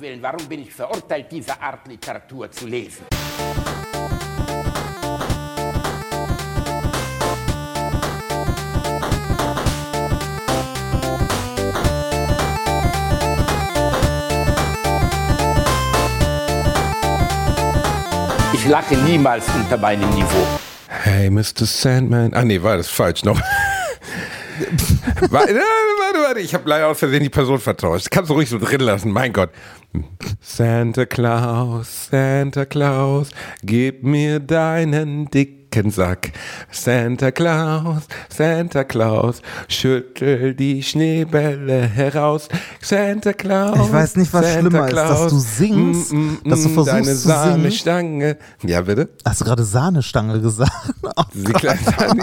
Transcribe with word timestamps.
Willen, 0.00 0.22
warum 0.22 0.46
bin 0.48 0.62
ich 0.62 0.72
verurteilt, 0.72 1.26
diese 1.30 1.60
Art 1.60 1.86
Literatur 1.86 2.50
zu 2.50 2.66
lesen? 2.66 3.04
Ich 18.54 18.66
lache 18.66 18.96
niemals 18.96 19.44
unter 19.54 19.76
meinem 19.76 20.08
Niveau. 20.14 20.46
Hey, 20.88 21.28
Mr. 21.28 21.66
Sandman. 21.66 22.32
Ah, 22.32 22.42
nee, 22.42 22.62
war 22.62 22.78
das 22.78 22.88
falsch 22.88 23.22
noch. 23.24 23.40
warte, 25.30 25.54
warte, 25.54 26.18
warte, 26.18 26.40
ich 26.40 26.54
habe 26.54 26.68
leider 26.68 26.88
aus 26.88 26.98
Versehen 26.98 27.22
die 27.22 27.30
Person 27.30 27.58
vertauscht. 27.58 28.10
Kannst 28.10 28.30
du 28.30 28.34
ruhig 28.34 28.48
so 28.48 28.58
drin 28.58 28.80
lassen, 28.80 29.10
mein 29.10 29.32
Gott. 29.32 29.50
Santa 30.40 31.06
Claus, 31.06 32.08
Santa 32.10 32.64
Claus, 32.64 33.30
gib 33.62 34.02
mir 34.04 34.38
deinen 34.40 35.30
dicken 35.30 35.59
Sack. 35.90 36.32
Santa 36.70 37.30
Claus, 37.30 38.02
Santa 38.28 38.84
Claus, 38.84 39.40
schüttel 39.68 40.54
die 40.54 40.82
Schneebälle 40.82 41.82
heraus. 41.82 42.48
Santa 42.82 43.32
Claus. 43.32 43.78
Ich 43.86 43.92
weiß 43.92 44.16
nicht, 44.16 44.32
was 44.32 44.44
Santa 44.46 44.60
schlimmer 44.60 44.86
Claus, 44.88 45.10
ist, 45.10 45.20
dass 45.24 45.32
du 45.32 45.38
singst, 45.38 46.12
mm, 46.12 46.16
mm, 46.16 46.38
dass 46.44 46.62
du 46.62 46.68
mm, 46.68 46.74
versuchst 46.74 46.88
deine 46.94 47.04
zu 47.06 47.14
singen. 47.16 47.28
Sahnestange. 47.28 48.36
Ja, 48.64 48.80
bitte? 48.80 49.08
Hast 49.24 49.40
du 49.40 49.44
gerade 49.44 49.64
Sahnestange 49.64 50.40
gesagt? 50.40 50.70
Oh 51.16 51.22
Die 51.34 51.52
kleine 51.52 51.80
Sahne, 51.82 52.22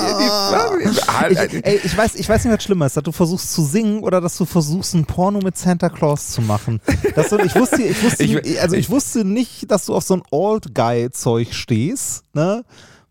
die, 1.50 1.58
Ich, 1.58 1.66
ey, 1.66 1.80
ich, 1.84 1.98
weiß, 1.98 2.16
ich 2.16 2.30
weiß 2.30 2.46
nicht, 2.46 2.54
was 2.54 2.64
schlimmer 2.64 2.86
ist, 2.86 2.96
dass 2.96 3.04
du 3.04 3.12
versuchst 3.12 3.52
zu 3.54 3.64
singen 3.64 4.00
oder 4.02 4.22
dass 4.22 4.38
du 4.38 4.46
versuchst, 4.46 4.94
ein 4.94 5.06
Porno 5.06 5.40
mit 5.40 5.58
Santa 5.58 5.90
Claus 5.90 6.30
zu 6.30 6.42
machen. 6.42 6.80
Das, 7.16 7.32
ich, 7.32 7.56
wusste, 7.56 7.82
ich, 7.82 8.02
wusste, 8.04 8.24
Ich- 8.24 8.62
also 8.62 8.76
ich 8.76 8.90
wusste 8.90 9.26
nicht, 9.26 9.70
dass 9.72 9.86
du 9.86 9.96
auf 9.96 10.04
so 10.04 10.16
ein 10.16 10.24
Old-Guy-Zeug 10.32 11.54
stehst, 11.54 12.24
ne? 12.34 12.64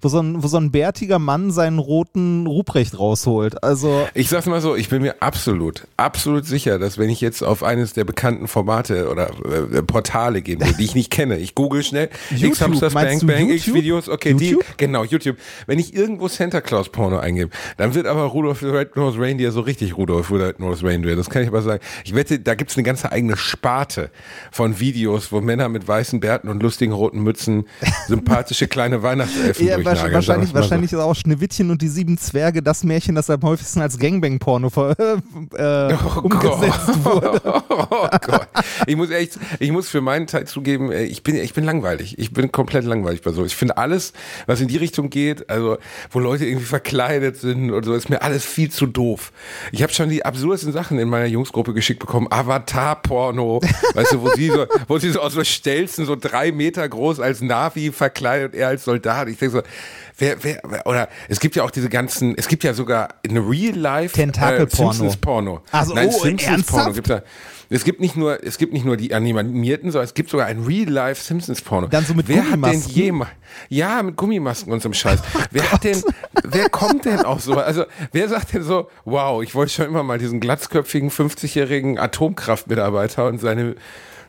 Wo 0.06 0.10
so, 0.10 0.20
ein, 0.20 0.40
wo 0.40 0.46
so 0.46 0.56
ein 0.56 0.70
bärtiger 0.70 1.18
Mann 1.18 1.50
seinen 1.50 1.80
roten 1.80 2.46
Ruprecht 2.46 2.96
rausholt. 2.96 3.64
Also, 3.64 4.06
Ich 4.14 4.28
sag's 4.28 4.46
mal 4.46 4.60
so, 4.60 4.76
ich 4.76 4.88
bin 4.88 5.02
mir 5.02 5.16
absolut, 5.18 5.88
absolut 5.96 6.46
sicher, 6.46 6.78
dass 6.78 6.96
wenn 6.96 7.10
ich 7.10 7.20
jetzt 7.20 7.42
auf 7.42 7.64
eines 7.64 7.92
der 7.92 8.04
bekannten 8.04 8.46
Formate 8.46 9.10
oder 9.10 9.30
äh, 9.72 9.82
Portale 9.82 10.42
gehen 10.42 10.60
würde, 10.60 10.74
die 10.74 10.84
ich 10.84 10.94
nicht 10.94 11.10
kenne, 11.10 11.38
ich 11.38 11.56
google 11.56 11.82
schnell, 11.82 12.08
YouTube, 12.30 12.50
X 12.50 12.60
Hamsters 12.60 12.94
meinst 12.94 13.26
Bang 13.26 13.36
Bang, 13.36 13.50
X 13.50 13.66
YouTube? 13.66 13.82
Videos, 13.82 14.08
okay, 14.08 14.30
YouTube? 14.30 14.64
die, 14.64 14.74
genau, 14.76 15.02
YouTube. 15.02 15.38
Wenn 15.66 15.80
ich 15.80 15.92
irgendwo 15.92 16.28
Santa 16.28 16.60
Claus 16.60 16.88
Porno 16.88 17.18
eingebe, 17.18 17.50
dann 17.76 17.96
wird 17.96 18.06
aber 18.06 18.22
Rudolph 18.26 18.60
the 18.60 18.66
Red-Nosed 18.66 19.18
Reindeer 19.18 19.50
so 19.50 19.62
richtig 19.62 19.96
Rudolph 19.96 20.28
the 20.28 20.36
Red-Nosed 20.36 20.84
Reindeer, 20.84 21.16
das 21.16 21.30
kann 21.30 21.42
ich 21.42 21.48
aber 21.48 21.62
sagen. 21.62 21.82
Ich 22.04 22.14
wette, 22.14 22.38
da 22.38 22.54
gibt's 22.54 22.76
eine 22.76 22.84
ganze 22.84 23.10
eigene 23.10 23.36
Sparte 23.36 24.10
von 24.52 24.78
Videos, 24.78 25.32
wo 25.32 25.40
Männer 25.40 25.68
mit 25.68 25.88
weißen 25.88 26.20
Bärten 26.20 26.48
und 26.48 26.62
lustigen 26.62 26.92
roten 26.92 27.24
Mützen 27.24 27.64
sympathische 28.06 28.68
kleine 28.68 29.02
Weihnachtselfen 29.02 29.66
ja, 29.66 29.78
wahrscheinlich, 30.12 30.48
so. 30.50 30.54
wahrscheinlich 30.54 30.92
ist 30.92 30.98
auch 30.98 31.14
Schneewittchen 31.14 31.70
und 31.70 31.82
die 31.82 31.88
sieben 31.88 32.18
Zwerge 32.18 32.62
das 32.62 32.84
Märchen, 32.84 33.14
das 33.14 33.30
am 33.30 33.42
häufigsten 33.42 33.80
als 33.80 33.98
Gangbang-Porno 33.98 34.70
ver- 34.70 34.96
äh, 34.98 35.94
Oh 35.94 36.20
umgesetzt 36.20 37.04
wurde. 37.04 37.40
Oh 37.68 38.08
Gott. 38.26 38.48
Ich 38.86 38.96
muss 38.96 39.10
echt, 39.10 39.38
ich 39.58 39.72
muss 39.72 39.88
für 39.88 40.00
meinen 40.00 40.26
Teil 40.26 40.46
zugeben, 40.46 40.90
äh, 40.92 41.04
ich 41.04 41.22
bin, 41.22 41.36
ich 41.36 41.54
bin 41.54 41.64
langweilig. 41.64 42.18
Ich 42.18 42.32
bin 42.32 42.50
komplett 42.52 42.84
langweilig 42.84 43.22
bei 43.22 43.32
so. 43.32 43.44
Ich 43.44 43.56
finde 43.56 43.76
alles, 43.76 44.12
was 44.46 44.60
in 44.60 44.68
die 44.68 44.76
Richtung 44.76 45.10
geht, 45.10 45.48
also 45.50 45.78
wo 46.10 46.18
Leute 46.18 46.44
irgendwie 46.46 46.66
verkleidet 46.66 47.36
sind 47.36 47.70
und 47.70 47.84
so, 47.84 47.94
ist 47.94 48.08
mir 48.10 48.22
alles 48.22 48.44
viel 48.44 48.70
zu 48.70 48.86
doof. 48.86 49.32
Ich 49.72 49.82
habe 49.82 49.92
schon 49.92 50.08
die 50.08 50.24
absurdesten 50.24 50.72
Sachen 50.72 50.98
in 50.98 51.08
meiner 51.08 51.26
Jungsgruppe 51.26 51.74
geschickt 51.74 52.00
bekommen. 52.00 52.26
Avatar-Porno, 52.30 53.60
weißt 53.94 54.12
du, 54.12 54.22
wo 54.22 54.30
sie 54.30 54.48
so, 54.50 54.66
wo 54.88 54.98
sie 54.98 55.10
so 55.10 55.20
aus 55.20 55.32
so 55.34 55.44
Stelzen 55.44 56.06
so 56.06 56.16
drei 56.16 56.52
Meter 56.52 56.88
groß 56.88 57.20
als 57.20 57.40
Navi 57.40 57.92
verkleidet, 57.92 58.54
er 58.54 58.68
als 58.68 58.84
Soldat. 58.84 59.28
Ich 59.28 59.38
denke 59.38 59.56
so, 59.58 59.62
wer, 60.18 60.42
wer, 60.42 60.86
oder 60.86 61.08
es 61.28 61.40
gibt 61.40 61.56
ja 61.56 61.62
auch 61.62 61.70
diese 61.70 61.88
ganzen, 61.88 62.36
es 62.36 62.48
gibt 62.48 62.64
ja 62.64 62.74
sogar 62.74 63.08
eine 63.28 63.40
Real-Life 63.40 64.14
Tentakelporno. 64.14 64.92
Simpsons-Porno. 64.92 65.60
Ach 65.72 65.84
so, 65.84 65.94
Nein, 65.94 66.08
oh, 66.12 66.22
Simpsons-Porno 66.22 66.92
gibt's 66.92 67.10
ja. 67.10 67.22
Es 67.68 67.82
gibt 67.82 68.00
nicht 68.00 68.16
nur, 68.16 68.44
es 68.44 68.58
gibt 68.58 68.72
nicht 68.72 68.84
nur 68.84 68.96
die 68.96 69.12
animierten, 69.12 69.90
sondern 69.90 70.04
es 70.04 70.14
gibt 70.14 70.30
sogar 70.30 70.46
ein 70.46 70.62
Real-Life 70.64 71.22
Simpsons-Porno. 71.22 71.88
Dann 71.88 72.04
so 72.04 72.14
mit 72.14 72.28
Wer 72.28 72.44
hat 72.44 72.52
denn 72.52 72.60
Gummimasken? 72.60 72.94
jemals, 72.94 73.30
ja, 73.68 74.02
mit 74.02 74.16
Gummimasken 74.16 74.72
und 74.72 74.82
so 74.82 74.88
einem 74.88 74.94
Scheiß. 74.94 75.20
wer 75.50 75.72
hat 75.72 75.82
denn, 75.82 76.00
wer 76.44 76.68
kommt 76.68 77.04
denn 77.04 77.20
auf 77.24 77.42
so, 77.42 77.54
also, 77.54 77.84
wer 78.12 78.28
sagt 78.28 78.54
denn 78.54 78.62
so, 78.62 78.88
wow, 79.04 79.42
ich 79.42 79.54
wollte 79.54 79.72
schon 79.72 79.86
immer 79.86 80.04
mal 80.04 80.18
diesen 80.18 80.38
glatzköpfigen 80.38 81.10
50-jährigen 81.10 81.98
Atomkraftmitarbeiter 81.98 83.26
und 83.26 83.40
seine, 83.40 83.74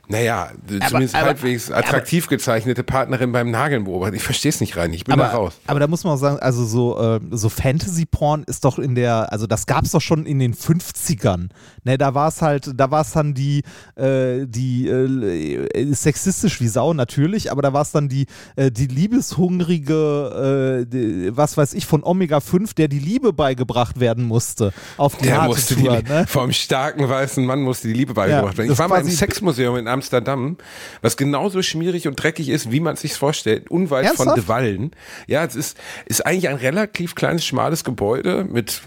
naja, 0.09 0.51
zumindest 0.87 1.15
aber- 1.15 1.25
halbwegs 1.27 1.69
attraktiv 1.71 2.27
gezeichnete 2.27 2.83
Partnerin 2.83 3.31
beim 3.31 3.51
Nageln 3.51 3.83
beobachten. 3.83 4.15
Ich 4.15 4.23
verstehe 4.23 4.49
es 4.49 4.59
nicht 4.61 4.77
rein, 4.77 4.93
ich 4.93 5.03
bin 5.03 5.17
da 5.17 5.25
Aber, 5.25 5.33
raus. 5.33 5.53
aber 5.67 5.79
da 5.79 5.87
muss 5.87 6.03
man 6.03 6.13
auch 6.13 6.17
sagen, 6.17 6.39
also 6.39 6.65
so, 6.65 6.99
äh, 6.99 7.19
so 7.31 7.49
Fantasy-Porn 7.49 8.43
ist 8.43 8.63
doch 8.65 8.79
in 8.79 8.95
der, 8.95 9.31
also 9.31 9.47
das 9.47 9.65
gab 9.65 9.83
es 9.85 9.91
doch 9.91 10.01
schon 10.01 10.25
in 10.25 10.39
den 10.39 10.53
50ern. 10.53 11.49
Ne, 11.83 11.97
da 11.97 12.13
war 12.13 12.27
es 12.29 12.41
halt, 12.41 12.71
da 12.75 12.91
war 12.91 13.01
es 13.01 13.11
dann 13.11 13.33
die, 13.33 13.63
äh, 13.95 14.45
die 14.47 14.87
äh, 14.87 15.93
sexistisch 15.93 16.59
wie 16.61 16.67
Sau 16.67 16.93
natürlich, 16.93 17.51
aber 17.51 17.61
da 17.61 17.73
war 17.73 17.81
es 17.81 17.91
dann 17.91 18.09
die, 18.09 18.25
äh, 18.55 18.71
die 18.71 18.87
liebeshungrige, 18.87 20.83
äh, 20.83 20.85
die, 20.85 21.35
was 21.35 21.57
weiß 21.57 21.73
ich, 21.73 21.85
von 21.85 22.03
Omega 22.03 22.39
5, 22.39 22.73
der 22.73 22.87
die 22.87 22.99
Liebe 22.99 23.33
beigebracht 23.33 23.99
werden 23.99 24.23
musste 24.25 24.73
auf 24.97 25.15
die 25.17 25.25
Der 25.25 25.43
musste 25.43 25.75
die, 25.75 25.83
ne? 25.83 26.25
vom 26.27 26.51
starken 26.51 27.07
weißen 27.07 27.45
Mann 27.45 27.61
musste 27.61 27.87
die 27.87 27.93
Liebe 27.93 28.13
beigebracht 28.13 28.53
Ja, 28.53 28.57
werden. 28.59 28.71
Ich 28.71 28.79
war 28.79 28.87
mal 28.87 29.01
im 29.01 29.09
Sexmuseum 29.09 29.77
in 29.77 29.87
Amsterdam, 29.97 30.57
was 31.01 31.17
genauso 31.17 31.61
schmierig 31.61 32.07
und 32.07 32.15
dreckig 32.15 32.49
ist, 32.49 32.71
wie 32.71 32.79
man 32.79 32.93
es 32.93 33.01
sich 33.01 33.13
vorstellt, 33.13 33.69
unweit 33.69 34.07
von 34.07 34.27
Ernsthaft? 34.27 34.37
De 34.37 34.47
Wallen. 34.47 34.91
Ja, 35.27 35.43
es 35.43 35.55
ist, 35.55 35.77
ist 36.05 36.25
eigentlich 36.25 36.49
ein 36.49 36.55
relativ 36.55 37.15
kleines, 37.15 37.45
schmales 37.45 37.83
Gebäude 37.83 38.45
mit, 38.49 38.81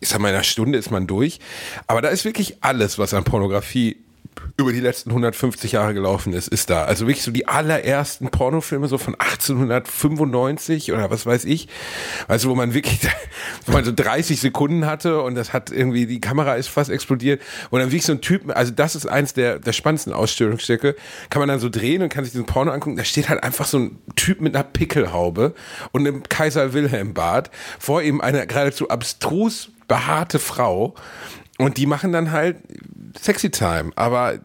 ich 0.00 0.08
sag 0.08 0.20
mal, 0.20 0.30
in 0.30 0.34
einer 0.34 0.44
Stunde 0.44 0.78
ist 0.78 0.90
man 0.90 1.06
durch. 1.06 1.38
Aber 1.86 2.02
da 2.02 2.08
ist 2.08 2.24
wirklich 2.24 2.62
alles, 2.62 2.98
was 2.98 3.14
an 3.14 3.24
Pornografie 3.24 3.96
über 4.56 4.72
die 4.72 4.80
letzten 4.80 5.10
150 5.10 5.72
Jahre 5.72 5.94
gelaufen 5.94 6.32
ist, 6.32 6.48
ist 6.48 6.68
da. 6.68 6.84
Also 6.84 7.06
wirklich 7.06 7.22
so 7.22 7.30
die 7.30 7.46
allerersten 7.46 8.28
Pornofilme 8.28 8.88
so 8.88 8.98
von 8.98 9.14
1895 9.14 10.92
oder 10.92 11.10
was 11.10 11.26
weiß 11.26 11.44
ich. 11.44 11.68
Du, 12.28 12.50
wo 12.50 12.54
man 12.54 12.74
wirklich, 12.74 13.00
wo 13.66 13.72
man 13.72 13.84
so 13.84 13.92
30 13.94 14.40
Sekunden 14.40 14.86
hatte 14.86 15.22
und 15.22 15.34
das 15.34 15.52
hat 15.52 15.70
irgendwie, 15.70 16.06
die 16.06 16.20
Kamera 16.20 16.54
ist 16.54 16.68
fast 16.68 16.90
explodiert 16.90 17.40
und 17.70 17.80
dann 17.80 17.90
wirklich 17.90 18.04
so 18.04 18.12
ein 18.12 18.20
Typ, 18.20 18.54
also 18.56 18.72
das 18.72 18.96
ist 18.96 19.06
eins 19.06 19.32
der, 19.32 19.58
der 19.58 19.72
spannendsten 19.72 20.12
Ausstellungsstücke, 20.12 20.96
kann 21.30 21.40
man 21.40 21.48
dann 21.48 21.60
so 21.60 21.68
drehen 21.68 22.02
und 22.02 22.08
kann 22.08 22.24
sich 22.24 22.32
diesen 22.32 22.46
Porno 22.46 22.72
angucken, 22.72 22.96
da 22.96 23.04
steht 23.04 23.28
halt 23.28 23.42
einfach 23.42 23.66
so 23.66 23.78
ein 23.78 23.98
Typ 24.16 24.40
mit 24.40 24.54
einer 24.54 24.64
Pickelhaube 24.64 25.54
und 25.92 26.06
einem 26.06 26.22
Kaiser 26.24 26.72
Wilhelm 26.72 27.14
Bart, 27.14 27.50
vor 27.78 28.02
ihm 28.02 28.20
eine 28.20 28.46
geradezu 28.46 28.88
abstrus 28.88 29.70
behaarte 29.86 30.38
Frau 30.38 30.94
und 31.58 31.76
die 31.76 31.86
machen 31.86 32.12
dann 32.12 32.30
halt 32.30 32.56
Sexy 33.20 33.50
Time, 33.50 33.90
aber 33.96 34.34
äh, 34.34 34.38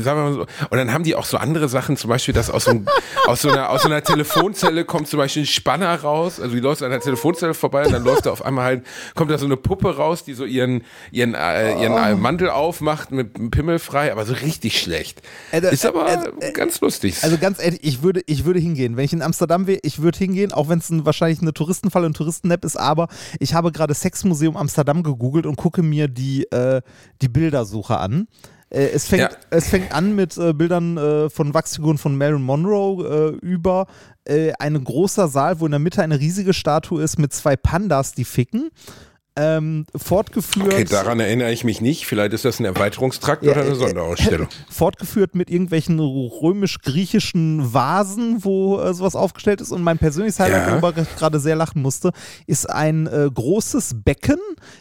sagen 0.00 0.18
wir 0.18 0.24
mal 0.24 0.32
so, 0.32 0.40
und 0.40 0.76
dann 0.78 0.92
haben 0.92 1.04
die 1.04 1.14
auch 1.14 1.24
so 1.24 1.36
andere 1.36 1.68
Sachen, 1.68 1.96
zum 1.96 2.10
Beispiel, 2.10 2.34
dass 2.34 2.50
aus 2.50 2.64
so, 2.64 2.72
einem- 2.72 2.86
aus 3.26 3.42
so, 3.42 3.50
einer, 3.50 3.70
aus 3.70 3.82
so 3.82 3.88
einer 3.88 4.02
Telefonzelle 4.02 4.84
kommt 4.84 5.08
zum 5.08 5.18
Beispiel 5.18 5.42
ein 5.42 5.46
Spanner 5.46 5.94
raus, 6.00 6.40
also 6.40 6.54
die 6.54 6.60
läuft 6.60 6.82
an 6.82 6.90
der 6.90 7.00
Telefonzelle 7.00 7.54
vorbei 7.54 7.86
und 7.86 7.92
dann 7.92 8.04
läuft 8.04 8.26
da 8.26 8.30
auf 8.32 8.44
einmal 8.44 8.64
halt, 8.64 8.86
kommt 9.14 9.30
da 9.30 9.38
so 9.38 9.46
eine 9.46 9.56
Puppe 9.56 9.96
raus, 9.96 10.24
die 10.24 10.34
so 10.34 10.44
ihren, 10.44 10.82
ihren, 11.12 11.34
äh, 11.34 11.80
ihren 11.80 11.96
äh, 11.96 12.14
Mantel 12.14 12.50
aufmacht 12.50 13.10
mit 13.12 13.36
einem 13.36 13.50
Pimmel 13.50 13.78
frei, 13.78 14.12
aber 14.12 14.26
so 14.26 14.32
richtig 14.34 14.80
schlecht. 14.80 15.22
Also, 15.52 15.68
Ist 15.68 15.86
aber 15.86 16.06
also, 16.06 16.30
ganz 16.52 16.80
lustig. 16.80 17.18
Also 17.22 17.38
ganz 17.38 17.62
ehrlich, 17.62 17.80
ich 17.82 18.02
würde, 18.02 18.22
ich 18.26 18.44
würde 18.44 18.60
hingehen. 18.60 18.96
Wenn 18.96 19.04
ich 19.04 19.12
in 19.12 19.22
Amsterdam 19.22 19.66
wäre, 19.66 19.78
ich 19.82 20.02
würde 20.02 20.18
hingehen, 20.18 20.52
auch 20.52 20.68
wenn 20.68 20.78
es 20.78 20.90
ein, 20.90 21.06
wahrscheinlich 21.06 21.40
eine 21.40 21.54
Touristenfalle 21.54 22.06
und 22.06 22.16
Touristennap 22.16 22.64
ist, 22.64 22.76
aber 22.76 23.08
ich 23.38 23.54
habe 23.54 23.72
gerade 23.72 23.94
Sexmuseum 23.94 24.56
Amsterdam 24.56 25.02
gegoogelt 25.02 25.46
und 25.46 25.56
gucke 25.56 25.82
mir 25.82 26.08
die, 26.08 26.44
äh, 26.50 26.82
die 27.22 27.28
Bildersuche 27.28 27.99
an. 28.00 28.26
Äh, 28.70 28.88
es, 28.94 29.06
fängt, 29.06 29.22
Ja. 29.22 29.30
es 29.50 29.68
fängt 29.68 29.92
an 29.92 30.14
mit 30.14 30.36
äh, 30.38 30.52
Bildern 30.52 30.96
äh, 30.96 31.30
von 31.30 31.54
Wachsfiguren 31.54 31.98
von 31.98 32.16
Marilyn 32.16 32.42
Monroe 32.42 33.36
äh, 33.42 33.46
über 33.46 33.86
äh, 34.24 34.52
ein 34.58 34.82
großer 34.82 35.28
Saal, 35.28 35.60
wo 35.60 35.66
in 35.66 35.72
der 35.72 35.80
Mitte 35.80 36.02
eine 36.02 36.20
riesige 36.20 36.52
Statue 36.52 37.02
ist 37.02 37.18
mit 37.18 37.32
zwei 37.32 37.56
Pandas, 37.56 38.12
die 38.12 38.24
ficken. 38.24 38.70
Ähm, 39.36 39.86
fortgeführt. 39.96 40.72
okay, 40.74 40.84
daran 40.84 41.20
erinnere 41.20 41.52
ich 41.52 41.62
mich 41.64 41.80
nicht. 41.80 42.04
Vielleicht 42.06 42.32
ist 42.32 42.44
das 42.44 42.58
ein 42.58 42.64
Erweiterungstrakt 42.64 43.42
Ja, 43.44 43.52
oder 43.52 43.60
eine 43.62 43.70
äh, 43.70 43.74
Sonderausstellung. 43.76 44.48
fortgeführt 44.70 45.34
mit 45.34 45.50
irgendwelchen 45.50 45.98
römisch-griechischen 46.00 47.72
Vasen, 47.72 48.44
wo 48.44 48.80
äh, 48.80 48.92
sowas 48.94 49.14
aufgestellt 49.16 49.60
ist. 49.60 49.70
Und 49.72 49.82
mein 49.82 49.98
persönliches 49.98 50.40
Highlight, 50.40 50.66
Ja. 50.66 50.72
worüber 50.82 51.00
ich 51.00 51.16
gerade 51.16 51.40
sehr 51.40 51.56
lachen 51.56 51.82
musste, 51.82 52.12
ist 52.46 52.68
ein 52.68 53.06
äh, 53.06 53.28
großes 53.32 53.96
Becken, 54.04 54.38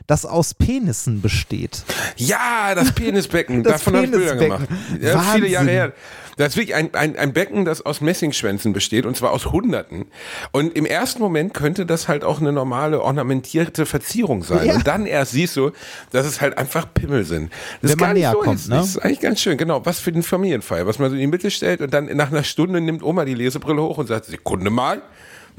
das 0.07 0.25
aus 0.25 0.53
Penissen 0.53 1.21
besteht. 1.21 1.83
Ja, 2.17 2.73
das 2.75 2.91
Penisbecken, 2.95 3.63
Das 3.63 3.73
davon 3.73 3.95
habe 3.95 4.05
ich 4.05 4.11
Bilder 4.11 4.35
gemacht. 4.35 4.67
Ja, 5.01 5.19
viele. 5.19 5.47
Jahre 5.47 5.67
her. 5.69 5.93
Das 6.39 6.53
ist 6.53 6.56
wirklich 6.56 6.74
ein, 6.74 6.94
ein, 6.94 7.18
ein 7.18 7.33
Becken, 7.33 7.65
das 7.65 7.86
aus 7.86 8.00
Messingschwänzen 8.00 8.71
besteht 8.71 9.06
und 9.06 9.18
zwar 9.18 9.31
aus 9.31 9.47
Hunderten. 9.47 10.06
Und 10.53 10.74
im 10.74 10.86
ersten 10.86 11.21
Moment 11.21 11.53
könnte 11.53 11.86
das 11.86 12.07
halt 12.07 12.24
auch 12.24 12.39
eine 12.39 12.53
normale 12.53 13.01
ornamentierte 13.01 13.86
Verzierung 13.86 14.44
sein. 14.44 14.68
Ja. 14.68 14.75
Und 14.75 14.88
dann 14.88 15.06
erst 15.06 15.33
siehst 15.33 15.57
du, 15.57 15.71
dass 16.12 16.25
es 16.25 16.39
halt 16.39 16.57
einfach 16.57 16.94
Pimmel 16.94 17.25
sind. 17.25 17.51
Das 17.81 17.91
Wenn 17.91 18.00
man 18.00 18.13
näher 18.13 18.31
so 18.31 18.39
kommt, 18.39 18.62
ist. 18.62 18.69
ne? 18.69 18.77
Das 18.77 18.88
ist 18.88 19.00
eigentlich 19.00 19.19
ganz 19.19 19.41
schön, 19.41 19.57
genau. 19.57 19.86
Was 19.86 20.00
für 20.00 20.13
den 20.13 20.24
Familienfeier, 20.24 20.88
was 20.88 20.97
man 20.97 21.09
so 21.09 21.15
in 21.15 21.19
die 21.19 21.27
Mitte 21.27 21.51
stellt 21.51 21.81
und 21.81 21.94
dann 21.94 22.06
nach 22.15 22.31
einer 22.31 22.45
Stunde 22.45 22.80
nimmt 22.80 23.03
Oma 23.03 23.25
die 23.25 23.35
Lesebrille 23.35 23.81
hoch 23.81 23.97
und 23.97 24.07
sagt, 24.07 24.24
Sekunde 24.24 24.69
mal, 24.69 25.01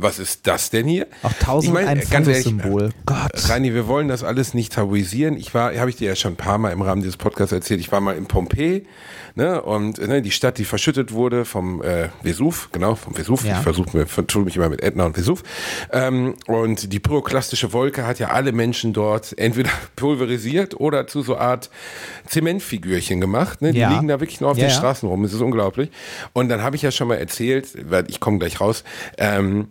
was 0.02 0.18
ist 0.18 0.46
das 0.46 0.70
denn 0.70 0.86
hier? 0.86 1.06
Auch 1.22 1.32
tausend 1.34 1.68
Ich 1.68 1.74
meine, 1.74 1.88
ein 2.00 2.08
ganz 2.10 2.26
ehrlich, 2.28 2.44
Symbol. 2.44 2.86
äh, 2.86 2.90
Gott. 3.06 3.48
Reini, 3.48 3.74
wir 3.74 3.86
wollen 3.86 4.08
das 4.08 4.22
alles 4.24 4.54
nicht 4.54 4.72
tabuisieren. 4.72 5.36
Ich 5.36 5.54
war, 5.54 5.74
habe 5.76 5.90
ich 5.90 5.96
dir 5.96 6.08
ja 6.08 6.16
schon 6.16 6.32
ein 6.34 6.36
paar 6.36 6.58
Mal 6.58 6.70
im 6.70 6.82
Rahmen 6.82 7.02
dieses 7.02 7.16
Podcasts 7.16 7.52
erzählt, 7.52 7.80
ich 7.80 7.90
war 7.92 8.00
mal 8.00 8.16
in 8.16 8.26
Pompeji, 8.26 8.86
ne, 9.34 9.60
und 9.62 9.98
ne, 9.98 10.22
die 10.22 10.30
Stadt, 10.30 10.58
die 10.58 10.64
verschüttet 10.64 11.12
wurde 11.12 11.44
vom 11.44 11.82
äh, 11.82 12.08
Vesuv, 12.22 12.68
genau, 12.72 12.94
vom 12.94 13.14
Vesuv. 13.16 13.44
Ja. 13.44 13.56
Ich 13.56 13.62
versuche 13.62 13.96
mir, 13.96 14.06
vertue 14.06 14.44
mich 14.44 14.56
immer 14.56 14.68
mit 14.68 14.82
Ätna 14.82 15.04
und 15.06 15.16
Vesuv. 15.16 15.42
Ähm, 15.92 16.34
und 16.46 16.92
die 16.92 16.98
pyroklastische 17.00 17.72
Wolke 17.72 18.06
hat 18.06 18.18
ja 18.18 18.28
alle 18.28 18.52
Menschen 18.52 18.92
dort 18.92 19.36
entweder 19.38 19.70
pulverisiert 19.96 20.78
oder 20.78 21.06
zu 21.06 21.22
so 21.22 21.36
Art 21.36 21.70
Zementfigürchen 22.26 23.20
gemacht. 23.20 23.60
Ne? 23.62 23.72
Die 23.72 23.78
Ja. 23.80 23.92
liegen 23.92 24.08
da 24.08 24.20
wirklich 24.20 24.40
nur 24.40 24.50
auf 24.50 24.58
Ja, 24.58 24.66
den. 24.66 24.70
Straßen 24.70 25.08
rum. 25.08 25.22
Das 25.22 25.32
ist 25.32 25.40
unglaublich. 25.40 25.90
Und 26.32 26.48
dann 26.48 26.62
habe 26.62 26.76
ich 26.76 26.82
ja 26.82 26.90
schon 26.90 27.08
mal 27.08 27.16
erzählt, 27.16 27.68
ich 28.08 28.20
komme 28.20 28.38
gleich 28.38 28.60
raus, 28.60 28.84
ähm, 29.18 29.68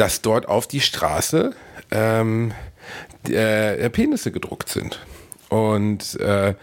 dass 0.00 0.22
dort 0.22 0.48
auf 0.48 0.66
die 0.66 0.80
Straße 0.80 1.52
ähm, 1.90 2.52
äh, 3.28 3.90
Penisse 3.90 4.32
gedruckt 4.32 4.70
sind. 4.70 4.98
Und 5.50 6.18
äh, 6.20 6.54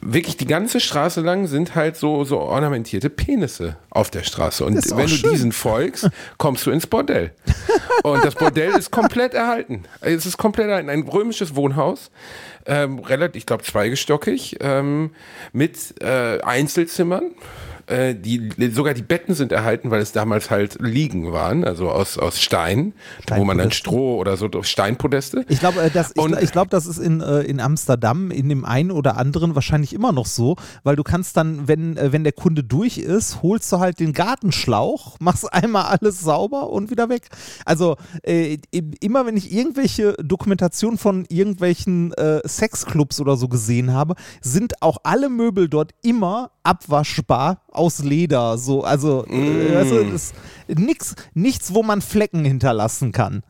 wirklich 0.00 0.36
die 0.36 0.46
ganze 0.46 0.78
Straße 0.78 1.22
lang 1.22 1.48
sind 1.48 1.74
halt 1.74 1.96
so, 1.96 2.24
so 2.24 2.38
ornamentierte 2.38 3.10
Penisse 3.10 3.78
auf 3.90 4.10
der 4.10 4.22
Straße. 4.22 4.64
Und 4.64 4.76
wenn 4.96 5.06
du 5.06 5.08
schön. 5.08 5.30
diesen 5.30 5.50
folgst, 5.50 6.08
kommst 6.38 6.66
du 6.66 6.70
ins 6.70 6.86
Bordell. 6.86 7.32
Und 8.04 8.24
das 8.24 8.34
Bordell 8.34 8.72
ist 8.78 8.92
komplett 8.92 9.34
erhalten. 9.34 9.84
Es 10.00 10.26
ist 10.26 10.36
komplett 10.36 10.68
erhalten. 10.68 10.90
Ein 10.90 11.02
römisches 11.02 11.56
Wohnhaus, 11.56 12.10
ähm, 12.66 12.98
relativ, 13.00 13.40
ich 13.40 13.46
glaube, 13.46 13.64
zweigestockig, 13.64 14.58
ähm, 14.60 15.10
mit 15.52 16.00
äh, 16.02 16.40
Einzelzimmern. 16.42 17.32
Äh, 17.86 18.14
die, 18.14 18.50
sogar 18.72 18.94
die 18.94 19.02
Betten 19.02 19.34
sind 19.34 19.52
erhalten, 19.52 19.90
weil 19.90 20.00
es 20.00 20.12
damals 20.12 20.50
halt 20.50 20.78
Liegen 20.80 21.32
waren, 21.32 21.64
also 21.64 21.90
aus, 21.90 22.16
aus 22.16 22.40
Stein, 22.40 22.94
wo 23.28 23.44
man 23.44 23.58
dann. 23.58 23.72
Stroh 23.72 24.16
oder 24.18 24.36
so, 24.36 24.48
Steinpodeste. 24.62 25.44
Ich 25.48 25.58
glaube, 25.58 25.82
äh, 25.82 25.90
das, 25.90 26.12
ich, 26.16 26.42
ich 26.42 26.52
glaub, 26.52 26.70
das 26.70 26.86
ist 26.86 26.98
in, 26.98 27.20
äh, 27.20 27.40
in 27.42 27.60
Amsterdam 27.60 28.30
in 28.30 28.48
dem 28.48 28.64
einen 28.64 28.90
oder 28.90 29.16
anderen 29.18 29.54
wahrscheinlich 29.54 29.92
immer 29.92 30.12
noch 30.12 30.26
so, 30.26 30.56
weil 30.82 30.96
du 30.96 31.02
kannst 31.02 31.36
dann, 31.36 31.68
wenn, 31.68 31.98
wenn 32.00 32.24
der 32.24 32.32
Kunde 32.32 32.64
durch 32.64 32.98
ist, 32.98 33.42
holst 33.42 33.70
du 33.72 33.80
halt 33.80 34.00
den 34.00 34.12
Gartenschlauch, 34.12 35.16
machst 35.20 35.52
einmal 35.52 35.84
alles 35.84 36.20
sauber 36.20 36.70
und 36.70 36.90
wieder 36.90 37.08
weg. 37.08 37.28
Also 37.64 37.96
immer 38.22 39.26
wenn 39.26 39.36
ich 39.36 39.52
irgendwelche 39.52 40.14
Dokumentationen 40.14 40.98
von 40.98 41.26
irgendwelchen 41.28 42.12
Sexclubs 42.46 43.20
oder 43.20 43.36
so 43.36 43.48
gesehen 43.48 43.92
habe, 43.92 44.14
sind 44.40 44.82
auch 44.82 44.98
alle 45.02 45.28
Möbel 45.28 45.68
dort 45.68 45.92
immer 46.02 46.50
abwaschbar 46.62 47.60
aus 47.74 48.02
Leder. 48.02 48.56
So, 48.58 48.84
also 48.84 49.24
äh, 49.26 49.74
weißt 49.74 49.90
du, 49.90 50.80
nix, 50.80 51.14
nichts, 51.34 51.74
wo 51.74 51.82
man 51.82 52.00
Flecken 52.00 52.44
hinterlassen 52.44 53.12
kann. 53.12 53.42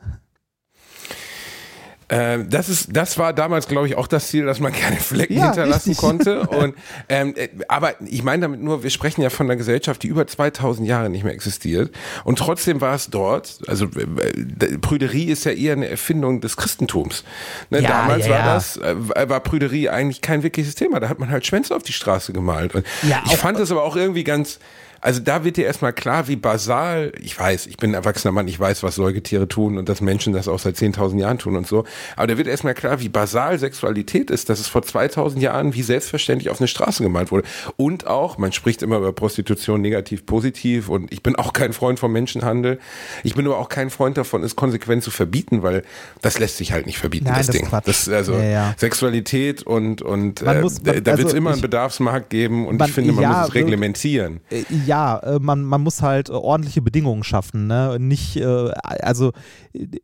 Ähm, 2.11 2.51
das 2.51 2.69
ist, 2.69 2.89
das 2.95 3.17
war 3.19 3.33
damals, 3.33 3.67
glaube 3.67 3.87
ich, 3.87 3.97
auch 3.97 4.07
das 4.07 4.29
Ziel, 4.29 4.45
dass 4.45 4.61
man 4.61 4.73
keine 4.73 4.97
Flecken 4.97 5.35
Ja, 5.39 5.47
hinterlassen 5.47 5.91
richtig. 5.91 5.97
konnte. 6.07 6.41
Und, 6.49 6.75
ähm, 7.09 7.35
äh, 7.37 7.49
aber 7.69 7.95
ich 8.07 8.23
meine 8.23 8.43
damit 8.43 8.61
nur, 8.63 8.83
wir 8.83 8.91
sprechen 8.91 9.23
ja 9.23 9.31
von 9.31 9.47
einer 9.47 9.57
Gesellschaft, 9.57 10.03
die 10.03 10.09
über 10.09 10.27
2000 10.27 10.87
Jahre 10.87 11.09
nicht 11.09 11.25
mehr 11.25 11.33
existiert. 11.33 11.91
Und 12.25 12.39
trotzdem 12.39 12.81
war 12.81 12.95
es 12.95 13.09
dort, 13.09 13.59
also 13.67 13.87
äh, 13.87 14.79
Prüderie 14.79 15.25
ist 15.31 15.45
ja 15.45 15.53
eher 15.53 15.73
eine 15.73 15.89
Erfindung 15.89 16.41
des 16.41 16.57
Christentums. 16.57 17.25
Ne, 17.71 17.81
Ja, 17.81 17.89
damals 17.89 18.27
ja, 18.27 18.33
war 18.39 18.45
das, 18.55 18.77
äh, 18.77 18.95
war 19.29 19.41
Prüderie 19.41 19.89
eigentlich 19.89 20.21
kein 20.21 20.43
wirkliches 20.43 20.75
Thema. 20.75 21.01
Da 21.01 21.09
hat 21.09 21.19
man 21.19 21.31
halt 21.31 21.47
Schwänze 21.47 21.75
auf 21.75 21.83
die 21.83 21.93
Straße 21.95 22.33
gemalt. 22.33 22.75
Und 22.75 22.85
Ja, 23.09 23.23
ich 23.27 23.37
fand 23.37 23.59
es 23.59 23.71
aber 23.71 23.83
auch 23.83 23.97
irgendwie 23.97 24.25
ganz, 24.25 24.59
also 25.05 25.21
da 25.21 25.45
wird 25.45 25.59
dir 25.59 25.67
erstmal 25.67 25.93
klar, 25.93 26.29
wie 26.29 26.37
basal, 26.37 27.13
ich 27.21 27.39
weiß, 27.39 27.67
ich 27.67 27.77
bin 27.77 27.91
ein 27.91 27.95
erwachsener 27.95 28.33
Mann, 28.33 28.49
ich 28.49 28.59
weiß, 28.59 28.83
was 28.83 28.95
Säugetiere 28.95 29.47
tun 29.47 29.77
und 29.77 29.89
dass 29.91 30.01
Menschen 30.01 30.33
das 30.33 30.49
auch 30.49 30.59
seit 30.59 30.77
10.000 30.77 31.19
Jahren 31.21 31.39
tun 31.39 31.57
und 31.57 31.67
so. 31.67 31.85
Aber 32.17 32.27
da 32.27 32.39
wird 32.39 32.49
erstmal 32.49 32.73
klar, 32.75 33.01
wie 33.01 33.11
basal 33.11 33.59
Sexualität 33.59 34.31
ist, 34.31 34.49
dass 34.49 34.61
es 34.61 34.67
vor 34.67 34.83
2000 34.83 35.43
Jahren 35.43 35.75
wie 35.75 35.83
selbstverständlich 35.83 36.49
auf 36.51 36.59
eine 36.59 36.69
Straße 36.69 37.03
gemalt 37.03 37.31
wurde. 37.31 37.47
Und 37.77 38.07
auch, 38.07 38.39
man 38.39 38.53
spricht 38.53 38.83
immer 38.83 38.97
über 38.97 39.13
Prostitution 39.13 39.81
negativ, 39.83 40.25
positiv 40.27 40.89
und 40.89 41.13
ich 41.13 41.23
bin 41.23 41.37
auch 41.37 41.53
kein 41.53 41.75
Freund 41.75 41.99
vom 41.99 42.11
Menschenhandel. 42.13 42.79
Ich 43.25 43.35
bin 43.35 43.45
aber 43.47 43.59
auch 43.59 43.69
kein 43.69 43.91
Freund 43.91 44.17
davon, 44.17 44.43
es 44.43 44.57
konsequent 44.57 45.03
zu 45.03 45.11
verbieten, 45.11 45.63
weil 45.63 45.83
das 46.23 46.39
lässt 46.39 46.57
sich 46.57 46.73
halt 46.73 46.87
nicht 46.87 46.99
verbieten, 46.99 47.27
Nein, 47.27 47.35
das, 47.37 47.49
das 47.49 47.55
ist 47.57 47.61
Ding. 47.61 47.69
Quatsch. 47.69 47.87
Das, 47.87 48.09
also 48.09 48.33
Ja, 48.35 48.43
ja. 48.45 48.75
Sexualität 48.79 49.63
und, 49.65 50.01
und 50.01 50.41
Man 50.43 50.57
äh, 50.57 50.61
muss- 50.63 50.83
da 50.83 50.93
man- 50.95 51.05
wird 51.05 51.09
es 51.19 51.25
also 51.27 51.37
immer 51.37 51.51
ich- 51.51 51.55
einen 51.57 51.63
Bedarfsmarkt 51.63 52.31
geben 52.31 52.67
und 52.67 52.79
Man- 52.79 52.89
ich 52.89 52.95
finde, 52.95 53.13
man 53.13 53.23
ja, 53.23 53.29
muss 53.41 53.49
es 53.49 53.55
reglementieren. 53.55 54.41
Äh, 54.51 54.65
Ja, 54.95 55.19
äh, 55.19 55.41
man, 55.41 55.65
man 55.65 55.81
muss 55.81 56.03
halt 56.03 56.29
äh, 56.29 56.35
ordentliche 56.35 56.81
Bedingungen 56.81 57.25
schaffen. 57.25 57.67
Ne? 57.67 57.97
Nicht, 57.99 58.37
äh, 58.37 58.71
also 58.81 59.33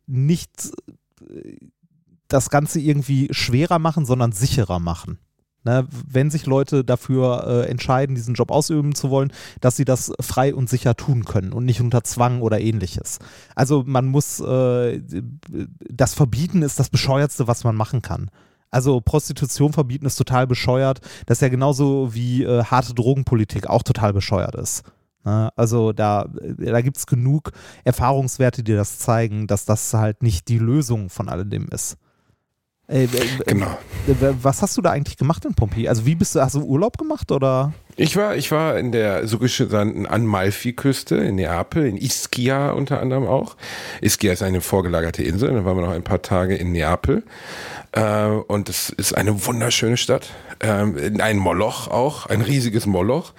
nicht 0.05 0.51
das 2.27 2.49
Ganze 2.49 2.81
irgendwie 2.81 3.29
schwerer 3.31 3.79
machen, 3.79 4.03
sondern 4.03 4.33
sicherer 4.33 4.79
machen. 4.79 5.17
Ne? 5.63 5.87
Wenn 5.89 6.29
sich 6.29 6.45
Leute 6.45 6.83
dafür 6.83 7.67
entscheiden, 7.69 8.15
diesen 8.15 8.33
Job 8.33 8.51
ausüben 8.51 8.95
zu 8.95 9.09
wollen, 9.09 9.31
dass 9.61 9.77
sie 9.77 9.85
das 9.85 10.11
frei 10.19 10.53
und 10.53 10.69
sicher 10.69 10.95
tun 10.97 11.23
können 11.23 11.53
und 11.53 11.63
nicht 11.63 11.79
unter 11.79 12.03
Zwang 12.03 12.41
oder 12.41 12.59
ähnliches. 12.59 13.19
Also 13.55 13.83
man 13.85 14.07
muss, 14.07 14.37
das 14.39 16.13
Verbieten 16.13 16.63
ist 16.63 16.79
das 16.79 16.89
Bescheuertste, 16.89 17.47
was 17.47 17.63
man 17.63 17.75
machen 17.75 18.01
kann. 18.01 18.31
Also 18.71 19.01
Prostitution 19.01 19.73
verbieten 19.73 20.05
ist 20.05 20.15
total 20.15 20.47
bescheuert. 20.47 21.01
Das 21.25 21.37
ist 21.37 21.41
ja 21.41 21.49
genauso 21.49 22.13
wie 22.13 22.43
äh, 22.43 22.63
harte 22.63 22.93
Drogenpolitik 22.93 23.67
auch 23.67 23.83
total 23.83 24.13
bescheuert 24.13 24.55
ist. 24.55 24.83
Ne? 25.23 25.51
Also 25.55 25.91
da, 25.91 26.27
da 26.57 26.81
gibt 26.81 26.97
es 26.97 27.05
genug 27.05 27.51
Erfahrungswerte, 27.83 28.63
die 28.63 28.73
das 28.73 28.97
zeigen, 28.97 29.45
dass 29.47 29.65
das 29.65 29.93
halt 29.93 30.23
nicht 30.23 30.47
die 30.47 30.57
Lösung 30.57 31.09
von 31.09 31.29
alledem 31.29 31.67
ist. 31.69 31.97
Äh, 32.87 33.03
äh, 33.03 33.09
Genau. 33.45 33.77
äh, 34.07 34.33
Was 34.41 34.61
hast 34.61 34.77
du 34.77 34.81
da 34.81 34.91
eigentlich 34.91 35.17
gemacht 35.17 35.45
in 35.45 35.53
Pompeji? 35.53 35.87
Also 35.87 36.05
wie 36.05 36.15
bist 36.15 36.35
du, 36.35 36.41
hast 36.41 36.55
du 36.55 36.63
Urlaub 36.63 36.97
gemacht 36.97 37.31
oder? 37.31 37.73
Ich 37.95 38.15
war, 38.15 38.35
ich 38.35 38.51
war 38.51 38.77
in 38.77 38.91
der 38.91 39.27
so 39.27 39.37
genannten 39.37 40.07
Amalfi-Küste 40.07 41.15
in 41.15 41.35
Neapel, 41.35 41.85
in 41.85 41.97
Ischia 41.97 42.71
unter 42.71 43.01
anderem 43.01 43.27
auch. 43.27 43.55
Ischia 44.01 44.33
ist 44.33 44.43
eine 44.43 44.61
vorgelagerte 44.61 45.23
Insel, 45.23 45.53
da 45.53 45.65
waren 45.65 45.77
wir 45.77 45.85
noch 45.85 45.93
ein 45.93 46.03
paar 46.03 46.21
Tage 46.21 46.55
in 46.55 46.71
Neapel. 46.71 47.23
Äh, 47.91 48.27
und 48.27 48.69
es 48.69 48.89
ist 48.89 49.13
eine 49.13 49.45
wunderschöne 49.45 49.97
Stadt. 49.97 50.29
Ähm, 50.61 51.17
ein 51.19 51.37
Moloch 51.37 51.87
auch, 51.87 52.27
ein 52.27 52.41
riesiges 52.41 52.85
Moloch. 52.85 53.33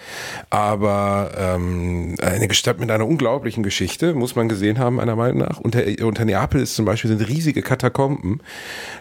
Aber 0.51 1.31
ähm, 1.39 2.17
eine 2.21 2.53
Stadt 2.53 2.81
mit 2.81 2.91
einer 2.91 3.07
unglaublichen 3.07 3.63
Geschichte, 3.63 4.15
muss 4.15 4.35
man 4.37 4.49
gesehen 4.49 4.79
haben, 4.79 4.97
meiner 4.97 5.17
Meinung 5.17 5.39
nach. 5.39 5.59
Unter, 5.59 5.83
unter 6.03 6.25
Neapel 6.25 6.61
ist 6.61 6.75
zum 6.75 6.85
Beispiel 6.85 7.17
sind 7.17 7.27
riesige 7.27 7.63
Katakomben, 7.63 8.41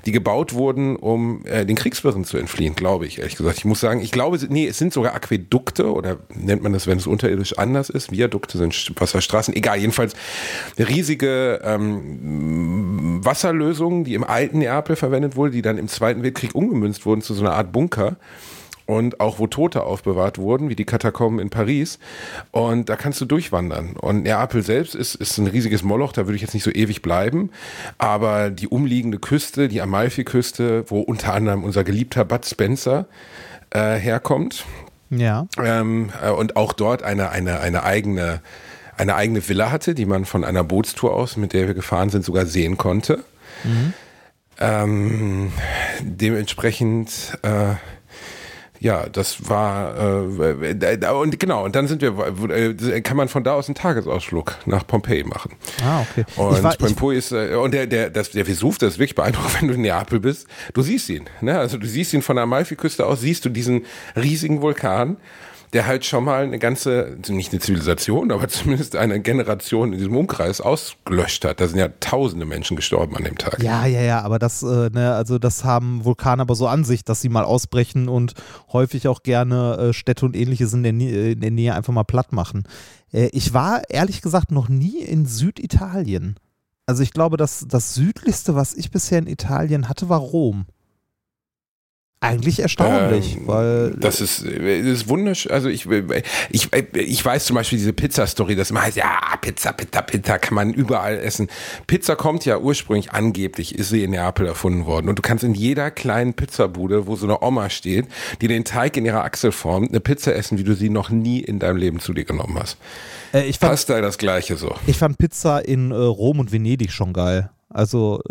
die 0.05 0.11
gebaut 0.11 0.53
wurden, 0.53 0.95
um 0.95 1.45
äh, 1.45 1.65
den 1.65 1.75
Kriegswirren 1.75 2.23
zu 2.23 2.37
entfliehen, 2.37 2.75
glaube 2.75 3.05
ich, 3.05 3.19
ehrlich 3.19 3.35
gesagt. 3.35 3.57
Ich 3.57 3.65
muss 3.65 3.81
sagen, 3.81 4.01
ich 4.01 4.11
glaube, 4.11 4.39
nee, 4.49 4.67
es 4.67 4.77
sind 4.77 4.93
sogar 4.93 5.15
Aquädukte 5.15 5.40
oder 5.79 6.17
nennt 6.33 6.63
man 6.63 6.73
das, 6.73 6.87
wenn 6.87 6.97
es 6.97 7.07
unterirdisch 7.07 7.57
anders 7.57 7.89
ist. 7.89 8.11
Viadukte 8.11 8.57
sind 8.57 8.73
St- 8.73 8.99
Wasserstraßen. 8.99 9.55
Egal, 9.55 9.77
jedenfalls 9.79 10.13
riesige 10.77 11.61
ähm, 11.63 13.19
Wasserlösungen, 13.23 14.03
die 14.03 14.13
im 14.13 14.23
alten 14.23 14.59
Neapel 14.59 14.95
verwendet 14.95 15.35
wurde, 15.35 15.51
die 15.51 15.61
dann 15.61 15.77
im 15.77 15.87
Zweiten 15.87 16.23
Weltkrieg 16.23 16.55
umgemünzt 16.55 17.05
wurden 17.05 17.21
zu 17.21 17.33
so 17.33 17.41
einer 17.43 17.53
Art 17.53 17.71
Bunker 17.71 18.17
und 18.87 19.19
auch 19.21 19.39
wo 19.39 19.47
Tote 19.47 19.83
aufbewahrt 19.83 20.37
wurden, 20.37 20.67
wie 20.69 20.75
die 20.75 20.85
Katakomben 20.85 21.39
in 21.39 21.49
Paris. 21.49 21.97
Und 22.51 22.89
da 22.89 22.97
kannst 22.97 23.21
du 23.21 23.25
durchwandern. 23.25 23.95
Und 23.95 24.23
Neapel 24.23 24.63
selbst 24.63 24.95
ist, 24.95 25.15
ist 25.15 25.37
ein 25.37 25.47
riesiges 25.47 25.81
Moloch, 25.81 26.11
da 26.11 26.25
würde 26.25 26.35
ich 26.35 26.41
jetzt 26.41 26.53
nicht 26.53 26.63
so 26.63 26.71
ewig 26.71 27.01
bleiben. 27.01 27.51
Aber 27.99 28.49
die 28.49 28.67
umliegende 28.67 29.19
Küste, 29.19 29.69
die 29.69 29.81
Amalfi-Küste, 29.81 30.85
wo 30.87 30.99
unter 30.99 31.33
anderem 31.33 31.63
unser 31.63 31.83
geliebter 31.85 32.25
Bud 32.25 32.45
Spencer 32.45 33.05
äh, 33.69 33.95
herkommt, 33.95 34.65
Ja. 35.11 35.45
ähm, 35.61 36.09
äh, 36.23 36.31
und 36.31 36.55
auch 36.55 36.73
dort 36.73 37.03
eine, 37.03 37.29
eine, 37.29 37.59
eine 37.59 37.83
eigene 37.83 38.41
eine 38.97 39.15
eigene 39.15 39.47
Villa 39.47 39.71
hatte, 39.71 39.95
die 39.95 40.05
man 40.05 40.25
von 40.25 40.43
einer 40.43 40.63
Bootstour 40.63 41.15
aus, 41.15 41.35
mit 41.35 41.53
der 41.53 41.65
wir 41.65 41.73
gefahren 41.73 42.09
sind, 42.09 42.23
sogar 42.23 42.45
sehen 42.45 42.77
konnte. 42.77 43.23
Ähm, 44.59 45.51
dementsprechend, 46.01 47.37
äh, 47.41 47.73
ja, 48.81 49.07
das 49.07 49.47
war 49.47 49.95
äh, 49.95 50.71
äh, 50.71 51.11
und 51.11 51.39
genau. 51.39 51.63
Und 51.63 51.75
dann 51.75 51.87
sind 51.87 52.01
wir, 52.01 52.17
äh, 52.49 53.01
kann 53.01 53.15
man 53.15 53.27
von 53.27 53.43
da 53.43 53.53
aus 53.53 53.67
einen 53.67 53.75
Tagesausflug 53.75 54.57
nach 54.65 54.87
Pompeji 54.87 55.23
machen. 55.23 55.51
Ah, 55.85 56.01
okay. 56.01 56.25
Und 56.35 56.63
war, 56.63 56.75
Pompeji 56.75 57.19
ist 57.19 57.31
äh, 57.31 57.53
und 57.53 57.75
der 57.75 57.85
der 57.85 58.09
das, 58.09 58.31
der 58.31 58.47
Vesuv, 58.47 58.79
das 58.79 58.93
ist 58.93 58.99
wirklich 58.99 59.13
beeindruckend, 59.13 59.53
wenn 59.61 59.67
du 59.67 59.75
in 59.75 59.81
Neapel 59.81 60.19
bist. 60.19 60.47
Du 60.73 60.81
siehst 60.81 61.09
ihn, 61.09 61.29
ne? 61.41 61.59
Also 61.59 61.77
du 61.77 61.85
siehst 61.85 62.11
ihn 62.15 62.23
von 62.23 62.37
der 62.37 62.43
Amalfiküste 62.43 63.05
aus, 63.05 63.21
siehst 63.21 63.45
du 63.45 63.49
diesen 63.49 63.85
riesigen 64.15 64.63
Vulkan. 64.63 65.17
Der 65.73 65.87
halt 65.87 66.05
schon 66.05 66.25
mal 66.25 66.43
eine 66.43 66.59
ganze, 66.59 67.17
nicht 67.29 67.51
eine 67.51 67.61
Zivilisation, 67.61 68.31
aber 68.31 68.47
zumindest 68.49 68.95
eine 68.95 69.21
Generation 69.21 69.93
in 69.93 69.99
diesem 69.99 70.15
Umkreis 70.15 70.59
ausgelöscht 70.59 71.45
hat. 71.45 71.61
Da 71.61 71.67
sind 71.67 71.79
ja 71.79 71.87
tausende 71.99 72.45
Menschen 72.45 72.75
gestorben 72.75 73.15
an 73.15 73.23
dem 73.23 73.37
Tag. 73.37 73.63
Ja, 73.63 73.85
ja, 73.85 74.01
ja, 74.01 74.21
aber 74.21 74.37
das, 74.37 74.63
äh, 74.63 74.89
ne, 74.89 75.13
also 75.13 75.39
das 75.39 75.63
haben 75.63 76.03
Vulkane 76.03 76.41
aber 76.41 76.55
so 76.55 76.67
an 76.67 76.83
sich, 76.83 77.05
dass 77.05 77.21
sie 77.21 77.29
mal 77.29 77.45
ausbrechen 77.45 78.09
und 78.09 78.33
häufig 78.73 79.07
auch 79.07 79.23
gerne 79.23 79.77
äh, 79.77 79.93
Städte 79.93 80.25
und 80.25 80.35
ähnliches 80.35 80.73
in 80.73 80.83
der, 80.83 80.93
Nähe, 80.93 81.31
in 81.31 81.41
der 81.41 81.51
Nähe 81.51 81.73
einfach 81.73 81.93
mal 81.93 82.03
platt 82.03 82.33
machen. 82.33 82.63
Äh, 83.13 83.29
ich 83.31 83.53
war 83.53 83.89
ehrlich 83.89 84.21
gesagt 84.21 84.51
noch 84.51 84.67
nie 84.67 85.01
in 85.01 85.25
Süditalien. 85.25 86.35
Also 86.85 87.03
ich 87.03 87.13
glaube, 87.13 87.37
das, 87.37 87.65
das 87.69 87.93
südlichste, 87.93 88.55
was 88.55 88.73
ich 88.73 88.91
bisher 88.91 89.19
in 89.19 89.27
Italien 89.27 89.87
hatte, 89.87 90.09
war 90.09 90.19
Rom. 90.19 90.65
Eigentlich 92.23 92.59
erstaunlich, 92.59 93.35
Ähm, 93.35 93.47
weil 93.47 93.95
Das 93.97 94.21
ist, 94.21 94.45
das 94.45 94.53
ist 94.53 95.09
wunderschön. 95.09 95.51
Also 95.51 95.69
ich, 95.69 95.87
ich, 96.51 96.69
ich 96.71 97.25
weiß 97.25 97.45
zum 97.45 97.55
Beispiel 97.55 97.79
diese 97.79 97.93
Pizza-Story, 97.93 98.55
das 98.55 98.69
immer 98.69 98.83
heißt, 98.83 98.97
ja, 98.97 99.19
Pizza, 99.41 99.73
Pizza, 99.73 100.03
Pizza 100.03 100.37
kann 100.37 100.53
man 100.53 100.71
überall 100.71 101.17
essen. 101.17 101.47
Pizza 101.87 102.15
kommt 102.15 102.45
ja 102.45 102.59
ursprünglich 102.59 103.11
angeblich, 103.11 103.73
ist 103.73 103.89
sie 103.89 104.03
in 104.03 104.11
Neapel 104.11 104.45
erfunden 104.45 104.85
worden. 104.85 105.09
Und 105.09 105.17
du 105.17 105.23
kannst 105.23 105.43
in 105.43 105.55
jeder 105.55 105.89
kleinen 105.89 106.35
Pizzabude, 106.35 107.07
wo 107.07 107.15
so 107.15 107.25
eine 107.25 107.41
Oma 107.41 107.71
steht, 107.71 108.05
die 108.39 108.47
den 108.47 108.65
Teig 108.65 108.97
in 108.97 109.05
ihrer 109.05 109.23
Achsel 109.23 109.51
formt, 109.51 109.89
eine 109.89 109.99
Pizza 109.99 110.35
essen, 110.35 110.59
wie 110.59 110.63
du 110.63 110.75
sie 110.75 110.91
noch 110.91 111.09
nie 111.09 111.39
in 111.39 111.57
deinem 111.57 111.77
Leben 111.77 111.99
zu 111.99 112.13
dir 112.13 112.25
genommen 112.25 112.55
hast. 112.59 112.77
äh, 113.33 113.45
ich, 113.45 113.57
fand, 113.57 113.71
Pasta 113.71 113.99
das 113.99 114.19
gleiche 114.19 114.57
so. 114.57 114.75
ich 114.85 114.97
fand 114.97 115.17
Pizza 115.17 115.65
in 115.65 115.89
äh, 115.89 115.95
Rom 115.95 116.39
und 116.39 116.51
Venedig 116.51 116.91
schon 116.91 117.13
geil. 117.13 117.49
Also 117.73 118.21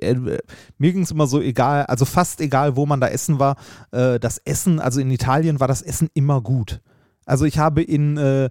äh, 0.00 0.10
äh, 0.10 0.38
mir 0.78 0.92
ging 0.92 1.02
es 1.02 1.10
immer 1.10 1.26
so 1.26 1.40
egal, 1.40 1.84
also 1.86 2.04
fast 2.04 2.40
egal, 2.40 2.76
wo 2.76 2.86
man 2.86 3.00
da 3.00 3.08
essen 3.08 3.38
war. 3.38 3.56
Äh, 3.90 4.18
das 4.20 4.38
Essen, 4.44 4.80
also 4.80 5.00
in 5.00 5.10
Italien 5.10 5.60
war 5.60 5.68
das 5.68 5.82
Essen 5.82 6.08
immer 6.14 6.40
gut. 6.40 6.80
Also 7.24 7.44
ich 7.44 7.58
habe 7.58 7.82
in, 7.82 8.16
äh, 8.16 8.50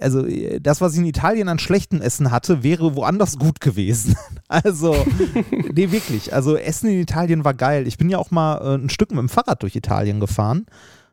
also 0.00 0.26
äh, 0.26 0.60
das, 0.60 0.80
was 0.80 0.94
ich 0.94 1.00
in 1.00 1.06
Italien 1.06 1.48
an 1.48 1.58
schlechtem 1.58 2.00
Essen 2.00 2.30
hatte, 2.30 2.62
wäre 2.62 2.96
woanders 2.96 3.38
gut 3.38 3.60
gewesen. 3.60 4.16
Also, 4.52 4.96
nee, 5.74 5.92
wirklich. 5.92 6.34
Also 6.34 6.56
Essen 6.56 6.88
in 6.90 6.98
Italien 6.98 7.44
war 7.44 7.54
geil. 7.54 7.86
Ich 7.86 7.98
bin 7.98 8.10
ja 8.10 8.18
auch 8.18 8.32
mal 8.32 8.56
äh, 8.56 8.74
ein 8.74 8.90
Stück 8.90 9.12
mit 9.12 9.20
dem 9.20 9.28
Fahrrad 9.28 9.62
durch 9.62 9.76
Italien 9.76 10.18
gefahren. 10.18 10.66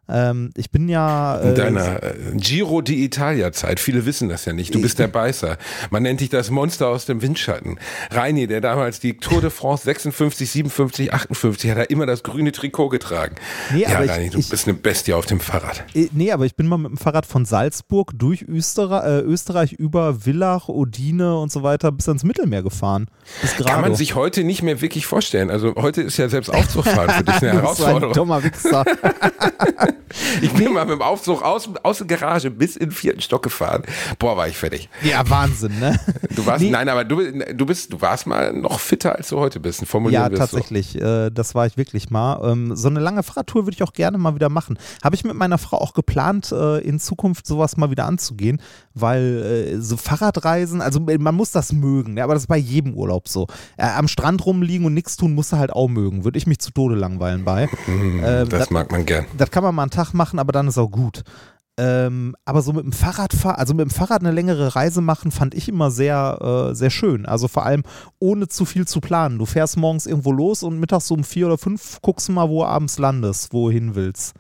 Ähm, 0.10 0.52
ich 0.56 0.72
bin 0.72 0.88
ja. 0.90 1.38
In 1.38 1.50
Äh, 1.52 1.54
deiner 1.54 2.04
äh, 2.04 2.14
Giro 2.36 2.80
d'Italia-Zeit, 2.80 3.80
viele 3.80 4.06
wissen 4.06 4.30
das 4.30 4.46
ja 4.46 4.54
nicht, 4.54 4.74
du 4.74 4.82
bist 4.82 5.00
der 5.00 5.08
Beißer. 5.08 5.58
Man 5.90 6.04
nennt 6.04 6.22
dich 6.22 6.30
das 6.30 6.50
Monster 6.50 6.88
aus 6.88 7.06
dem 7.06 7.22
Windschatten. 7.22 7.80
Reini, 8.12 8.48
der 8.48 8.62
damals 8.62 9.00
die 9.00 9.18
Tour 9.18 9.42
de 9.42 9.50
France 9.50 9.84
56, 9.86 10.50
57, 10.52 11.14
58, 11.14 11.72
hat 11.72 11.78
er 11.78 11.90
immer 11.90 12.06
das 12.06 12.24
grüne 12.24 12.52
Trikot 12.52 12.90
getragen. 12.90 13.36
Nee, 13.74 13.82
ja, 13.82 13.90
aber 13.96 14.06
ich- 14.06 14.12
Reini, 14.12 14.30
du 14.30 14.40
ich- 14.40 14.50
bist 14.50 14.68
eine 14.68 14.76
Bestie 14.78 15.14
auf 15.14 15.26
dem 15.26 15.40
Fahrrad. 15.40 15.84
Äh, 15.94 16.08
Nee, 16.14 16.32
aber 16.32 16.46
ich 16.46 16.56
bin 16.56 16.68
mal 16.68 16.78
mit 16.78 16.90
dem 16.92 16.98
Fahrrad 16.98 17.26
von 17.26 17.46
Salzburg 17.46 18.12
durch 18.16 18.44
Österreich, 18.44 19.06
äh, 19.06 19.20
Österreich 19.22 19.74
über 19.74 20.16
Villach, 20.26 20.68
Odine 20.70 21.38
und 21.38 21.52
so 21.52 21.64
weiter 21.64 21.92
bis 21.92 22.08
ans 22.08 22.24
Mittelmeer 22.24 22.64
gefahren. 22.64 23.08
Kann 23.66 23.82
man 23.82 23.96
sich 23.96 24.16
heute 24.16 24.44
nicht 24.44 24.64
mehr 24.64 24.82
wirklich 24.82 25.06
vorstellen. 25.06 25.52
Also 25.52 25.76
heute 25.76 26.02
ist 26.02 26.18
ja 26.18 26.30
selbst 26.30 26.50
Aufzugfahren 26.54 27.10
für 27.10 27.24
dich 27.24 27.36
eine 27.36 27.36
Du 27.36 27.38
bist 27.42 27.44
ein 27.44 27.60
Herausforderung. 27.62 28.14
dummer 28.14 28.44
Wichser. 28.44 28.86
Ich 30.42 30.54
bin 30.54 30.74
mal 30.74 30.86
mit 30.86 30.94
dem 30.96 31.01
Aufzug 31.01 31.42
aus, 31.42 31.70
aus 31.84 31.98
der 32.00 32.08
Garage 32.08 32.50
bis 32.51 32.75
in 32.75 32.89
den 32.89 32.92
vierten 32.92 33.22
Stock 33.22 33.44
gefahren. 33.44 33.84
Boah, 34.20 34.38
war 34.38 34.48
ich 34.48 34.58
fertig. 34.58 34.89
ja, 35.04 35.27
Wahnsinn, 35.30 35.80
ne? 35.80 36.00
Du 36.36 36.46
warst, 36.46 36.63
Nee. 36.63 36.70
nein, 36.70 36.88
aber 36.89 37.04
du, 37.04 37.22
du 37.54 37.66
bist, 37.66 37.92
du 37.92 38.00
warst 38.01 38.27
mal 38.27 38.54
noch 38.54 38.80
fitter 38.80 39.16
als 39.16 39.30
du 39.30 39.38
heute 39.39 39.60
bist. 39.60 39.86
Formulieren 39.86 40.22
Ja, 40.24 40.27
es 40.27 40.34
so. 40.34 40.38
tatsächlich. 40.58 41.00
Äh, 41.01 41.30
das 41.32 41.56
war 41.56 41.66
ich 41.66 41.75
wirklich 41.77 42.10
mal. 42.10 42.39
Ähm, 42.51 42.75
so 42.75 42.88
eine 42.88 43.00
lange 43.00 43.24
Fahrradtour 43.24 43.66
würde 43.66 43.75
ich 43.75 43.84
auch 43.84 43.94
gerne 43.94 44.18
mal 44.18 44.36
wieder 44.36 44.50
machen. 44.50 44.77
Habe 45.04 45.16
ich 45.16 45.24
mit 45.24 45.34
meiner 45.36 45.58
Frau 45.58 45.77
auch 45.77 45.94
geplant, 45.94 46.51
äh, 46.51 46.80
in 46.80 47.00
Zukunft 47.00 47.48
sowas 47.48 47.77
mal 47.77 47.89
wieder 47.92 48.06
anzugehen, 48.06 48.62
weil 48.94 49.74
äh, 49.75 49.82
so 49.82 49.98
Fahrradreisen, 49.98 50.82
also 50.82 51.00
man 51.00 51.36
muss 51.36 51.51
das 51.51 51.74
mögen, 51.74 52.13
ne? 52.16 52.24
aber 52.24 52.34
das 52.34 52.44
ist 52.44 52.48
bei 52.48 52.58
jedem 52.58 52.94
Urlaub 52.94 53.27
so. 53.27 53.48
Am 53.77 54.08
Strand 54.08 54.46
rumliegen 54.46 54.86
und 54.86 54.94
nichts 54.94 55.18
tun, 55.18 55.34
musst 55.36 55.51
du 55.54 55.58
halt 55.58 55.72
auch 55.74 55.88
mögen. 55.88 56.24
Würde 56.24 56.38
ich 56.38 56.48
mich 56.48 56.60
zu 56.60 56.72
Tode 56.72 56.96
langweilen 56.96 57.44
bei. 57.46 57.70
Ähm, 57.88 58.48
Das 58.50 58.70
mag 58.70 58.92
man 58.92 59.06
gern. 59.06 59.25
das 59.38 59.51
kann 59.51 59.63
man 59.63 59.74
mal 59.75 59.84
einen 59.88 59.91
Tag 59.91 60.13
machen, 60.13 60.39
aber 60.39 60.51
dann 60.51 60.67
ist 60.67 60.77
auch 60.77 60.91
gut. 60.91 61.24
Ähm, 61.79 62.36
aber 62.44 62.63
so 62.63 62.74
mit 62.74 62.84
dem 62.84 62.91
Fahrrad 62.91 63.34
also 63.46 63.75
mit 63.75 63.86
dem 63.86 63.91
Fahrrad 63.91 64.22
eine 64.22 64.32
längere 64.32 64.75
Reise 64.75 65.01
machen, 65.01 65.29
fand 65.29 65.53
ich 65.53 65.70
immer 65.70 65.91
sehr, 65.91 66.70
äh, 66.72 66.75
sehr 66.75 66.89
schön. 66.89 67.27
Also 67.27 67.48
vor 67.48 67.65
allem 67.65 67.84
ohne 68.20 68.48
zu 68.48 68.65
viel 68.65 68.88
zu 68.88 69.00
planen. 69.00 69.38
Du 69.38 69.46
fährst 69.46 69.77
morgens 69.77 70.08
irgendwo 70.08 70.32
los 70.32 70.63
und 70.63 70.79
mittags 70.79 71.08
so 71.08 71.13
um 71.13 71.24
vier 71.24 71.46
oder 71.46 71.60
fünf 71.60 72.01
guckst 72.01 72.29
mal, 72.29 72.50
wo 72.50 72.62
du 72.62 72.65
abends 72.65 72.98
landest, 72.98 73.53
wo 73.53 73.67
du 73.67 73.74
hin 73.74 73.94
willst. 73.94 74.34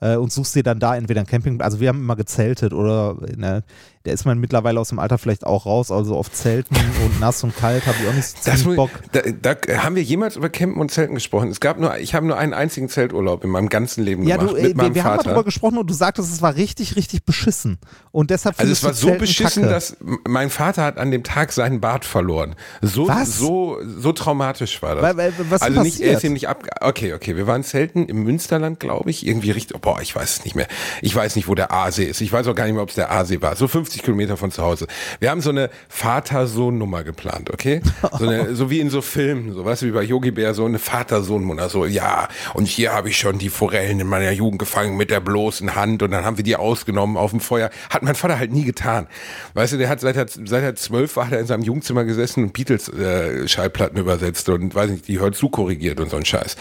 Äh, 0.00 0.16
und 0.16 0.32
suchst 0.32 0.56
dir 0.56 0.64
dann 0.64 0.80
da 0.80 0.96
entweder 0.96 1.20
ein 1.20 1.28
Camping, 1.28 1.60
also 1.60 1.78
wir 1.78 1.88
haben 1.88 2.00
immer 2.00 2.16
gezeltet 2.16 2.72
oder 2.72 3.16
ne, 3.36 3.62
da 4.04 4.12
ist 4.12 4.26
man 4.26 4.38
mittlerweile 4.38 4.78
aus 4.78 4.90
dem 4.90 4.98
Alter 4.98 5.16
vielleicht 5.16 5.44
auch 5.46 5.64
raus, 5.64 5.90
also 5.90 6.14
auf 6.16 6.30
Zelten 6.30 6.76
und 6.76 7.20
nass 7.20 7.42
und 7.42 7.56
kalt 7.56 7.86
habe 7.86 7.96
ich 8.02 8.08
auch 8.08 8.12
nicht 8.12 8.44
so 8.44 8.50
Das, 8.50 8.62
Bock. 8.76 8.90
da, 9.12 9.54
da 9.54 9.82
haben 9.82 9.96
wir 9.96 10.02
jemals 10.02 10.36
über 10.36 10.50
Campen 10.50 10.78
und 10.80 10.90
Zelten 10.90 11.14
gesprochen. 11.14 11.48
Es 11.48 11.58
gab 11.58 11.78
nur, 11.80 11.96
ich 11.98 12.14
habe 12.14 12.26
nur 12.26 12.36
einen 12.36 12.52
einzigen 12.52 12.90
Zelturlaub 12.90 13.42
in 13.44 13.50
meinem 13.50 13.70
ganzen 13.70 14.04
Leben 14.04 14.24
Ja, 14.28 14.36
gemacht 14.36 14.56
mit 14.56 14.72
äh, 14.72 14.74
meinem 14.74 14.88
wir, 14.90 14.94
wir 14.96 15.04
haben 15.04 15.10
mal 15.12 15.16
Vater. 15.16 15.30
drüber 15.30 15.44
gesprochen 15.44 15.78
und 15.78 15.88
du 15.88 15.94
sagtest, 15.94 16.30
es 16.30 16.42
war 16.42 16.54
richtig, 16.54 16.96
richtig 16.96 17.24
beschissen. 17.24 17.78
Und 18.12 18.28
deshalb 18.30 18.60
Also 18.60 18.70
es 18.70 18.84
war 18.84 18.92
so 18.92 19.06
Zelten 19.06 19.20
beschissen, 19.20 19.62
Kacke. 19.62 19.74
dass 19.74 19.96
mein 20.28 20.50
Vater 20.50 20.82
hat 20.84 20.98
an 20.98 21.10
dem 21.10 21.24
Tag 21.24 21.52
seinen 21.52 21.80
Bart 21.80 22.04
verloren. 22.04 22.56
So 22.82 23.08
Was? 23.08 23.38
so 23.38 23.78
so 23.98 24.12
traumatisch 24.12 24.82
war 24.82 24.96
das. 24.96 25.02
Weil- 25.02 25.16
weil- 25.16 25.32
was 25.48 25.62
also 25.62 25.80
nicht 25.82 26.00
er 26.00 26.18
ist 26.18 26.24
ihm 26.24 26.34
nicht 26.34 26.48
ab 26.48 26.62
Okay, 26.82 27.14
okay, 27.14 27.36
wir 27.36 27.46
waren 27.46 27.64
Zelten 27.64 28.04
im 28.04 28.22
Münsterland, 28.22 28.80
glaube 28.80 29.08
ich, 29.08 29.26
irgendwie 29.26 29.50
richtig 29.50 29.80
boah, 29.80 30.00
ich 30.02 30.14
weiß 30.14 30.38
es 30.40 30.44
nicht 30.44 30.54
mehr. 30.56 30.66
Ich 31.00 31.14
weiß 31.16 31.36
nicht, 31.36 31.48
wo 31.48 31.54
der 31.54 31.72
Aasee 31.72 32.04
ist. 32.04 32.20
Ich 32.20 32.30
weiß 32.30 32.46
auch 32.48 32.54
gar 32.54 32.64
nicht 32.64 32.74
mehr, 32.74 32.82
ob 32.82 32.90
es 32.90 32.96
der 32.96 33.10
Aasee 33.10 33.40
war. 33.40 33.56
So 33.56 33.66
50 33.66 33.93
Kilometer 34.02 34.36
von 34.36 34.50
zu 34.50 34.62
Hause. 34.62 34.86
Wir 35.20 35.30
haben 35.30 35.40
so 35.40 35.50
eine 35.50 35.70
Vater-Sohn-Nummer 35.88 37.04
geplant, 37.04 37.50
okay? 37.52 37.80
So, 38.18 38.26
eine, 38.26 38.54
so 38.54 38.70
wie 38.70 38.80
in 38.80 38.90
so 38.90 39.02
Filmen, 39.02 39.52
so 39.52 39.62
du, 39.62 39.82
wie 39.82 39.90
bei 39.90 40.02
Yogi 40.02 40.30
Bär, 40.30 40.54
so 40.54 40.64
eine 40.64 40.78
Vater-Sohn-Nummer. 40.78 41.68
So, 41.68 41.86
ja, 41.86 42.28
und 42.54 42.66
hier 42.66 42.92
habe 42.92 43.08
ich 43.08 43.18
schon 43.18 43.38
die 43.38 43.48
Forellen 43.48 44.00
in 44.00 44.06
meiner 44.06 44.30
Jugend 44.30 44.58
gefangen 44.58 44.96
mit 44.96 45.10
der 45.10 45.20
bloßen 45.20 45.74
Hand 45.74 46.02
und 46.02 46.10
dann 46.10 46.24
haben 46.24 46.36
wir 46.36 46.44
die 46.44 46.56
ausgenommen 46.56 47.16
auf 47.16 47.30
dem 47.30 47.40
Feuer. 47.40 47.70
Hat 47.90 48.02
mein 48.02 48.14
Vater 48.14 48.38
halt 48.38 48.52
nie 48.52 48.64
getan. 48.64 49.06
Weißt 49.54 49.72
du, 49.72 49.78
der 49.78 49.88
hat 49.88 50.00
seit 50.00 50.16
er, 50.16 50.26
seit 50.28 50.62
er 50.62 50.74
zwölf 50.74 51.16
war, 51.16 51.26
hat 51.26 51.32
er 51.32 51.40
in 51.40 51.46
seinem 51.46 51.62
Jugendzimmer 51.62 52.04
gesessen 52.04 52.44
und 52.44 52.52
Beatles-Schallplatten 52.52 53.98
übersetzt 53.98 54.48
und 54.48 54.74
weiß 54.74 54.90
nicht, 54.90 55.08
die 55.08 55.20
hört 55.20 55.36
zu 55.36 55.48
korrigiert 55.48 56.00
und 56.00 56.10
so 56.10 56.16
ein 56.16 56.24
Scheiß. 56.24 56.56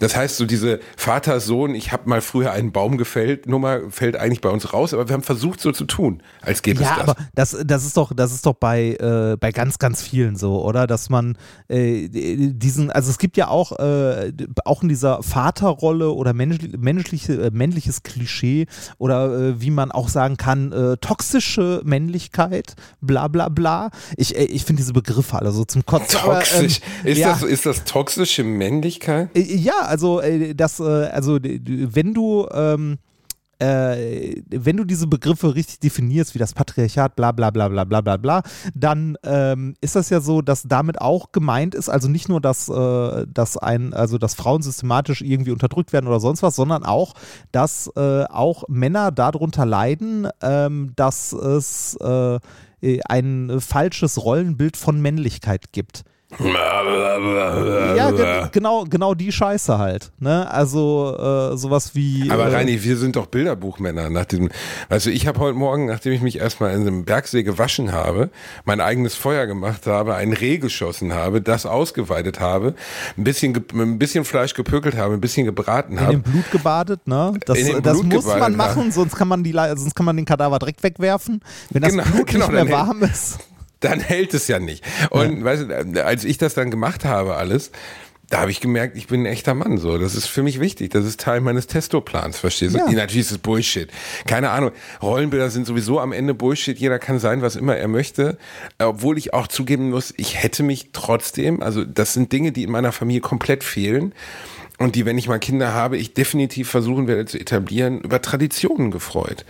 Das 0.00 0.16
heißt, 0.16 0.36
so 0.36 0.46
diese 0.46 0.80
Vater-Sohn, 0.96 1.74
ich 1.74 1.92
habe 1.92 2.08
mal 2.08 2.20
früher 2.20 2.52
einen 2.52 2.72
Baum 2.72 2.98
gefällt, 2.98 3.46
Nummer 3.46 3.80
fällt 3.90 4.16
eigentlich 4.16 4.40
bei 4.40 4.50
uns 4.50 4.72
raus, 4.72 4.94
aber 4.94 5.08
wir 5.08 5.14
haben 5.14 5.22
versucht 5.22 5.60
so 5.60 5.72
zu 5.72 5.84
tun, 5.84 6.22
als 6.40 6.62
gäbe 6.74 6.84
Ja, 6.84 6.90
es 6.92 6.98
das. 6.98 7.08
aber 7.08 7.26
das, 7.34 7.56
das 7.64 7.84
ist 7.84 7.96
doch, 7.96 8.12
das 8.14 8.32
ist 8.32 8.46
doch 8.46 8.54
bei, 8.54 8.92
äh, 8.94 9.36
bei 9.38 9.52
ganz, 9.52 9.78
ganz 9.78 10.02
vielen 10.02 10.36
so, 10.36 10.64
oder? 10.64 10.86
Dass 10.86 11.10
man 11.10 11.36
äh, 11.68 12.08
diesen, 12.08 12.90
also 12.90 13.10
es 13.10 13.18
gibt 13.18 13.36
ja 13.36 13.48
auch, 13.48 13.78
äh, 13.78 14.32
auch 14.64 14.82
in 14.82 14.88
dieser 14.88 15.22
Vaterrolle 15.22 16.10
oder 16.12 16.32
menschli 16.32 16.76
menschliche, 16.78 17.34
äh, 17.34 17.50
männliches 17.50 18.02
Klischee 18.02 18.66
oder 18.98 19.48
äh, 19.50 19.60
wie 19.60 19.70
man 19.70 19.92
auch 19.92 20.08
sagen 20.08 20.36
kann, 20.36 20.72
äh, 20.72 20.96
toxische 20.98 21.82
Männlichkeit, 21.84 22.74
bla 23.00 23.28
bla 23.28 23.48
bla. 23.48 23.90
Ich, 24.16 24.36
ich 24.36 24.64
finde 24.64 24.80
diese 24.82 24.92
Begriffe 24.92 25.36
alle 25.36 25.52
so 25.52 25.64
zum 25.64 25.84
Kotzen. 25.86 26.20
aber, 26.20 26.34
ähm, 26.34 26.40
Toxisch. 26.40 26.80
ist, 27.04 27.18
ja. 27.18 27.30
das, 27.32 27.42
ist 27.42 27.66
das 27.66 27.84
toxische 27.84 28.44
Männlichkeit? 28.44 29.30
Ja, 29.34 29.82
also 29.82 30.20
das, 30.54 30.80
äh, 30.80 30.82
also 30.82 31.38
wenn 31.42 32.14
du 32.14 32.46
ähm, 32.52 32.98
äh, 33.62 34.42
wenn 34.50 34.76
du 34.76 34.84
diese 34.84 35.06
Begriffe 35.06 35.54
richtig 35.54 35.78
definierst, 35.78 36.34
wie 36.34 36.40
das 36.40 36.52
Patriarchat, 36.52 37.14
bla 37.14 37.30
bla 37.30 37.50
bla 37.50 37.68
bla 37.68 37.84
bla 37.84 38.00
bla 38.00 38.16
bla, 38.16 38.42
dann 38.74 39.16
ähm, 39.22 39.74
ist 39.80 39.94
das 39.94 40.10
ja 40.10 40.20
so, 40.20 40.42
dass 40.42 40.64
damit 40.64 41.00
auch 41.00 41.30
gemeint 41.30 41.76
ist, 41.76 41.88
also 41.88 42.08
nicht 42.08 42.28
nur, 42.28 42.40
dass, 42.40 42.68
äh, 42.68 43.26
dass 43.32 43.56
ein, 43.56 43.94
also 43.94 44.18
dass 44.18 44.34
Frauen 44.34 44.62
systematisch 44.62 45.22
irgendwie 45.22 45.52
unterdrückt 45.52 45.92
werden 45.92 46.08
oder 46.08 46.18
sonst 46.18 46.42
was, 46.42 46.56
sondern 46.56 46.84
auch, 46.84 47.14
dass 47.52 47.88
äh, 47.96 48.24
auch 48.24 48.64
Männer 48.68 49.12
darunter 49.12 49.64
leiden, 49.64 50.26
ähm, 50.42 50.92
dass 50.96 51.32
es 51.32 51.96
äh, 52.00 52.40
ein 53.04 53.60
falsches 53.60 54.24
Rollenbild 54.24 54.76
von 54.76 55.00
Männlichkeit 55.00 55.72
gibt. 55.72 56.02
Ja, 56.40 58.10
ge 58.10 58.48
genau, 58.52 58.84
genau 58.88 59.14
die 59.14 59.32
Scheiße 59.32 59.78
halt. 59.78 60.12
Ne? 60.18 60.50
Also 60.50 61.16
äh, 61.52 61.56
sowas 61.56 61.94
wie. 61.94 62.30
Aber 62.30 62.46
äh, 62.46 62.54
Reini, 62.54 62.82
wir 62.82 62.96
sind 62.96 63.16
doch 63.16 63.26
Bilderbuchmänner. 63.26 64.10
Nach 64.10 64.24
diesem, 64.24 64.48
also 64.88 65.10
ich 65.10 65.26
habe 65.26 65.38
heute 65.40 65.56
Morgen, 65.56 65.86
nachdem 65.86 66.12
ich 66.12 66.22
mich 66.22 66.38
erstmal 66.38 66.74
in 66.74 66.82
einem 66.82 67.04
Bergsee 67.04 67.42
gewaschen 67.42 67.92
habe, 67.92 68.30
mein 68.64 68.80
eigenes 68.80 69.14
Feuer 69.14 69.46
gemacht 69.46 69.86
habe, 69.86 70.14
ein 70.14 70.32
Reh 70.32 70.58
geschossen 70.58 71.12
habe, 71.12 71.40
das 71.42 71.66
ausgeweidet 71.66 72.40
habe, 72.40 72.74
ein 73.16 73.24
bisschen, 73.24 73.54
ein 73.74 73.98
bisschen 73.98 74.24
Fleisch 74.24 74.54
gepökelt 74.54 74.96
habe, 74.96 75.14
ein 75.14 75.20
bisschen 75.20 75.44
gebraten 75.46 75.94
in 75.94 76.00
habe. 76.00 76.12
dem 76.12 76.22
Blut 76.22 76.50
gebadet, 76.50 77.06
ne? 77.06 77.34
Das, 77.46 77.58
In 77.58 77.66
dem 77.66 77.82
das 77.82 78.02
muss 78.02 78.26
man 78.26 78.56
machen, 78.56 78.90
sonst 78.90 79.16
kann 79.16 79.28
man 79.28 79.44
die, 79.44 79.52
sonst 79.52 79.94
kann 79.94 80.06
man 80.06 80.16
den 80.16 80.24
Kadaver 80.24 80.58
direkt 80.58 80.82
wegwerfen. 80.82 81.40
Wenn 81.70 81.82
das 81.82 81.92
Genau, 81.92 82.04
Blut 82.04 82.26
genau, 82.26 82.46
nicht 82.46 82.64
mehr 82.64 82.70
warm 82.70 83.02
ist. 83.02 83.38
Dann 83.82 84.00
hält 84.00 84.34
es 84.34 84.48
ja 84.48 84.58
nicht. 84.58 84.84
Und 85.10 85.44
weißt 85.44 85.62
du, 85.68 86.04
als 86.04 86.24
ich 86.24 86.38
das 86.38 86.54
dann 86.54 86.70
gemacht 86.70 87.04
habe 87.04 87.36
alles, 87.36 87.70
da 88.32 88.40
habe 88.40 88.50
ich 88.50 88.60
gemerkt, 88.60 88.96
ich 88.96 89.08
bin 89.08 89.24
ein 89.24 89.26
echter 89.26 89.52
Mann. 89.52 89.76
So, 89.76 89.98
das 89.98 90.14
ist 90.14 90.26
für 90.26 90.42
mich 90.42 90.58
wichtig. 90.58 90.90
Das 90.90 91.04
ist 91.04 91.20
Teil 91.20 91.42
meines 91.42 91.66
Testoplans, 91.66 92.38
verstehst 92.38 92.74
du? 92.74 92.78
Ja. 92.78 92.90
Natürlich 92.90 93.26
ist 93.26 93.32
es 93.32 93.36
Bullshit. 93.36 93.90
Keine 94.26 94.48
Ahnung. 94.48 94.70
Rollenbilder 95.02 95.50
sind 95.50 95.66
sowieso 95.66 96.00
am 96.00 96.12
Ende 96.12 96.32
Bullshit. 96.32 96.78
Jeder 96.78 96.98
kann 96.98 97.18
sein, 97.18 97.42
was 97.42 97.56
immer 97.56 97.76
er 97.76 97.88
möchte. 97.88 98.38
Äh, 98.78 98.84
Obwohl 98.84 99.18
ich 99.18 99.34
auch 99.34 99.48
zugeben 99.48 99.90
muss, 99.90 100.14
ich 100.16 100.42
hätte 100.42 100.62
mich 100.62 100.92
trotzdem, 100.94 101.62
also 101.62 101.84
das 101.84 102.14
sind 102.14 102.32
Dinge, 102.32 102.52
die 102.52 102.62
in 102.62 102.70
meiner 102.70 102.92
Familie 102.92 103.20
komplett 103.20 103.62
fehlen. 103.62 104.14
Und 104.78 104.94
die, 104.94 105.04
wenn 105.04 105.18
ich 105.18 105.28
mal 105.28 105.38
Kinder 105.38 105.74
habe, 105.74 105.98
ich 105.98 106.14
definitiv 106.14 106.70
versuchen 106.70 107.06
werde 107.08 107.26
zu 107.26 107.38
etablieren, 107.38 108.00
über 108.00 108.22
Traditionen 108.22 108.90
gefreut. 108.90 109.44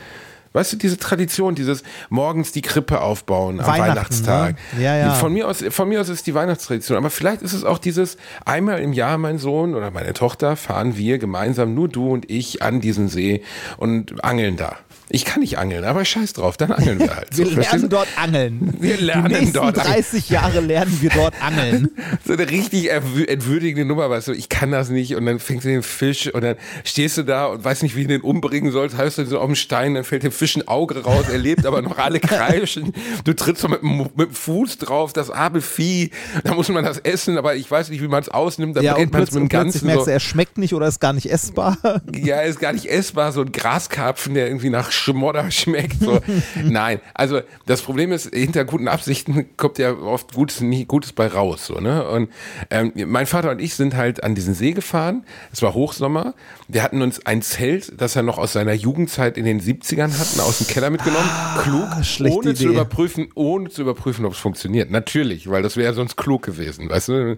Weißt 0.52 0.73
du, 0.73 0.76
diese 0.76 0.99
Tradition, 0.99 1.54
dieses 1.54 1.82
morgens 2.11 2.52
die 2.52 2.62
Krippe 2.62 3.00
aufbauen 3.00 3.61
am 3.61 3.66
Weihnachten, 3.66 3.88
Weihnachtstag. 3.88 4.56
ne? 4.76 4.85
Ja, 4.85 4.97
ja. 4.97 5.14
Von 5.14 5.32
mir 5.32 5.49
aus, 5.49 5.64
von 5.71 5.88
mir 5.88 6.00
aus 6.00 6.09
ist 6.09 6.26
die 6.26 6.35
Weihnachtstradition. 6.35 6.99
Aber 6.99 7.11
vielleicht 7.11 7.42
ist 7.42 7.52
es 7.52 7.64
auch 7.64 7.78
dieses 7.78 8.16
einmal 8.44 8.80
im 8.80 8.92
Jahr, 8.92 9.18
mein 9.18 9.38
Sohn 9.38 9.75
oder 9.75 9.90
meine 9.90 10.12
Tochter, 10.12 10.56
fahren 10.56 10.97
wir 10.97 11.18
gemeinsam, 11.18 11.75
nur 11.75 11.88
du 11.88 12.11
und 12.11 12.30
ich, 12.30 12.62
an 12.62 12.80
diesen 12.80 13.09
See 13.09 13.42
und 13.78 14.23
angeln 14.25 14.56
da. 14.56 14.76
Ich 15.14 15.25
kann 15.26 15.40
nicht 15.40 15.59
angeln, 15.59 15.85
aber 15.85 16.04
scheiß 16.04 16.33
drauf, 16.33 16.57
dann 16.57 16.73
angeln 16.73 16.99
wir 16.99 17.14
halt. 17.14 17.28
Wir 17.37 17.45
So, 17.47 17.52
verstehst 17.52 17.73
lernen 17.73 17.83
du? 17.90 17.97
dort 17.97 18.09
angeln. 18.16 18.75
Wir 18.81 18.97
lernen 18.97 19.28
Die 19.28 19.35
nächsten 19.35 19.52
dort 19.52 19.78
angeln. 19.78 19.95
30 19.95 20.31
Jahre 20.31 20.61
lernen 20.61 20.99
wir 21.02 21.11
dort 21.11 21.35
angeln. 21.42 21.90
So 22.25 22.33
eine 22.35 22.49
richtig 22.50 22.90
entwürdigende 22.90 23.85
Nummer, 23.85 24.09
weißt 24.09 24.28
du, 24.28 24.33
ich 24.33 24.49
kann 24.49 24.71
das 24.71 24.88
nicht 24.90 25.14
und 25.16 25.26
dann 25.26 25.38
fängst 25.38 25.64
du 25.64 25.69
den 25.71 25.83
Fisch 25.83 26.28
und 26.33 26.42
dann 26.42 26.57
stehst 26.85 27.19
du 27.19 27.25
da 27.25 27.47
und 27.47 27.64
weißt 27.64 27.83
nicht, 27.83 27.97
wie 27.97 28.02
du 28.02 28.09
den 28.09 28.21
umbringen 28.23 28.71
sollst, 28.73 28.97
heißt 28.97 29.19
du 29.19 29.26
so 29.26 29.38
auf 29.40 29.47
dem 29.47 29.54
Stein, 29.57 29.95
dann 29.95 30.04
fällt 30.04 30.23
dem 30.23 30.33
Fisch 30.33 30.57
ein 30.57 30.66
Auge 30.69 31.02
raus, 31.02 31.25
er 31.31 31.38
lebt 31.38 31.66
aber 31.66 31.83
noch 31.83 31.99
alle 31.99 32.21
kreischen, 32.21 32.92
du 33.25 33.33
trittst 33.35 33.62
so 33.62 33.69
mit, 33.69 33.83
dem- 33.83 33.99
mit 34.16 34.28
dem 34.28 34.35
Fuß 34.35 34.78
drauf, 34.78 35.12
das 35.12 35.31
arme 35.31 35.61
Vieh, 35.61 36.11
da 36.45 36.54
muss 36.54 36.69
man 36.69 36.85
das 36.85 36.99
essen, 36.99 37.38
aber 37.38 37.54
ich 37.57 37.69
weiß 37.71 37.90
nicht, 37.90 38.02
wie 38.02 38.09
man 38.09 38.23
es 38.23 38.28
ausnimmt, 38.28 38.76
dann 38.76 38.85
Ja, 38.85 38.95
brennt 38.95 39.12
man 39.12 39.23
es 39.23 39.33
mit 39.33 39.42
dem 39.42 39.49
Ganzen 39.49 39.87
merkst 39.87 40.04
so. 40.07 40.11
er 40.11 40.21
schmeckt 40.21 40.59
nicht 40.59 40.75
oder 40.75 40.87
ist 40.87 41.00
gar 41.00 41.12
nicht 41.12 41.31
essbar. 41.31 41.76
Ja, 42.14 42.40
ist 42.42 42.61
gar 42.61 42.73
nicht 42.73 42.87
essbar, 42.87 43.33
so 43.33 43.40
ein 43.42 43.52
Graskarpfen, 43.52 44.35
der 44.35 44.47
irgendwie 44.47 44.71
nach 44.71 44.92
Schmodder 45.02 45.50
schmeckt. 45.50 46.00
So. 46.00 46.21
Nein, 46.62 47.00
also 47.14 47.40
das 47.66 47.82
Problem 47.82 48.12
ist, 48.12 48.32
hinter 48.35 48.64
guten 48.64 48.88
Absichten 48.88 49.56
kommt 49.56 49.78
ja 49.78 49.92
oft 49.92 50.35
Gutes, 50.35 50.61
nicht 50.61 50.88
Gutes 50.88 51.12
bei 51.12 51.26
raus. 51.26 51.66
So, 51.66 51.80
ne? 51.80 52.09
Und 52.09 52.30
ähm, 52.71 52.92
mein 53.06 53.26
Vater 53.26 53.50
und 53.50 53.61
ich 53.61 53.75
sind 53.75 53.94
halt 53.97 54.23
an 54.25 54.35
diesen 54.35 54.54
See 54.54 54.73
gefahren. 54.73 55.25
Es 55.52 55.62
war 55.62 55.75
Hochsommer. 55.75 56.35
Wir 56.68 56.82
hatten 56.82 57.02
uns 57.02 57.26
ein 57.26 57.42
Zelt, 57.42 58.00
das 58.00 58.16
er 58.16 58.23
noch 58.23 58.38
aus 58.38 58.52
seiner 58.52 58.73
Jugendzeit 58.73 59.37
in 59.37 59.44
den 59.44 59.61
70ern 59.61 60.18
hatten, 60.18 60.40
aus 60.40 60.59
dem 60.59 60.66
Keller 60.68 60.90
mitgenommen. 60.90 61.28
Klug, 61.62 62.04
schlechte 62.04 62.38
ohne 62.38 62.54
zu 62.54 62.64
Idee. 62.64 62.73
überprüfen, 62.73 63.28
ohne 63.35 63.68
zu 63.68 63.82
überprüfen, 63.82 64.25
ob 64.25 64.32
es 64.32 64.38
funktioniert. 64.38 64.90
Natürlich, 64.90 65.50
weil 65.50 65.62
das 65.62 65.76
wäre 65.76 65.94
sonst 65.94 66.16
klug 66.16 66.42
gewesen, 66.42 66.88
weißt 66.88 67.09
du? 67.09 67.37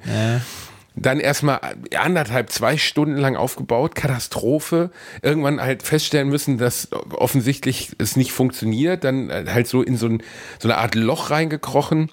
Dann 0.96 1.18
erstmal 1.18 1.60
anderthalb, 1.96 2.50
zwei 2.50 2.76
Stunden 2.76 3.16
lang 3.16 3.36
aufgebaut, 3.36 3.94
Katastrophe. 3.94 4.90
Irgendwann 5.22 5.60
halt 5.60 5.82
feststellen 5.82 6.28
müssen, 6.28 6.58
dass 6.58 6.88
offensichtlich 6.92 7.92
es 7.98 8.16
nicht 8.16 8.32
funktioniert. 8.32 9.02
Dann 9.02 9.30
halt 9.30 9.66
so 9.66 9.82
in 9.82 9.96
so, 9.96 10.06
ein, 10.06 10.22
so 10.60 10.68
eine 10.68 10.78
Art 10.78 10.94
Loch 10.94 11.30
reingekrochen. 11.30 12.10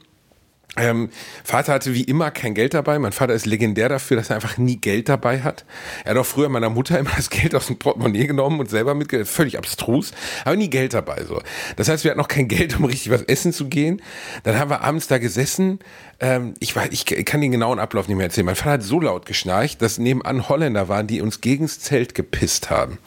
Ähm, 0.77 1.09
Vater 1.43 1.73
hatte 1.73 1.93
wie 1.93 2.03
immer 2.03 2.31
kein 2.31 2.53
Geld 2.53 2.73
dabei. 2.73 2.97
Mein 2.97 3.11
Vater 3.11 3.33
ist 3.33 3.45
legendär 3.45 3.89
dafür, 3.89 4.15
dass 4.15 4.29
er 4.29 4.37
einfach 4.37 4.57
nie 4.57 4.77
Geld 4.77 5.09
dabei 5.09 5.41
hat. 5.41 5.65
Er 6.05 6.11
hat 6.11 6.17
auch 6.17 6.25
früher 6.25 6.47
meiner 6.47 6.69
Mutter 6.69 6.97
immer 6.97 7.11
das 7.13 7.29
Geld 7.29 7.53
aus 7.55 7.67
dem 7.67 7.77
Portemonnaie 7.77 8.25
genommen 8.25 8.61
und 8.61 8.69
selber 8.69 8.95
mitgegeben. 8.95 9.27
Völlig 9.27 9.57
abstrus, 9.57 10.13
aber 10.45 10.55
nie 10.55 10.69
Geld 10.69 10.93
dabei. 10.93 11.25
So. 11.25 11.41
Das 11.75 11.89
heißt, 11.89 12.05
wir 12.05 12.11
hatten 12.11 12.21
noch 12.21 12.29
kein 12.29 12.47
Geld, 12.47 12.79
um 12.79 12.85
richtig 12.85 13.11
was 13.11 13.23
essen 13.23 13.51
zu 13.51 13.67
gehen. 13.67 14.01
Dann 14.43 14.57
haben 14.57 14.69
wir 14.69 14.81
abends 14.81 15.07
da 15.07 15.17
gesessen. 15.17 15.79
Ähm, 16.23 16.53
ich, 16.59 16.75
weiß, 16.75 16.89
ich 16.91 17.05
kann 17.25 17.41
den 17.41 17.51
genauen 17.51 17.79
Ablauf 17.79 18.07
nicht 18.07 18.15
mehr 18.15 18.27
erzählen. 18.27 18.45
Mein 18.45 18.55
Vater 18.55 18.71
hat 18.71 18.83
so 18.83 18.99
laut 18.99 19.25
geschnarcht, 19.25 19.81
dass 19.81 19.97
nebenan 19.97 20.47
Holländer 20.47 20.87
waren, 20.87 21.07
die 21.07 21.19
uns 21.19 21.41
gegens 21.41 21.79
Zelt 21.79 22.13
gepisst 22.13 22.69
haben. 22.69 22.99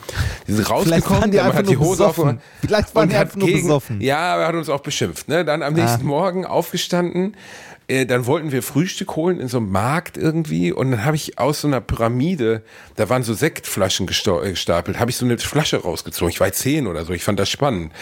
Die 0.48 0.52
sind 0.52 0.68
rausgekommen, 0.68 1.30
die 1.30 1.40
hat 1.40 1.68
die 1.68 1.76
Hose 1.76 2.08
aufgemacht 2.08 2.38
Vielleicht 2.60 2.92
waren 2.94 3.04
und 3.04 3.12
die 3.12 3.16
einfach 3.16 3.36
nur 3.36 3.50
besoffen. 3.50 4.00
Ja, 4.00 4.34
aber 4.34 4.42
er 4.42 4.48
hat 4.48 4.54
uns 4.56 4.68
auch 4.68 4.80
beschimpft. 4.80 5.28
Ne? 5.28 5.44
Dann 5.44 5.62
am 5.62 5.74
nächsten 5.74 6.04
Morgen 6.04 6.44
aufgestanden. 6.44 7.36
Äh, 7.86 8.06
dann 8.06 8.26
wollten 8.26 8.52
wir 8.52 8.62
Frühstück 8.62 9.16
holen 9.16 9.40
in 9.40 9.48
so 9.48 9.58
einem 9.58 9.70
Markt 9.70 10.16
irgendwie 10.16 10.72
und 10.72 10.90
dann 10.90 11.04
habe 11.04 11.16
ich 11.16 11.38
aus 11.38 11.60
so 11.60 11.68
einer 11.68 11.80
Pyramide, 11.80 12.62
da 12.96 13.08
waren 13.10 13.22
so 13.22 13.34
Sektflaschen 13.34 14.06
äh, 14.06 14.50
gestapelt, 14.50 14.98
habe 14.98 15.10
ich 15.10 15.16
so 15.16 15.24
eine 15.24 15.36
Flasche 15.38 15.82
rausgezogen. 15.82 16.30
Ich 16.30 16.40
war 16.40 16.50
zehn 16.52 16.86
oder 16.86 17.04
so, 17.04 17.12
ich 17.12 17.24
fand 17.24 17.38
das 17.38 17.50
spannend. 17.50 17.92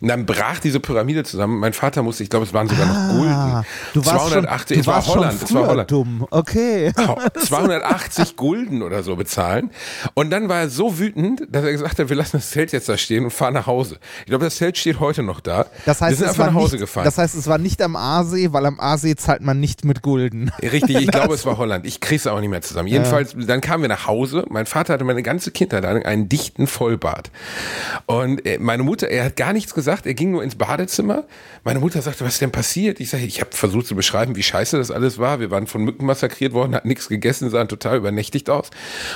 Und 0.00 0.08
dann 0.08 0.26
brach 0.26 0.60
diese 0.60 0.78
Pyramide 0.80 1.24
zusammen. 1.24 1.58
Mein 1.58 1.72
Vater 1.72 2.02
musste, 2.02 2.22
ich 2.22 2.30
glaube, 2.30 2.46
es 2.46 2.52
waren 2.52 2.68
sogar 2.68 2.86
noch 2.86 3.16
Gulden. 3.16 3.32
Ah, 3.32 3.64
du 3.94 4.04
warst 4.04 4.28
280, 4.28 4.76
schon, 4.76 4.78
es 4.78 4.84
du 4.84 4.86
war 4.86 4.96
warst 4.96 5.08
Holland, 5.08 5.38
schon 5.38 5.48
es 5.48 5.54
war 5.54 5.66
Holland. 5.66 5.90
dumm. 5.90 6.26
Okay. 6.30 6.92
280 7.36 8.36
Gulden 8.36 8.82
oder 8.82 9.02
so 9.02 9.16
bezahlen. 9.16 9.70
Und 10.14 10.30
dann 10.30 10.48
war 10.48 10.60
er 10.60 10.70
so 10.70 10.98
wütend, 10.98 11.42
dass 11.48 11.64
er 11.64 11.72
gesagt 11.72 11.98
hat, 11.98 12.08
wir 12.08 12.16
lassen 12.16 12.36
das 12.36 12.50
Zelt 12.50 12.72
jetzt 12.72 12.88
da 12.88 12.96
stehen 12.96 13.24
und 13.24 13.30
fahren 13.30 13.54
nach 13.54 13.66
Hause. 13.66 13.98
Ich 14.20 14.26
glaube, 14.26 14.44
das 14.44 14.56
Zelt 14.56 14.78
steht 14.78 15.00
heute 15.00 15.22
noch 15.22 15.40
da. 15.40 15.66
Das 15.84 16.00
heißt, 16.00 16.10
wir 16.12 16.16
sind 16.16 16.24
es 16.26 16.30
einfach 16.32 16.44
war 16.44 16.52
nach 16.52 16.60
Hause 16.60 16.74
nicht, 16.74 16.80
gefahren. 16.82 17.04
Das 17.04 17.18
heißt, 17.18 17.34
es 17.34 17.46
war 17.46 17.58
nicht 17.58 17.82
am 17.82 17.96
Aasee, 17.96 18.52
weil 18.52 18.66
am 18.66 18.78
Aasee 18.78 19.16
zahlt 19.16 19.31
man 19.40 19.60
nicht 19.60 19.84
mit 19.84 20.02
Gulden. 20.02 20.50
Richtig, 20.60 20.96
ich 20.96 21.06
glaube, 21.08 21.34
es 21.34 21.46
war 21.46 21.58
Holland. 21.58 21.86
Ich 21.86 22.00
krieg's 22.00 22.26
auch 22.26 22.40
nicht 22.40 22.50
mehr 22.50 22.62
zusammen. 22.62 22.88
Jedenfalls, 22.88 23.34
dann 23.36 23.60
kamen 23.60 23.82
wir 23.82 23.88
nach 23.88 24.06
Hause. 24.06 24.44
Mein 24.48 24.66
Vater 24.66 24.94
hatte 24.94 25.04
meine 25.04 25.22
ganze 25.22 25.50
Kindheit 25.50 25.84
lang 25.84 26.04
einen 26.04 26.28
dichten 26.28 26.66
Vollbart. 26.66 27.30
Und 28.06 28.44
äh, 28.46 28.58
meine 28.58 28.82
Mutter, 28.82 29.08
er 29.08 29.24
hat 29.24 29.36
gar 29.36 29.52
nichts 29.52 29.74
gesagt, 29.74 30.06
er 30.06 30.14
ging 30.14 30.32
nur 30.32 30.42
ins 30.42 30.56
Badezimmer. 30.56 31.24
Meine 31.64 31.80
Mutter 31.80 32.02
sagte, 32.02 32.24
was 32.24 32.34
ist 32.34 32.40
denn 32.42 32.52
passiert? 32.52 33.00
Ich 33.00 33.10
sage, 33.10 33.24
ich 33.24 33.40
habe 33.40 33.50
versucht 33.52 33.86
zu 33.86 33.94
beschreiben, 33.94 34.36
wie 34.36 34.42
scheiße 34.42 34.76
das 34.76 34.90
alles 34.90 35.18
war. 35.18 35.40
Wir 35.40 35.50
waren 35.50 35.66
von 35.66 35.82
Mücken 35.82 36.06
massakriert 36.06 36.52
worden, 36.52 36.74
hatten 36.74 36.88
nichts 36.88 37.08
gegessen, 37.08 37.50
sahen 37.50 37.68
total 37.68 37.96
übernächtigt 37.96 38.50
aus. 38.50 38.70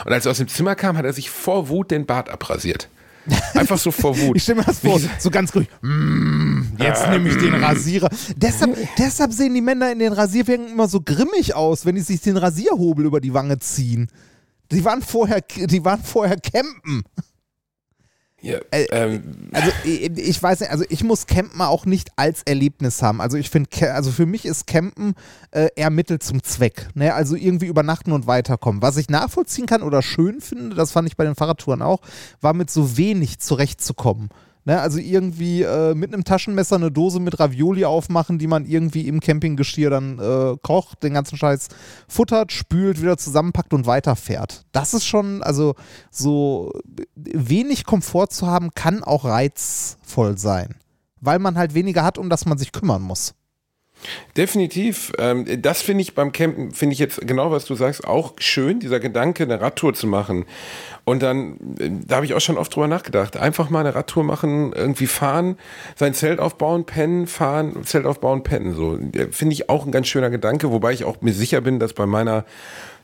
Und 0.04 0.12
als 0.12 0.26
er 0.26 0.30
aus 0.30 0.38
dem 0.38 0.48
Zimmer 0.48 0.74
kam, 0.74 0.96
hat 0.96 1.04
er 1.04 1.12
sich 1.12 1.30
vor 1.30 1.68
Wut 1.68 1.90
den 1.90 2.06
Bart 2.06 2.30
abrasiert. 2.30 2.88
Einfach 3.54 3.78
so 3.78 3.90
vor 3.90 4.16
Wut. 4.18 4.36
Ich 4.36 4.42
stelle 4.42 4.58
mir 4.58 4.64
das 4.64 4.78
vor, 4.78 5.00
so 5.18 5.30
ganz 5.30 5.54
ruhig. 5.54 5.68
Mm, 5.82 6.62
jetzt 6.78 7.08
nehme 7.08 7.28
ich 7.28 7.36
den 7.36 7.54
Rasierer. 7.54 8.08
Deshalb, 8.36 8.76
deshalb 8.98 9.32
sehen 9.32 9.54
die 9.54 9.60
Männer 9.60 9.90
in 9.92 9.98
den 9.98 10.12
Rasierwerken 10.12 10.68
immer 10.68 10.88
so 10.88 11.00
grimmig 11.00 11.54
aus, 11.54 11.84
wenn 11.86 11.94
die 11.94 12.02
sich 12.02 12.20
den 12.20 12.36
Rasierhobel 12.36 13.06
über 13.06 13.20
die 13.20 13.34
Wange 13.34 13.58
ziehen. 13.58 14.08
Die 14.70 14.84
waren 14.84 15.02
vorher, 15.02 15.40
die 15.40 15.84
waren 15.84 16.02
vorher 16.02 16.36
campen. 16.36 17.04
Ja, 18.46 18.58
Äh, 18.70 18.86
ähm, 18.92 19.50
Also 19.52 19.70
ich, 19.84 20.18
ich 20.18 20.42
weiß 20.42 20.60
nicht, 20.60 20.70
also 20.70 20.84
ich 20.88 21.02
muss 21.02 21.26
Campen 21.26 21.60
auch 21.60 21.84
nicht 21.84 22.10
als 22.16 22.42
Erlebnis 22.44 23.02
haben. 23.02 23.20
Also 23.20 23.36
ich 23.36 23.50
finde, 23.50 23.68
also 23.92 24.10
für 24.10 24.26
mich 24.26 24.44
ist 24.44 24.66
Campen 24.66 25.14
äh, 25.50 25.68
eher 25.74 25.90
Mittel 25.90 26.18
zum 26.20 26.42
Zweck. 26.42 26.88
Ne? 26.94 27.12
Also 27.14 27.34
irgendwie 27.34 27.66
übernachten 27.66 28.12
und 28.12 28.26
weiterkommen. 28.26 28.82
Was 28.82 28.96
ich 28.96 29.08
nachvollziehen 29.08 29.66
kann 29.66 29.82
oder 29.82 30.02
schön 30.02 30.40
finde, 30.40 30.76
das 30.76 30.92
fand 30.92 31.08
ich 31.08 31.16
bei 31.16 31.24
den 31.24 31.34
Fahrradtouren 31.34 31.82
auch, 31.82 32.00
war 32.40 32.54
mit 32.54 32.70
so 32.70 32.96
wenig 32.96 33.38
zurechtzukommen. 33.40 34.28
Ne? 34.66 34.80
Also 34.80 34.98
irgendwie 34.98 35.62
äh, 35.62 35.94
mit 35.94 36.12
einem 36.12 36.24
Taschenmesser 36.24 36.76
eine 36.76 36.90
Dose 36.90 37.20
mit 37.20 37.38
Ravioli 37.40 37.84
aufmachen, 37.86 38.38
die 38.38 38.48
man 38.48 38.66
irgendwie 38.66 39.08
im 39.08 39.20
Campinggeschirr 39.20 39.90
dann 39.90 40.18
äh, 40.18 40.56
kocht, 40.60 41.02
den 41.04 41.14
ganzen 41.14 41.38
Scheiß 41.38 41.68
futtert, 42.08 42.52
spült, 42.52 43.00
wieder 43.00 43.16
zusammenpackt 43.16 43.72
und 43.72 43.86
weiterfährt. 43.86 44.66
Das 44.72 44.92
ist 44.92 45.06
schon, 45.06 45.42
also 45.42 45.74
so 46.10 46.72
wenig 47.14 47.86
Komfort 47.86 48.28
zu 48.30 48.48
haben, 48.48 48.70
kann 48.74 49.02
auch 49.04 49.24
reizvoll 49.24 50.36
sein. 50.36 50.74
Weil 51.20 51.38
man 51.38 51.56
halt 51.56 51.74
weniger 51.74 52.04
hat, 52.04 52.18
um 52.18 52.28
das 52.28 52.44
man 52.44 52.58
sich 52.58 52.72
kümmern 52.72 53.02
muss. 53.02 53.34
Definitiv. 54.36 55.12
Ähm, 55.18 55.46
das 55.62 55.82
finde 55.82 56.02
ich 56.02 56.14
beim 56.14 56.32
Campen, 56.32 56.72
finde 56.72 56.92
ich 56.92 56.98
jetzt 56.98 57.26
genau, 57.26 57.50
was 57.50 57.64
du 57.64 57.74
sagst, 57.74 58.06
auch 58.06 58.34
schön, 58.38 58.80
dieser 58.80 59.00
Gedanke, 59.00 59.44
eine 59.44 59.60
Radtour 59.60 59.94
zu 59.94 60.06
machen. 60.06 60.44
Und 61.04 61.22
dann, 61.22 61.56
äh, 61.78 61.90
da 62.06 62.16
habe 62.16 62.26
ich 62.26 62.34
auch 62.34 62.40
schon 62.40 62.58
oft 62.58 62.74
drüber 62.74 62.88
nachgedacht. 62.88 63.36
Einfach 63.36 63.70
mal 63.70 63.80
eine 63.80 63.94
Radtour 63.94 64.24
machen, 64.24 64.72
irgendwie 64.74 65.06
fahren, 65.06 65.56
sein 65.94 66.14
Zelt 66.14 66.40
aufbauen, 66.40 66.84
pennen, 66.84 67.26
fahren, 67.26 67.84
Zelt 67.84 68.06
aufbauen, 68.06 68.42
pennen. 68.42 68.74
So 68.74 68.98
äh, 68.98 69.28
finde 69.30 69.54
ich 69.54 69.68
auch 69.70 69.86
ein 69.86 69.92
ganz 69.92 70.08
schöner 70.08 70.30
Gedanke, 70.30 70.70
wobei 70.70 70.92
ich 70.92 71.04
auch 71.04 71.20
mir 71.22 71.32
sicher 71.32 71.60
bin, 71.60 71.78
dass 71.78 71.92
bei 71.92 72.06
meiner 72.06 72.44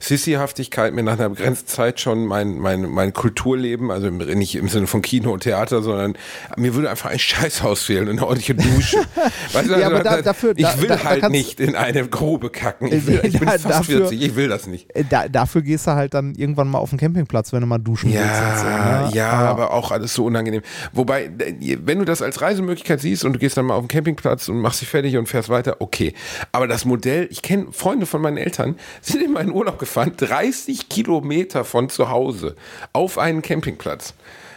Sissy-Haftigkeit 0.03 0.93
mir 0.95 1.03
nach 1.03 1.15
einer 1.19 1.29
begrenzten 1.31 1.69
Zeit 1.69 2.01
schon 2.01 2.27
mein, 2.27 2.59
mein, 2.59 2.89
mein 2.91 3.13
Kulturleben, 3.13 3.91
also 3.91 4.11
nicht 4.11 4.55
im 4.57 4.69
Sinne 4.69 4.87
von 4.87 5.01
Kino 5.01 5.33
und 5.33 5.45
Theater, 5.45 5.83
sondern 5.83 6.15
mir 6.57 6.75
würde 6.75 6.91
einfach 6.91 7.11
ein 7.11 7.19
Scheißhaus 7.19 7.83
fehlen 7.83 8.09
und 8.09 8.19
eine 8.19 8.27
ordentliche 8.27 8.55
Dusche. 8.55 8.99
weißt 9.53 9.69
du, 9.71 9.79
Ja, 9.79 9.87
aber 9.87 9.97
also, 9.99 10.09
da- 10.11 10.23
dafür- 10.23 10.55
ich 10.57 10.65
da- 10.67 10.81
will 10.81 10.89
da- 10.89 10.97
da 10.97 11.05
halt 11.05 11.21
kannst- 11.21 11.33
nicht 11.37 11.61
in 11.61 11.77
eine 11.77 12.07
Grube 12.09 12.51
kacken. 12.51 12.93
Ich, 12.93 13.07
will, 13.07 13.21
ich 13.23 13.33
bin 13.39 13.49
fast 13.49 13.65
dafür- 13.65 13.99
40, 14.09 14.21
ich 14.23 14.37
will 14.37 14.49
das 14.49 14.67
nicht. 14.67 14.95
Äh, 14.95 15.05
Da, 15.09 15.29
dafür 15.29 15.63
gehst 15.63 15.87
du 15.87 15.93
halt 15.93 16.15
dann 16.15 16.35
irgendwann 16.35 16.69
mal 16.69 16.79
auf 16.79 16.91
den 16.91 16.99
Campingplatz, 16.99 17.53
wenn 17.53 17.61
du 17.61 17.67
mal 17.67 17.79
duschen 17.79 18.13
willst. 18.13 18.25
Ja, 18.25 18.51
und 18.53 18.59
so, 18.59 18.65
ne? 18.65 19.11
ja, 19.15 19.31
aber 19.31 19.73
auch 19.73 19.91
alles 19.93 20.15
so 20.15 20.25
unangenehm. 20.25 20.63
Wobei, 20.93 21.25
äh, 21.27 21.79
wenn 21.85 21.99
du 21.99 22.05
das 22.05 22.23
als 22.23 22.41
Reisemöglichkeit 22.43 23.01
siehst 23.01 23.25
und 23.25 23.35
du 23.35 23.39
gehst 23.39 23.57
dann 23.57 23.67
mal 23.67 23.75
auf 23.75 23.85
den 23.85 23.89
Campingplatz 23.89 24.49
und 24.49 24.59
machst 24.61 24.81
dich 24.81 24.89
fertig 24.89 25.17
und 25.17 25.29
fährst 25.29 25.49
weiter, 25.49 25.77
okay. 25.81 26.15
Aber 26.51 26.67
das 26.67 26.85
Modell, 26.85 27.29
ich 27.31 27.43
kenne 27.43 27.67
Freunde 27.73 28.07
von 28.07 28.21
meinen 28.21 28.37
Eltern, 28.37 28.77
sind 29.01 29.23
in 29.23 29.33
meinen 29.33 29.53
Urlaub 29.53 29.79
gefahren, 29.95 30.15
30 30.17 30.89
Kilometer 30.89 31.65
von 31.65 31.89
zu 31.89 32.11
Hause 32.11 32.57
auf 32.93 33.19
einen 33.19 33.43
Campingplatz. 33.43 34.15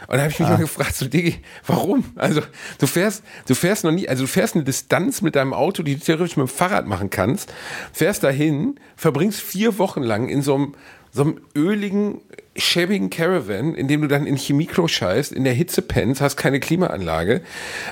Und 0.08 0.17
da 0.17 0.24
habe 0.24 0.32
ich 0.32 0.39
mich 0.39 0.48
ah. 0.48 0.52
mal 0.52 0.60
gefragt, 0.60 0.95
so 0.95 1.08
Digi, 1.08 1.39
warum? 1.65 2.06
Also 2.15 2.41
du 2.78 2.88
fährst, 2.88 3.24
du 3.48 3.56
fährst 3.56 3.84
noch 3.84 3.91
nie, 3.91 4.08
also 4.08 4.24
du 4.24 4.28
fährst 4.28 4.56
eine 4.56 4.63
Distanz 4.63 5.21
mit 5.21 5.36
deinem 5.36 5.54
Auto, 5.54 5.84
die 5.84 5.95
du 5.95 6.02
theoretisch 6.02 6.38
mit 6.38 6.48
dem 6.48 6.54
Fahrrad 6.54 6.86
machen 6.86 7.10
kannst, 7.10 7.52
fährst 7.91 8.24
dahin, 8.24 8.80
verbringst 8.95 9.41
vier 9.41 9.80
Wochen 9.80 10.04
lang 10.04 10.30
in 10.30 10.41
so 10.41 10.56
einem 10.56 10.76
so 11.12 11.21
einem 11.21 11.39
öligen, 11.56 12.19
schäbigen 12.56 13.10
Caravan, 13.10 13.76
in 13.76 13.88
dem 13.88 14.02
du 14.02 14.08
dann 14.08 14.26
in 14.26 14.38
Chemiklo 14.38 14.88
scheißt, 14.88 15.32
in 15.32 15.44
der 15.44 15.54
Hitze 15.54 15.82
pennst, 15.82 16.22
hast 16.22 16.38
keine 16.38 16.60
Klimaanlage, 16.60 17.41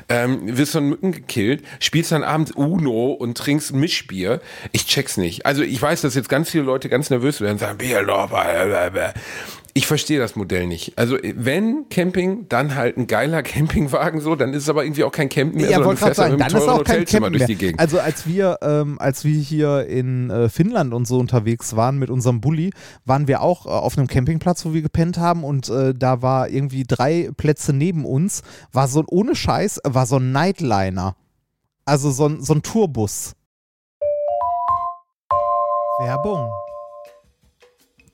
ähm, 0.10 0.58
wirst 0.58 0.72
von 0.72 0.88
Mücken 0.88 1.12
gekillt, 1.12 1.64
spielst 1.80 2.12
dann 2.12 2.24
abends 2.24 2.52
Uno 2.52 3.12
und 3.12 3.38
trinkst 3.38 3.74
Mischbier. 3.74 4.42
Ich 4.72 4.86
check's 4.88 5.18
nicht. 5.18 5.46
Also 5.46 5.64
ich 5.64 5.82
weiß, 5.82 6.02
dass 6.02 6.16
jetzt 6.16 6.30
ganz 6.30 6.50
viele 6.50 6.64
Leute 6.64 6.90
ganz 6.90 7.10
nervös 7.10 7.42
werden 7.42 7.54
und 7.54 7.60
sagen, 7.60 7.78
Bier, 7.78 8.02
ich 9.76 9.88
verstehe 9.88 10.20
das 10.20 10.36
Modell 10.36 10.68
nicht. 10.68 10.98
Also 10.98 11.18
wenn 11.24 11.90
Camping, 11.90 12.48
dann 12.48 12.76
halt 12.76 12.98
ein 12.98 13.08
geiler 13.08 13.42
Campingwagen 13.44 14.22
so, 14.22 14.36
dann 14.36 14.54
ist 14.54 14.64
es 14.64 14.70
aber 14.70 14.84
irgendwie 14.84 15.04
auch 15.04 15.12
kein 15.12 15.30
Campen 15.30 15.58
mehr, 15.58 15.70
ja, 15.70 15.78
sondern 15.78 15.96
du 15.96 15.98
fährst 15.98 16.18
sagen, 16.18 16.38
dann 16.38 16.56
ist 16.56 16.68
auch 16.68 16.84
kein 16.84 17.06
Campen 17.06 17.34
durch 17.34 17.46
die 17.46 17.56
Gegend. 17.56 17.80
Also 17.80 18.00
als 18.00 18.28
wir, 18.28 18.60
ähm, 18.62 19.00
als 19.00 19.24
wir 19.24 19.40
hier 19.40 19.88
in 19.88 20.30
äh, 20.30 20.50
Finnland 20.50 20.94
und 20.94 21.08
so 21.08 21.18
unterwegs 21.18 21.76
waren 21.76 21.98
mit 21.98 22.12
unserem 22.12 22.40
Bulli, 22.40 22.72
waren 23.06 23.28
wir 23.28 23.42
auch 23.42 23.66
äh, 23.66 23.70
auf 23.70 23.98
einem 23.98 24.08
Campingplatz, 24.08 24.64
wo 24.66 24.74
wir 24.74 24.84
gepennt 24.84 25.18
haben 25.18 25.44
und 25.44 25.70
äh, 25.70 25.96
da 25.96 26.22
war 26.22 26.50
irgendwie 26.50 26.84
drei 26.84 27.32
Plätze 27.36 27.74
neben 27.74 28.06
uns, 28.06 28.44
war 28.72 28.88
so 28.88 29.04
ohne 29.10 29.36
Scheiß, 29.36 29.82
war 29.84 30.06
so 30.06 30.18
ein 30.18 30.32
Nightliner. 30.32 31.16
Also 31.86 32.12
so 32.12 32.28
ein, 32.28 32.42
so 32.42 32.54
ein 32.54 32.62
Tourbus. 32.62 33.34
Werbung. 36.00 36.50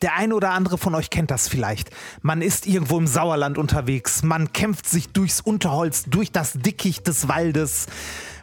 Der 0.02 0.16
ein 0.16 0.32
oder 0.32 0.52
andere 0.52 0.78
von 0.78 0.96
euch 0.96 1.10
kennt 1.10 1.30
das 1.30 1.50
vielleicht. 1.50 1.90
Man 2.22 2.42
ist 2.42 2.68
irgendwo 2.68 2.98
im 2.98 3.08
Sauerland 3.08 3.58
unterwegs, 3.58 4.24
man 4.24 4.54
kämpft 4.54 4.88
sich 4.88 5.10
durchs 5.10 5.42
Unterholz, 5.42 6.06
durch 6.06 6.32
das 6.32 6.54
Dickicht 6.54 7.06
des 7.06 7.28
Waldes. 7.28 7.88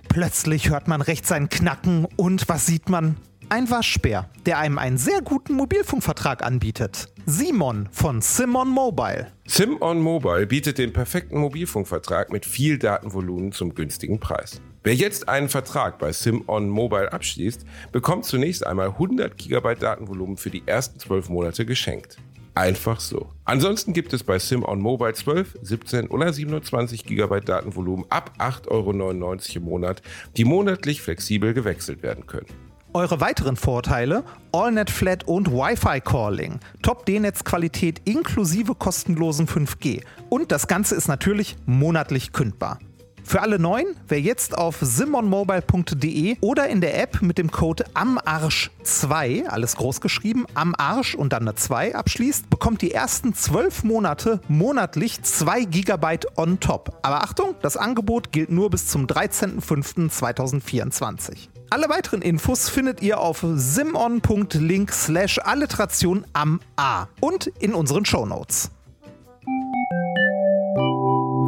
Plötzlich 0.09 0.69
hört 0.69 0.87
man 0.87 1.01
rechts 1.01 1.33
ein 1.33 1.49
Knacken 1.49 2.07
und 2.16 2.47
was 2.49 2.66
sieht 2.66 2.90
man? 2.90 3.16
Ein 3.49 3.71
Waschbär, 3.71 4.29
der 4.45 4.59
einem 4.59 4.77
einen 4.77 4.99
sehr 4.99 5.23
guten 5.23 5.55
Mobilfunkvertrag 5.55 6.45
anbietet. 6.45 7.09
Simon 7.25 7.88
von 7.90 8.21
Simon 8.21 8.69
Mobile. 8.69 9.29
Simon 9.47 10.01
Mobile 10.01 10.47
bietet 10.47 10.77
den 10.77 10.92
perfekten 10.92 11.38
Mobilfunkvertrag 11.38 12.33
mit 12.33 12.45
viel 12.45 12.79
Datenvolumen 12.79 13.53
zum 13.53 13.75
günstigen 13.75 14.21
Preis. 14.21 14.61
Wer 14.87 14.94
jetzt 14.94 15.29
einen 15.29 15.49
Vertrag 15.49 15.99
bei 15.99 16.12
SimOn 16.12 16.68
Mobile 16.68 17.12
abschließt, 17.12 17.66
bekommt 17.90 18.25
zunächst 18.25 18.64
einmal 18.64 18.90
100 18.90 19.37
GB 19.37 19.75
Datenvolumen 19.75 20.37
für 20.37 20.51
die 20.51 20.62
ersten 20.64 21.01
12 21.01 21.29
Monate 21.29 21.66
geschenkt. 21.66 22.18
Einfach 22.55 23.01
so. 23.01 23.33
Ansonsten 23.46 23.92
gibt 23.94 24.12
es 24.12 24.22
bei 24.22 24.38
SimOn 24.38 24.81
Mobile 24.81 25.12
12, 25.12 25.59
17 25.61 26.07
oder 26.07 26.33
27 26.33 27.05
GB 27.05 27.40
Datenvolumen 27.40 28.05
ab 28.11 28.31
8,99 28.38 28.68
Euro 28.70 29.57
im 29.57 29.62
Monat, 29.64 30.03
die 30.37 30.44
monatlich 30.44 31.03
flexibel 31.03 31.53
gewechselt 31.53 32.05
werden 32.05 32.29
können. 32.29 32.46
Eure 32.92 33.20
weiteren 33.20 33.57
Vorteile: 33.57 34.22
AllNet 34.53 34.90
Flat 34.90 35.27
und 35.27 35.51
Wi-Fi 35.51 36.01
Calling, 36.01 36.61
Top-D-Netz-Qualität 36.83 38.03
inklusive 38.05 38.77
kostenlosen 38.77 39.49
5G 39.49 40.05
und 40.29 40.53
das 40.53 40.68
Ganze 40.68 40.94
ist 40.94 41.09
natürlich 41.09 41.57
monatlich 41.66 42.33
kündbar. 42.33 42.79
Für 43.26 43.42
alle 43.42 43.58
Neuen, 43.58 43.96
wer 44.06 44.20
jetzt 44.20 44.56
auf 44.56 44.76
simonmobile.de 44.80 46.36
oder 46.40 46.68
in 46.68 46.80
der 46.80 47.02
App 47.02 47.22
mit 47.22 47.38
dem 47.38 47.50
Code 47.50 47.84
AMARSCH2, 47.92 49.46
alles 49.46 49.74
groß 49.74 50.00
geschrieben, 50.00 50.46
AMARSCH 50.54 51.16
und 51.16 51.32
dann 51.32 51.42
eine 51.42 51.56
2 51.56 51.96
abschließt, 51.96 52.48
bekommt 52.50 52.82
die 52.82 52.92
ersten 52.92 53.34
12 53.34 53.82
Monate 53.82 54.40
monatlich 54.46 55.20
2 55.20 55.64
GB 55.64 56.18
on 56.36 56.60
top. 56.60 57.00
Aber 57.02 57.24
Achtung, 57.24 57.56
das 57.62 57.76
Angebot 57.76 58.30
gilt 58.30 58.52
nur 58.52 58.70
bis 58.70 58.86
zum 58.86 59.08
13.05.2024. 59.08 61.48
Alle 61.70 61.88
weiteren 61.88 62.22
Infos 62.22 62.68
findet 62.68 63.02
ihr 63.02 63.18
auf 63.18 63.44
simon.link 63.56 64.92
slash 64.92 65.40
alliteration 65.40 66.24
am 66.32 66.60
A 66.76 67.08
und 67.20 67.48
in 67.58 67.74
unseren 67.74 68.04
Shownotes. 68.04 68.70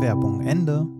Werbung 0.01 0.45
Ende. 0.45 0.98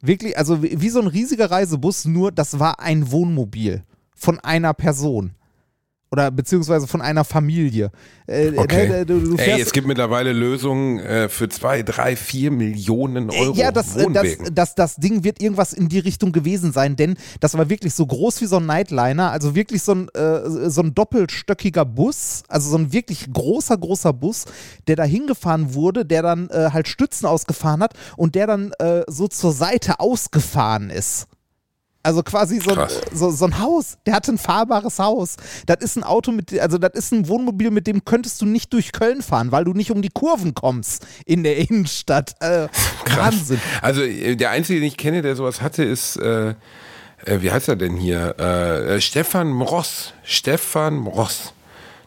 Wirklich, 0.00 0.38
also 0.38 0.62
wie 0.62 0.88
so 0.88 1.00
ein 1.00 1.06
riesiger 1.06 1.50
Reisebus, 1.50 2.06
nur 2.06 2.32
das 2.32 2.58
war 2.58 2.80
ein 2.80 3.10
Wohnmobil 3.10 3.84
von 4.14 4.38
einer 4.40 4.72
Person 4.74 5.34
oder 6.12 6.30
beziehungsweise 6.30 6.86
von 6.86 7.00
einer 7.00 7.24
Familie. 7.24 7.90
Äh, 8.26 8.52
okay. 8.56 8.88
Ne, 8.88 9.06
du, 9.06 9.20
du 9.20 9.36
Ey, 9.36 9.60
es 9.60 9.72
gibt 9.72 9.86
mittlerweile 9.86 10.32
Lösungen 10.32 10.98
äh, 10.98 11.28
für 11.28 11.48
zwei, 11.48 11.82
drei, 11.82 12.16
vier 12.16 12.50
Millionen 12.50 13.30
Euro. 13.30 13.54
Ja, 13.54 13.70
das, 13.70 13.94
äh, 13.96 14.06
das, 14.12 14.26
das, 14.52 14.74
das 14.74 14.96
Ding 14.96 15.22
wird 15.22 15.40
irgendwas 15.40 15.72
in 15.72 15.88
die 15.88 16.00
Richtung 16.00 16.32
gewesen 16.32 16.72
sein, 16.72 16.96
denn 16.96 17.16
das 17.38 17.56
war 17.56 17.70
wirklich 17.70 17.94
so 17.94 18.06
groß 18.06 18.40
wie 18.40 18.46
so 18.46 18.56
ein 18.56 18.66
Nightliner, 18.66 19.30
also 19.30 19.54
wirklich 19.54 19.82
so 19.82 19.92
ein, 19.92 20.08
äh, 20.14 20.68
so 20.68 20.82
ein 20.82 20.94
doppelstöckiger 20.94 21.84
Bus, 21.84 22.42
also 22.48 22.70
so 22.70 22.78
ein 22.78 22.92
wirklich 22.92 23.32
großer, 23.32 23.78
großer 23.78 24.12
Bus, 24.12 24.46
der 24.88 24.96
da 24.96 25.04
hingefahren 25.04 25.74
wurde, 25.74 26.04
der 26.04 26.22
dann 26.22 26.50
äh, 26.50 26.70
halt 26.72 26.88
Stützen 26.88 27.26
ausgefahren 27.26 27.82
hat 27.82 27.94
und 28.16 28.34
der 28.34 28.48
dann 28.48 28.72
äh, 28.80 29.02
so 29.06 29.28
zur 29.28 29.52
Seite 29.52 30.00
ausgefahren 30.00 30.90
ist. 30.90 31.28
Also 32.02 32.22
quasi 32.22 32.60
so, 32.60 32.74
so, 33.12 33.30
so, 33.30 33.44
ein 33.44 33.58
Haus. 33.58 33.98
Der 34.06 34.14
hatte 34.14 34.32
ein 34.32 34.38
fahrbares 34.38 34.98
Haus. 34.98 35.36
Das 35.66 35.78
ist 35.80 35.96
ein 35.96 36.04
Auto 36.04 36.32
mit, 36.32 36.58
also 36.58 36.78
das 36.78 36.92
ist 36.94 37.12
ein 37.12 37.28
Wohnmobil, 37.28 37.70
mit 37.70 37.86
dem 37.86 38.04
könntest 38.04 38.40
du 38.40 38.46
nicht 38.46 38.72
durch 38.72 38.92
Köln 38.92 39.20
fahren, 39.20 39.52
weil 39.52 39.64
du 39.64 39.74
nicht 39.74 39.90
um 39.90 40.00
die 40.00 40.08
Kurven 40.08 40.54
kommst 40.54 41.06
in 41.26 41.42
der 41.42 41.56
Innenstadt. 41.70 42.34
Äh, 42.40 42.68
Wahnsinn. 43.16 43.60
Also 43.82 44.02
äh, 44.02 44.34
der 44.34 44.50
Einzige, 44.50 44.80
den 44.80 44.86
ich 44.86 44.96
kenne, 44.96 45.20
der 45.20 45.36
sowas 45.36 45.60
hatte, 45.60 45.84
ist, 45.84 46.16
äh, 46.16 46.54
äh 47.26 47.42
wie 47.42 47.50
heißt 47.50 47.68
er 47.68 47.76
denn 47.76 47.96
hier? 47.96 48.38
Äh, 48.38 49.00
Stefan 49.00 49.48
Mross. 49.48 50.14
Stefan 50.24 50.96
Mross 50.96 51.52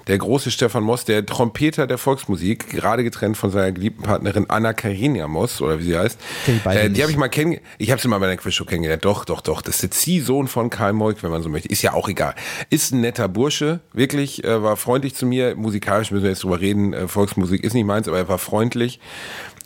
der 0.07 0.17
große 0.17 0.51
Stefan 0.51 0.83
Moss, 0.83 1.05
der 1.05 1.25
Trompeter 1.25 1.87
der 1.87 1.97
Volksmusik, 1.97 2.69
gerade 2.69 3.03
getrennt 3.03 3.37
von 3.37 3.51
seiner 3.51 3.71
geliebten 3.71 4.03
Partnerin 4.03 4.49
Anna 4.49 4.73
Karina 4.73 5.27
Moss, 5.27 5.61
oder 5.61 5.79
wie 5.79 5.83
sie 5.83 5.97
heißt. 5.97 6.19
Die, 6.47 6.69
äh, 6.69 6.89
die 6.89 7.01
habe 7.01 7.11
ich 7.11 7.17
mal 7.17 7.29
kennengelernt. 7.29 7.67
Ich 7.77 7.91
habe 7.91 8.01
sie 8.01 8.07
mal 8.07 8.19
bei 8.19 8.27
der 8.27 8.37
Quizshow 8.37 8.65
kennengelernt. 8.65 9.05
Doch, 9.05 9.25
doch, 9.25 9.41
doch. 9.41 9.61
Das 9.61 9.75
ist 9.75 9.83
der 9.83 9.91
Ziehsohn 9.91 10.47
von 10.47 10.69
Karl 10.69 10.93
Moik, 10.93 11.23
wenn 11.23 11.31
man 11.31 11.41
so 11.41 11.49
möchte. 11.49 11.69
Ist 11.69 11.81
ja 11.81 11.93
auch 11.93 12.09
egal. 12.09 12.35
Ist 12.69 12.93
ein 12.93 13.01
netter 13.01 13.27
Bursche, 13.27 13.79
wirklich, 13.93 14.43
äh, 14.43 14.61
war 14.61 14.77
freundlich 14.77 15.15
zu 15.15 15.25
mir. 15.25 15.55
Musikalisch 15.55 16.11
müssen 16.11 16.23
wir 16.23 16.31
jetzt 16.31 16.43
drüber 16.43 16.59
reden. 16.59 16.93
Äh, 16.93 17.07
Volksmusik 17.07 17.63
ist 17.63 17.73
nicht 17.73 17.85
meins, 17.85 18.07
aber 18.07 18.17
er 18.17 18.27
war 18.27 18.37
freundlich. 18.37 18.99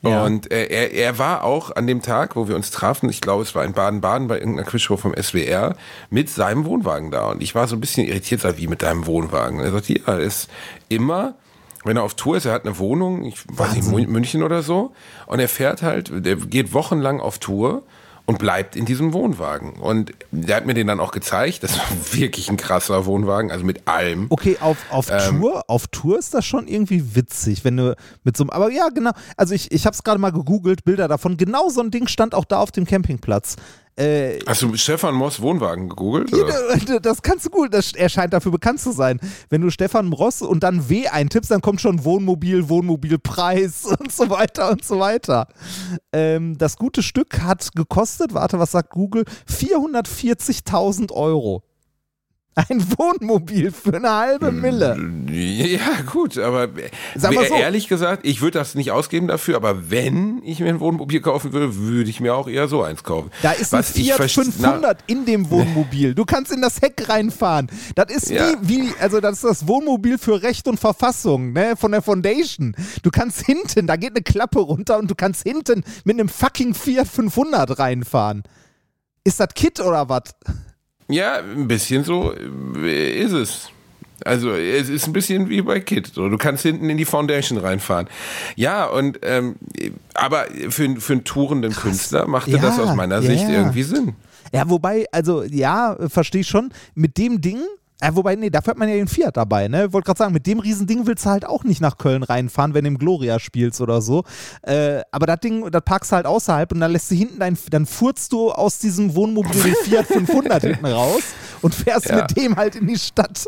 Ja. 0.01 0.23
Und 0.23 0.51
äh, 0.51 0.65
er, 0.67 0.93
er 0.93 1.17
war 1.17 1.43
auch 1.43 1.75
an 1.75 1.88
dem 1.88 2.01
Tag, 2.01 2.36
wo 2.36 2.47
wir 2.47 2.55
uns 2.55 2.71
trafen, 2.71 3.10
ich 3.10 3.21
glaube, 3.21 3.43
es 3.43 3.55
war 3.55 3.65
in 3.65 3.73
Baden-Baden 3.73 4.27
bei 4.27 4.38
irgendeiner 4.38 4.67
Quizshow 4.67 4.97
vom 4.97 5.15
SWR, 5.19 5.75
mit 6.10 6.29
seinem 6.29 6.65
Wohnwagen 6.65 7.12
da. 7.12 7.31
Und 7.31 7.41
ich 7.41 7.55
war 7.55 7.67
so 7.67 7.75
ein 7.75 7.81
bisschen 7.81 8.07
irritiert, 8.07 8.41
sag, 8.41 8.57
wie 8.57 8.67
mit 8.67 8.81
deinem 8.81 9.05
Wohnwagen. 9.07 9.60
er 9.60 9.71
sagt, 9.71 9.89
ja, 9.89 10.01
er 10.05 10.19
ist 10.19 10.49
immer 10.89 11.36
wenn 11.83 11.95
er 11.95 12.03
auf 12.03 12.15
Tour 12.15 12.36
ist, 12.36 12.45
er 12.45 12.51
hat 12.51 12.65
eine 12.65 12.77
Wohnung, 12.79 13.23
ich 13.23 13.47
weiß 13.47 13.75
Wahnsinn. 13.75 13.95
nicht, 13.95 14.10
München 14.10 14.43
oder 14.43 14.62
so, 14.62 14.91
und 15.25 15.39
er 15.39 15.47
fährt 15.47 15.81
halt, 15.81 16.12
der 16.13 16.36
geht 16.36 16.73
wochenlang 16.73 17.21
auf 17.21 17.39
Tour 17.39 17.83
und 18.28 18.40
bleibt 18.40 18.76
in 18.76 18.86
diesem 18.86 19.13
Wohnwagen. 19.13 19.74
Und 19.76 20.12
der 20.32 20.58
hat 20.58 20.66
mir 20.66 20.74
den 20.74 20.88
dann 20.88 21.00
auch 21.00 21.12
gezeigt. 21.12 21.63
Das 21.63 21.78
war 21.78 21.86
wirklich 22.12 22.50
ein 22.50 22.58
krasser 22.58 23.06
Wohnwagen, 23.06 23.52
also 23.52 23.66
mit 23.66 23.88
allem. 23.88 24.28
Okay, 24.30 24.58
auf, 24.60 24.78
auf 24.92 25.10
ähm, 25.10 25.40
Tour, 25.40 25.63
auf 25.70 25.88
Tour 25.88 26.20
ist 26.20 26.34
das 26.34 26.46
schon 26.46 26.68
irgendwie 26.68 27.16
witzig, 27.16 27.63
wenn 27.63 27.78
du 27.78 27.96
mit 28.24 28.36
so 28.36 28.44
einem, 28.44 28.50
aber 28.50 28.70
ja, 28.70 28.90
genau. 28.90 29.12
Also 29.38 29.56
ich, 29.56 29.72
ich 29.72 29.86
habe 29.86 29.94
es 29.94 30.04
gerade 30.04 30.20
mal 30.20 30.34
gegoogelt, 30.34 30.84
Bilder 30.84 31.08
davon. 31.08 31.38
Genau 31.38 31.70
so 31.70 31.80
ein 31.82 31.90
Ding 31.90 32.08
stand 32.08 32.36
auch 32.36 32.46
da 32.46 32.60
auf 32.60 32.72
dem 32.72 32.86
Campingplatz. 32.86 33.56
Äh, 33.97 34.39
Hast 34.45 34.62
du 34.62 34.75
Stefan 34.75 35.15
Moss 35.15 35.41
Wohnwagen 35.41 35.89
gegoogelt? 35.89 36.31
Oder? 36.31 36.99
Das 36.99 37.21
kannst 37.23 37.45
du 37.47 37.49
gut, 37.49 37.73
das, 37.73 37.93
er 37.93 38.10
scheint 38.10 38.31
dafür 38.31 38.51
bekannt 38.51 38.79
zu 38.79 38.91
sein. 38.91 39.19
Wenn 39.49 39.62
du 39.62 39.71
Stefan 39.71 40.05
Moss 40.07 40.43
und 40.43 40.62
dann 40.62 40.88
W 40.88 41.07
eintippst, 41.07 41.49
dann 41.49 41.62
kommt 41.62 41.81
schon 41.81 42.05
Wohnmobil, 42.05 42.69
Wohnmobilpreis 42.69 43.86
und 43.99 44.12
so 44.12 44.29
weiter 44.29 44.71
und 44.71 44.86
so 44.86 44.99
weiter. 44.99 45.47
Ähm, 46.13 46.57
das 46.60 46.77
gute 46.77 47.01
Stück 47.01 47.41
hat 47.41 47.69
gekostet, 47.75 48.36
warte, 48.36 48.60
was 48.60 48.71
sagt 48.71 48.91
Google? 48.91 49.23
440.000 49.49 51.12
Euro. 51.12 51.63
Ein 52.58 52.84
Wohnmobil 52.98 53.72
für 53.72 53.93
eine 53.93 54.10
halbe 54.10 54.52
Mille. 54.52 54.98
Ja, 55.30 56.02
gut, 56.12 56.39
aber 56.39 56.70
Sag 57.15 57.36
mal 57.36 57.48
so. 57.48 57.54
ehrlich 57.54 57.88
gesagt, 57.88 58.26
ich 58.26 58.41
würde 58.41 58.58
das 58.58 58.74
nicht 58.74 58.89
ausgeben 58.89 59.28
dafür, 59.28 59.58
aber 59.58 59.91
wenn 59.91 60.41
ich 60.43 60.60
mir 60.60 60.70
ein 60.70 60.80
Wohnmobil 60.80 61.22
kaufen 61.22 61.54
würde, 61.54 61.76
würde 61.76 62.10
ich 62.10 62.20
mir 62.20 62.34
auch 62.34 62.48
eher 62.48 62.67
so 62.67 62.82
eins 62.82 63.04
kaufen. 63.04 63.30
Da 63.43 63.52
ist 63.52 63.76
ein 63.76 63.80
Was 63.82 63.91
Fiat 63.91 64.32
500 64.32 65.04
in 65.06 65.26
dem 65.26 65.52
Wohnmobil. 65.52 66.15
Du 66.15 66.26
kannst 66.26 66.52
in 66.52 66.62
das 66.62 66.82
Heck 66.82 67.08
reinfahren. 67.08 67.70
Das 67.93 68.12
ist 68.12 68.32
ja. 68.32 68.54
wie, 68.63 68.88
wie, 68.88 68.93
also 69.00 69.20
das 69.20 69.36
ist 69.36 69.43
das 69.43 69.67
Wohnmobil 69.67 70.17
für 70.17 70.41
Recht 70.41 70.67
und 70.67 70.80
Verfassung, 70.80 71.54
ne, 71.54 71.76
von 71.78 71.91
der 71.91 72.02
Foundation. 72.02 72.76
Du 73.04 73.12
kannst 73.12 73.46
hinten, 73.46 73.86
da 73.86 73.98
geht 73.98 74.15
eine 74.15 74.24
Klappe 74.24 74.62
runter 74.62 74.98
und 74.98 75.12
du 75.12 75.15
kannst 75.15 75.43
hinten 75.43 75.84
mit 76.06 76.20
einem 76.20 76.28
fucking 76.28 76.74
Fiat 76.74 77.08
500 77.08 77.78
reinfahren. 77.78 78.41
Ist 79.24 79.39
das 79.39 79.50
Kit 79.54 79.80
oder 79.80 80.10
was? 80.10 80.34
Ja, 81.08 81.39
ein 81.39 81.67
bisschen 81.67 82.04
so 82.04 82.32
ist 82.32 83.32
es. 83.32 83.70
Also 84.26 84.52
es 84.52 84.89
ist 84.89 85.08
ein 85.08 85.13
bisschen 85.13 85.48
wie 85.50 85.62
bei 85.62 85.80
Kit. 85.80 86.17
Du 86.17 86.38
kannst 86.38 86.63
hinten 86.63 86.89
in 86.89 86.98
die 86.98 87.06
Foundation 87.06 87.60
reinfahren. 87.60 88.08
Ja, 88.56 88.86
und 88.86 89.20
ähm, 89.22 89.56
aber 90.15 90.48
für, 90.70 91.00
für 91.00 91.13
einen 91.13 91.24
tourenden 91.24 91.74
Künstler 91.74 92.28
machte 92.28 92.52
Ja, 92.52 92.58
das 92.58 92.80
aus 92.80 92.96
meiner 92.96 93.22
ja, 93.22 93.22
Sicht 93.22 93.43
ja. 93.43 93.52
irgendwie 93.52 93.84
Sinn. 93.84 94.15
Ja, 94.52 94.70
wobei, 94.70 95.06
also 95.12 95.43
ja, 95.43 95.96
verstehe 96.10 96.41
ich 96.41 96.48
schon. 96.48 96.72
Mit 96.96 97.17
dem 97.17 97.41
Ding, 97.41 97.60
äh, 97.99 98.12
wobei, 98.13 98.36
nee, 98.36 98.49
dafür 98.49 98.71
hat 98.71 98.77
man 98.77 98.89
ja 98.89 98.95
den 98.95 99.07
Fiat 99.07 99.36
dabei, 99.38 99.67
ne? 99.67 99.91
Wollte 99.91 100.05
gerade 100.05 100.17
sagen, 100.19 100.33
mit 100.33 100.45
dem 100.45 100.60
Riesending 100.60 101.07
willst 101.07 101.25
du 101.25 101.29
halt 101.29 101.45
auch 101.45 101.63
nicht 101.63 101.81
nach 101.81 101.97
Köln 101.97 102.21
reinfahren, 102.23 102.73
wenn 102.73 102.83
du 102.83 102.89
im 102.89 102.97
Gloria 102.99 103.39
spielst 103.39 103.81
oder 103.81 104.01
so. 104.01 104.23
Äh, 104.62 105.01
aber 105.12 105.25
das 105.25 105.39
Ding, 105.39 105.69
das 105.71 105.81
parkst 105.83 106.12
du 106.12 106.15
halt 106.17 106.25
außerhalb 106.27 106.71
und 106.71 106.79
dann 106.79 106.91
lässt 106.91 107.10
du 107.10 107.15
hinten 107.15 107.39
dein, 107.39 107.57
dann 107.71 107.86
furzt 107.86 108.31
du 108.33 108.51
aus 108.51 108.79
diesem 108.79 109.15
Wohnmobil 109.15 109.62
den 109.63 109.75
Fiat 109.83 110.05
500 110.07 110.62
hinten 110.63 110.86
raus 110.86 111.23
und 111.62 111.73
fährst 111.73 112.10
Ja. 112.10 112.17
mit 112.17 112.38
dem 112.38 112.55
halt 112.55 112.75
in 112.75 112.86
die 112.88 112.99
Stadt. 112.99 113.47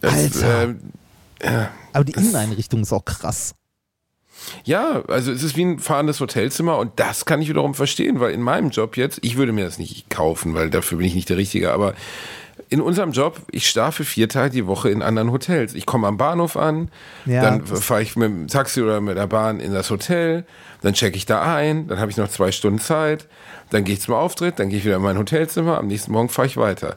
Das, 0.00 0.12
Alter. 0.14 0.74
äh, 1.40 1.64
Aber 1.92 2.04
die 2.04 2.12
Inneneinrichtung 2.12 2.82
ist 2.82 2.92
auch 2.92 3.04
krass. 3.04 3.54
Ja, 4.64 5.02
also 5.08 5.32
es 5.32 5.42
ist 5.42 5.56
wie 5.56 5.64
ein 5.64 5.78
fahrendes 5.78 6.20
Hotelzimmer 6.20 6.78
und 6.78 6.92
das 7.00 7.24
kann 7.24 7.40
ich 7.40 7.48
wiederum 7.48 7.74
verstehen, 7.74 8.20
weil 8.20 8.32
in 8.32 8.42
meinem 8.42 8.70
Job 8.70 8.96
jetzt, 8.96 9.18
ich 9.22 9.36
würde 9.36 9.52
mir 9.52 9.64
das 9.64 9.78
nicht 9.78 10.10
kaufen, 10.10 10.54
weil 10.54 10.70
dafür 10.70 10.98
bin 10.98 11.06
ich 11.06 11.14
nicht 11.14 11.28
der 11.30 11.38
Richtige, 11.38 11.72
aber 11.72 11.94
in 12.68 12.80
unserem 12.80 13.12
Job, 13.12 13.40
ich 13.50 13.68
schlafe 13.68 14.04
vier 14.04 14.28
Tage 14.28 14.50
die 14.50 14.66
Woche 14.66 14.90
in 14.90 15.02
anderen 15.02 15.30
Hotels. 15.30 15.74
Ich 15.74 15.86
komme 15.86 16.06
am 16.06 16.16
Bahnhof 16.16 16.56
an, 16.56 16.90
Ja, 17.24 17.42
dann 17.42 17.66
fahre 17.66 18.02
ich 18.02 18.16
mit 18.16 18.28
dem 18.28 18.48
Taxi 18.48 18.82
oder 18.82 19.00
mit 19.00 19.16
der 19.16 19.26
Bahn 19.26 19.60
in 19.60 19.72
das 19.72 19.90
Hotel, 19.90 20.44
dann 20.82 20.94
checke 20.94 21.16
ich 21.16 21.26
da 21.26 21.54
ein, 21.54 21.86
dann 21.88 22.00
habe 22.00 22.10
ich 22.10 22.16
noch 22.16 22.28
zwei 22.28 22.52
Stunden 22.52 22.80
Zeit, 22.80 23.28
dann 23.70 23.84
gehe 23.84 23.94
ich 23.94 24.00
zum 24.00 24.14
Auftritt, 24.14 24.58
dann 24.58 24.68
gehe 24.68 24.78
ich 24.78 24.84
wieder 24.84 24.96
in 24.96 25.02
mein 25.02 25.18
Hotelzimmer, 25.18 25.78
am 25.78 25.86
nächsten 25.86 26.12
Morgen 26.12 26.28
fahre 26.28 26.46
ich 26.46 26.56
weiter. 26.56 26.96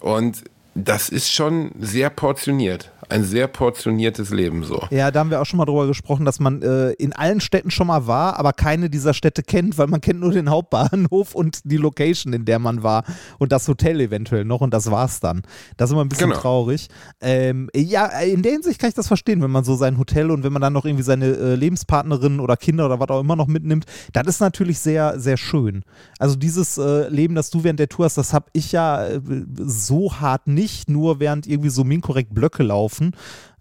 Und 0.00 0.44
das 0.74 1.08
ist 1.08 1.32
schon 1.32 1.70
sehr 1.78 2.10
portioniert. 2.10 2.90
Ein 3.08 3.24
sehr 3.24 3.46
portioniertes 3.48 4.30
Leben 4.30 4.64
so. 4.64 4.82
Ja, 4.90 5.10
da 5.10 5.20
haben 5.20 5.30
wir 5.30 5.40
auch 5.40 5.46
schon 5.46 5.58
mal 5.58 5.64
drüber 5.64 5.86
gesprochen, 5.86 6.24
dass 6.24 6.40
man 6.40 6.62
äh, 6.62 6.90
in 6.92 7.12
allen 7.12 7.40
Städten 7.40 7.70
schon 7.70 7.86
mal 7.86 8.06
war, 8.06 8.38
aber 8.38 8.52
keine 8.52 8.90
dieser 8.90 9.14
Städte 9.14 9.42
kennt, 9.42 9.78
weil 9.78 9.86
man 9.86 10.00
kennt 10.00 10.20
nur 10.20 10.32
den 10.32 10.50
Hauptbahnhof 10.50 11.34
und 11.34 11.60
die 11.64 11.76
Location, 11.76 12.32
in 12.32 12.44
der 12.44 12.58
man 12.58 12.82
war 12.82 13.04
und 13.38 13.52
das 13.52 13.68
Hotel 13.68 14.00
eventuell 14.00 14.44
noch 14.44 14.60
und 14.60 14.72
das 14.72 14.90
war's 14.90 15.20
dann. 15.20 15.42
Das 15.76 15.90
ist 15.90 15.92
immer 15.92 16.04
ein 16.04 16.08
bisschen 16.08 16.30
Genau. 16.30 16.40
traurig. 16.40 16.88
Ähm, 17.20 17.68
ja, 17.74 18.06
in 18.20 18.42
der 18.42 18.52
Hinsicht 18.52 18.80
kann 18.80 18.88
ich 18.88 18.94
das 18.94 19.08
verstehen, 19.08 19.42
wenn 19.42 19.50
man 19.50 19.64
so 19.64 19.74
sein 19.74 19.98
Hotel 19.98 20.30
und 20.30 20.42
wenn 20.44 20.52
man 20.52 20.62
dann 20.62 20.72
noch 20.72 20.84
irgendwie 20.84 21.02
seine 21.04 21.26
äh, 21.26 21.54
Lebenspartnerin 21.54 22.40
oder 22.40 22.56
Kinder 22.56 22.86
oder 22.86 23.00
was 23.00 23.08
auch 23.10 23.20
immer 23.20 23.36
noch 23.36 23.46
mitnimmt, 23.46 23.84
das 24.12 24.26
ist 24.26 24.40
natürlich 24.40 24.78
sehr, 24.78 25.18
sehr 25.18 25.36
schön. 25.36 25.84
Also 26.18 26.36
dieses 26.36 26.78
äh, 26.78 27.08
Leben, 27.08 27.34
das 27.34 27.50
du 27.50 27.64
während 27.64 27.80
der 27.80 27.88
Tour 27.88 28.04
hast, 28.06 28.16
das 28.16 28.32
habe 28.32 28.46
ich 28.52 28.72
ja 28.72 29.06
äh, 29.06 29.20
so 29.58 30.14
hart 30.20 30.46
nicht, 30.46 30.88
nur 30.88 31.20
während 31.20 31.46
irgendwie 31.46 31.70
so 31.70 31.84
minkorrekt 31.84 32.34
Blöcke 32.34 32.62
laufen. 32.62 32.93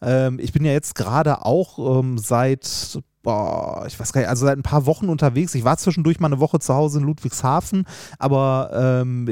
Ähm, 0.02 0.40
ich 0.40 0.54
bin 0.54 0.66
ja 0.66 0.72
jetzt 0.72 0.96
gerade 0.96 1.46
auch 1.46 2.00
ähm, 2.00 2.18
seit, 2.18 3.00
boah, 3.22 3.86
ich 3.88 4.00
weiß 4.00 4.14
gar 4.14 4.22
nicht, 4.22 4.30
also 4.30 4.46
seit 4.46 4.58
ein 4.58 4.64
paar 4.64 4.86
Wochen 4.86 5.10
unterwegs. 5.10 5.56
Ich 5.56 5.64
war 5.64 5.78
zwischendurch 5.78 6.20
mal 6.20 6.28
eine 6.28 6.40
Woche 6.40 6.60
zu 6.60 6.74
Hause 6.74 7.00
in 7.00 7.06
Ludwigshafen, 7.06 7.86
aber 8.20 8.72
ähm, 8.74 9.28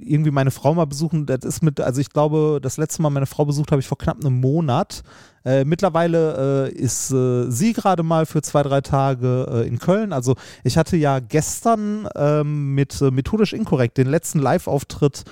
irgendwie 0.00 0.30
meine 0.30 0.50
Frau 0.50 0.74
mal 0.74 0.84
besuchen, 0.84 1.26
das 1.26 1.44
ist 1.44 1.62
mit, 1.62 1.80
also 1.80 2.00
ich 2.00 2.10
glaube, 2.10 2.58
das 2.62 2.76
letzte 2.76 3.02
Mal 3.02 3.10
meine 3.10 3.26
Frau 3.26 3.44
besucht 3.44 3.72
habe 3.72 3.80
ich 3.80 3.88
vor 3.88 3.98
knapp 3.98 4.18
einem 4.20 4.40
Monat. 4.40 5.02
Äh, 5.44 5.64
mittlerweile 5.64 6.68
äh, 6.68 6.72
ist 6.72 7.10
äh, 7.10 7.50
sie 7.50 7.74
gerade 7.74 8.02
mal 8.02 8.24
für 8.24 8.40
zwei, 8.42 8.62
drei 8.62 8.80
Tage 8.80 9.46
äh, 9.50 9.68
in 9.68 9.78
Köln. 9.78 10.12
Also 10.12 10.36
ich 10.62 10.78
hatte 10.78 10.96
ja 10.96 11.20
gestern 11.20 12.08
ähm, 12.16 12.74
mit 12.74 13.00
äh, 13.02 13.10
Methodisch 13.10 13.52
Inkorrekt 13.52 13.98
den 13.98 14.08
letzten 14.08 14.38
Live-Auftritt 14.38 15.24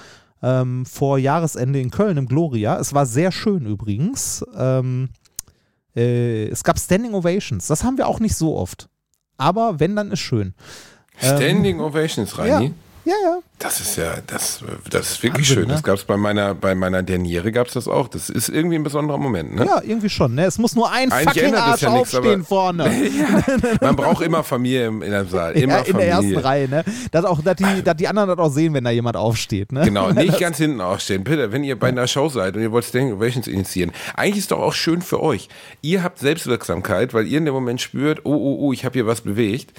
ähm, 0.42 0.84
vor 0.86 1.18
Jahresende 1.18 1.80
in 1.80 1.90
Köln 1.90 2.16
im 2.16 2.26
Gloria. 2.26 2.78
Es 2.78 2.92
war 2.94 3.06
sehr 3.06 3.32
schön 3.32 3.66
übrigens. 3.66 4.44
Ähm, 4.56 5.10
äh, 5.94 6.48
es 6.48 6.64
gab 6.64 6.78
Standing 6.78 7.14
Ovations. 7.14 7.66
Das 7.66 7.84
haben 7.84 7.98
wir 7.98 8.06
auch 8.06 8.20
nicht 8.20 8.36
so 8.36 8.56
oft. 8.56 8.88
Aber 9.36 9.80
wenn, 9.80 9.96
dann 9.96 10.10
ist 10.10 10.20
schön. 10.20 10.54
Ähm, 11.20 11.36
Standing 11.36 11.80
Ovations, 11.80 12.36
Reini. 12.38 12.74
Ja, 13.04 13.14
ja. 13.22 13.38
Das 13.62 13.80
ist 13.80 13.96
ja, 13.96 14.14
das, 14.26 14.60
das 14.90 15.12
ist 15.12 15.22
wirklich 15.22 15.48
Wahnsinn, 15.48 15.54
schön. 15.62 15.68
ne? 15.68 15.74
Das 15.74 15.82
gab 15.84 15.94
es 15.94 16.04
bei 16.04 16.16
meiner, 16.16 16.52
bei 16.54 16.74
meiner 16.74 17.02
Derniere 17.04 17.52
gab 17.52 17.68
es 17.68 17.74
das 17.74 17.86
auch. 17.86 18.08
Das 18.08 18.28
ist 18.28 18.48
irgendwie 18.48 18.74
ein 18.74 18.82
besonderer 18.82 19.18
Moment, 19.18 19.54
ne? 19.54 19.64
Ja, 19.66 19.80
irgendwie 19.84 20.10
schon. 20.10 20.34
Ne? 20.34 20.46
Es 20.46 20.58
muss 20.58 20.74
nur 20.74 20.90
ein 20.90 21.12
Eigentlich 21.12 21.42
fucking 21.42 21.54
Arsch 21.54 21.82
ja 21.82 21.88
aufstehen 21.90 22.24
aber- 22.40 22.44
vorne. 22.44 22.90
Man 23.80 23.94
braucht 23.94 24.24
immer 24.24 24.42
Familie 24.42 24.86
im, 24.88 25.02
in 25.02 25.14
einem 25.14 25.28
Saal. 25.28 25.52
Immer 25.56 25.74
ja, 25.78 25.80
in 25.84 25.96
der 25.96 26.06
ersten 26.08 26.22
Familie. 26.24 26.44
Reihe, 26.44 26.68
ne? 26.68 26.84
Dass, 27.12 27.24
auch, 27.24 27.40
dass, 27.40 27.54
die, 27.56 27.82
dass 27.84 27.96
die 27.96 28.08
anderen 28.08 28.28
das 28.30 28.38
auch 28.38 28.50
sehen, 28.50 28.74
wenn 28.74 28.82
da 28.82 28.90
jemand 28.90 29.16
aufsteht, 29.16 29.70
ne? 29.70 29.82
Genau, 29.84 30.10
nicht 30.12 30.40
ganz 30.40 30.56
hinten 30.56 30.80
aufstehen. 30.80 31.22
Bitte, 31.22 31.52
wenn 31.52 31.62
ihr 31.62 31.78
bei 31.78 31.88
einer 31.88 32.08
Show 32.08 32.28
seid 32.28 32.56
und 32.56 32.62
ihr 32.62 32.72
wollt 32.72 32.84
Standing 32.84 33.14
Ovations 33.14 33.46
initiieren, 33.46 33.92
eigentlich 34.16 34.38
ist 34.38 34.50
doch 34.50 34.58
auch 34.58 34.72
schön 34.74 35.02
für 35.02 35.22
euch. 35.22 35.48
Ihr 35.82 36.02
habt 36.02 36.18
Selbstwirksamkeit, 36.18 37.14
weil 37.14 37.26
ihr 37.28 37.38
in 37.38 37.44
dem 37.44 37.54
Moment 37.54 37.80
spürt, 37.80 38.22
oh, 38.24 38.32
oh, 38.34 38.56
oh, 38.60 38.72
ich 38.72 38.84
habe 38.84 38.94
hier 38.94 39.06
was 39.06 39.20
bewegt. 39.20 39.72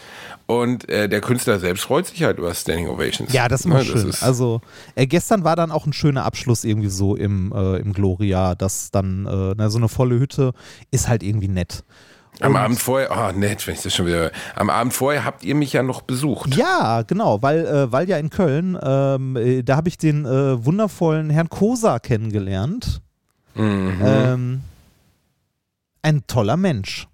Und 0.45 0.89
äh, 0.89 1.07
der 1.07 1.21
Künstler 1.21 1.57
selbst 1.59 1.83
freut 1.85 2.05
sich 2.05 2.23
halt 2.23 2.37
über 2.37 2.53
Standing 2.53 2.89
Ovations. 2.89 3.31
Ja, 3.31 3.47
das 3.47 3.65
immer 3.81 3.83
Ne, 3.83 3.85
schön. 4.13 4.13
also 4.21 4.61
äh, 4.95 5.07
gestern 5.07 5.43
war 5.43 5.55
dann 5.55 5.71
auch 5.71 5.85
ein 5.85 5.93
schöner 5.93 6.25
Abschluss 6.25 6.63
irgendwie 6.63 6.89
so 6.89 7.15
im, 7.15 7.51
äh, 7.53 7.77
im 7.77 7.93
Gloria, 7.93 8.55
dass 8.55 8.91
dann 8.91 9.25
äh, 9.25 9.53
na, 9.57 9.69
so 9.69 9.77
eine 9.77 9.89
volle 9.89 10.19
Hütte 10.19 10.53
ist 10.91 11.07
halt 11.07 11.23
irgendwie 11.23 11.47
nett. 11.47 11.83
am 12.39 12.53
Und- 12.53 12.57
Abend 12.59 12.79
vorher, 12.79 13.09
oh 13.11 13.37
nett, 13.37 13.65
wenn 13.67 13.75
ich 13.75 13.81
das 13.81 13.93
schon 13.93 14.05
wieder 14.07 14.15
höre. 14.17 14.31
Am 14.55 14.69
Abend 14.69 14.93
vorher 14.93 15.23
habt 15.25 15.43
ihr 15.43 15.53
mich 15.55 15.73
ja 15.73 15.83
noch 15.83 16.01
besucht. 16.01 16.55
Ja, 16.55 17.03
genau, 17.03 17.41
weil, 17.41 17.65
äh, 17.65 17.91
weil 17.91 18.09
ja 18.09 18.17
in 18.17 18.29
Köln, 18.29 18.77
ähm, 18.81 19.35
äh, 19.35 19.61
da 19.63 19.75
habe 19.75 19.87
ich 19.89 19.97
den 19.97 20.25
äh, 20.25 20.65
wundervollen 20.65 21.29
Herrn 21.29 21.49
Kosa 21.49 21.99
kennengelernt. 21.99 23.01
Mhm. 23.55 24.01
Ähm, 24.03 24.61
ein 26.01 26.23
toller 26.27 26.57
Mensch. 26.57 27.07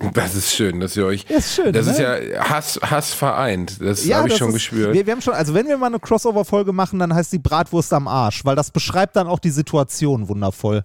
Das 0.14 0.34
ist 0.34 0.52
schön, 0.52 0.80
dass 0.80 0.96
ihr 0.96 1.06
euch. 1.06 1.26
Ja, 1.28 1.36
ist 1.36 1.54
schön, 1.54 1.72
Das 1.72 1.86
ne? 1.86 1.92
ist 1.92 1.98
ja 1.98 2.48
Hass, 2.48 2.80
Hass 2.82 3.12
vereint. 3.12 3.80
Das 3.80 4.00
habe 4.10 4.28
ich 4.28 4.32
das 4.34 4.38
schon 4.38 4.48
ist, 4.48 4.54
gespürt. 4.54 4.94
Wir, 4.94 5.06
wir 5.06 5.12
haben 5.12 5.20
schon, 5.20 5.34
also 5.34 5.54
wenn 5.54 5.68
wir 5.68 5.76
mal 5.76 5.86
eine 5.86 6.00
Crossover-Folge 6.00 6.72
machen, 6.72 6.98
dann 6.98 7.14
heißt 7.14 7.32
die 7.32 7.38
Bratwurst 7.38 7.92
am 7.92 8.08
Arsch, 8.08 8.44
weil 8.44 8.56
das 8.56 8.70
beschreibt 8.70 9.16
dann 9.16 9.26
auch 9.26 9.38
die 9.38 9.50
Situation 9.50 10.28
wundervoll. 10.28 10.84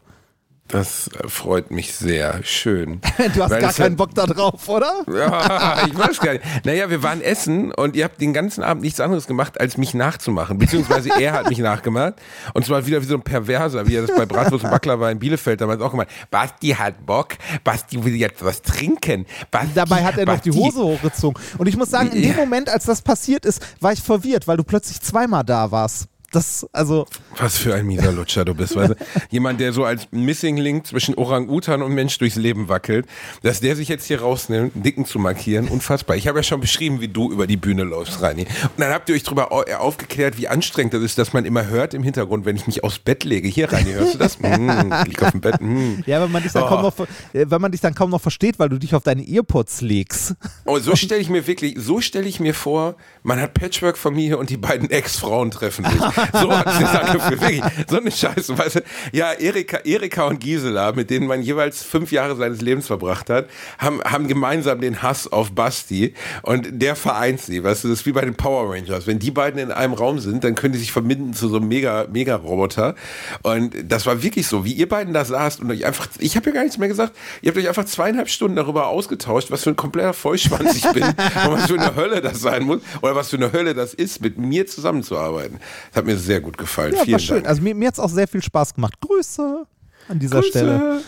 Das 0.67 1.11
freut 1.27 1.69
mich 1.69 1.93
sehr. 1.93 2.39
Schön. 2.43 2.99
Du 3.35 3.43
hast 3.43 3.51
Weil 3.51 3.61
gar 3.61 3.71
keinen 3.71 3.91
hat- 3.91 3.97
Bock 3.97 4.15
da 4.15 4.25
drauf, 4.25 4.67
oder? 4.67 4.91
Ja, 5.13 5.85
ich 5.85 5.95
weiß 5.97 6.19
gar 6.19 6.33
nicht. 6.33 6.43
Naja, 6.65 6.89
wir 6.89 7.03
waren 7.03 7.21
essen 7.21 7.71
und 7.71 7.95
ihr 7.95 8.03
habt 8.03 8.19
den 8.19 8.33
ganzen 8.33 8.63
Abend 8.63 8.81
nichts 8.83 8.99
anderes 8.99 9.27
gemacht, 9.27 9.59
als 9.61 9.77
mich 9.77 9.93
nachzumachen. 9.93 10.57
Beziehungsweise 10.57 11.09
er 11.19 11.33
hat 11.33 11.49
mich 11.49 11.59
nachgemacht. 11.59 12.15
Und 12.53 12.65
zwar 12.65 12.85
wieder 12.87 12.99
wie 13.01 13.05
so 13.05 13.13
ein 13.15 13.21
Perverser, 13.21 13.87
wie 13.87 13.95
er 13.95 14.07
das 14.07 14.15
bei 14.15 14.25
Bratwurst 14.25 14.63
und 14.65 14.71
Baklava 14.71 15.11
in 15.11 15.19
Bielefeld 15.19 15.61
damals 15.61 15.81
auch 15.81 15.91
gemacht 15.91 16.07
hat. 16.21 16.31
Basti 16.31 16.69
hat 16.69 17.05
Bock, 17.05 17.29
Basti 17.63 18.03
will 18.03 18.15
jetzt 18.15 18.43
was 18.43 18.61
trinken. 18.63 19.25
Basti, 19.51 19.69
Dabei 19.75 20.03
hat 20.03 20.17
er 20.17 20.25
noch 20.25 20.39
die 20.39 20.49
Basti. 20.49 20.61
Hose 20.63 20.79
hochgezogen. 20.83 21.41
Und 21.59 21.67
ich 21.67 21.77
muss 21.77 21.89
sagen, 21.91 22.11
in 22.11 22.23
dem. 22.23 22.35
Moment, 22.35 22.69
als 22.69 22.85
das 22.85 23.01
passiert 23.01 23.45
ist, 23.45 23.61
war 23.81 23.93
ich 23.93 24.01
verwirrt, 24.01 24.47
weil 24.47 24.57
du 24.57 24.63
plötzlich 24.63 24.99
zweimal 25.01 25.43
da 25.43 25.69
warst. 25.71 26.07
Das, 26.31 26.65
also, 26.73 27.05
Was 27.37 27.57
für 27.57 27.73
ein 27.75 27.85
mieser 27.85 28.11
Lutscher 28.11 28.43
du 28.45 28.53
bist, 28.53 28.75
weißt 28.75 28.91
du? 28.91 28.95
Jemand, 29.29 29.59
der 29.59 29.71
so 29.73 29.85
als 29.85 30.07
Missing 30.11 30.57
Link 30.57 30.87
zwischen 30.87 31.15
Orang-Utan 31.15 31.81
und 31.81 31.93
Mensch 31.93 32.17
durchs 32.17 32.35
Leben 32.35 32.67
wackelt, 32.67 33.05
dass 33.43 33.59
der 33.61 33.75
sich 33.75 33.87
jetzt 33.87 34.05
hier 34.05 34.21
rausnimmt, 34.21 34.75
einen 34.75 34.83
Dicken 34.83 35.05
zu 35.05 35.19
markieren, 35.19 35.67
unfassbar. 35.67 36.17
Ich 36.17 36.27
habe 36.27 36.39
ja 36.39 36.43
schon 36.43 36.59
beschrieben, 36.61 36.99
wie 37.01 37.07
du 37.07 37.31
über 37.31 37.47
die 37.47 37.57
Bühne 37.57 37.83
läufst, 37.83 38.21
Reini. 38.21 38.41
Und 38.63 38.79
dann 38.79 38.91
habt 38.91 39.07
ihr 39.09 39.15
euch 39.15 39.23
darüber 39.23 39.51
aufgeklärt, 39.79 40.37
wie 40.37 40.47
anstrengend 40.47 40.93
das 40.93 41.01
ist, 41.03 41.17
dass 41.17 41.33
man 41.33 41.45
immer 41.45 41.67
hört 41.67 41.93
im 41.93 42.03
Hintergrund, 42.03 42.45
wenn 42.45 42.55
ich 42.55 42.67
mich 42.67 42.83
aufs 42.83 42.99
Bett 42.99 43.23
lege. 43.23 43.47
Hier, 43.47 43.71
Reini, 43.71 43.93
hörst 43.93 44.15
du 44.15 44.17
das? 44.17 44.37
Hm, 44.45 44.93
ich 45.01 45.07
lieg 45.07 45.23
auf 45.23 45.31
dem 45.31 45.41
Bett. 45.41 45.59
Hm. 45.59 46.03
ja, 46.05 46.21
wenn 46.21 46.31
man 46.31 46.43
dich 46.43 46.51
dann 46.51 46.63
Oh. 46.63 46.67
kaum 46.67 46.81
noch, 46.81 46.99
äh, 46.99 47.45
wenn 47.49 47.61
man 47.61 47.71
dich 47.71 47.81
dann 47.81 47.93
kaum 47.95 48.09
noch 48.09 48.21
versteht, 48.21 48.59
weil 48.59 48.69
du 48.69 48.77
dich 48.77 48.93
auf 48.95 49.03
deine 49.03 49.23
Earpods 49.27 49.81
legst. 49.81 50.35
Oh, 50.65 50.77
so 50.79 50.95
stelle 50.95 51.21
ich 51.21 51.29
mir 51.29 51.45
wirklich, 51.47 51.75
so 51.77 52.01
stelle 52.01 52.27
ich 52.27 52.39
mir 52.39 52.53
vor, 52.53 52.95
man 53.23 53.39
hat 53.39 53.53
Patchwork-Familie 53.53 54.37
und 54.37 54.49
die 54.49 54.57
beiden 54.57 54.89
Ex-Frauen 54.89 55.51
treffen 55.51 55.85
sich. 55.85 56.01
So 56.45 56.51
hat 56.51 56.69
sich 56.71 56.81
das 56.81 56.95
angefühlt. 56.95 57.41
Wirklich, 57.41 57.63
so 57.87 57.97
eine 57.97 58.11
Scheiße. 58.11 58.57
Weißt 58.57 58.75
du? 58.75 58.81
Ja, 59.11 59.33
Erika, 59.33 59.77
Erika 59.83 60.25
und 60.25 60.39
Gisela, 60.39 60.91
mit 60.91 61.09
denen 61.09 61.27
man 61.27 61.41
jeweils 61.41 61.83
fünf 61.83 62.11
Jahre 62.11 62.35
seines 62.35 62.61
Lebens 62.61 62.87
verbracht 62.87 63.29
hat, 63.29 63.47
haben, 63.77 64.01
haben 64.03 64.27
gemeinsam 64.27 64.81
den 64.81 65.01
Hass 65.01 65.31
auf 65.31 65.51
Basti 65.51 66.13
und 66.41 66.67
der 66.71 66.95
vereint 66.95 67.41
sie. 67.41 67.63
Weißt 67.63 67.83
du, 67.83 67.89
das 67.89 67.99
ist 67.99 68.05
wie 68.05 68.11
bei 68.11 68.21
den 68.21 68.35
Power 68.35 68.73
Rangers. 68.73 69.07
Wenn 69.07 69.19
die 69.19 69.31
beiden 69.31 69.59
in 69.59 69.71
einem 69.71 69.93
Raum 69.93 70.19
sind, 70.19 70.43
dann 70.43 70.55
können 70.55 70.73
die 70.73 70.79
sich 70.79 70.91
verbinden 70.91 71.33
zu 71.33 71.47
so 71.47 71.57
einem 71.57 71.67
mega, 71.67 72.07
mega 72.11 72.35
Roboter. 72.35 72.95
Und 73.43 73.73
das 73.87 74.05
war 74.05 74.21
wirklich 74.23 74.47
so, 74.47 74.65
wie 74.65 74.73
ihr 74.73 74.89
beiden 74.89 75.13
da 75.13 75.25
saßt 75.25 75.61
und 75.61 75.71
euch 75.71 75.85
einfach, 75.85 76.07
ich 76.19 76.35
habe 76.35 76.49
ja 76.49 76.55
gar 76.55 76.63
nichts 76.63 76.77
mehr 76.77 76.87
gesagt, 76.87 77.15
ihr 77.41 77.49
habt 77.49 77.57
euch 77.57 77.67
einfach 77.67 77.85
zweieinhalb 77.85 78.29
Stunden 78.29 78.55
darüber 78.55 78.87
ausgetauscht, 78.87 79.51
was 79.51 79.63
für 79.63 79.71
ein 79.71 79.75
kompletter 79.75 80.13
Vollschwanz 80.13 80.75
ich 80.75 80.87
bin 80.91 81.03
und 81.03 81.51
was 81.51 81.67
für 81.67 81.79
eine 81.79 81.95
Hölle 81.95 82.21
das 82.21 82.41
sein 82.41 82.63
muss 82.63 82.81
oder 83.01 83.15
was 83.15 83.29
für 83.29 83.37
eine 83.37 83.51
Hölle 83.51 83.73
das 83.73 83.93
ist, 83.93 84.21
mit 84.21 84.37
mir 84.37 84.67
zusammenzuarbeiten. 84.67 85.59
Das 85.91 85.97
hat 85.97 86.04
mir 86.05 86.17
sehr 86.17 86.41
gut 86.41 86.57
gefallen. 86.57 86.93
Ja, 86.95 87.03
Vielen 87.03 87.13
war 87.13 87.19
schön. 87.19 87.35
Dank. 87.37 87.47
Also 87.47 87.61
mir, 87.61 87.75
mir 87.75 87.87
hat 87.87 87.95
es 87.95 87.99
auch 87.99 88.09
sehr 88.09 88.27
viel 88.27 88.41
Spaß 88.43 88.73
gemacht. 88.73 88.95
Grüße 89.01 89.65
an 90.07 90.19
dieser 90.19 90.39
Grüße. 90.39 90.49
Stelle. 90.49 91.01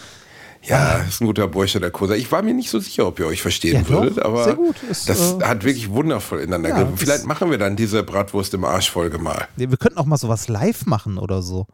Ja, 0.63 0.97
ist 1.07 1.21
ein 1.21 1.27
guter 1.27 1.47
Bursche, 1.47 1.79
der 1.79 1.91
Kosa. 1.91 2.15
Ich 2.15 2.31
war 2.31 2.41
mir 2.41 2.53
nicht 2.53 2.69
so 2.69 2.79
sicher, 2.79 3.07
ob 3.07 3.19
ihr 3.19 3.27
euch 3.27 3.41
verstehen 3.41 3.83
Ja, 3.83 3.89
würdet, 3.89 4.19
aber 4.19 4.43
Sehr 4.43 4.55
gut. 4.55 4.75
Ist, 4.89 5.07
das 5.07 5.35
äh, 5.39 5.43
hat 5.43 5.63
wirklich 5.63 5.89
wundervoll 5.91 6.39
ineinander 6.39 6.69
ja, 6.69 6.75
gegriffen. 6.79 6.97
Vielleicht 6.97 7.25
machen 7.25 7.51
wir 7.51 7.57
dann 7.57 7.75
diese 7.75 8.03
Bratwurst 8.03 8.53
im 8.55 8.65
Arsch-Folge 8.65 9.19
mal. 9.19 9.47
Nee, 9.55 9.69
Wir 9.69 9.77
könnten 9.77 9.97
auch 9.99 10.05
mal 10.05 10.17
sowas 10.17 10.47
live 10.47 10.85
machen 10.85 11.19
oder 11.19 11.41
so. 11.41 11.67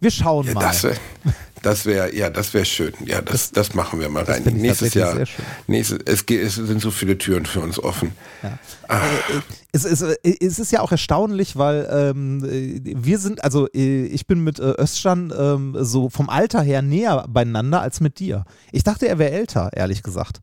Wir 0.00 0.10
schauen 0.10 0.46
Ja, 0.46 0.52
mal. 0.54 0.60
das 0.60 0.86
das 1.62 1.86
wäre, 1.86 2.14
ja, 2.14 2.30
das 2.30 2.54
wäre 2.54 2.64
schön. 2.64 2.92
Ja, 3.04 3.22
das, 3.22 3.50
das 3.50 3.74
machen 3.74 4.00
wir 4.00 4.08
mal 4.08 4.24
rein. 4.24 4.42
Nächstes 4.44 4.94
Jahr, 4.94 5.18
nächstes, 5.66 5.98
es, 6.04 6.26
geht, 6.26 6.42
es 6.42 6.54
sind 6.56 6.80
so 6.80 6.90
viele 6.90 7.18
Türen 7.18 7.46
für 7.46 7.60
uns 7.60 7.78
offen. 7.82 8.12
es, 9.72 9.84
es, 9.84 10.02
es 10.22 10.58
ist 10.58 10.72
ja 10.72 10.80
auch 10.80 10.92
erstaunlich, 10.92 11.56
weil 11.56 11.88
ähm, 11.90 12.44
äh, 12.44 12.80
wir 12.96 13.18
sind, 13.18 13.42
also 13.42 13.68
äh, 13.72 14.06
ich 14.06 14.26
bin 14.26 14.44
mit 14.44 14.58
äh, 14.58 14.74
ähm, 14.78 15.76
so 15.80 16.10
vom 16.10 16.28
Alter 16.28 16.62
her 16.62 16.82
näher 16.82 17.26
beieinander 17.28 17.80
als 17.80 18.00
mit 18.00 18.18
dir. 18.18 18.44
Ich 18.72 18.84
dachte, 18.84 19.08
er 19.08 19.18
wäre 19.18 19.32
älter, 19.32 19.70
ehrlich 19.72 20.02
gesagt. 20.02 20.40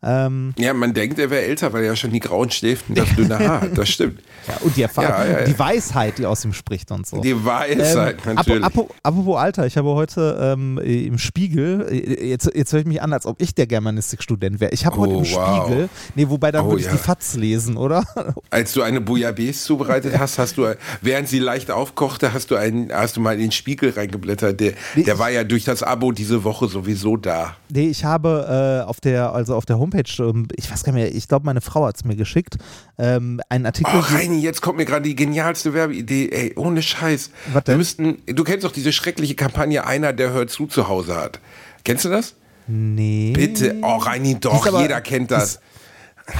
Ähm, 0.00 0.54
Ja, 0.58 0.74
man 0.74 0.94
denkt, 0.94 1.18
er 1.18 1.28
wäre 1.30 1.42
älter, 1.42 1.72
weil 1.72 1.82
er 1.82 1.88
ja 1.88 1.96
schon 1.96 2.12
die 2.12 2.20
grauen 2.20 2.50
Schläfen, 2.50 2.94
das 2.94 3.08
dünne 3.16 3.36
Haar 3.38 3.60
hat. 3.62 3.76
Das 3.76 3.88
stimmt. 3.88 4.20
ja, 4.46 4.54
und 4.60 4.76
die 4.76 4.82
Erfahrung, 4.82 5.10
Ja, 5.10 5.38
ja, 5.40 5.44
die 5.44 5.58
Weisheit, 5.58 6.18
die 6.18 6.26
aus 6.26 6.44
ihm 6.44 6.52
spricht 6.52 6.90
und 6.92 7.04
so. 7.04 7.20
Die 7.20 7.44
Weisheit, 7.44 8.18
Ähm, 8.24 8.34
natürlich. 8.36 8.64
ap- 8.64 8.78
ap- 8.78 8.94
apropos 9.02 9.36
Alter, 9.36 9.66
ich 9.66 9.76
habe 9.76 9.88
heute 9.90 10.38
ähm, 10.40 10.78
im 10.78 11.18
Spiegel, 11.18 11.86
äh, 11.90 12.28
jetzt, 12.28 12.48
jetzt 12.54 12.72
höre 12.72 12.80
ich 12.80 12.86
mich 12.86 13.02
an, 13.02 13.12
als 13.12 13.26
ob 13.26 13.42
ich 13.42 13.56
der 13.56 13.66
Germanistikstudent 13.66 14.60
wäre. 14.60 14.72
Ich 14.72 14.86
habe 14.86 14.98
heute 14.98 15.14
Oh, 15.14 15.18
im 15.22 15.30
wow. 15.32 15.66
Spiegel, 15.66 15.88
nee, 16.14 16.28
wobei 16.28 16.52
dann 16.52 16.64
Oh, 16.66 16.70
würde 16.70 16.82
ich 16.82 16.88
die 16.88 16.96
Fatz 16.96 17.34
lesen, 17.34 17.76
oder? 17.76 18.04
Als 18.50 18.72
du 18.74 18.82
eine 18.82 19.00
Bouillabaisse 19.00 19.64
zubereitet 19.64 20.16
hast, 20.18 20.38
hast 20.38 20.58
du, 20.58 20.66
während 21.02 21.28
sie 21.28 21.40
leicht 21.40 21.72
aufkochte, 21.72 22.32
hast 22.32 22.52
du 22.52 22.56
einen, 22.56 22.92
hast 22.92 23.16
du 23.16 23.20
mal 23.20 23.34
in 23.34 23.40
den 23.40 23.52
Spiegel 23.52 23.90
reingeblättert. 23.90 24.60
Der, 24.60 24.74
der 24.94 25.18
war 25.18 25.30
ja 25.30 25.42
durch 25.42 25.64
das 25.64 25.82
Abo 25.82 26.12
diese 26.12 26.44
Woche 26.44 26.68
sowieso 26.68 27.16
da. 27.16 27.56
Nee, 27.68 27.88
ich 27.88 28.04
habe 28.04 28.82
äh, 28.84 28.88
auf 28.88 29.00
der, 29.00 29.32
also 29.32 29.56
auf 29.56 29.66
der 29.66 29.78
Homepage, 29.78 29.87
ähm, 29.94 30.48
ich 30.56 30.70
weiß 30.70 30.84
gar 30.84 30.92
nicht 30.92 31.02
mehr, 31.02 31.14
ich 31.14 31.28
glaube, 31.28 31.46
meine 31.46 31.60
Frau 31.60 31.86
hat 31.86 31.96
es 31.96 32.04
mir 32.04 32.16
geschickt, 32.16 32.56
ähm, 32.98 33.40
einen 33.48 33.66
Artikel. 33.66 33.92
Oh, 33.94 34.00
Reini, 34.00 34.40
jetzt 34.40 34.60
kommt 34.60 34.78
mir 34.78 34.84
gerade 34.84 35.02
die 35.02 35.14
genialste 35.14 35.74
Werbeidee. 35.74 36.28
Ey, 36.30 36.52
ohne 36.56 36.82
Scheiß. 36.82 37.30
Was 37.52 37.64
denn? 37.64 37.72
Wir 37.74 37.78
müssten, 37.78 38.18
du 38.26 38.44
kennst 38.44 38.64
doch 38.64 38.72
diese 38.72 38.92
schreckliche 38.92 39.34
Kampagne, 39.34 39.86
einer, 39.86 40.12
der 40.12 40.32
hört 40.32 40.50
zu 40.50 40.66
zu 40.66 40.88
Hause 40.88 41.16
hat. 41.16 41.40
Kennst 41.84 42.04
du 42.04 42.08
das? 42.08 42.34
nee. 42.66 43.32
Bitte. 43.34 43.76
Oh, 43.82 43.96
Reini, 43.96 44.38
doch, 44.38 44.66
aber- 44.66 44.82
jeder 44.82 45.00
kennt 45.00 45.30
das. 45.30 45.60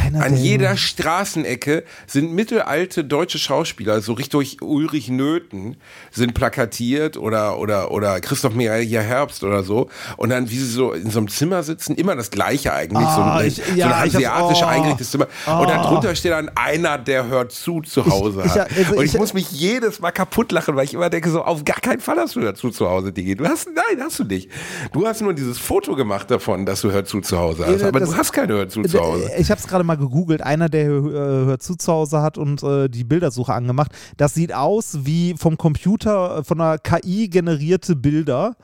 Einer 0.05 0.23
An 0.23 0.33
der- 0.35 0.43
jeder 0.43 0.77
Straßenecke 0.77 1.83
sind 2.07 2.33
mittelalte 2.35 3.05
deutsche 3.05 3.39
Schauspieler, 3.39 4.01
so 4.03 4.13
richtig 4.13 4.61
Ulrich 4.61 5.09
Nöthen, 5.09 5.77
sind 6.11 6.35
plakatiert 6.35 7.17
oder, 7.17 7.59
oder, 7.59 7.91
oder 7.91 8.21
Christoph 8.21 8.55
Meyer 8.55 8.79
Herbst 9.03 9.43
oder 9.45 9.63
so. 9.63 9.89
Und 10.19 10.29
dann, 10.31 10.51
wie 10.51 10.57
sie 10.59 10.67
so 10.71 10.93
in 10.93 11.11
so 11.11 11.19
einem 11.19 11.29
Zimmer 11.29 11.63
sitzen, 11.63 11.95
immer 11.97 12.15
das 12.17 12.31
gleiche 12.31 12.73
eigentlich, 12.75 12.99
so 13.09 13.21
Ah, 13.21 13.37
ein, 13.39 13.47
ich- 13.49 13.57
so 13.57 13.63
ein 13.63 13.77
ich 13.79 13.85
hab's- 13.85 14.15
asiatisch 14.15 14.59
oh. 14.63 14.67
eingerichtetes 14.67 15.11
Zimmer. 15.11 15.27
Und 15.47 15.71
dann 15.71 15.83
drunter 15.83 16.15
steht 16.15 16.33
dann 16.33 16.51
einer, 16.55 16.99
der 16.99 17.27
hört 17.27 17.53
zu 17.53 17.81
zu 17.81 18.05
Hause 18.07 18.43
ich- 18.45 18.51
hat. 18.53 18.71
also 18.77 18.95
Und 18.97 19.05
ich, 19.05 19.15
ich- 19.15 19.19
muss 19.19 19.33
mich 19.33 19.51
jedes 19.51 20.01
Mal 20.01 20.11
kaputt 20.13 20.53
lachen, 20.53 20.77
weil 20.77 20.85
ich 20.85 20.95
immer 20.95 21.09
denke, 21.11 21.31
so 21.31 21.43
auf 21.43 21.65
gar 21.65 21.81
keinen 21.81 22.01
Fall 22.01 22.19
hast 22.19 22.37
du 22.37 22.41
dazu 22.41 22.71
zu 22.71 22.89
Hause, 22.89 23.13
Digi. 23.13 23.37
Du 23.37 23.47
hast, 23.47 23.69
nein, 23.75 24.03
hast 24.05 24.19
du 24.19 24.25
nicht. 24.25 24.51
Du 24.93 25.07
hast 25.07 25.23
nur 25.23 25.33
dieses 25.33 25.59
Foto 25.59 25.97
gemacht 25.97 26.31
davon, 26.31 26.67
dass 26.67 26.83
du 26.83 26.91
hört 26.93 27.09
zu 27.09 27.21
zu 27.21 27.39
Hause 27.39 27.65
hast. 27.67 27.83
Aber 27.83 28.01
das- 28.01 28.11
du 28.11 28.17
hast 28.17 28.33
keine 28.33 28.53
hört 28.55 28.71
zu 28.71 28.83
zu 28.83 29.01
Hause. 29.01 29.31
Ich 29.39 29.51
habe 29.51 29.61
es 29.61 29.67
gerade 29.79 29.87
mal 29.87 29.97
gegoogelt. 29.97 30.43
Einer, 30.43 30.69
der 30.69 30.87
äh, 30.87 30.91
hört 30.91 31.63
zu 31.63 31.77
zu 31.77 31.93
Hause 31.93 32.21
hat 32.21 32.37
und 32.37 32.63
äh, 32.63 32.89
die 32.89 33.05
Bildersuche 33.05 33.55
angemacht. 33.55 33.93
Das 34.17 34.35
sieht 34.35 34.53
aus 34.53 34.99
wie 35.03 35.35
vom 35.39 35.57
Computer, 35.57 36.39
äh, 36.39 36.45
von 36.45 36.61
einer 36.61 36.79
KI 36.79 37.29
generierte 37.29 37.97
Bilder. 37.97 38.57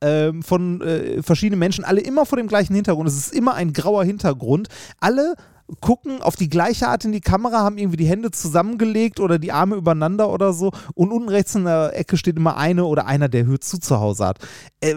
ähm, 0.00 0.44
von 0.44 0.80
äh, 0.80 1.24
verschiedenen 1.24 1.58
Menschen, 1.58 1.84
alle 1.84 2.00
immer 2.00 2.24
vor 2.24 2.38
dem 2.38 2.46
gleichen 2.46 2.72
Hintergrund. 2.72 3.08
Es 3.08 3.16
ist 3.16 3.34
immer 3.34 3.54
ein 3.54 3.72
grauer 3.72 4.04
Hintergrund. 4.04 4.68
Alle 5.00 5.34
gucken 5.80 6.22
auf 6.22 6.36
die 6.36 6.48
gleiche 6.48 6.86
Art 6.86 7.04
in 7.04 7.10
die 7.10 7.20
Kamera, 7.20 7.64
haben 7.64 7.78
irgendwie 7.78 7.96
die 7.96 8.06
Hände 8.06 8.30
zusammengelegt 8.30 9.18
oder 9.18 9.40
die 9.40 9.50
Arme 9.50 9.74
übereinander 9.74 10.30
oder 10.30 10.52
so. 10.52 10.70
Und 10.94 11.10
unten 11.10 11.28
rechts 11.28 11.56
in 11.56 11.64
der 11.64 11.98
Ecke 11.98 12.16
steht 12.16 12.36
immer 12.36 12.56
eine 12.56 12.84
oder 12.84 13.06
einer, 13.06 13.28
der 13.28 13.46
hört 13.46 13.64
zu 13.64 13.80
zu 13.80 13.98
Hause 13.98 14.26
hat. 14.26 14.38
Äh, 14.80 14.94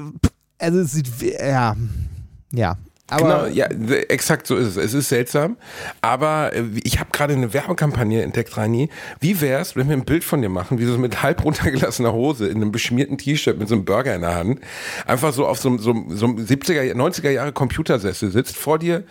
also 0.60 0.80
es 0.82 0.92
sieht, 0.92 1.10
ja, 1.40 1.76
ja. 2.54 2.78
Aber 3.12 3.44
genau, 3.44 3.46
ja, 3.56 3.66
exakt 4.10 4.48
so 4.48 4.56
ist 4.56 4.68
es. 4.68 4.78
Es 4.78 4.94
ist 4.94 5.10
seltsam, 5.10 5.58
aber 6.02 6.52
äh, 6.54 6.64
ich 6.84 7.00
habe 7.00 7.10
gerade 7.12 7.34
eine 7.34 7.54
Werbekampagne 7.54 8.22
entdeckt, 8.24 8.56
Rani. 8.58 8.90
Wie 9.20 9.42
wär's, 9.42 9.76
wenn 9.76 9.88
wir 9.90 9.96
ein 9.98 10.06
Bild 10.06 10.24
von 10.24 10.42
dir 10.42 10.50
machen, 10.50 10.80
wie 10.80 10.86
du 10.86 10.92
so 10.94 10.98
mit 10.98 11.22
halb 11.22 11.44
runtergelassener 11.44 12.14
Hose 12.14 12.48
in 12.48 12.58
einem 12.58 12.72
beschmierten 12.72 13.18
T-Shirt 13.18 13.58
mit 13.60 13.68
so 13.68 13.76
einem 13.76 13.86
Burger 13.86 14.16
in 14.16 14.22
der 14.22 14.36
Hand, 14.36 14.62
einfach 15.06 15.34
so 15.34 15.46
auf 15.46 15.60
so, 15.60 15.70
einem- 15.70 15.80
so, 15.80 15.94
so 16.10 16.26
einem 16.26 16.38
70er, 16.38 16.94
90er 16.96 17.30
Jahre 17.30 17.52
Computersessel 17.52 18.32
sitzt, 18.32 18.56
vor 18.56 18.80
dir, 18.80 19.04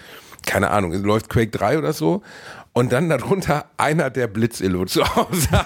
keine 0.46 0.70
Ahnung, 0.70 0.92
läuft 1.04 1.28
Quake 1.28 1.50
3 1.50 1.76
oder 1.78 1.92
so, 1.92 2.22
und 2.72 2.92
dann 2.92 3.08
darunter 3.08 3.66
einer 3.76 4.10
der 4.10 4.28
Blitzillo 4.28 4.84
zu 4.84 5.02
Hause. 5.16 5.48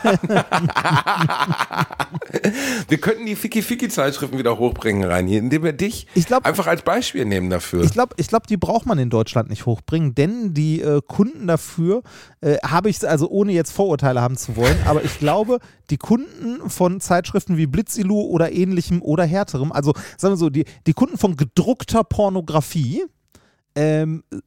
wir 2.88 2.99
könnten 2.99 3.27
die 3.27 3.37
Fiki-Fiki-Zeitschriften 3.37 4.38
wieder 4.38 4.59
hochbringen, 4.59 5.05
Rani, 5.05 5.37
indem 5.37 5.64
wir 5.64 5.75
dich 5.75 6.07
Ich 6.14 6.27
glaub- 6.27 6.47
einfach 6.47 6.67
als 6.67 6.83
Beispiel 6.83 7.25
nehmen 7.27 7.51
dafür. 7.51 7.83
Ich 7.85 7.93
glaube, 7.93 8.14
ich 8.17 8.29
glaub, 8.29 8.47
die 8.47 8.57
braucht 8.57 8.87
man 8.87 8.99
in 8.99 9.11
Deutschland 9.11 9.51
nicht 9.51 9.67
hochbringen, 9.67 10.14
denn 10.14 10.55
die 10.55 10.81
äh, 10.81 11.03
Kunden 11.07 11.47
dafür 11.47 12.03
äh, 12.40 12.57
habe 12.64 12.88
ich, 12.88 13.07
also 13.07 13.29
ohne 13.29 13.53
jetzt 13.53 13.73
Vorurteile 13.73 14.23
haben 14.23 14.37
zu 14.37 14.57
wollen, 14.57 14.79
aber 14.87 15.05
ich 15.05 15.19
glaube, 15.19 15.59
die 15.90 15.99
Kunden 15.99 16.71
von 16.71 17.01
Zeitschriften 17.01 17.59
wie 17.59 17.67
Blitzilu 17.67 18.21
oder 18.23 18.53
ähnlichem 18.53 19.03
oder 19.03 19.25
härterem, 19.25 19.73
also 19.73 19.93
sagen 20.17 20.33
wir 20.33 20.38
so, 20.38 20.49
die, 20.49 20.64
die 20.87 20.95
Kunden 20.95 21.19
von 21.19 21.37
gedruckter 21.37 22.03
Pornografie, 22.05 23.05
ähm, 23.77 24.23
äh, 24.33 24.39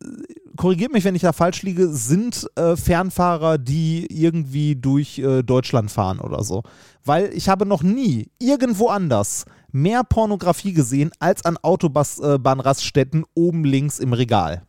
korrigiert 0.56 0.92
mich, 0.92 1.04
wenn 1.04 1.16
ich 1.16 1.22
da 1.22 1.34
falsch 1.34 1.63
liege, 1.63 1.90
sind 1.90 2.48
äh, 2.56 2.76
Fernfahrer, 2.76 3.58
die 3.58 4.08
irgendwie 4.10 4.76
durch 4.76 5.20
äh, 5.20 5.44
Deutschland 5.44 5.92
fahren 5.92 6.20
oder 6.20 6.44
so. 6.44 6.63
Weil 7.04 7.32
ich 7.34 7.50
habe 7.50 7.66
noch 7.66 7.84
nie 7.84 8.30
irgendwo 8.40 8.88
anders 8.88 9.46
mehr 9.72 10.04
Pornografie 10.04 10.74
gesehen 10.74 11.12
als 11.20 11.46
an 11.46 11.58
Autobahnraststätten 11.58 13.26
oben 13.36 13.63
links 13.63 14.00
im 14.00 14.13
Regal. 14.13 14.66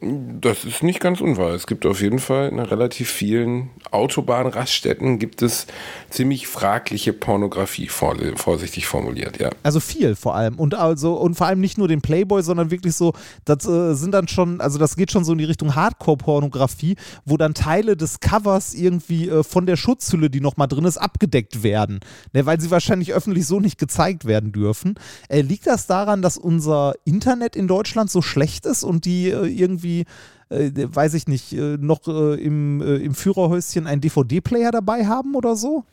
Das 0.00 0.66
ist 0.66 0.82
nicht 0.82 1.00
ganz 1.00 1.22
unwahr. 1.22 1.54
Es 1.54 1.66
gibt 1.66 1.86
auf 1.86 2.02
jeden 2.02 2.18
Fall 2.18 2.50
in 2.50 2.58
relativ 2.58 3.08
vielen 3.08 3.70
Autobahnraststätten 3.90 5.18
gibt 5.18 5.40
es 5.40 5.66
ziemlich 6.10 6.48
fragliche 6.48 7.14
Pornografie, 7.14 7.88
vor, 7.88 8.14
vorsichtig 8.34 8.86
formuliert, 8.86 9.40
ja. 9.40 9.50
Also 9.62 9.80
viel 9.80 10.14
vor 10.14 10.34
allem. 10.34 10.58
Und 10.58 10.74
also, 10.74 11.14
und 11.14 11.36
vor 11.36 11.46
allem 11.46 11.60
nicht 11.60 11.78
nur 11.78 11.88
den 11.88 12.02
Playboy, 12.02 12.42
sondern 12.42 12.70
wirklich 12.70 12.94
so, 12.94 13.14
das 13.46 13.66
äh, 13.66 13.94
sind 13.94 14.12
dann 14.12 14.28
schon, 14.28 14.60
also 14.60 14.78
das 14.78 14.96
geht 14.96 15.12
schon 15.12 15.24
so 15.24 15.32
in 15.32 15.38
die 15.38 15.44
Richtung 15.44 15.74
Hardcore-Pornografie, 15.74 16.96
wo 17.24 17.38
dann 17.38 17.54
Teile 17.54 17.96
des 17.96 18.20
Covers 18.20 18.74
irgendwie 18.74 19.30
äh, 19.30 19.42
von 19.42 19.64
der 19.64 19.76
Schutzhülle, 19.76 20.28
die 20.28 20.40
nochmal 20.40 20.68
drin 20.68 20.84
ist, 20.84 20.98
abgedeckt 20.98 21.62
werden. 21.62 22.00
Ne, 22.34 22.44
weil 22.44 22.60
sie 22.60 22.70
wahrscheinlich 22.70 23.14
öffentlich 23.14 23.46
so 23.46 23.60
nicht 23.60 23.78
gezeigt 23.78 24.26
werden 24.26 24.52
dürfen. 24.52 24.96
Äh, 25.28 25.40
liegt 25.40 25.66
das 25.66 25.86
daran, 25.86 26.20
dass 26.20 26.36
unser 26.36 26.94
Internet 27.04 27.56
in 27.56 27.66
Deutschland 27.66 28.10
so 28.10 28.20
schlecht 28.20 28.66
ist 28.66 28.82
und 28.82 29.06
die 29.06 29.30
äh, 29.30 29.46
irgendwie 29.86 30.04
äh, 30.50 30.70
weiß 30.74 31.14
ich 31.14 31.26
nicht, 31.26 31.52
äh, 31.52 31.76
noch 31.80 32.06
äh, 32.06 32.34
im, 32.34 32.80
äh, 32.80 32.96
im 32.96 33.14
Führerhäuschen 33.14 33.86
einen 33.86 34.00
DVD-Player 34.00 34.70
dabei 34.70 35.06
haben 35.06 35.34
oder 35.34 35.56
so? 35.56 35.84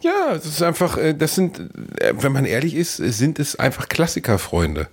Ja, 0.00 0.34
es 0.34 0.46
ist 0.46 0.62
einfach, 0.62 0.96
äh, 0.96 1.12
das 1.14 1.34
sind, 1.34 1.60
wenn 2.18 2.32
man 2.32 2.44
ehrlich 2.46 2.74
ist, 2.74 2.96
sind 2.96 3.38
es 3.38 3.56
einfach 3.56 3.88
Klassikerfreunde. 3.88 4.88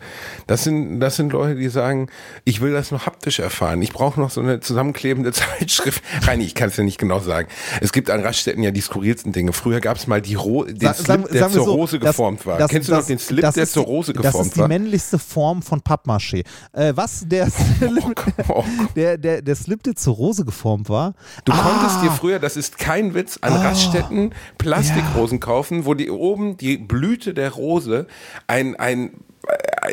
Das 0.48 0.63
sind, 0.63 1.00
das 1.00 1.15
sind 1.15 1.32
Leute, 1.32 1.56
die 1.56 1.70
sagen, 1.70 2.10
ich 2.43 2.60
will 2.62 2.74
das 2.74 2.91
noch 2.91 3.06
haptisch 3.06 3.39
erfahren. 3.39 3.82
Ich 3.82 3.93
brauche 3.93 4.20
noch 4.20 4.30
so 4.30 4.41
eine 4.41 4.60
zusammenklebende 4.60 5.32
Zeitschrift. 5.60 6.04
Reini, 6.24 6.43
ich 6.43 6.56
kann 6.56 6.70
es 6.70 6.78
ja 6.78 6.84
nicht 6.84 6.98
genau 6.98 7.20
sagen. 7.20 7.48
Es 7.82 7.91
gibt 7.93 8.10
an 8.10 8.22
Raststätten 8.22 8.62
ja 8.63 8.72
die 8.72 8.82
skurrilsten 8.82 9.32
Dinge. 9.32 9.54
Früher 9.54 9.80
gab 9.80 9.98
es 9.98 10.08
mal 10.08 10.22
die 10.22 10.36
Ro 10.36 10.65
den 10.65 10.80
Sa- 10.80 10.93
Slip, 10.93 11.30
der 11.32 11.50
zur 11.50 11.63
so, 11.65 11.74
Rose 11.74 12.00
das- 12.00 12.10
geformt 12.10 12.46
war. 12.46 12.58
das- 12.58 12.70
Kennst 12.70 12.89
du 12.89 12.91
das- 12.93 13.02
noch 13.04 13.08
den 13.08 13.20
Slip, 13.20 13.41
das 13.41 13.56
der 13.56 13.67
zur 13.67 13.86
Rose 13.86 14.12
Das 14.13 14.22
geformt 14.24 14.48
ist 14.48 14.56
die 14.56 14.60
war? 14.60 14.67
männlichste 14.67 15.17
Form 15.20 15.62
von 15.62 15.80
Pappmaché. 15.82 16.43
Äh, 16.74 16.91
was 16.96 17.26
der 17.28 17.50
Slip, 17.52 18.04
Oh 18.50 18.63
der, 18.98 19.18
der, 19.18 19.42
der 19.44 19.56
Slip, 19.56 19.84
der 19.84 19.96
zur 19.96 20.16
Rose 20.16 20.44
geformt 20.44 20.90
war. 20.90 21.14
Du 21.46 21.54
Ah, 21.54 21.62
konntest 21.62 22.02
dir 22.04 22.12
früher, 22.12 22.40
das 22.40 22.58
ist 22.58 22.80
kein 22.80 23.14
Witz, 23.14 23.38
an 23.42 23.54
Raststätten 23.54 24.34
Plastikrosen 24.58 25.40
kaufen, 25.40 25.86
wo 25.86 25.94
die 25.94 26.10
oben 26.10 26.58
die 26.58 26.78
Blüte 26.78 27.34
der 27.36 27.52
Rose 27.52 28.08
ein, 28.48 28.76
ein 28.76 29.12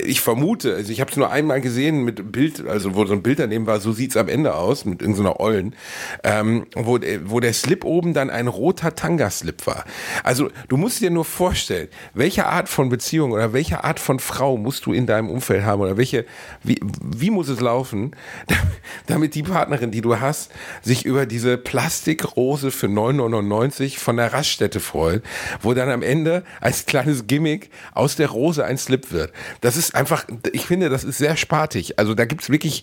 ich 0.04 0.20
vermute, 0.20 0.74
also 0.74 0.90
ich 0.90 1.00
habe 1.00 1.10
es 1.10 1.16
nur 1.16 1.30
einmal 1.30 1.60
gesehen 1.60 2.02
mit 2.04 2.32
Bild, 2.32 2.66
also 2.66 2.96
wo 2.96 3.04
so 3.06 3.12
ein 3.12 3.22
Bild 3.22 3.38
daneben 3.38 3.66
war, 3.66 3.78
so 3.78 3.92
sieht's 3.92 4.16
am 4.16 4.28
Ende 4.28 4.54
aus, 4.54 4.84
mit 4.84 5.02
in 5.02 5.14
so 5.14 5.22
einer 5.22 5.38
Ollen, 5.38 5.76
ähm, 6.24 6.66
wo, 6.74 6.98
der- 6.98 7.30
wo 7.30 7.38
der 7.38 7.52
Slip 7.52 7.84
oben 7.84 8.12
dann 8.12 8.28
ein 8.28 8.48
roter 8.48 8.94
Tanga-Slip 8.96 9.66
war. 9.66 9.84
Also 10.24 10.50
du 10.68 10.76
musst 10.76 11.00
dir 11.00 11.10
nur 11.10 11.24
vorstellen, 11.24 11.88
welche 12.12 12.46
Art 12.46 12.68
von 12.68 12.88
Beziehung 12.88 13.30
oder 13.32 13.52
welche 13.52 13.84
Art 13.84 14.00
von 14.00 14.18
Frau 14.18 14.56
musst 14.56 14.84
du 14.86 14.92
in 14.92 15.06
deinem 15.06 15.30
Umfeld 15.30 15.64
haben 15.64 15.80
oder 15.82 15.96
welche, 15.96 16.24
wie, 16.64 16.80
wie 17.00 17.30
muss 17.30 17.48
es 17.48 17.60
laufen, 17.60 18.16
damit 19.06 19.36
die 19.36 19.44
Partnerin, 19.44 19.92
die 19.92 20.00
du 20.00 20.18
hast, 20.18 20.50
sich 20.82 21.04
über 21.04 21.24
diese 21.24 21.56
Plastikrose 21.56 22.72
für 22.72 22.88
9,99 22.88 23.98
von 23.98 24.16
der 24.16 24.32
Raststätte 24.32 24.80
freut, 24.80 25.22
wo 25.62 25.72
dann 25.74 25.88
am 25.90 26.02
Ende 26.02 26.42
als 26.60 26.86
kleines 26.86 27.28
Gimmick 27.28 27.70
aus 27.94 28.16
der 28.16 28.28
Rose 28.28 28.64
ein 28.64 28.76
Slip 28.78 29.12
wird. 29.12 29.32
Das 29.60 29.76
ist 29.76 29.94
einfach, 29.94 30.26
ich 30.52 30.66
finde, 30.66 30.88
das 30.88 31.04
ist 31.04 31.18
sehr 31.18 31.36
spartig. 31.36 31.98
Also 31.98 32.14
da 32.14 32.24
gibt's 32.24 32.50
wirklich 32.50 32.82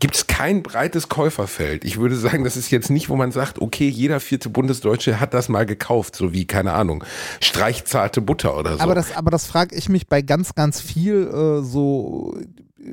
gibt 0.00 0.16
es 0.16 0.26
kein 0.26 0.62
breites 0.62 1.08
Käuferfeld. 1.08 1.84
Ich 1.84 1.98
würde 1.98 2.16
sagen, 2.16 2.44
das 2.44 2.56
ist 2.56 2.70
jetzt 2.70 2.90
nicht, 2.90 3.08
wo 3.08 3.16
man 3.16 3.32
sagt, 3.32 3.60
okay, 3.60 3.88
jeder 3.88 4.20
vierte 4.20 4.48
Bundesdeutsche 4.48 5.20
hat 5.20 5.34
das 5.34 5.48
mal 5.48 5.66
gekauft, 5.66 6.16
so 6.16 6.32
wie, 6.32 6.46
keine 6.46 6.72
Ahnung, 6.72 7.04
streichzarte 7.40 8.20
Butter 8.20 8.56
oder 8.56 8.76
so. 8.76 8.80
Aber 8.80 8.94
das, 8.94 9.16
aber 9.16 9.30
das 9.30 9.46
frage 9.46 9.74
ich 9.74 9.88
mich 9.88 10.08
bei 10.08 10.22
ganz, 10.22 10.54
ganz 10.54 10.80
viel 10.80 11.28
äh, 11.28 11.62
so 11.62 12.36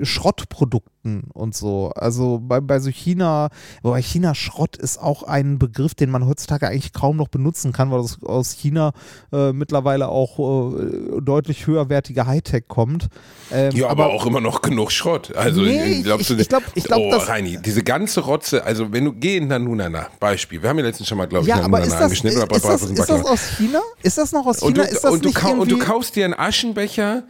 Schrottprodukten 0.03 1.23
und 1.33 1.55
so. 1.55 1.91
Also 1.95 2.39
bei, 2.41 2.59
bei 2.61 2.79
so 2.79 2.89
China, 2.89 3.49
wobei 3.81 4.01
China 4.01 4.35
Schrott 4.35 4.77
ist 4.77 4.99
auch 4.99 5.23
ein 5.23 5.59
Begriff, 5.59 5.95
den 5.95 6.09
man 6.09 6.25
heutzutage 6.25 6.67
eigentlich 6.67 6.93
kaum 6.93 7.17
noch 7.17 7.27
benutzen 7.27 7.71
kann, 7.71 7.91
weil 7.91 8.01
das 8.01 8.23
aus 8.23 8.51
China 8.51 8.93
äh, 9.31 9.51
mittlerweile 9.51 10.07
auch 10.07 10.39
äh, 10.39 11.21
deutlich 11.21 11.67
höherwertige 11.67 12.25
Hightech 12.25 12.65
kommt. 12.67 13.07
Ähm, 13.51 13.75
ja, 13.75 13.87
aber, 13.87 14.05
aber, 14.05 14.13
auch 14.13 14.25
immer 14.25 14.41
noch 14.41 14.61
genug 14.61 14.91
Schrott. 14.91 15.35
Also 15.35 15.61
nee, 15.61 16.01
glaubst 16.01 16.29
ich, 16.29 16.37
du, 16.37 16.41
ich 16.41 16.49
glaube, 16.49 16.65
ich 16.75 16.83
glaub, 16.83 17.01
oh, 17.01 17.17
Reini, 17.17 17.59
diese 17.61 17.83
ganze 17.83 18.21
Rotze, 18.21 18.63
also 18.63 18.91
wenn 18.91 19.05
du 19.05 19.13
geh 19.13 19.37
in 19.37 19.47
Nanunana, 19.47 20.07
Beispiel, 20.19 20.61
wir 20.61 20.69
haben 20.69 20.79
ja 20.79 20.85
letztens 20.85 21.09
schon 21.09 21.17
mal, 21.17 21.27
glaube 21.27 21.43
ich, 21.43 21.49
ja, 21.49 21.61
aber 21.61 21.81
ist 21.81 21.91
das, 21.91 22.01
angeschnitten. 22.01 22.41
Ist, 22.41 22.55
ist, 22.55 22.65
das, 22.65 22.83
ist 22.83 23.09
das 23.09 23.25
aus 23.25 23.41
China? 23.57 23.81
Ist 24.01 24.17
das 24.17 24.31
noch 24.31 24.45
aus 24.45 24.59
China? 24.59 24.67
Und 24.67 24.77
du, 24.77 25.09
und, 25.09 25.25
du 25.25 25.29
nicht 25.29 25.43
und 25.43 25.71
du 25.71 25.79
kaufst 25.79 26.15
dir 26.15 26.25
einen 26.25 26.33
Aschenbecher 26.33 27.23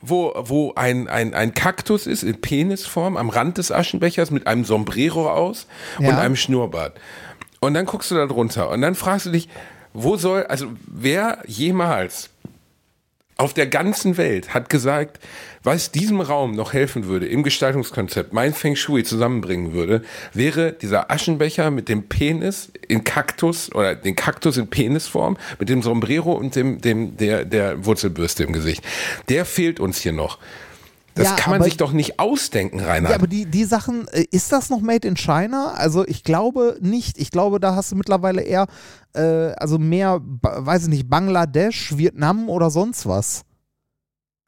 wo, 0.00 0.32
wo 0.36 0.72
ein, 0.74 1.08
ein, 1.08 1.34
ein 1.34 1.54
Kaktus 1.54 2.06
ist 2.06 2.22
in 2.22 2.40
Penisform 2.40 3.16
am 3.16 3.28
Rand 3.28 3.58
des 3.58 3.70
Aschenbechers 3.70 4.30
mit 4.30 4.46
einem 4.46 4.64
Sombrero 4.64 5.30
aus 5.30 5.66
ja. 5.98 6.08
und 6.08 6.14
einem 6.16 6.36
Schnurrbart. 6.36 6.98
Und 7.60 7.74
dann 7.74 7.86
guckst 7.86 8.10
du 8.10 8.14
da 8.14 8.26
drunter 8.26 8.70
und 8.70 8.80
dann 8.80 8.94
fragst 8.94 9.26
du 9.26 9.30
dich, 9.30 9.48
wo 9.92 10.16
soll, 10.16 10.44
also 10.44 10.68
wer 10.86 11.42
jemals 11.46 12.30
auf 13.40 13.54
der 13.54 13.66
ganzen 13.66 14.18
Welt 14.18 14.52
hat 14.52 14.68
gesagt, 14.68 15.18
was 15.62 15.90
diesem 15.90 16.20
Raum 16.20 16.52
noch 16.52 16.74
helfen 16.74 17.06
würde 17.06 17.26
im 17.26 17.42
Gestaltungskonzept, 17.42 18.34
mein 18.34 18.52
Feng 18.52 18.76
Shui 18.76 19.02
zusammenbringen 19.02 19.72
würde, 19.72 20.02
wäre 20.34 20.74
dieser 20.74 21.10
Aschenbecher 21.10 21.70
mit 21.70 21.88
dem 21.88 22.06
Penis 22.06 22.70
in 22.86 23.02
Kaktus 23.02 23.74
oder 23.74 23.94
den 23.94 24.14
Kaktus 24.14 24.58
in 24.58 24.68
Penisform 24.68 25.38
mit 25.58 25.70
dem 25.70 25.82
Sombrero 25.82 26.32
und 26.32 26.54
dem, 26.54 26.82
dem 26.82 27.16
der, 27.16 27.46
der 27.46 27.84
Wurzelbürste 27.86 28.44
im 28.44 28.52
Gesicht. 28.52 28.84
Der 29.30 29.46
fehlt 29.46 29.80
uns 29.80 29.98
hier 30.00 30.12
noch. 30.12 30.38
Das 31.14 31.26
ja, 31.26 31.34
kann 31.36 31.50
man 31.50 31.62
sich 31.62 31.76
doch 31.76 31.92
nicht 31.92 32.20
ausdenken, 32.20 32.80
Rainer. 32.80 33.10
Ja, 33.10 33.16
aber 33.16 33.26
die, 33.26 33.44
die 33.46 33.64
Sachen, 33.64 34.06
äh, 34.08 34.24
ist 34.30 34.52
das 34.52 34.70
noch 34.70 34.80
made 34.80 35.06
in 35.06 35.16
China? 35.16 35.72
Also 35.74 36.06
ich 36.06 36.22
glaube 36.24 36.78
nicht. 36.80 37.18
Ich 37.18 37.30
glaube, 37.30 37.58
da 37.60 37.74
hast 37.74 37.92
du 37.92 37.96
mittlerweile 37.96 38.42
eher, 38.42 38.66
äh, 39.14 39.52
also 39.52 39.78
mehr, 39.78 40.20
weiß 40.22 40.84
ich 40.84 40.88
nicht, 40.88 41.10
Bangladesch, 41.10 41.96
Vietnam 41.96 42.48
oder 42.48 42.70
sonst 42.70 43.06
was. 43.06 43.42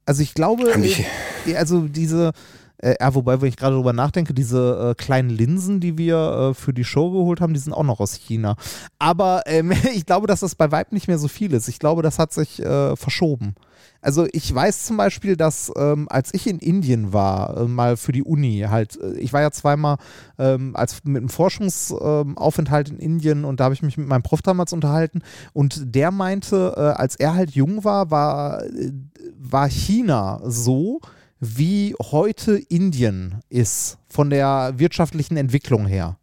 Also 0.06 0.22
ich 0.22 0.34
glaube, 0.34 0.70
äh, 0.70 1.56
also 1.56 1.82
diese, 1.82 2.32
äh, 2.78 2.96
ja, 3.00 3.14
wobei, 3.14 3.40
wenn 3.40 3.48
ich 3.48 3.56
gerade 3.56 3.76
drüber 3.76 3.92
nachdenke, 3.92 4.34
diese 4.34 4.90
äh, 4.90 4.94
kleinen 5.00 5.30
Linsen, 5.30 5.80
die 5.80 5.96
wir 5.96 6.50
äh, 6.50 6.54
für 6.54 6.74
die 6.74 6.84
Show 6.84 7.10
geholt 7.10 7.40
haben, 7.40 7.54
die 7.54 7.60
sind 7.60 7.72
auch 7.72 7.84
noch 7.84 8.00
aus 8.00 8.14
China. 8.14 8.56
Aber 8.98 9.42
ähm, 9.46 9.72
ich 9.94 10.04
glaube, 10.06 10.26
dass 10.26 10.40
das 10.40 10.54
bei 10.54 10.70
Weib 10.70 10.92
nicht 10.92 11.08
mehr 11.08 11.18
so 11.18 11.28
viel 11.28 11.52
ist. 11.52 11.68
Ich 11.68 11.78
glaube, 11.78 12.02
das 12.02 12.18
hat 12.18 12.32
sich 12.32 12.60
äh, 12.60 12.96
verschoben. 12.96 13.54
Also 14.02 14.26
ich 14.32 14.52
weiß 14.52 14.84
zum 14.84 14.96
Beispiel, 14.96 15.36
dass 15.36 15.72
ähm, 15.76 16.08
als 16.10 16.34
ich 16.34 16.48
in 16.48 16.58
Indien 16.58 17.12
war, 17.12 17.56
äh, 17.56 17.68
mal 17.68 17.96
für 17.96 18.10
die 18.10 18.24
Uni 18.24 18.66
halt, 18.68 19.00
äh, 19.00 19.14
ich 19.14 19.32
war 19.32 19.40
ja 19.40 19.52
zweimal 19.52 19.96
ähm, 20.38 20.74
als 20.74 21.04
mit 21.04 21.18
einem 21.18 21.28
Forschungsaufenthalt 21.28 22.90
in 22.90 22.98
Indien 22.98 23.44
und 23.44 23.60
da 23.60 23.64
habe 23.64 23.74
ich 23.74 23.82
mich 23.82 23.96
mit 23.96 24.08
meinem 24.08 24.24
Prof 24.24 24.42
damals 24.42 24.72
unterhalten 24.72 25.22
und 25.52 25.94
der 25.94 26.10
meinte, 26.10 26.74
äh, 26.76 26.80
als 26.80 27.14
er 27.14 27.34
halt 27.34 27.52
jung 27.52 27.84
war, 27.84 28.10
war, 28.10 28.64
äh, 28.64 28.92
war 29.38 29.68
China 29.68 30.40
so, 30.44 31.00
wie 31.38 31.94
heute 32.00 32.56
Indien 32.56 33.40
ist, 33.48 33.98
von 34.08 34.30
der 34.30 34.74
wirtschaftlichen 34.76 35.36
Entwicklung 35.36 35.86
her. 35.86 36.16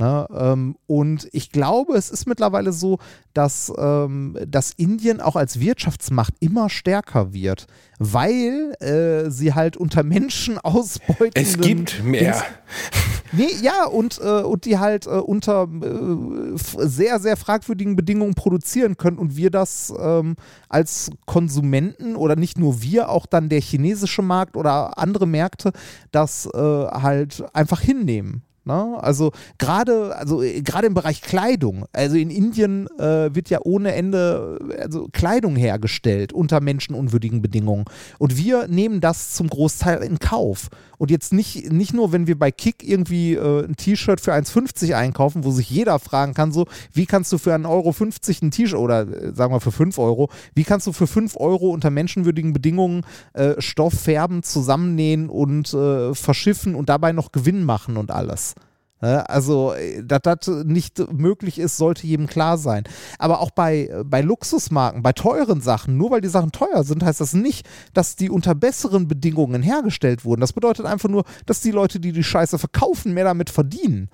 Ne, 0.00 0.26
ähm, 0.34 0.76
und 0.86 1.28
ich 1.32 1.50
glaube, 1.50 1.92
es 1.92 2.08
ist 2.08 2.26
mittlerweile 2.26 2.72
so, 2.72 3.00
dass, 3.34 3.70
ähm, 3.76 4.34
dass 4.48 4.72
Indien 4.72 5.20
auch 5.20 5.36
als 5.36 5.60
Wirtschaftsmacht 5.60 6.32
immer 6.40 6.70
stärker 6.70 7.34
wird, 7.34 7.66
weil 7.98 8.72
äh, 8.80 9.30
sie 9.30 9.52
halt 9.52 9.76
unter 9.76 10.02
Menschen 10.02 10.56
ausbeuten. 10.62 11.32
Es 11.34 11.58
gibt 11.58 12.02
mehr. 12.02 12.42
Nee, 13.32 13.50
ja, 13.60 13.84
und, 13.84 14.18
äh, 14.22 14.40
und 14.40 14.64
die 14.64 14.78
halt 14.78 15.06
äh, 15.06 15.10
unter 15.10 15.64
äh, 15.64 16.56
sehr, 16.56 17.20
sehr 17.20 17.36
fragwürdigen 17.36 17.94
Bedingungen 17.94 18.34
produzieren 18.34 18.96
können 18.96 19.18
und 19.18 19.36
wir 19.36 19.50
das 19.50 19.92
ähm, 20.00 20.36
als 20.70 21.10
Konsumenten 21.26 22.16
oder 22.16 22.36
nicht 22.36 22.58
nur 22.58 22.80
wir, 22.80 23.10
auch 23.10 23.26
dann 23.26 23.50
der 23.50 23.60
chinesische 23.60 24.22
Markt 24.22 24.56
oder 24.56 24.96
andere 24.96 25.26
Märkte 25.26 25.72
das 26.10 26.46
äh, 26.46 26.58
halt 26.58 27.44
einfach 27.52 27.82
hinnehmen. 27.82 28.44
Ne? 28.64 28.98
Also 29.00 29.32
gerade 29.58 30.14
also 30.16 30.42
äh, 30.42 30.60
gerade 30.60 30.86
im 30.86 30.94
Bereich 30.94 31.22
Kleidung, 31.22 31.86
also 31.92 32.16
in 32.16 32.30
Indien 32.30 32.88
äh, 32.98 33.34
wird 33.34 33.48
ja 33.48 33.60
ohne 33.64 33.94
Ende 33.94 34.58
also 34.78 35.08
Kleidung 35.12 35.56
hergestellt 35.56 36.32
unter 36.32 36.60
menschenunwürdigen 36.60 37.40
Bedingungen 37.40 37.86
und 38.18 38.36
wir 38.36 38.68
nehmen 38.68 39.00
das 39.00 39.32
zum 39.32 39.48
Großteil 39.48 40.02
in 40.02 40.18
Kauf. 40.18 40.68
Und 41.00 41.10
jetzt 41.10 41.32
nicht, 41.32 41.72
nicht 41.72 41.94
nur, 41.94 42.12
wenn 42.12 42.26
wir 42.26 42.38
bei 42.38 42.50
Kick 42.50 42.86
irgendwie 42.86 43.32
äh, 43.32 43.64
ein 43.64 43.74
T-Shirt 43.74 44.20
für 44.20 44.34
1,50 44.34 44.92
einkaufen, 44.92 45.44
wo 45.44 45.50
sich 45.50 45.70
jeder 45.70 45.98
fragen 45.98 46.34
kann, 46.34 46.52
so, 46.52 46.66
wie 46.92 47.06
kannst 47.06 47.32
du 47.32 47.38
für 47.38 47.54
1,50 47.54 47.66
Euro 47.70 47.94
ein 48.42 48.50
T-Shirt 48.50 48.78
oder 48.78 49.08
äh, 49.08 49.34
sagen 49.34 49.54
wir 49.54 49.60
für 49.60 49.72
5 49.72 49.96
Euro, 49.96 50.28
wie 50.54 50.64
kannst 50.64 50.86
du 50.86 50.92
für 50.92 51.06
5 51.06 51.38
Euro 51.38 51.70
unter 51.70 51.88
menschenwürdigen 51.88 52.52
Bedingungen 52.52 53.06
äh, 53.32 53.54
Stoff 53.62 53.94
färben, 53.94 54.42
zusammennähen 54.42 55.30
und 55.30 55.72
äh, 55.72 56.14
verschiffen 56.14 56.74
und 56.74 56.90
dabei 56.90 57.12
noch 57.12 57.32
Gewinn 57.32 57.64
machen 57.64 57.96
und 57.96 58.10
alles. 58.10 58.54
Also, 59.00 59.72
äh, 59.72 60.02
dass 60.04 60.20
das 60.22 60.46
nicht 60.64 60.98
möglich 61.12 61.58
ist, 61.58 61.76
sollte 61.76 62.06
jedem 62.06 62.26
klar 62.26 62.58
sein. 62.58 62.84
Aber 63.18 63.40
auch 63.40 63.50
bei, 63.50 63.90
bei 64.04 64.20
Luxusmarken, 64.20 65.02
bei 65.02 65.12
teuren 65.12 65.60
Sachen, 65.60 65.96
nur 65.96 66.10
weil 66.10 66.20
die 66.20 66.28
Sachen 66.28 66.52
teuer 66.52 66.84
sind, 66.84 67.02
heißt 67.02 67.20
das 67.20 67.32
nicht, 67.32 67.66
dass 67.94 68.16
die 68.16 68.30
unter 68.30 68.54
besseren 68.54 69.08
Bedingungen 69.08 69.62
hergestellt 69.62 70.24
wurden. 70.24 70.40
Das 70.40 70.52
bedeutet 70.52 70.86
einfach 70.86 71.08
nur, 71.08 71.24
dass 71.46 71.60
die 71.60 71.70
Leute, 71.70 71.98
die 72.00 72.12
die 72.12 72.24
Scheiße 72.24 72.58
verkaufen, 72.58 73.14
mehr 73.14 73.24
damit 73.24 73.50
verdienen. 73.50 74.10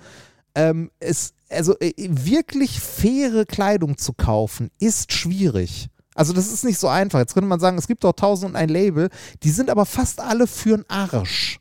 Ähm, 0.54 0.90
es, 1.00 1.34
also 1.50 1.78
äh, 1.80 1.92
wirklich 1.96 2.80
faire 2.80 3.44
Kleidung 3.44 3.98
zu 3.98 4.12
kaufen, 4.12 4.70
ist 4.78 5.12
schwierig. 5.12 5.88
Also 6.14 6.32
das 6.32 6.50
ist 6.50 6.64
nicht 6.64 6.78
so 6.78 6.88
einfach. 6.88 7.18
Jetzt 7.18 7.34
könnte 7.34 7.48
man 7.48 7.60
sagen, 7.60 7.76
es 7.76 7.86
gibt 7.86 8.02
doch 8.04 8.12
tausend 8.12 8.50
und 8.50 8.56
ein 8.56 8.70
Label, 8.70 9.10
die 9.42 9.50
sind 9.50 9.68
aber 9.68 9.84
fast 9.84 10.20
alle 10.20 10.46
für 10.46 10.78
den 10.78 10.88
Arsch. 10.88 11.60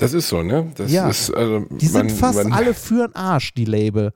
Das 0.00 0.14
ist 0.14 0.28
so, 0.28 0.42
ne? 0.42 0.72
Das 0.76 0.90
ja. 0.90 1.08
Ist, 1.08 1.30
also, 1.30 1.66
die 1.70 1.86
sind 1.86 2.06
man, 2.06 2.16
fast 2.16 2.42
man, 2.42 2.52
alle 2.52 2.74
für 2.74 3.08
den 3.08 3.14
Arsch, 3.14 3.52
die 3.54 3.66
Label. 3.66 4.12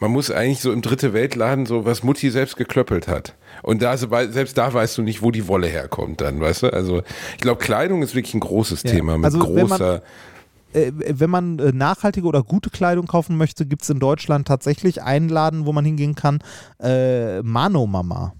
Man 0.00 0.10
muss 0.10 0.30
eigentlich 0.30 0.60
so 0.60 0.72
im 0.72 0.82
dritte 0.82 1.12
Weltladen 1.12 1.66
so, 1.66 1.84
was 1.84 2.02
Mutti 2.02 2.30
selbst 2.30 2.56
geklöppelt 2.56 3.08
hat. 3.08 3.34
Und 3.62 3.80
da, 3.80 3.96
selbst 3.96 4.58
da 4.58 4.74
weißt 4.74 4.98
du 4.98 5.02
nicht, 5.02 5.22
wo 5.22 5.30
die 5.30 5.48
Wolle 5.48 5.68
herkommt 5.68 6.20
dann, 6.20 6.40
weißt 6.40 6.64
du? 6.64 6.72
Also 6.72 7.02
ich 7.32 7.40
glaube, 7.40 7.62
Kleidung 7.62 8.02
ist 8.02 8.14
wirklich 8.14 8.34
ein 8.34 8.40
großes 8.40 8.82
ja. 8.82 8.90
Thema 8.90 9.16
mit 9.16 9.26
also, 9.26 9.38
großer 9.38 10.02
äh, 10.74 10.92
wenn 10.92 11.30
man 11.30 11.58
äh, 11.60 11.72
nachhaltige 11.72 12.26
oder 12.26 12.42
gute 12.42 12.70
Kleidung 12.70 13.06
kaufen 13.06 13.36
möchte, 13.36 13.64
gibt 13.64 13.82
es 13.82 13.90
in 13.90 14.00
Deutschland 14.00 14.48
tatsächlich 14.48 15.02
einen 15.02 15.28
Laden, 15.28 15.66
wo 15.66 15.72
man 15.72 15.84
hingehen 15.84 16.16
kann. 16.16 16.40
Äh, 16.80 17.42
Mano 17.42 17.86
Mama. 17.86 18.34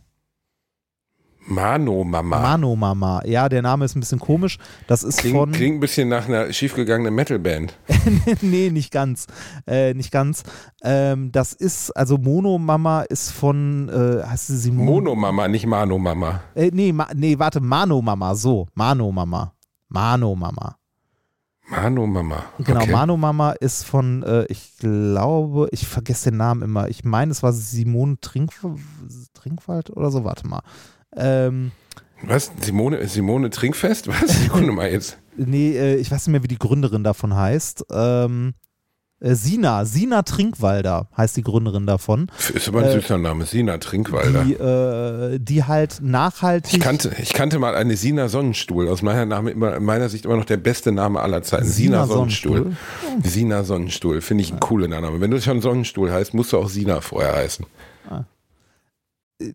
Mano 1.46 2.04
Mama. 2.04 2.40
Mano 2.40 2.74
Mama. 2.74 3.22
Ja, 3.26 3.48
der 3.48 3.62
Name 3.62 3.84
ist 3.84 3.96
ein 3.96 4.00
bisschen 4.00 4.18
komisch. 4.18 4.58
Das 4.86 5.02
ist 5.02 5.18
klingt, 5.18 5.36
von. 5.36 5.52
Klingt 5.52 5.76
ein 5.76 5.80
bisschen 5.80 6.08
nach 6.08 6.26
einer 6.26 6.52
schiefgegangenen 6.52 7.14
Metalband. 7.14 7.78
nee, 8.40 8.70
nicht 8.70 8.90
ganz. 8.90 9.26
Äh, 9.66 9.94
nicht 9.94 10.10
ganz. 10.10 10.42
Ähm, 10.82 11.32
das 11.32 11.52
ist, 11.52 11.90
also 11.96 12.16
Mono 12.16 12.58
Mama 12.58 13.02
ist 13.02 13.30
von, 13.30 13.88
äh, 13.88 14.26
heißt 14.26 14.46
sie 14.46 14.56
Simone? 14.56 14.90
Mono 14.90 15.14
Mama, 15.14 15.48
nicht 15.48 15.66
Mano 15.66 15.98
Mama. 15.98 16.40
Äh, 16.54 16.70
nee, 16.72 16.92
ma, 16.92 17.08
nee, 17.14 17.38
warte, 17.38 17.60
Mano 17.60 18.00
Mama, 18.00 18.34
so. 18.34 18.66
Mano 18.74 19.12
Mama. 19.12 19.52
Mano 19.88 20.34
Mama. 20.34 20.76
Mano 21.66 22.06
Mama. 22.06 22.44
Genau, 22.58 22.80
okay. 22.82 22.92
Mano 22.92 23.16
Mama 23.16 23.52
ist 23.52 23.84
von, 23.84 24.22
äh, 24.22 24.44
ich 24.48 24.76
glaube, 24.78 25.68
ich 25.72 25.86
vergesse 25.86 26.30
den 26.30 26.38
Namen 26.38 26.62
immer. 26.62 26.88
Ich 26.88 27.04
meine, 27.04 27.32
es 27.32 27.42
war 27.42 27.52
Simone 27.52 28.18
Trink, 28.20 28.52
Trinkwald 29.32 29.90
oder 29.90 30.10
so. 30.10 30.24
Warte 30.24 30.46
mal. 30.46 30.62
Ähm, 31.16 31.72
was? 32.22 32.50
Simone, 32.60 33.06
Simone 33.06 33.50
Trinkfest? 33.50 34.08
Was? 34.08 34.42
Sekunde 34.42 34.72
mal 34.72 34.90
jetzt. 34.90 35.18
Nee, 35.36 35.76
äh, 35.76 35.96
ich 35.96 36.10
weiß 36.10 36.26
nicht 36.26 36.32
mehr, 36.32 36.42
wie 36.42 36.48
die 36.48 36.58
Gründerin 36.58 37.04
davon 37.04 37.34
heißt. 37.34 37.84
Ähm, 37.90 38.54
äh, 39.20 39.34
Sina, 39.34 39.84
Sina 39.84 40.22
Trinkwalder 40.22 41.08
heißt 41.16 41.36
die 41.36 41.42
Gründerin 41.42 41.86
davon. 41.86 42.30
Ist 42.52 42.68
aber 42.68 42.80
ein 42.80 42.86
äh, 42.86 42.92
süßer 42.92 43.18
Name, 43.18 43.46
Sina 43.46 43.78
Trinkwalder. 43.78 44.44
Die, 44.44 44.54
äh, 44.54 45.38
die 45.38 45.64
halt 45.64 46.00
nachhaltig. 46.02 46.74
Ich 46.74 46.80
kannte, 46.80 47.14
ich 47.20 47.32
kannte 47.32 47.58
mal 47.58 47.74
eine 47.74 47.96
Sina 47.96 48.28
Sonnenstuhl. 48.28 48.88
Aus 48.88 49.02
meiner, 49.02 49.26
Name 49.26 49.50
immer, 49.50 49.80
meiner 49.80 50.08
Sicht 50.08 50.24
immer 50.24 50.36
noch 50.36 50.44
der 50.44 50.58
beste 50.58 50.92
Name 50.92 51.20
aller 51.20 51.42
Zeiten. 51.42 51.64
Sina, 51.64 52.04
Sina 52.04 52.06
Sonnenstuhl. 52.06 52.56
Sonnenstuhl. 52.56 53.30
Sina 53.30 53.64
Sonnenstuhl. 53.64 54.20
Finde 54.20 54.42
ich 54.42 54.50
ein 54.50 54.56
ja. 54.56 54.60
cooler 54.60 54.88
Name. 54.88 55.20
Wenn 55.20 55.30
du 55.30 55.40
schon 55.40 55.60
Sonnenstuhl 55.60 56.12
heißt, 56.12 56.34
musst 56.34 56.52
du 56.52 56.58
auch 56.58 56.68
Sina 56.68 57.00
vorher 57.00 57.34
heißen. 57.34 57.66
Ah. 58.10 58.24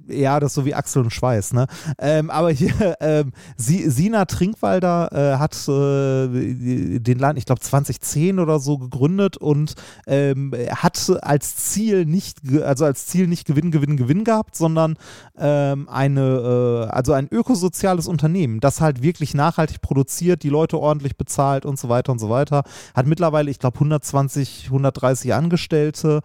Ja, 0.07 0.41
das 0.41 0.51
ist 0.51 0.55
so 0.55 0.65
wie 0.65 0.75
Axel 0.75 1.03
und 1.03 1.11
Schweiß, 1.11 1.53
ne? 1.53 1.65
Ähm, 1.99 2.29
aber 2.29 2.51
hier, 2.51 2.97
ähm, 2.99 3.31
Sina 3.55 4.25
Trinkwalder 4.25 5.09
äh, 5.13 5.37
hat 5.37 5.55
äh, 5.69 6.99
den 6.99 7.17
Laden, 7.17 7.37
ich 7.37 7.45
glaube 7.45 7.61
2010 7.61 8.39
oder 8.39 8.59
so 8.59 8.77
gegründet 8.77 9.37
und 9.37 9.75
ähm, 10.05 10.53
hat 10.69 11.09
als 11.21 11.55
Ziel 11.55 12.05
nicht, 12.05 12.39
also 12.61 12.83
als 12.83 13.07
Ziel 13.07 13.27
nicht 13.27 13.45
Gewinn, 13.47 13.71
Gewinn, 13.71 13.95
Gewinn 13.95 14.25
gehabt, 14.25 14.57
sondern 14.57 14.97
ähm, 15.37 15.87
eine, 15.87 16.87
äh, 16.89 16.91
also 16.91 17.13
ein 17.13 17.29
ökosoziales 17.31 18.07
Unternehmen, 18.07 18.59
das 18.59 18.81
halt 18.81 19.01
wirklich 19.01 19.33
nachhaltig 19.33 19.81
produziert, 19.81 20.43
die 20.43 20.49
Leute 20.49 20.77
ordentlich 20.77 21.15
bezahlt 21.15 21.65
und 21.65 21.79
so 21.79 21.87
weiter 21.87 22.11
und 22.11 22.19
so 22.19 22.29
weiter. 22.29 22.63
Hat 22.93 23.07
mittlerweile, 23.07 23.49
ich 23.49 23.59
glaube, 23.59 23.75
120, 23.75 24.65
130 24.65 25.33
Angestellte, 25.33 26.21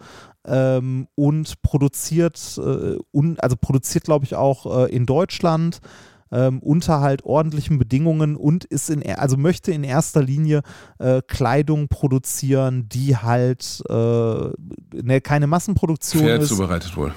ähm, 0.47 1.07
und 1.15 1.61
produziert, 1.61 2.57
äh, 2.57 2.97
un, 3.11 3.39
also 3.39 3.55
produziert, 3.55 4.03
glaube 4.03 4.25
ich, 4.25 4.35
auch 4.35 4.85
äh, 4.85 4.95
in 4.95 5.05
Deutschland 5.05 5.79
ähm, 6.31 6.59
unter 6.59 7.01
halt 7.01 7.23
ordentlichen 7.23 7.77
Bedingungen 7.77 8.35
und 8.35 8.65
ist 8.65 8.89
in, 8.89 9.03
also 9.15 9.37
möchte 9.37 9.71
in 9.71 9.83
erster 9.83 10.21
Linie 10.21 10.61
äh, 10.99 11.21
Kleidung 11.25 11.87
produzieren, 11.87 12.89
die 12.89 13.15
halt 13.15 13.83
äh, 13.89 13.93
ne, 13.93 15.21
keine 15.21 15.47
Massenproduktion 15.47 16.23
Fair 16.23 16.37
ist. 16.37 16.49
zubereitet 16.49 16.95
wohl 16.97 17.13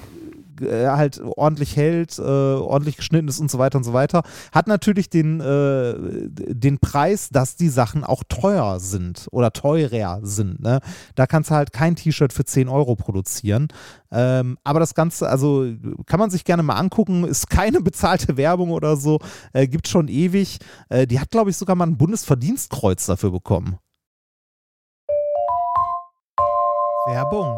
halt 0.61 1.21
ordentlich 1.35 1.75
hält, 1.75 2.17
äh, 2.19 2.21
ordentlich 2.21 2.97
geschnitten 2.97 3.27
ist 3.27 3.39
und 3.39 3.49
so 3.49 3.59
weiter 3.59 3.77
und 3.77 3.83
so 3.83 3.93
weiter, 3.93 4.23
hat 4.51 4.67
natürlich 4.67 5.09
den, 5.09 5.39
äh, 5.39 5.95
den 6.29 6.79
Preis, 6.79 7.29
dass 7.29 7.55
die 7.55 7.69
Sachen 7.69 8.03
auch 8.03 8.23
teuer 8.27 8.79
sind 8.79 9.27
oder 9.31 9.51
teurer 9.51 10.19
sind. 10.23 10.59
Ne? 10.59 10.79
Da 11.15 11.27
kannst 11.27 11.49
du 11.49 11.55
halt 11.55 11.73
kein 11.73 11.95
T-Shirt 11.95 12.33
für 12.33 12.45
10 12.45 12.69
Euro 12.69 12.95
produzieren. 12.95 13.67
Ähm, 14.11 14.57
aber 14.63 14.79
das 14.79 14.95
Ganze, 14.95 15.29
also 15.29 15.65
kann 16.05 16.19
man 16.19 16.29
sich 16.29 16.43
gerne 16.43 16.63
mal 16.63 16.75
angucken, 16.75 17.25
ist 17.25 17.49
keine 17.49 17.81
bezahlte 17.81 18.37
Werbung 18.37 18.71
oder 18.71 18.95
so, 18.95 19.19
äh, 19.53 19.67
gibt 19.67 19.87
schon 19.87 20.07
ewig. 20.07 20.59
Äh, 20.89 21.07
die 21.07 21.19
hat, 21.19 21.29
glaube 21.29 21.49
ich, 21.49 21.57
sogar 21.57 21.75
mal 21.75 21.87
ein 21.87 21.97
Bundesverdienstkreuz 21.97 23.05
dafür 23.05 23.31
bekommen. 23.31 23.77
Werbung. 27.07 27.57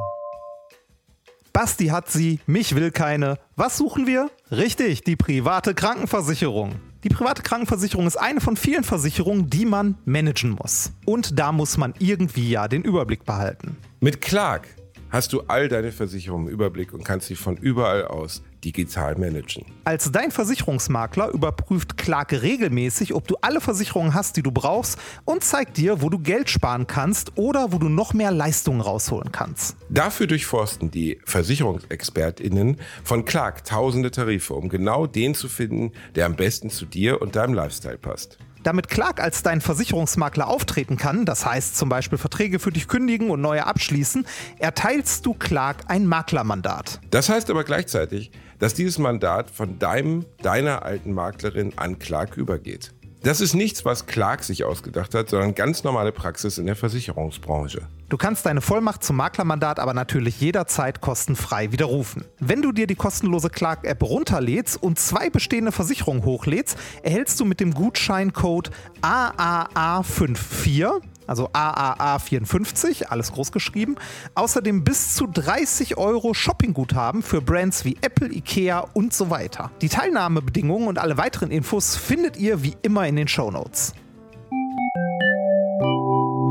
Basti 1.54 1.88
hat 1.88 2.10
sie, 2.10 2.39
mich 2.47 2.76
will 2.76 2.91
keine. 2.91 3.38
Was 3.58 3.78
suchen 3.78 4.08
wir? 4.08 4.32
Richtig, 4.52 5.04
die 5.04 5.18
private 5.18 5.74
Krankenversicherung. 5.74 6.76
Die 7.04 7.10
private 7.10 7.41
Krankenversicherung 7.41 8.08
ist 8.08 8.16
eine 8.16 8.39
von 8.39 8.56
vielen 8.56 8.84
Versicherungen, 8.84 9.49
die 9.49 9.66
man 9.66 9.97
managen 10.06 10.52
muss. 10.52 10.93
Und 11.06 11.38
da 11.39 11.52
muss 11.52 11.78
man 11.78 11.93
irgendwie 11.99 12.49
ja 12.49 12.68
den 12.68 12.84
Überblick 12.84 13.26
behalten. 13.26 13.76
Mit 13.99 14.22
Clark 14.22 14.68
hast 15.10 15.34
du 15.34 15.41
all 15.41 15.68
deine 15.68 15.91
Versicherungen 15.91 16.47
im 16.47 16.54
Überblick 16.54 16.93
und 16.93 17.04
kannst 17.04 17.28
sie 17.28 17.36
von 17.36 17.58
überall 17.58 18.06
aus 18.06 18.43
digital 18.64 19.16
managen. 19.18 19.66
Als 19.84 20.12
dein 20.12 20.32
Versicherungsmakler 20.32 21.30
überprüft 21.30 21.97
Clark 21.97 22.34
regelmäßig, 22.34 23.14
ob 23.14 23.28
du 23.28 23.36
alle 23.41 23.62
Versicherungen 23.62 24.14
hast, 24.14 24.38
die 24.38 24.43
du 24.43 24.51
brauchst 24.51 24.97
und 25.26 25.43
zeigt 25.43 25.78
dir, 25.78 26.01
wo 26.01 26.09
du 26.09 26.20
Geld 26.20 26.49
sparen 26.49 26.88
kannst 26.88 27.38
oder 27.38 27.72
wo 27.72 27.78
du 27.78 27.89
noch 27.89 28.14
mehr 28.14 28.32
Leistungen 28.32 28.82
rausholen 28.82 29.32
kannst. 29.32 29.76
Dafür 29.89 30.28
durchforsten 30.28 30.91
die 30.91 31.20
Versicherungsexpertinnen 31.26 32.78
von 33.03 33.26
Clark 33.26 33.66
tausende 33.66 34.12
Tarife, 34.12 34.53
um 34.53 34.70
genau 34.70 35.07
den 35.07 35.36
zu 35.36 35.49
finden, 35.49 35.91
der 36.16 36.26
am 36.26 36.36
besten 36.36 36.70
zu 36.70 36.86
dir 36.86 37.22
und 37.22 37.36
deinem 37.36 37.53
Lifestyle 37.53 37.97
passt. 37.97 38.38
Damit 38.64 38.89
Clark 38.89 39.20
als 39.20 39.41
dein 39.41 39.59
Versicherungsmakler 39.59 40.47
auftreten 40.47 40.97
kann, 40.97 41.26
das 41.26 41.45
heißt 41.45 41.76
zum 41.76 41.89
Beispiel 41.89 42.20
Verträge 42.20 42.59
für 42.59 42.72
dich 42.72 42.88
kündigen 42.88 43.32
und 43.32 43.41
neue 43.41 43.66
abschließen, 43.66 44.26
erteilst 44.59 45.26
du 45.26 45.34
Clark 45.34 45.78
ein 45.88 46.05
Maklermandat. 46.05 46.99
Das 47.09 47.30
heißt 47.30 47.49
aber 47.49 47.64
gleichzeitig, 47.64 48.32
dass 48.62 48.76
dieses 48.76 48.99
Mandat 48.99 49.49
von 49.49 49.80
deinem, 49.80 50.26
deiner 50.43 50.86
alten 50.86 51.14
Maklerin 51.14 51.74
an 51.78 51.99
Clark 51.99 52.38
übergeht. 52.38 52.93
Das 53.24 53.41
ist 53.41 53.55
nichts, 53.55 53.86
was 53.86 54.05
Clark 54.05 54.43
sich 54.43 54.64
ausgedacht 54.64 55.14
hat, 55.14 55.30
sondern 55.30 55.53
ganz 55.53 55.84
normale 55.84 56.12
Praxis 56.12 56.57
in 56.57 56.68
der 56.68 56.76
Versicherungsbranche. 56.76 57.82
Du 58.09 58.18
kannst 58.18 58.45
deine 58.45 58.62
Vollmacht 58.62 59.03
zum 59.03 59.16
Maklermandat 59.16 59.80
aber 59.80 59.93
natürlich 59.93 60.41
jederzeit 60.41 61.01
kostenfrei 61.01 61.72
widerrufen. 61.72 62.26
Wenn 62.39 62.62
du 62.62 62.72
dir 62.72 62.88
die 62.88 62.95
kostenlose 62.95 63.49
Clark-App 63.49 64.03
runterlädst 64.03 64.82
und 64.82 64.99
zwei 64.99 65.30
bestehende 65.30 65.72
Versicherungen 65.72 66.26
hochlädst, 66.26 66.78
erhältst 67.03 67.39
du 67.39 67.45
mit 67.45 67.59
dem 67.59 67.74
Gutscheincode 67.74 68.72
AAA54 69.01 71.01
also 71.28 71.49
AAA54, 71.49 73.05
alles 73.05 73.32
groß 73.32 73.51
geschrieben. 73.51 73.95
Außerdem 74.36 74.84
bis 74.84 75.15
zu 75.15 75.28
30 75.28 75.97
Euro 75.97 76.34
Shoppingguthaben 76.34 77.22
für 77.22 77.41
Brands 77.41 77.86
wie 77.86 77.97
Apple, 78.01 78.34
Ikea 78.34 78.80
und 78.93 79.13
so 79.13 79.30
weiter. 79.30 79.72
Die 79.82 79.89
Teilnahmebedingungen 79.89 80.88
und 80.88 80.97
alle 80.97 81.17
weiteren 81.17 81.51
Infos 81.51 81.95
findet 81.95 82.38
ihr 82.38 82.63
wie 82.63 82.76
immer 82.82 83.07
in 83.07 83.15
den 83.15 83.28
Show 83.28 83.51
Notes. 83.51 83.93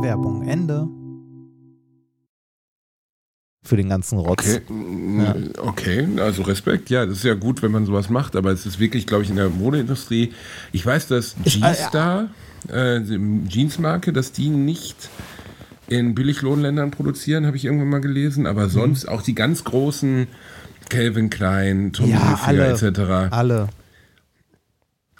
Werbung 0.02 0.46
Ende. 0.46 0.88
Für 3.62 3.76
den 3.76 3.90
ganzen 3.90 4.18
Rotz. 4.18 4.48
Okay. 4.48 4.62
Ja. 5.18 5.34
okay, 5.62 6.08
also 6.18 6.42
Respekt. 6.42 6.88
Ja, 6.88 7.04
das 7.04 7.18
ist 7.18 7.24
ja 7.24 7.34
gut, 7.34 7.62
wenn 7.62 7.70
man 7.70 7.84
sowas 7.84 8.08
macht, 8.08 8.34
aber 8.34 8.50
es 8.50 8.64
ist 8.64 8.80
wirklich, 8.80 9.06
glaube 9.06 9.22
ich, 9.22 9.30
in 9.30 9.36
der 9.36 9.50
Modeindustrie. 9.50 10.32
Ich 10.72 10.84
weiß, 10.84 11.08
dass 11.08 11.36
G-Star. 11.44 12.30
Äh, 12.68 13.00
Jeansmarke, 13.48 14.12
dass 14.12 14.32
die 14.32 14.48
nicht 14.48 15.08
in 15.88 16.14
Billiglohnländern 16.14 16.90
produzieren, 16.90 17.46
habe 17.46 17.56
ich 17.56 17.64
irgendwann 17.64 17.88
mal 17.88 18.00
gelesen, 18.00 18.46
aber 18.46 18.64
mhm. 18.64 18.70
sonst 18.70 19.06
mhm. 19.06 19.08
auch 19.10 19.22
die 19.22 19.34
ganz 19.34 19.64
großen 19.64 20.28
Calvin 20.88 21.30
Klein, 21.30 21.92
Tommy 21.92 22.10
ja, 22.10 22.46
Hilfiger 22.46 22.88
etc. 22.88 23.32
Alle. 23.32 23.68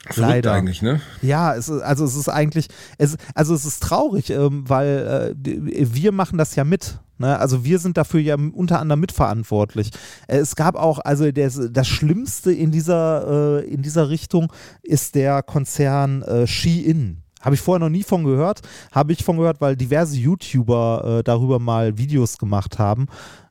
Verrückt 0.06 0.30
Leider. 0.30 0.52
eigentlich, 0.54 0.80
ne? 0.80 1.00
Ja, 1.20 1.54
es 1.54 1.68
ist, 1.68 1.82
also 1.82 2.04
es 2.04 2.16
ist 2.16 2.28
eigentlich, 2.28 2.68
es, 2.96 3.16
also 3.34 3.54
es 3.54 3.66
ist 3.66 3.82
traurig, 3.82 4.30
ähm, 4.30 4.64
weil 4.66 5.34
äh, 5.36 5.86
wir 5.92 6.12
machen 6.12 6.38
das 6.38 6.56
ja 6.56 6.64
mit. 6.64 6.98
Ne? 7.18 7.38
Also 7.38 7.64
wir 7.64 7.78
sind 7.78 7.98
dafür 7.98 8.20
ja 8.20 8.34
unter 8.34 8.80
anderem 8.80 9.00
mitverantwortlich. 9.00 9.90
Äh, 10.26 10.38
es 10.38 10.56
gab 10.56 10.74
auch, 10.74 11.00
also 11.00 11.30
das, 11.30 11.60
das 11.70 11.86
Schlimmste 11.86 12.50
in 12.50 12.70
dieser, 12.72 13.60
äh, 13.60 13.68
in 13.68 13.82
dieser 13.82 14.08
Richtung 14.08 14.50
ist 14.82 15.14
der 15.14 15.42
Konzern 15.42 16.22
äh, 16.22 16.46
Shein. 16.46 17.22
Habe 17.40 17.54
ich 17.54 17.60
vorher 17.60 17.80
noch 17.80 17.90
nie 17.90 18.02
von 18.02 18.24
gehört. 18.24 18.60
Habe 18.92 19.12
ich 19.12 19.24
von 19.24 19.36
gehört, 19.36 19.60
weil 19.60 19.76
diverse 19.76 20.16
YouTuber 20.16 21.18
äh, 21.18 21.22
darüber 21.22 21.58
mal 21.58 21.98
Videos 21.98 22.38
gemacht 22.38 22.78
haben. 22.78 23.06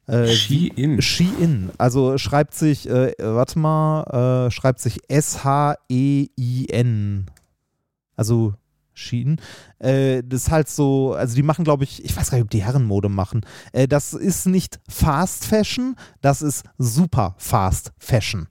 Äh, 0.08 0.28
Shein. 0.28 1.02
Shein. 1.02 1.72
Also 1.78 2.18
schreibt 2.18 2.56
sich, 2.56 2.90
äh, 2.90 3.14
warte 3.20 3.60
mal, 3.60 4.48
äh, 4.48 4.52
schreibt 4.52 4.80
sich 4.80 5.00
S-H-E-I-N. 5.08 5.76
Also 8.16 8.54
Shein. 8.94 9.40
Äh, 9.80 10.24
das 10.26 10.44
ist 10.44 10.52
halt 10.52 10.68
so, 10.68 11.14
also 11.14 11.36
die 11.36 11.44
machen, 11.44 11.64
glaube 11.64 11.84
ich, 11.84 12.04
ich 12.04 12.16
weiß 12.18 12.32
gar 12.32 12.38
nicht, 12.38 12.46
ob 12.46 12.50
die 12.50 12.64
Herrenmode 12.64 13.10
machen. 13.10 13.42
Äh, 13.72 13.88
das 13.88 14.14
ist 14.14 14.46
nicht 14.48 14.80
Fast 14.90 15.46
Fashion, 15.46 15.96
das 16.22 16.42
ist 16.42 16.64
super 16.78 17.36
Fast 17.38 17.94
Fashion. 17.98 18.48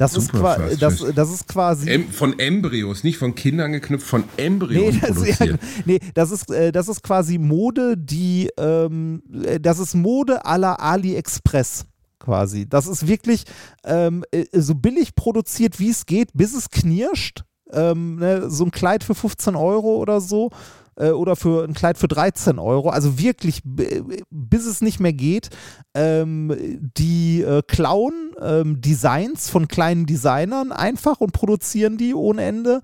Das 0.00 0.16
ist, 0.16 0.32
das, 0.80 1.04
das 1.14 1.30
ist, 1.30 1.46
quasi. 1.46 1.90
Em 1.90 2.08
von 2.08 2.38
Embryos, 2.38 3.04
nicht 3.04 3.18
von 3.18 3.34
Kindern 3.34 3.72
geknüpft, 3.72 4.06
von 4.06 4.24
Embryos 4.38 4.94
nee, 4.94 4.98
das, 4.98 5.10
produziert. 5.10 5.50
Ja, 5.50 5.56
nee, 5.84 5.98
das 6.14 6.30
ist, 6.30 6.50
äh, 6.50 6.72
das 6.72 6.88
ist 6.88 7.02
quasi 7.02 7.36
Mode, 7.36 7.98
die. 7.98 8.48
Ähm, 8.56 9.22
äh, 9.44 9.60
das 9.60 9.78
ist 9.78 9.94
Mode 9.94 10.46
à 10.46 10.56
la 10.56 10.76
AliExpress 10.76 11.84
quasi. 12.18 12.66
Das 12.66 12.86
ist 12.86 13.08
wirklich 13.08 13.44
ähm, 13.84 14.24
äh, 14.30 14.46
so 14.52 14.74
billig 14.74 15.14
produziert, 15.14 15.78
wie 15.78 15.90
es 15.90 16.06
geht, 16.06 16.30
bis 16.32 16.54
es 16.54 16.70
knirscht. 16.70 17.44
Ähm, 17.70 18.16
ne, 18.16 18.48
so 18.48 18.64
ein 18.64 18.70
Kleid 18.70 19.04
für 19.04 19.14
15 19.14 19.54
Euro 19.54 19.96
oder 19.96 20.22
so 20.22 20.50
äh, 20.96 21.10
oder 21.10 21.36
für 21.36 21.64
ein 21.64 21.74
Kleid 21.74 21.98
für 21.98 22.08
13 22.08 22.58
Euro. 22.58 22.90
Also 22.90 23.18
wirklich, 23.18 23.62
bis 23.64 24.66
es 24.66 24.80
nicht 24.80 25.00
mehr 25.00 25.12
geht. 25.12 25.50
Ähm, 25.94 26.90
die 26.96 27.42
äh, 27.42 27.62
klauen 27.66 28.32
ähm, 28.40 28.80
Designs 28.80 29.48
von 29.50 29.68
kleinen 29.68 30.06
Designern 30.06 30.72
einfach 30.72 31.20
und 31.20 31.32
produzieren 31.32 31.96
die 31.96 32.14
ohne 32.14 32.42
Ende. 32.42 32.82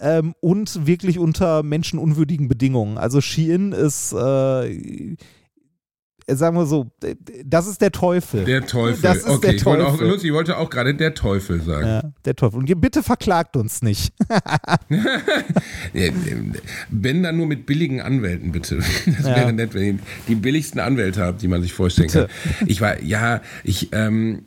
Ähm, 0.00 0.34
und 0.40 0.86
wirklich 0.86 1.18
unter 1.18 1.62
menschenunwürdigen 1.62 2.46
Bedingungen. 2.48 2.98
Also 2.98 3.20
Shein 3.20 3.72
ist 3.72 4.12
äh, 4.12 5.16
sagen 6.36 6.56
wir 6.56 6.66
so, 6.66 6.90
das 7.44 7.66
ist 7.66 7.80
der 7.80 7.92
Teufel. 7.92 8.44
Der 8.44 8.66
Teufel. 8.66 9.02
Das 9.02 9.18
ist 9.18 9.28
okay, 9.28 9.52
der 9.52 9.56
Teufel. 9.56 9.56
Ich 9.56 9.64
wollte, 9.64 9.86
auch, 9.86 10.24
ich 10.24 10.32
wollte 10.32 10.56
auch 10.58 10.70
gerade 10.70 10.94
der 10.94 11.14
Teufel 11.14 11.60
sagen. 11.62 11.86
Ja, 11.86 12.02
der 12.24 12.36
Teufel. 12.36 12.58
Und 12.58 12.80
bitte 12.80 13.02
verklagt 13.02 13.56
uns 13.56 13.82
nicht. 13.82 14.12
wenn 16.90 17.22
dann 17.22 17.36
nur 17.36 17.46
mit 17.46 17.66
billigen 17.66 18.00
Anwälten, 18.00 18.52
bitte. 18.52 18.76
Das 18.76 19.26
ja. 19.26 19.36
wäre 19.36 19.52
nett, 19.52 19.74
wenn 19.74 19.82
ihr 19.82 19.98
die 20.28 20.34
billigsten 20.34 20.80
Anwälte 20.80 21.22
habt, 21.22 21.42
die 21.42 21.48
man 21.48 21.62
sich 21.62 21.72
vorstellen 21.72 22.08
bitte. 22.08 22.28
kann. 22.28 22.68
Ich 22.68 22.80
war, 22.80 23.02
ja, 23.02 23.40
ich, 23.64 23.88
ähm, 23.92 24.42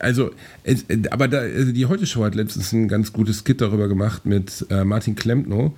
also, 0.00 0.30
es, 0.64 0.84
aber 1.10 1.28
da, 1.28 1.38
also 1.38 1.72
die 1.72 1.86
Heute 1.86 2.06
Show 2.06 2.24
hat 2.24 2.34
letztens 2.34 2.72
ein 2.72 2.88
ganz 2.88 3.12
gutes 3.12 3.42
Skit 3.44 3.60
darüber 3.60 3.88
gemacht 3.88 4.26
mit 4.26 4.66
äh, 4.70 4.84
Martin 4.84 5.14
Klempno 5.14 5.74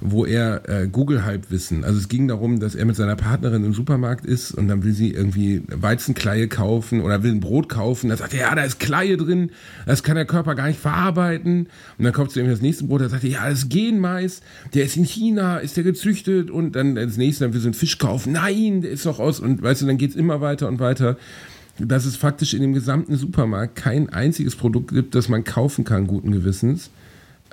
wo 0.00 0.24
er 0.24 0.68
äh, 0.68 0.88
Google-Halbwissen, 0.88 1.84
also 1.84 1.98
es 1.98 2.08
ging 2.08 2.28
darum, 2.28 2.58
dass 2.58 2.74
er 2.74 2.84
mit 2.86 2.96
seiner 2.96 3.16
Partnerin 3.16 3.64
im 3.64 3.74
Supermarkt 3.74 4.24
ist 4.24 4.52
und 4.52 4.68
dann 4.68 4.82
will 4.82 4.92
sie 4.92 5.12
irgendwie 5.12 5.62
Weizenkleie 5.68 6.48
kaufen 6.48 7.02
oder 7.02 7.22
will 7.22 7.32
ein 7.32 7.40
Brot 7.40 7.68
kaufen. 7.68 8.08
Da 8.08 8.16
sagt 8.16 8.34
er, 8.34 8.40
ja, 8.40 8.54
da 8.54 8.62
ist 8.62 8.80
Kleie 8.80 9.16
drin, 9.16 9.50
das 9.86 10.02
kann 10.02 10.16
der 10.16 10.24
Körper 10.24 10.54
gar 10.54 10.68
nicht 10.68 10.80
verarbeiten. 10.80 11.68
Und 11.98 12.04
dann 12.04 12.12
kauft 12.12 12.32
sie 12.32 12.40
irgendwie 12.40 12.54
das 12.54 12.62
nächste 12.62 12.84
Brot, 12.84 13.02
da 13.02 13.08
sagt 13.08 13.24
er, 13.24 13.30
ja, 13.30 13.48
das 13.48 13.60
ist 13.60 13.68
Genmais, 13.68 14.40
der 14.74 14.84
ist 14.84 14.96
in 14.96 15.04
China, 15.04 15.58
ist 15.58 15.76
der 15.76 15.84
gezüchtet 15.84 16.50
und 16.50 16.76
dann 16.76 16.94
das 16.94 17.16
nächste, 17.16 17.44
dann 17.44 17.52
will 17.52 17.60
sie 17.60 17.68
einen 17.68 17.74
Fisch 17.74 17.98
kaufen. 17.98 18.32
Nein, 18.32 18.80
der 18.80 18.90
ist 18.90 19.06
doch 19.06 19.20
aus 19.20 19.40
und 19.40 19.62
weißt 19.62 19.82
du, 19.82 19.86
dann 19.86 19.98
geht 19.98 20.10
es 20.10 20.16
immer 20.16 20.40
weiter 20.40 20.68
und 20.68 20.80
weiter 20.80 21.16
dass 21.78 22.04
es 22.04 22.16
faktisch 22.16 22.52
in 22.52 22.60
dem 22.60 22.74
gesamten 22.74 23.16
Supermarkt 23.16 23.74
kein 23.74 24.10
einziges 24.10 24.54
Produkt 24.54 24.92
gibt, 24.92 25.14
das 25.14 25.30
man 25.30 25.44
kaufen 25.44 25.84
kann, 25.84 26.06
guten 26.06 26.30
Gewissens. 26.30 26.90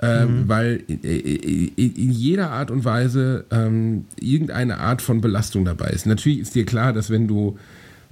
Ähm, 0.00 0.42
mhm. 0.42 0.48
Weil 0.48 0.84
in, 0.86 2.10
jeder 2.12 2.50
Art 2.50 2.70
und 2.70 2.84
Weise 2.84 3.44
ähm, 3.50 4.04
irgendeine 4.20 4.78
Art 4.78 5.02
von 5.02 5.20
Belastung 5.20 5.64
dabei 5.64 5.88
ist. 5.88 6.06
Natürlich 6.06 6.38
ist 6.38 6.54
dir 6.54 6.64
klar, 6.64 6.92
dass 6.92 7.10
wenn 7.10 7.26
du, 7.26 7.58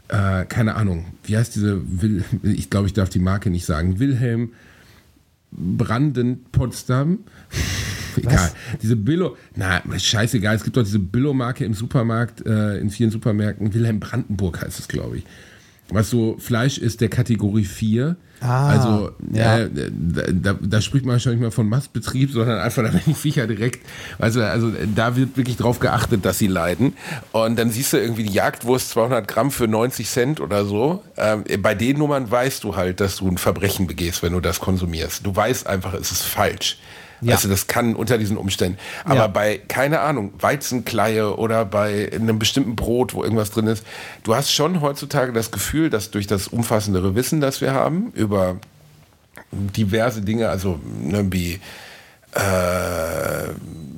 äh, 0.08 0.44
keine 0.46 0.74
Ahnung, 0.74 1.04
wie 1.24 1.36
heißt 1.36 1.54
diese, 1.54 1.80
Will, 1.84 2.24
ich 2.42 2.70
glaube, 2.70 2.88
ich 2.88 2.92
darf 2.92 3.08
die 3.08 3.20
Marke 3.20 3.50
nicht 3.50 3.66
sagen, 3.66 4.00
Wilhelm 4.00 4.50
Branden 5.52 6.44
Potsdam. 6.50 7.20
Egal. 8.16 8.50
Diese 8.82 8.96
Billo, 8.96 9.36
na, 9.54 9.82
scheißegal, 9.96 10.56
es 10.56 10.64
gibt 10.64 10.76
doch 10.76 10.82
diese 10.82 10.98
Billo-Marke 10.98 11.64
im 11.64 11.74
Supermarkt, 11.74 12.44
äh, 12.46 12.78
in 12.78 12.90
vielen 12.90 13.10
Supermärkten. 13.10 13.74
Wilhelm 13.74 14.00
Brandenburg 14.00 14.62
heißt 14.62 14.80
es, 14.80 14.88
glaube 14.88 15.18
ich 15.18 15.24
was 15.88 16.10
so 16.10 16.36
Fleisch 16.38 16.78
ist 16.78 17.00
der 17.00 17.08
Kategorie 17.08 17.64
4. 17.64 18.16
Ah, 18.40 18.68
also 18.68 19.12
ja. 19.32 19.60
äh, 19.60 19.70
da, 19.90 20.54
da, 20.60 20.80
spricht 20.82 21.06
man 21.06 21.18
schon 21.18 21.32
nicht 21.32 21.40
mal 21.40 21.50
von 21.50 21.68
Mastbetrieb, 21.68 22.30
sondern 22.30 22.58
einfach, 22.58 22.82
da 22.82 22.92
werden 22.92 23.02
die 23.06 23.14
Viecher 23.14 23.46
direkt, 23.46 23.80
also, 24.18 24.42
also 24.42 24.72
da 24.94 25.16
wird 25.16 25.38
wirklich 25.38 25.56
drauf 25.56 25.78
geachtet, 25.78 26.24
dass 26.26 26.38
sie 26.38 26.46
leiden. 26.46 26.92
Und 27.32 27.58
dann 27.58 27.70
siehst 27.70 27.94
du 27.94 27.96
irgendwie 27.96 28.24
die 28.24 28.32
Jagdwurst 28.34 28.90
200 28.90 29.26
Gramm 29.26 29.50
für 29.50 29.68
90 29.68 30.08
Cent 30.08 30.40
oder 30.40 30.66
so. 30.66 31.02
Ähm, 31.16 31.44
bei 31.62 31.74
den 31.74 31.96
Nummern 31.98 32.30
weißt 32.30 32.62
du 32.64 32.76
halt, 32.76 33.00
dass 33.00 33.16
du 33.16 33.28
ein 33.28 33.38
Verbrechen 33.38 33.86
begehst, 33.86 34.22
wenn 34.22 34.34
du 34.34 34.40
das 34.40 34.60
konsumierst. 34.60 35.24
Du 35.24 35.34
weißt 35.34 35.66
einfach, 35.66 35.94
es 35.94 36.12
ist 36.12 36.22
falsch. 36.22 36.76
Ja. 37.20 37.34
Also 37.34 37.48
das 37.48 37.66
kann 37.66 37.94
unter 37.94 38.18
diesen 38.18 38.36
Umständen. 38.36 38.78
Aber 39.04 39.14
ja. 39.14 39.26
bei, 39.26 39.60
keine 39.68 40.00
Ahnung, 40.00 40.32
Weizenkleie 40.38 41.36
oder 41.36 41.64
bei 41.64 42.10
einem 42.12 42.38
bestimmten 42.38 42.76
Brot, 42.76 43.14
wo 43.14 43.22
irgendwas 43.22 43.50
drin 43.50 43.66
ist, 43.66 43.84
du 44.22 44.34
hast 44.34 44.52
schon 44.52 44.80
heutzutage 44.80 45.32
das 45.32 45.50
Gefühl, 45.50 45.90
dass 45.90 46.10
durch 46.10 46.26
das 46.26 46.48
umfassendere 46.48 47.14
Wissen, 47.14 47.40
das 47.40 47.60
wir 47.60 47.72
haben, 47.72 48.12
über 48.14 48.56
diverse 49.52 50.22
Dinge, 50.22 50.48
also 50.48 50.78
ne, 51.00 51.26
wie 51.30 51.60
äh, 52.32 53.48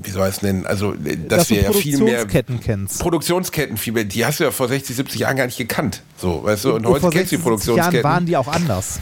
wie 0.03 0.11
soll 0.11 0.29
ich 0.29 0.37
es 0.37 0.43
nennen? 0.43 0.65
Also, 0.65 0.93
dass, 0.93 1.29
dass 1.29 1.51
wir 1.51 1.63
ja 1.63 1.73
viel 1.73 1.99
mehr 1.99 2.19
Produktionsketten 2.19 2.61
kennst. 2.61 3.01
Produktionsketten 3.01 3.77
viel 3.77 3.93
mehr, 3.93 4.05
die 4.05 4.25
hast 4.25 4.41
du 4.41 4.45
ja 4.45 4.51
vor 4.51 4.69
60, 4.69 4.95
70 4.95 5.21
Jahren 5.21 5.37
gar 5.37 5.47
nicht 5.47 5.59
gekannt. 5.59 6.03
So, 6.17 6.45
weißt 6.45 6.65
du, 6.65 6.75
und, 6.75 6.87
und 6.87 6.93
heute 6.93 7.11
kennst 7.11 7.33
du 7.33 7.37
die 7.37 7.43
Produktionsketten. 7.43 7.95
Jahren 7.95 8.05
waren 8.05 8.27
die 8.27 8.37
auch 8.37 8.49
anders. 8.49 9.01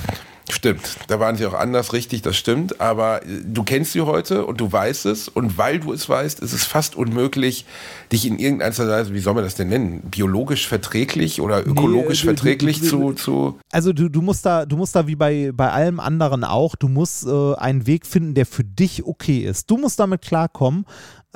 Stimmt, 0.48 0.96
da 1.08 1.18
waren 1.18 1.36
sie 1.36 1.44
auch 1.44 1.54
anders, 1.54 1.92
richtig, 1.92 2.22
das 2.22 2.36
stimmt. 2.36 2.80
Aber 2.80 3.24
äh, 3.24 3.42
du 3.44 3.64
kennst 3.64 3.92
sie 3.92 4.02
heute 4.02 4.46
und 4.46 4.60
du 4.60 4.70
weißt 4.70 5.06
es. 5.06 5.28
Und 5.28 5.58
weil 5.58 5.80
du 5.80 5.92
es 5.92 6.08
weißt, 6.08 6.38
ist 6.40 6.52
es 6.52 6.64
fast 6.64 6.94
unmöglich, 6.94 7.64
dich 8.12 8.26
in 8.26 8.38
irgendeiner 8.38 8.76
Weise, 8.76 9.12
wie 9.12 9.18
soll 9.18 9.34
man 9.34 9.42
das 9.42 9.56
denn 9.56 9.68
nennen, 9.68 10.02
biologisch 10.02 10.68
verträglich 10.68 11.40
oder 11.40 11.66
ökologisch 11.66 12.22
nee, 12.22 12.28
verträglich 12.28 12.80
du, 12.80 12.86
du, 12.86 12.98
du, 12.98 13.12
zu, 13.12 13.24
zu. 13.24 13.58
Also 13.72 13.92
du, 13.92 14.08
du 14.08 14.22
musst 14.22 14.46
da, 14.46 14.66
du 14.66 14.76
musst 14.76 14.94
da 14.94 15.08
wie 15.08 15.16
bei, 15.16 15.50
bei 15.52 15.70
allem 15.70 15.98
anderen 15.98 16.44
auch, 16.44 16.76
du 16.76 16.88
musst 16.88 17.26
äh, 17.26 17.54
einen 17.56 17.86
Weg 17.88 18.06
finden, 18.06 18.34
der 18.34 18.46
für 18.46 18.64
dich 18.64 19.04
okay 19.04 19.38
ist. 19.38 19.68
Du 19.70 19.76
musst 19.76 19.98
damit 19.98 20.22
klarkommen, 20.22 20.86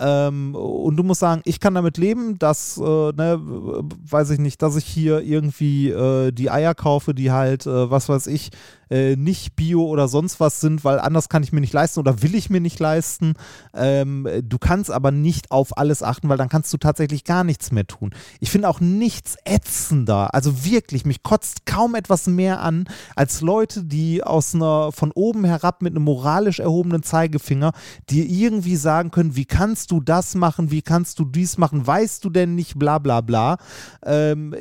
ähm, 0.01 0.55
und 0.55 0.96
du 0.96 1.03
musst 1.03 1.20
sagen, 1.20 1.42
ich 1.44 1.61
kann 1.61 1.74
damit 1.74 1.98
leben, 1.98 2.38
dass, 2.38 2.78
äh, 2.78 2.80
ne, 2.80 3.38
weiß 3.40 4.30
ich 4.30 4.38
nicht, 4.38 4.62
dass 4.62 4.76
ich 4.76 4.86
hier 4.86 5.20
irgendwie 5.20 5.90
äh, 5.90 6.32
die 6.32 6.51
Eier 6.51 6.74
kaufe, 6.74 7.12
die 7.12 7.30
halt, 7.30 7.66
äh, 7.66 7.90
was 7.90 8.09
weiß 8.09 8.26
ich, 8.28 8.51
äh, 8.90 9.14
nicht 9.14 9.55
Bio 9.57 9.84
oder 9.84 10.09
sonst 10.09 10.40
was 10.40 10.61
sind, 10.61 10.84
weil 10.84 10.98
anders 10.98 11.28
kann 11.28 11.42
ich 11.42 11.53
mir 11.53 11.61
nicht 11.61 11.72
leisten 11.72 12.01
oder 12.01 12.22
will 12.22 12.34
ich 12.34 12.51
mir 12.51 12.61
nicht 12.61 12.78
leisten. 12.80 13.34
Ähm, 13.72 14.26
du 14.42 14.59
kannst 14.59 14.90
aber 14.90 15.11
nicht 15.11 15.51
auf 15.51 15.76
alles 15.78 16.03
achten, 16.03 16.28
weil 16.28 16.38
dann 16.38 16.48
kannst 16.48 16.72
du 16.72 16.78
tatsächlich 16.78 17.24
gar 17.24 17.44
nichts 17.44 17.70
mehr 17.70 17.86
tun. 17.86 18.11
Ich 18.40 18.51
finde 18.51 18.68
auch 18.68 18.80
nichts 18.80 19.36
ätzender. 19.44 20.34
Also 20.34 20.64
wirklich, 20.64 21.05
mich 21.05 21.22
kotzt 21.22 21.66
kaum 21.66 21.94
etwas 21.94 22.26
mehr 22.26 22.62
an, 22.62 22.88
als 23.14 23.42
Leute, 23.42 23.84
die 23.84 24.24
aus 24.24 24.55
einer 24.55 24.90
von 24.92 25.12
oben 25.12 25.44
herab 25.44 25.82
mit 25.82 25.94
einem 25.94 26.05
moralisch 26.05 26.59
erhobenen 26.59 27.03
Zeigefinger 27.03 27.72
dir 28.09 28.24
irgendwie 28.24 28.76
sagen 28.76 29.11
können, 29.11 29.36
wie 29.36 29.44
kannst 29.44 29.89
du 29.91 30.01
das 30.01 30.34
machen, 30.34 30.70
wie 30.70 30.82
kannst 30.82 31.18
du 31.18 31.24
dies 31.24 31.59
machen, 31.59 31.86
weißt 31.86 32.24
du 32.24 32.30
denn 32.30 32.55
nicht, 32.55 32.78
bla 32.78 32.99
bla 32.99 33.20
bla. 33.20 33.59
Ähm, 34.05 34.55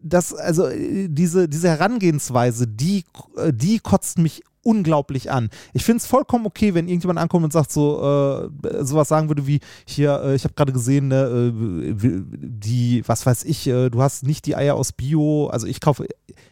das, 0.00 0.34
also 0.34 0.68
diese, 0.70 1.48
diese 1.48 1.68
Herangehensweise, 1.68 2.66
die, 2.66 3.04
die 3.52 3.78
kotzt 3.78 4.18
mich 4.18 4.42
unglaublich 4.62 5.30
an. 5.30 5.50
Ich 5.72 5.84
finde 5.84 5.98
es 5.98 6.06
vollkommen 6.06 6.46
okay, 6.46 6.74
wenn 6.74 6.88
irgendjemand 6.88 7.18
ankommt 7.18 7.44
und 7.44 7.52
sagt 7.52 7.72
so, 7.72 8.50
äh, 8.62 8.84
sowas 8.84 9.08
sagen 9.08 9.28
würde 9.28 9.46
wie, 9.46 9.60
hier, 9.86 10.20
äh, 10.24 10.34
ich 10.34 10.44
habe 10.44 10.54
gerade 10.54 10.72
gesehen, 10.72 11.08
ne, 11.08 11.52
äh, 11.52 11.94
die, 11.96 13.02
was 13.06 13.26
weiß 13.26 13.44
ich, 13.44 13.66
äh, 13.66 13.90
du 13.90 14.02
hast 14.02 14.24
nicht 14.24 14.46
die 14.46 14.56
Eier 14.56 14.74
aus 14.74 14.92
Bio, 14.92 15.48
also 15.48 15.66
ich 15.66 15.80
kaufe, 15.80 16.06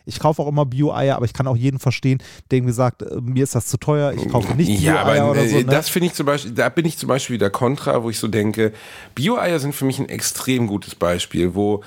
ich 0.05 0.19
kaufe 0.19 0.43
auch 0.43 0.49
immer 0.49 0.65
Bio-Eier, 0.67 1.17
aber 1.17 1.25
ich 1.25 1.33
kann 1.33 1.47
auch 1.47 1.57
jeden 1.57 1.79
verstehen, 1.79 2.23
der 2.51 2.59
irgendwie 2.59 2.73
sagt, 2.73 3.03
äh, 3.03 3.21
mir 3.21 3.43
ist 3.43 3.55
das 3.55 3.67
zu 3.67 3.77
teuer, 3.77 4.13
ich 4.13 4.29
kaufe 4.29 4.55
nicht 4.55 4.81
Bio-Eier 4.81 5.17
ja, 5.17 5.31
oder 5.31 5.47
so. 5.47 5.57
Ne? 5.57 5.65
Das 5.65 5.89
finde 5.89 6.07
ich 6.07 6.15
zum 6.15 6.27
Beispiel, 6.27 6.53
da 6.53 6.69
bin 6.69 6.87
ich 6.87 6.99
zum 6.99 7.09
Beispiel 7.09 7.35
wieder 7.35 7.51
kontra, 7.51 8.03
wo 8.03 8.11
ich 8.11 8.19
so 8.19 8.29
denke, 8.29 8.73
Bio-Eier 9.15 9.59
sind 9.59 9.75
für 9.75 9.85
mich 9.85 9.99
ein 9.99 10.09
extrem 10.09 10.67
gutes 10.67 10.95
Beispiel, 10.95 11.55
wo 11.55 11.83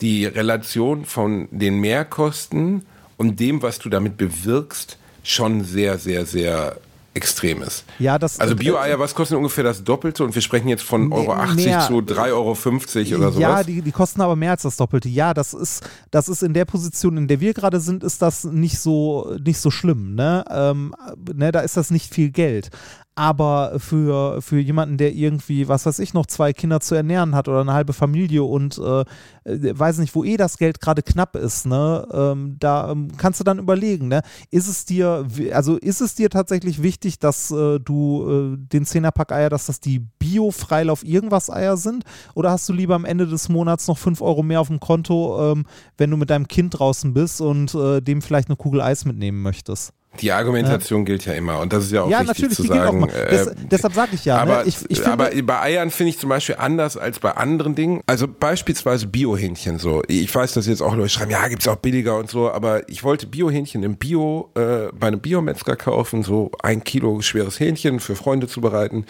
die 0.00 0.26
Relation 0.26 1.04
von 1.04 1.48
den 1.50 1.80
Mehrkosten 1.80 2.82
und 3.16 3.40
dem, 3.40 3.62
was 3.62 3.78
du 3.78 3.88
damit 3.88 4.16
bewirkst, 4.16 4.98
schon 5.24 5.64
sehr, 5.64 5.98
sehr, 5.98 6.24
sehr 6.24 6.76
extrem 7.14 7.62
ist. 7.62 7.84
Ja, 8.00 8.18
das, 8.18 8.40
also 8.40 8.56
Bio-Eier, 8.56 8.98
was 8.98 9.14
kosten 9.14 9.36
ungefähr 9.36 9.62
das 9.62 9.84
Doppelte? 9.84 10.24
Und 10.24 10.34
wir 10.34 10.42
sprechen 10.42 10.68
jetzt 10.68 10.82
von 10.82 11.12
Euro 11.12 11.32
80 11.32 11.64
mehr, 11.64 11.80
zu 11.80 11.98
3,50 11.98 12.32
Euro 12.32 12.50
oder 12.50 13.32
sowas. 13.32 13.36
Ja, 13.38 13.62
die, 13.62 13.82
die 13.82 13.92
kosten 13.92 14.20
aber 14.20 14.34
mehr 14.34 14.50
als 14.50 14.62
das 14.62 14.76
Doppelte. 14.76 15.08
Ja, 15.08 15.32
das 15.32 15.54
ist, 15.54 15.88
das 16.10 16.28
ist 16.28 16.42
in 16.42 16.54
der 16.54 16.64
Position, 16.64 17.16
in 17.16 17.28
der 17.28 17.40
wir 17.40 17.54
gerade 17.54 17.78
sind, 17.78 18.02
ist 18.02 18.20
das 18.20 18.44
nicht 18.44 18.80
so, 18.80 19.36
nicht 19.42 19.58
so 19.58 19.70
schlimm. 19.70 20.16
Ne? 20.16 20.44
Ähm, 20.50 20.94
ne, 21.32 21.52
da 21.52 21.60
ist 21.60 21.76
das 21.76 21.90
nicht 21.90 22.12
viel 22.12 22.30
Geld 22.30 22.70
aber 23.16 23.78
für, 23.78 24.42
für 24.42 24.58
jemanden, 24.58 24.96
der 24.96 25.14
irgendwie, 25.14 25.68
was 25.68 25.86
weiß 25.86 26.00
ich, 26.00 26.14
noch 26.14 26.26
zwei 26.26 26.52
Kinder 26.52 26.80
zu 26.80 26.94
ernähren 26.94 27.34
hat 27.34 27.48
oder 27.48 27.60
eine 27.60 27.72
halbe 27.72 27.92
Familie 27.92 28.42
und 28.42 28.78
äh, 28.78 29.00
äh 29.44 29.78
weiß 29.78 29.98
nicht, 29.98 30.14
wo 30.14 30.24
eh 30.24 30.36
das 30.36 30.58
Geld 30.58 30.80
gerade 30.80 31.02
knapp 31.02 31.36
ist, 31.36 31.66
ne, 31.66 32.06
ähm, 32.12 32.56
da 32.58 32.90
ähm, 32.90 33.08
kannst 33.16 33.38
du 33.38 33.44
dann 33.44 33.58
überlegen, 33.58 34.08
ne, 34.08 34.22
ist 34.50 34.66
es 34.66 34.84
dir, 34.84 35.26
also 35.52 35.76
ist 35.76 36.00
es 36.00 36.16
dir 36.16 36.28
tatsächlich 36.28 36.82
wichtig, 36.82 37.20
dass 37.20 37.52
äh, 37.52 37.78
du 37.78 38.54
äh, 38.54 38.56
den 38.58 38.84
Zehnerpack 38.84 39.30
Eier, 39.30 39.50
dass 39.50 39.66
das 39.66 39.78
die 39.78 40.00
Bio-Freilauf 40.00 41.04
irgendwas 41.04 41.50
Eier 41.50 41.76
sind 41.76 42.04
oder 42.34 42.50
hast 42.50 42.68
du 42.68 42.72
lieber 42.72 42.96
am 42.96 43.04
Ende 43.04 43.28
des 43.28 43.48
Monats 43.48 43.86
noch 43.86 43.98
fünf 43.98 44.22
Euro 44.22 44.42
mehr 44.42 44.60
auf 44.60 44.68
dem 44.68 44.80
Konto, 44.80 45.52
ähm, 45.52 45.66
wenn 45.98 46.10
du 46.10 46.16
mit 46.16 46.30
deinem 46.30 46.48
Kind 46.48 46.78
draußen 46.78 47.14
bist 47.14 47.40
und 47.40 47.74
äh, 47.74 48.00
dem 48.00 48.22
vielleicht 48.22 48.48
eine 48.48 48.56
Kugel 48.56 48.80
Eis 48.80 49.04
mitnehmen 49.04 49.40
möchtest? 49.42 49.92
Die 50.20 50.32
Argumentation 50.32 51.00
ja. 51.00 51.04
gilt 51.04 51.26
ja 51.26 51.34
immer 51.34 51.60
und 51.60 51.72
das 51.72 51.84
ist 51.84 51.92
ja 51.92 52.02
auch 52.02 52.10
ja, 52.10 52.26
wichtig 52.26 52.50
zu 52.50 52.62
sagen. 52.62 53.08
Des, 53.30 53.46
äh, 53.48 53.54
deshalb 53.70 53.94
sage 53.94 54.10
ich 54.14 54.24
ja. 54.24 54.38
Aber, 54.38 54.58
ne? 54.58 54.64
ich, 54.66 54.76
ich 54.88 55.00
finde, 55.00 55.12
aber 55.12 55.30
bei 55.42 55.60
Eiern 55.60 55.90
finde 55.90 56.10
ich 56.10 56.18
zum 56.18 56.28
Beispiel 56.28 56.56
anders 56.58 56.96
als 56.96 57.18
bei 57.18 57.32
anderen 57.32 57.74
Dingen. 57.74 58.00
Also 58.06 58.26
beispielsweise 58.28 59.06
Biohähnchen 59.06 59.78
so. 59.78 60.02
Ich 60.08 60.34
weiß, 60.34 60.52
dass 60.52 60.66
jetzt 60.66 60.82
auch 60.82 60.94
Leute 60.94 61.08
schreiben, 61.08 61.30
ja, 61.30 61.46
gibt 61.48 61.62
es 61.62 61.68
auch 61.68 61.76
billiger 61.76 62.16
und 62.16 62.30
so, 62.30 62.50
aber 62.50 62.88
ich 62.88 63.04
wollte 63.04 63.26
Biohähnchen 63.26 63.82
im 63.82 63.96
Bio, 63.96 64.50
äh, 64.54 64.92
bei 64.92 65.08
einem 65.08 65.20
Biometzger 65.20 65.76
kaufen, 65.76 66.22
so 66.22 66.50
ein 66.62 66.84
Kilo 66.84 67.20
schweres 67.20 67.58
Hähnchen 67.60 68.00
für 68.00 68.16
Freunde 68.16 68.46
zu 68.46 68.60
bereiten. 68.60 69.06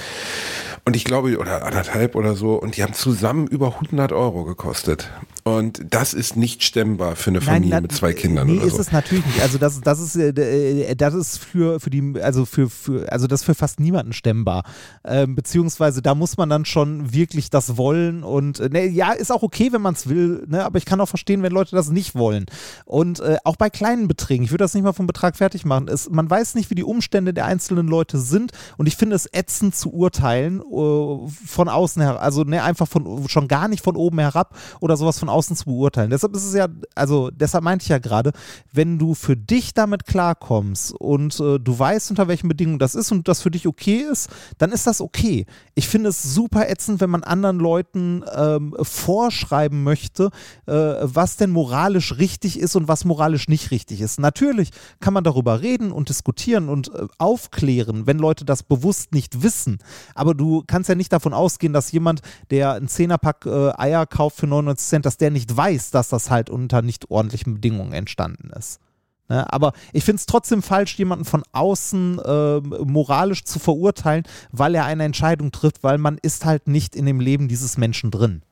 Und 0.84 0.96
ich 0.96 1.04
glaube, 1.04 1.36
oder 1.38 1.64
anderthalb 1.64 2.14
oder 2.14 2.34
so, 2.34 2.54
und 2.54 2.76
die 2.76 2.82
haben 2.82 2.92
zusammen 2.92 3.46
über 3.46 3.74
100 3.74 4.12
Euro 4.12 4.44
gekostet. 4.44 5.10
Und 5.46 5.84
das 5.90 6.14
ist 6.14 6.36
nicht 6.36 6.62
stemmbar 6.62 7.16
für 7.16 7.28
eine 7.28 7.42
Familie 7.42 7.68
Nein, 7.68 7.82
mit 7.82 7.92
zwei 7.92 8.14
Kindern. 8.14 8.46
Nee, 8.46 8.54
oder 8.54 8.70
so. 8.70 8.76
ist 8.76 8.86
es 8.86 8.92
natürlich 8.92 9.26
nicht. 9.26 9.42
Also 9.42 9.58
das, 9.58 9.78
das 9.82 10.00
ist, 10.00 10.16
äh, 10.16 10.30
äh, 10.30 10.96
das 10.96 11.12
ist 11.12 11.36
für, 11.36 11.80
für 11.80 11.90
die, 11.90 12.14
also 12.22 12.46
für, 12.46 12.70
für, 12.70 13.12
also 13.12 13.26
das 13.26 13.42
ist 13.42 13.44
für 13.44 13.54
fast 13.54 13.78
niemanden 13.78 14.14
stemmbar. 14.14 14.64
Ähm, 15.04 15.34
beziehungsweise 15.34 16.00
da 16.00 16.14
muss 16.14 16.38
man 16.38 16.48
dann 16.48 16.64
schon 16.64 17.12
wirklich 17.12 17.50
das 17.50 17.76
wollen 17.76 18.24
und 18.24 18.58
äh, 18.58 18.70
ne, 18.70 18.86
ja, 18.86 19.12
ist 19.12 19.30
auch 19.30 19.42
okay, 19.42 19.70
wenn 19.72 19.82
man 19.82 19.92
es 19.92 20.08
will, 20.08 20.46
ne, 20.48 20.64
aber 20.64 20.78
ich 20.78 20.86
kann 20.86 20.98
auch 21.02 21.10
verstehen, 21.10 21.42
wenn 21.42 21.52
Leute 21.52 21.76
das 21.76 21.90
nicht 21.90 22.14
wollen. 22.14 22.46
Und 22.86 23.20
äh, 23.20 23.36
auch 23.44 23.56
bei 23.56 23.68
kleinen 23.68 24.08
Beträgen, 24.08 24.44
ich 24.44 24.50
würde 24.50 24.64
das 24.64 24.72
nicht 24.72 24.84
mal 24.84 24.94
vom 24.94 25.06
Betrag 25.06 25.36
fertig 25.36 25.66
machen. 25.66 25.88
Es, 25.88 26.08
man 26.08 26.30
weiß 26.30 26.54
nicht, 26.54 26.70
wie 26.70 26.74
die 26.74 26.84
Umstände 26.84 27.34
der 27.34 27.44
einzelnen 27.44 27.86
Leute 27.86 28.16
sind 28.16 28.52
und 28.78 28.86
ich 28.86 28.96
finde 28.96 29.14
es 29.14 29.28
ätzend 29.30 29.76
zu 29.76 29.92
urteilen 29.92 30.60
äh, 30.60 31.28
von 31.46 31.68
außen 31.68 32.00
her, 32.00 32.22
also 32.22 32.44
ne, 32.44 32.62
einfach 32.62 32.88
von 32.88 33.28
schon 33.28 33.46
gar 33.46 33.68
nicht 33.68 33.84
von 33.84 33.94
oben 33.94 34.20
herab 34.20 34.56
oder 34.80 34.96
sowas 34.96 35.18
von 35.18 35.33
außen 35.34 35.56
zu 35.56 35.66
beurteilen. 35.66 36.10
Deshalb 36.10 36.34
ist 36.34 36.44
es 36.44 36.54
ja, 36.54 36.68
also 36.94 37.30
deshalb 37.30 37.64
meinte 37.64 37.82
ich 37.82 37.88
ja 37.88 37.98
gerade, 37.98 38.32
wenn 38.72 38.98
du 38.98 39.14
für 39.14 39.36
dich 39.36 39.74
damit 39.74 40.06
klarkommst 40.06 40.92
und 40.92 41.38
äh, 41.40 41.58
du 41.58 41.78
weißt, 41.78 42.10
unter 42.10 42.28
welchen 42.28 42.48
Bedingungen 42.48 42.78
das 42.78 42.94
ist 42.94 43.12
und 43.12 43.28
das 43.28 43.42
für 43.42 43.50
dich 43.50 43.66
okay 43.66 44.04
ist, 44.10 44.30
dann 44.58 44.72
ist 44.72 44.86
das 44.86 45.00
okay. 45.00 45.46
Ich 45.74 45.88
finde 45.88 46.10
es 46.10 46.22
super 46.22 46.68
ätzend, 46.68 47.00
wenn 47.00 47.10
man 47.10 47.24
anderen 47.24 47.58
Leuten 47.58 48.24
ähm, 48.34 48.74
vorschreiben 48.80 49.82
möchte, 49.82 50.30
äh, 50.66 50.72
was 50.72 51.36
denn 51.36 51.50
moralisch 51.50 52.18
richtig 52.18 52.58
ist 52.58 52.76
und 52.76 52.88
was 52.88 53.04
moralisch 53.04 53.48
nicht 53.48 53.70
richtig 53.70 54.00
ist. 54.00 54.20
Natürlich 54.20 54.70
kann 55.00 55.14
man 55.14 55.24
darüber 55.24 55.60
reden 55.60 55.92
und 55.92 56.08
diskutieren 56.08 56.68
und 56.68 56.94
äh, 56.94 57.06
aufklären, 57.18 58.06
wenn 58.06 58.18
Leute 58.18 58.44
das 58.44 58.62
bewusst 58.62 59.12
nicht 59.12 59.42
wissen. 59.42 59.78
Aber 60.14 60.34
du 60.34 60.62
kannst 60.66 60.88
ja 60.88 60.94
nicht 60.94 61.12
davon 61.12 61.34
ausgehen, 61.34 61.72
dass 61.72 61.92
jemand, 61.92 62.20
der 62.50 62.74
ein 62.74 62.88
Zehnerpack 62.88 63.46
äh, 63.46 63.72
Eier 63.76 64.06
kauft 64.06 64.36
für 64.36 64.46
99 64.46 64.86
Cent, 64.86 65.06
dass 65.06 65.16
der 65.16 65.23
nicht 65.30 65.56
weiß, 65.56 65.90
dass 65.90 66.08
das 66.08 66.30
halt 66.30 66.50
unter 66.50 66.82
nicht 66.82 67.10
ordentlichen 67.10 67.54
Bedingungen 67.54 67.92
entstanden 67.92 68.50
ist. 68.50 68.80
Ne? 69.28 69.50
Aber 69.52 69.72
ich 69.92 70.04
finde 70.04 70.20
es 70.20 70.26
trotzdem 70.26 70.62
falsch, 70.62 70.96
jemanden 70.98 71.24
von 71.24 71.42
außen 71.52 72.18
äh, 72.18 72.60
moralisch 72.60 73.44
zu 73.44 73.58
verurteilen, 73.58 74.24
weil 74.52 74.74
er 74.74 74.84
eine 74.84 75.04
Entscheidung 75.04 75.52
trifft, 75.52 75.82
weil 75.82 75.98
man 75.98 76.18
ist 76.20 76.44
halt 76.44 76.68
nicht 76.68 76.94
in 76.94 77.06
dem 77.06 77.20
Leben 77.20 77.48
dieses 77.48 77.78
Menschen 77.78 78.10
drin. 78.10 78.42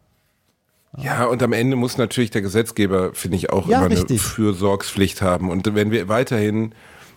Ja, 0.98 1.24
und 1.24 1.42
am 1.42 1.54
Ende 1.54 1.76
muss 1.76 1.96
natürlich 1.96 2.30
der 2.30 2.42
Gesetzgeber, 2.42 3.14
finde 3.14 3.38
ich, 3.38 3.50
auch 3.50 3.66
Ja, 3.66 3.78
immer 3.78 3.90
richtig. 3.90 4.10
eine 4.10 4.18
Fürsorgspflicht 4.18 5.22
haben. 5.22 5.50
Und 5.50 5.74
wenn 5.74 5.90
wir 5.90 6.08
weiterhin 6.08 6.74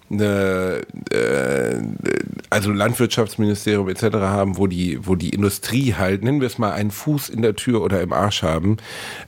eine, 0.09 0.81
äh, 1.11 1.81
also 2.49 2.71
Landwirtschaftsministerium 2.71 3.89
etc. 3.89 4.03
haben, 4.17 4.57
wo 4.57 4.67
die, 4.67 4.99
wo 5.07 5.15
die 5.15 5.29
Industrie 5.29 5.93
halt, 5.95 6.23
nennen 6.23 6.41
wir 6.41 6.47
es 6.47 6.57
mal, 6.57 6.71
einen 6.73 6.91
Fuß 6.91 7.29
in 7.29 7.41
der 7.41 7.55
Tür 7.55 7.81
oder 7.81 8.01
im 8.01 8.13
Arsch 8.13 8.43
haben, 8.43 8.77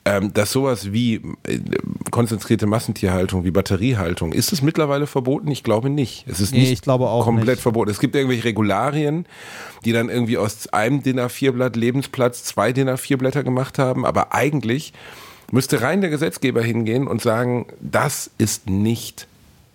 ähm, 0.05 0.34
dass 0.34 0.51
sowas 0.51 0.91
wie 0.93 1.15
äh, 1.47 1.59
konzentrierte 2.11 2.67
Massentierhaltung, 2.67 3.43
wie 3.43 3.51
Batteriehaltung, 3.51 4.34
ist 4.34 4.53
es 4.53 4.61
mittlerweile 4.61 5.07
verboten? 5.07 5.49
Ich 5.49 5.63
glaube 5.63 5.89
nicht. 5.89 6.25
Es 6.28 6.39
ist 6.39 6.53
Nee, 6.53 6.61
nicht 6.61 6.71
ich 6.71 6.82
glaube 6.82 7.07
auch 7.09 7.25
komplett 7.25 7.47
nicht. 7.55 7.61
verboten. 7.61 7.89
Es 7.91 7.99
gibt 7.99 8.15
irgendwelche 8.15 8.43
Regularien, 8.45 9.25
die 9.84 9.93
dann 9.93 10.09
irgendwie 10.09 10.38
aus 10.38 10.67
einem 10.69 11.01
DIN 11.03 11.19
A4-Blatt 11.19 11.75
Lebensplatz 11.75 12.43
zwei 12.43 12.71
DIN 12.71 12.89
A4-Blätter 12.89 13.43
gemacht 13.43 13.80
haben, 13.80 14.05
aber 14.05 14.34
eigentlich 14.34 14.93
müsste 15.51 15.82
rein 15.82 16.01
der 16.01 16.09
Gesetzgeber 16.09 16.61
hingehen 16.61 17.07
und 17.07 17.21
sagen, 17.21 17.67
das 17.80 18.30
ist 18.38 18.69
nicht 18.69 19.28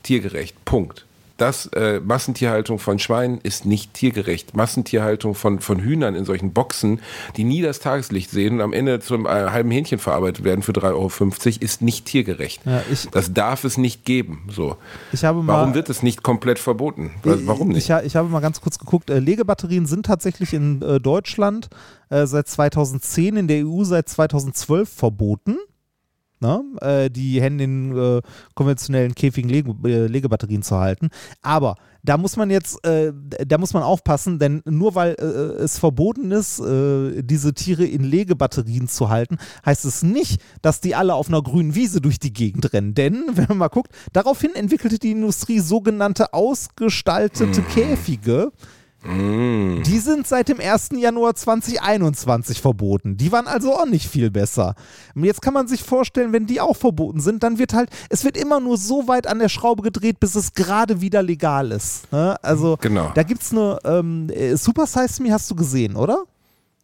tiergerecht. 0.03 0.65
Punkt. 0.65 1.07
Das 1.39 1.67
äh, 1.69 1.99
Massentierhaltung 1.99 2.79
von 2.79 3.01
Schweinen 3.01 3.41
ist 3.43 3.67
nicht 3.67 3.95
tiergerecht. 3.95 4.55
Massentierhaltung 4.55 5.35
von, 5.35 5.59
von 5.59 5.81
Hühnern 5.81 6.15
in 6.15 6.25
solchen 6.25 6.53
Boxen, 6.53 7.01
die 7.37 7.43
nie 7.43 7.63
das 7.63 7.81
Tageslicht 7.81 8.31
sehen 8.31 8.55
und 8.57 8.61
am 8.61 8.73
Ende 8.73 9.01
zum 9.01 9.27
äh, 9.27 9.31
halben 9.31 9.71
Hähnchen 9.73 9.99
verarbeitet 9.99 10.45
werden 10.45 10.63
für 10.63 10.71
3,50 10.71 10.93
Euro, 10.93 11.65
ist 11.65 11.83
nicht 11.83 12.05
tiergerecht. 12.05 12.61
Ja, 12.65 12.83
ich- 12.93 13.09
das 13.11 13.33
darf 13.33 13.65
es 13.65 13.77
nicht 13.77 14.05
geben. 14.05 14.47
So. 14.51 14.77
Ich 15.11 15.23
mal, 15.23 15.45
Warum 15.47 15.75
wird 15.75 15.89
es 15.89 16.03
nicht 16.05 16.23
komplett 16.23 16.61
verboten? 16.61 17.11
Warum 17.25 17.69
nicht? 17.69 17.89
Ich, 17.89 17.97
ich, 17.97 18.05
ich 18.05 18.15
habe 18.17 18.29
mal 18.29 18.41
ganz 18.41 18.61
kurz 18.61 18.79
geguckt. 18.79 19.11
Äh, 19.11 19.19
Legebatterien 19.19 19.87
sind 19.87 20.07
tatsächlich 20.07 20.53
in 20.53 20.81
äh, 20.83 21.01
Deutschland 21.01 21.71
äh, 22.11 22.27
seit 22.27 22.47
2010, 22.47 23.37
in 23.37 23.49
der 23.49 23.67
EU 23.67 23.83
seit 23.83 24.09
2012 24.09 24.89
verboten. 24.89 25.57
Ne? 26.43 26.65
Äh, 26.81 27.09
die 27.09 27.41
Hände 27.41 27.63
in 27.63 27.97
äh, 27.97 28.21
konventionellen 28.57 29.15
Käfigen 29.15 29.49
Lege, 29.49 29.77
äh, 29.85 30.09
Legebatterien 30.09 30.65
zu 30.65 30.77
halten. 30.77 31.09
Aber 31.41 31.77
da 32.03 32.17
muss 32.17 32.37
man 32.37 32.51
jetzt, 32.51 32.85
äh, 32.85 33.13
da 33.47 33.59
muss 33.59 33.75
man 33.75 33.85
aufpassen, 33.85 34.41
denn 34.41 34.61
nur 34.65 34.97
weil 34.97 35.15
äh, 35.21 35.63
es 35.63 35.79
verboten 35.79 36.33
ist, 36.33 36.61
diese 36.61 37.55
Tiere 37.55 37.85
in 37.85 38.03
Legebatterien 38.03 38.89
zu 38.89 39.09
halten, 39.09 39.39
heißt 39.65 39.85
es 39.85 40.03
nicht, 40.03 40.43
dass 40.63 40.81
die 40.81 40.97
alle 40.97 41.15
auf 41.15 41.29
einer 41.29 41.43
grünen 41.43 41.77
Wiese 41.77 42.01
durch 42.01 42.19
die 42.19 42.33
Gegend 42.33 42.73
rennen. 42.73 42.95
Denn, 42.95 43.25
wenn 43.35 43.47
man 43.49 43.59
mal 43.59 43.69
guckt, 43.69 43.93
daraufhin 44.13 44.57
entwickelte 44.57 44.99
die 44.99 45.13
Industrie 45.13 45.61
sogenannte 45.61 46.35
ausgestaltete 46.35 47.63
Käfige. 47.63 48.51
Die 49.05 49.99
sind 49.99 50.29
seit 50.29 50.49
dem 50.49 50.61
1. 50.61 50.91
Januar 50.97 51.35
2021 51.35 52.61
verboten. 52.61 53.17
Die 53.17 53.33
waren 53.33 53.49
also 53.49 53.75
auch 53.75 53.87
nicht 53.87 54.09
viel 54.09 54.31
besser. 54.31 54.77
Jetzt 55.17 55.43
kann 55.43 55.55
man 55.55 55.67
sich 55.67 55.83
vorstellen, 55.83 56.33
wenn 56.33 56.47
die 56.47 56.61
auch 56.61 56.77
verboten 56.77 57.21
sind, 57.21 57.43
dann 57.43 57.59
wird 57.59 57.75
halt, 57.75 57.91
es 58.11 58.25
wird 58.25 58.37
immer 58.37 58.61
nur 58.61 58.77
so 58.77 59.09
weit 59.09 59.27
an 59.27 59.41
der 59.41 59.49
Schraube 59.49 59.83
gedreht, 59.83 60.21
bis 60.21 60.37
es 60.37 60.53
gerade 60.53 61.01
wieder 61.01 61.21
legal 61.23 61.73
ist. 61.73 62.13
Ne? 62.13 62.37
Also 62.43 62.79
Genau. 62.81 63.11
da 63.15 63.25
gibt 63.25 63.43
es 63.43 63.51
eine, 63.51 63.79
ähm, 63.85 64.31
äh, 64.31 64.57
Super 64.57 64.87
Size 64.87 65.21
Me 65.21 65.33
hast 65.33 65.51
du 65.51 65.57
gesehen, 65.57 65.97
oder? 65.97 66.23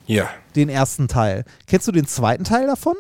Ja. 0.07 0.29
Den 0.57 0.71
ersten 0.71 1.07
Teil. 1.07 1.45
Kennst 1.69 1.87
du 1.87 1.93
den 1.93 2.07
zweiten 2.09 2.43
Teil 2.43 2.67
davon? 2.67 2.97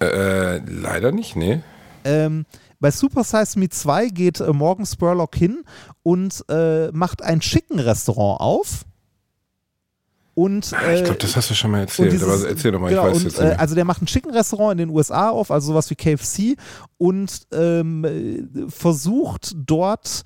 Äh, 0.00 0.58
leider 0.58 1.10
nicht, 1.10 1.34
nee. 1.34 1.62
Ähm, 2.04 2.46
bei 2.78 2.90
Super 2.90 3.24
Size 3.24 3.58
Me 3.58 3.68
2 3.68 4.08
geht 4.08 4.40
äh, 4.40 4.52
Morgan 4.54 4.86
Spurlock 4.86 5.36
hin 5.36 5.64
und 6.10 6.44
äh, 6.48 6.90
macht 6.92 7.22
ein 7.22 7.38
Chicken-Restaurant 7.40 8.40
auf. 8.40 8.84
Und, 10.34 10.72
Ah, 10.72 10.92
ich 10.92 11.00
äh, 11.00 11.04
glaube, 11.04 11.18
das 11.18 11.36
hast 11.36 11.50
du 11.50 11.54
schon 11.54 11.70
mal 11.70 11.80
erzählt, 11.80 12.12
dieses- 12.12 12.26
aber 12.26 12.48
erzähl 12.48 12.72
doch 12.72 12.80
mal, 12.80 12.88
genau, 12.88 13.08
ich 13.08 13.14
weiß 13.14 13.16
und, 13.18 13.24
jetzt 13.24 13.38
äh, 13.38 13.48
nicht. 13.48 13.60
Also 13.60 13.74
der 13.74 13.84
macht 13.84 14.02
ein 14.02 14.06
Chicken-Restaurant 14.06 14.72
in 14.72 14.78
den 14.88 14.90
USA 14.96 15.28
auf, 15.30 15.50
also 15.50 15.68
sowas 15.68 15.90
wie 15.90 15.94
KFC 15.96 16.56
und 16.98 17.46
ähm, 17.52 18.04
äh, 18.04 18.70
versucht 18.70 19.52
dort 19.56 20.22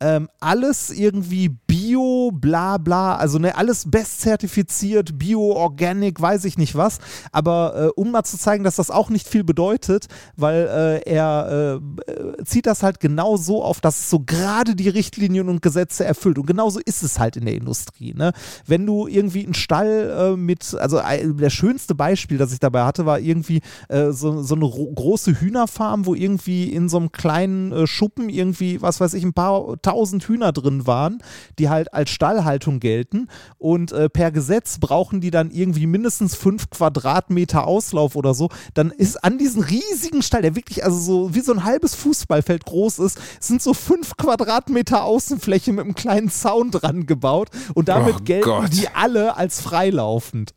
ähm, 0.00 0.28
alles 0.40 0.90
irgendwie 0.90 1.48
Bio, 1.68 2.30
bla 2.32 2.78
bla, 2.78 3.16
also 3.16 3.38
ne, 3.38 3.54
alles 3.54 3.90
best 3.90 4.22
zertifiziert, 4.22 5.18
Bio, 5.18 5.52
Organic, 5.52 6.18
weiß 6.18 6.46
ich 6.46 6.56
nicht 6.56 6.74
was. 6.74 6.98
Aber 7.30 7.74
äh, 7.76 8.00
um 8.00 8.10
mal 8.10 8.24
zu 8.24 8.38
zeigen, 8.38 8.64
dass 8.64 8.76
das 8.76 8.90
auch 8.90 9.10
nicht 9.10 9.28
viel 9.28 9.44
bedeutet, 9.44 10.06
weil 10.34 11.02
äh, 11.04 11.10
er 11.10 11.78
äh, 12.08 12.42
zieht 12.44 12.64
das 12.64 12.82
halt 12.82 13.00
genau 13.00 13.36
so 13.36 13.62
auf, 13.62 13.82
dass 13.82 14.00
es 14.00 14.08
so 14.08 14.20
gerade 14.20 14.74
die 14.76 14.88
Richtlinien 14.88 15.50
und 15.50 15.60
Gesetze 15.60 16.06
erfüllt. 16.06 16.38
Und 16.38 16.46
genauso 16.46 16.80
ist 16.82 17.02
es 17.02 17.18
halt 17.18 17.36
in 17.36 17.44
der 17.44 17.54
Industrie. 17.54 18.14
Ne? 18.14 18.32
Wenn 18.66 18.86
du 18.86 19.06
irgendwie 19.06 19.44
einen 19.44 19.52
Stall 19.52 20.32
äh, 20.34 20.36
mit, 20.38 20.74
also 20.74 21.00
der 21.02 21.50
schönste 21.50 21.94
Beispiel, 21.94 22.38
das 22.38 22.50
ich 22.50 22.60
dabei 22.60 22.84
hatte, 22.84 23.04
war 23.04 23.20
irgendwie 23.20 23.60
äh, 23.88 24.10
so, 24.12 24.42
so 24.42 24.54
eine 24.54 24.64
ro- 24.64 24.90
große 24.94 25.38
Hühnerfarm, 25.38 26.06
wo 26.06 26.14
irgendwie 26.14 26.72
in 26.72 26.88
so 26.88 26.96
einem 26.96 27.12
kleinen 27.12 27.72
äh, 27.72 27.86
Schuppen 27.86 28.30
irgendwie, 28.30 28.80
was 28.80 29.00
weiß 29.02 29.12
ich, 29.12 29.22
ein 29.22 29.34
paar 29.34 29.76
tausend 29.82 30.24
Hühner 30.24 30.52
drin 30.52 30.86
waren, 30.86 31.18
die 31.58 31.68
halt 31.68 31.92
als 31.94 32.10
Stallhaltung 32.10 32.80
gelten. 32.80 33.28
Und 33.58 33.92
äh, 33.92 34.08
per 34.08 34.30
Gesetz 34.30 34.78
brauchen 34.78 35.20
die 35.20 35.30
dann 35.30 35.50
irgendwie 35.50 35.86
mindestens 35.86 36.34
fünf 36.34 36.70
Quadratmeter 36.70 37.66
Auslauf 37.66 38.16
oder 38.16 38.34
so. 38.34 38.48
Dann 38.74 38.90
ist 38.90 39.22
an 39.24 39.38
diesen 39.38 39.62
riesigen 39.62 40.22
Stall, 40.22 40.42
der 40.42 40.54
wirklich 40.56 40.84
also 40.84 40.98
so 40.98 41.34
wie 41.34 41.40
so 41.40 41.52
ein 41.52 41.64
halbes 41.64 41.94
Fußballfeld 41.94 42.64
groß 42.64 42.98
ist, 43.00 43.18
sind 43.40 43.60
so 43.62 43.74
fünf 43.74 44.16
Quadratmeter 44.16 45.04
Außenfläche 45.04 45.72
mit 45.72 45.84
einem 45.84 45.94
kleinen 45.94 46.30
Zaun 46.30 46.70
dran 46.70 47.06
gebaut. 47.06 47.48
Und 47.74 47.88
damit 47.88 48.14
Oh 48.18 48.24
gelten 48.24 48.44
Gott. 48.44 48.72
die 48.72 48.88
alle 48.94 49.36
als 49.36 49.60
freilaufend. 49.60 50.54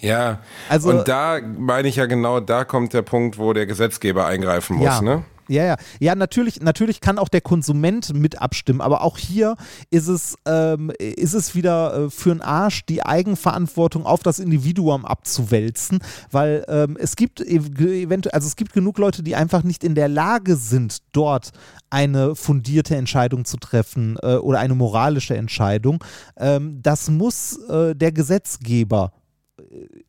Ja, 0.00 0.40
Also- 0.68 0.90
und 0.90 1.06
da 1.06 1.38
meine 1.40 1.86
ich 1.86 1.96
ja 1.96 2.06
genau, 2.06 2.40
da 2.40 2.64
kommt 2.64 2.92
der 2.92 3.02
Punkt, 3.02 3.38
wo 3.38 3.52
der 3.52 3.66
Gesetzgeber 3.66 4.26
eingreifen 4.26 4.76
muss, 4.76 4.86
ja. 4.86 5.00
ne? 5.02 5.24
Ja, 5.48 5.64
ja. 5.64 5.76
Ja, 6.00 6.14
natürlich, 6.14 6.60
natürlich 6.60 7.00
kann 7.00 7.18
auch 7.18 7.28
der 7.28 7.40
Konsument 7.40 8.14
mit 8.14 8.40
abstimmen, 8.40 8.80
aber 8.80 9.02
auch 9.02 9.18
hier 9.18 9.56
ist 9.90 10.08
es, 10.08 10.36
ähm, 10.46 10.92
ist 10.98 11.34
es 11.34 11.54
wieder 11.54 11.94
äh, 11.94 12.10
für 12.10 12.30
einen 12.30 12.42
Arsch, 12.42 12.86
die 12.86 13.04
Eigenverantwortung 13.04 14.06
auf 14.06 14.22
das 14.22 14.38
Individuum 14.38 15.04
abzuwälzen, 15.04 15.98
weil 16.30 16.64
ähm, 16.68 16.96
es 16.98 17.16
gibt 17.16 17.40
eventuell, 17.40 18.32
also 18.32 18.46
es 18.46 18.56
gibt 18.56 18.72
genug 18.72 18.98
Leute, 18.98 19.22
die 19.22 19.34
einfach 19.34 19.64
nicht 19.64 19.84
in 19.84 19.94
der 19.94 20.08
Lage 20.08 20.56
sind, 20.56 20.98
dort 21.12 21.50
eine 21.90 22.34
fundierte 22.36 22.96
Entscheidung 22.96 23.44
zu 23.44 23.56
treffen 23.56 24.16
äh, 24.22 24.36
oder 24.36 24.60
eine 24.60 24.74
moralische 24.74 25.36
Entscheidung. 25.36 26.02
Ähm, 26.36 26.80
das 26.82 27.10
muss 27.10 27.58
äh, 27.68 27.94
der 27.94 28.12
Gesetzgeber 28.12 29.12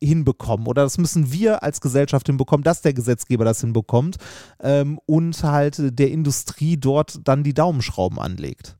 hinbekommen 0.02 0.66
oder 0.66 0.82
das 0.82 0.98
müssen 0.98 1.32
wir 1.32 1.62
als 1.62 1.80
Gesellschaft 1.80 2.26
hinbekommen, 2.26 2.64
dass 2.64 2.82
der 2.82 2.94
Gesetzgeber 2.94 3.44
das 3.44 3.60
hinbekommt 3.60 4.16
ähm, 4.60 4.98
und 5.06 5.42
halt 5.42 5.98
der 5.98 6.10
Industrie 6.10 6.76
dort 6.76 7.20
dann 7.24 7.42
die 7.42 7.54
Daumenschrauben 7.54 8.18
anlegt. 8.18 8.76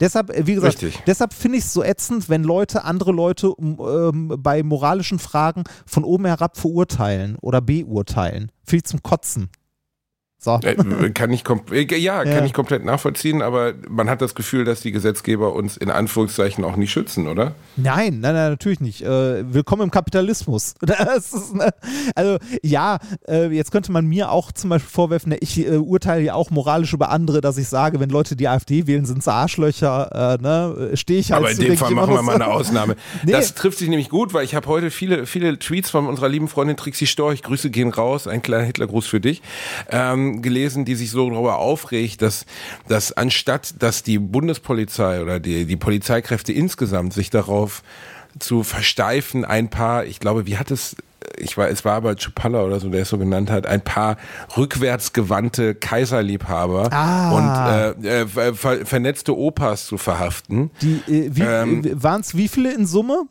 Deshalb, 0.00 0.30
äh, 0.30 0.46
wie 0.46 0.54
gesagt, 0.54 0.82
Richtig. 0.82 1.02
deshalb 1.06 1.32
finde 1.32 1.58
ich 1.58 1.64
es 1.64 1.72
so 1.72 1.82
ätzend, 1.82 2.28
wenn 2.28 2.44
Leute 2.44 2.84
andere 2.84 3.12
Leute 3.12 3.52
ähm, 3.58 4.34
bei 4.38 4.62
moralischen 4.62 5.18
Fragen 5.18 5.64
von 5.86 6.04
oben 6.04 6.26
herab 6.26 6.56
verurteilen 6.56 7.36
oder 7.40 7.60
beurteilen. 7.60 8.52
Viel 8.64 8.82
zum 8.82 9.02
Kotzen. 9.02 9.50
So. 10.46 10.60
Äh, 10.62 11.10
kann 11.10 11.32
ich 11.32 11.42
äh, 11.72 11.98
ja, 11.98 12.22
kann 12.22 12.32
Ja. 12.32 12.44
ich 12.44 12.52
komplett 12.52 12.84
nachvollziehen, 12.84 13.42
aber 13.42 13.74
man 13.88 14.08
hat 14.08 14.22
das 14.22 14.36
Gefühl, 14.36 14.64
dass 14.64 14.80
die 14.80 14.92
Gesetzgeber 14.92 15.52
uns 15.54 15.76
in 15.76 15.90
Anführungszeichen 15.90 16.62
auch 16.62 16.76
nicht 16.76 16.92
schützen, 16.92 17.26
oder? 17.26 17.56
Nein, 17.74 18.20
nein, 18.20 18.34
nein, 18.34 18.50
natürlich 18.50 18.78
nicht. 18.78 19.02
Äh, 19.02 19.52
willkommen 19.52 19.82
im 19.82 19.90
Kapitalismus. 19.90 20.74
Das 20.86 21.32
ist, 21.32 21.52
ne, 21.54 21.70
also 22.14 22.38
ja, 22.62 22.98
äh, 23.28 23.48
jetzt 23.48 23.72
könnte 23.72 23.90
man 23.90 24.06
mir 24.06 24.30
auch 24.30 24.52
zum 24.52 24.70
Beispiel 24.70 24.88
vorwerfen, 24.88 25.34
ich 25.40 25.58
äh, 25.66 25.76
urteile 25.76 26.22
ja 26.22 26.34
auch 26.34 26.50
moralisch 26.50 26.92
über 26.92 27.10
andere, 27.10 27.40
dass 27.40 27.58
ich 27.58 27.68
sage, 27.68 27.98
wenn 27.98 28.08
Leute 28.08 28.36
die 28.36 28.46
AfD 28.46 28.86
wählen, 28.86 29.04
sind 29.04 29.24
sie 29.24 29.32
Arschlöcher. 29.32 30.38
Äh, 30.38 30.42
ne, 30.42 30.90
stehe 30.94 31.18
ich 31.18 31.32
halt 31.32 31.42
Aber 31.42 31.50
in 31.50 31.58
dem 31.58 31.76
Fall 31.76 31.90
machen 31.90 32.14
wir 32.14 32.22
mal 32.22 32.36
eine 32.36 32.46
Ausnahme. 32.54 32.94
Nee. 33.24 33.32
Das 33.32 33.54
trifft 33.54 33.78
sich 33.78 33.88
nämlich 33.88 34.08
gut, 34.10 34.32
weil 34.32 34.44
ich 34.44 34.54
habe 34.54 34.68
heute 34.68 34.90
viele, 34.92 35.26
viele 35.26 35.58
Tweets 35.58 35.90
von 35.90 36.06
unserer 36.06 36.28
lieben 36.28 36.46
Freundin 36.46 36.76
Trixie 36.76 37.06
Storch, 37.06 37.42
Grüße 37.42 37.70
gehen 37.70 37.90
raus, 37.90 38.28
ein 38.28 38.42
kleiner 38.42 38.64
Hitlergruß 38.64 39.06
für 39.06 39.20
dich, 39.20 39.42
ähm, 39.90 40.35
gelesen, 40.42 40.84
die 40.84 40.94
sich 40.94 41.10
so 41.10 41.28
darüber 41.30 41.58
aufregt, 41.58 42.22
dass, 42.22 42.46
dass 42.88 43.12
anstatt, 43.12 43.74
dass 43.82 44.02
die 44.02 44.18
Bundespolizei 44.18 45.20
oder 45.22 45.40
die, 45.40 45.64
die 45.64 45.76
Polizeikräfte 45.76 46.52
insgesamt 46.52 47.12
sich 47.12 47.30
darauf 47.30 47.82
zu 48.38 48.62
versteifen, 48.62 49.44
ein 49.44 49.70
paar, 49.70 50.04
ich 50.04 50.20
glaube, 50.20 50.46
wie 50.46 50.58
hat 50.58 50.70
es, 50.70 50.94
ich 51.38 51.56
war, 51.56 51.68
es 51.68 51.84
war 51.84 51.94
aber 51.94 52.14
Chupalla 52.16 52.62
oder 52.62 52.78
so, 52.80 52.88
der 52.90 53.02
es 53.02 53.08
so 53.08 53.16
genannt 53.18 53.50
hat, 53.50 53.66
ein 53.66 53.80
paar 53.82 54.16
rückwärtsgewandte 54.56 55.74
Kaiserliebhaber 55.74 56.92
Ah. 56.92 57.94
und 57.94 58.04
äh, 58.04 58.20
äh, 58.22 58.26
ver, 58.28 58.54
ver, 58.54 58.86
vernetzte 58.86 59.36
Opas 59.36 59.86
zu 59.86 59.96
verhaften. 59.98 60.70
Die, 60.82 61.00
äh, 61.12 61.30
wie, 61.34 61.42
Ähm, 61.42 61.84
äh, 61.84 62.02
waren 62.02 62.20
es 62.20 62.36
wie 62.36 62.48
viele 62.48 62.72
in 62.74 62.86
Summe? 62.86 63.22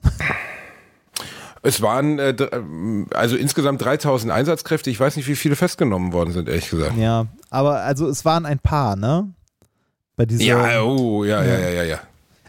Es 1.65 1.81
waren 1.81 2.19
äh, 2.19 2.35
ähm, 2.51 3.07
also 3.13 3.35
insgesamt 3.35 3.83
3000 3.83 4.31
Einsatzkräfte. 4.31 4.91
Ich 4.91 4.99
weiß 4.99 5.15
nicht, 5.15 5.27
wie 5.27 5.35
viele 5.35 5.55
festgenommen 5.55 6.13
worden 6.13 6.31
sind, 6.31 6.47
ehrlich 6.47 6.69
gesagt. 6.69 6.95
Ja, 6.95 7.25
aber 7.49 7.81
also 7.81 8.07
es 8.07 8.23
waren 8.23 8.45
ein 8.45 8.59
paar, 8.59 8.95
ne? 8.95 9.33
Bei 10.15 10.25
dieser, 10.25 10.43
Ja, 10.43 10.81
oh, 10.83 11.23
ja, 11.23 11.43
ja, 11.43 11.57
ja, 11.57 11.69
ja, 11.69 11.83
ja. 11.83 11.99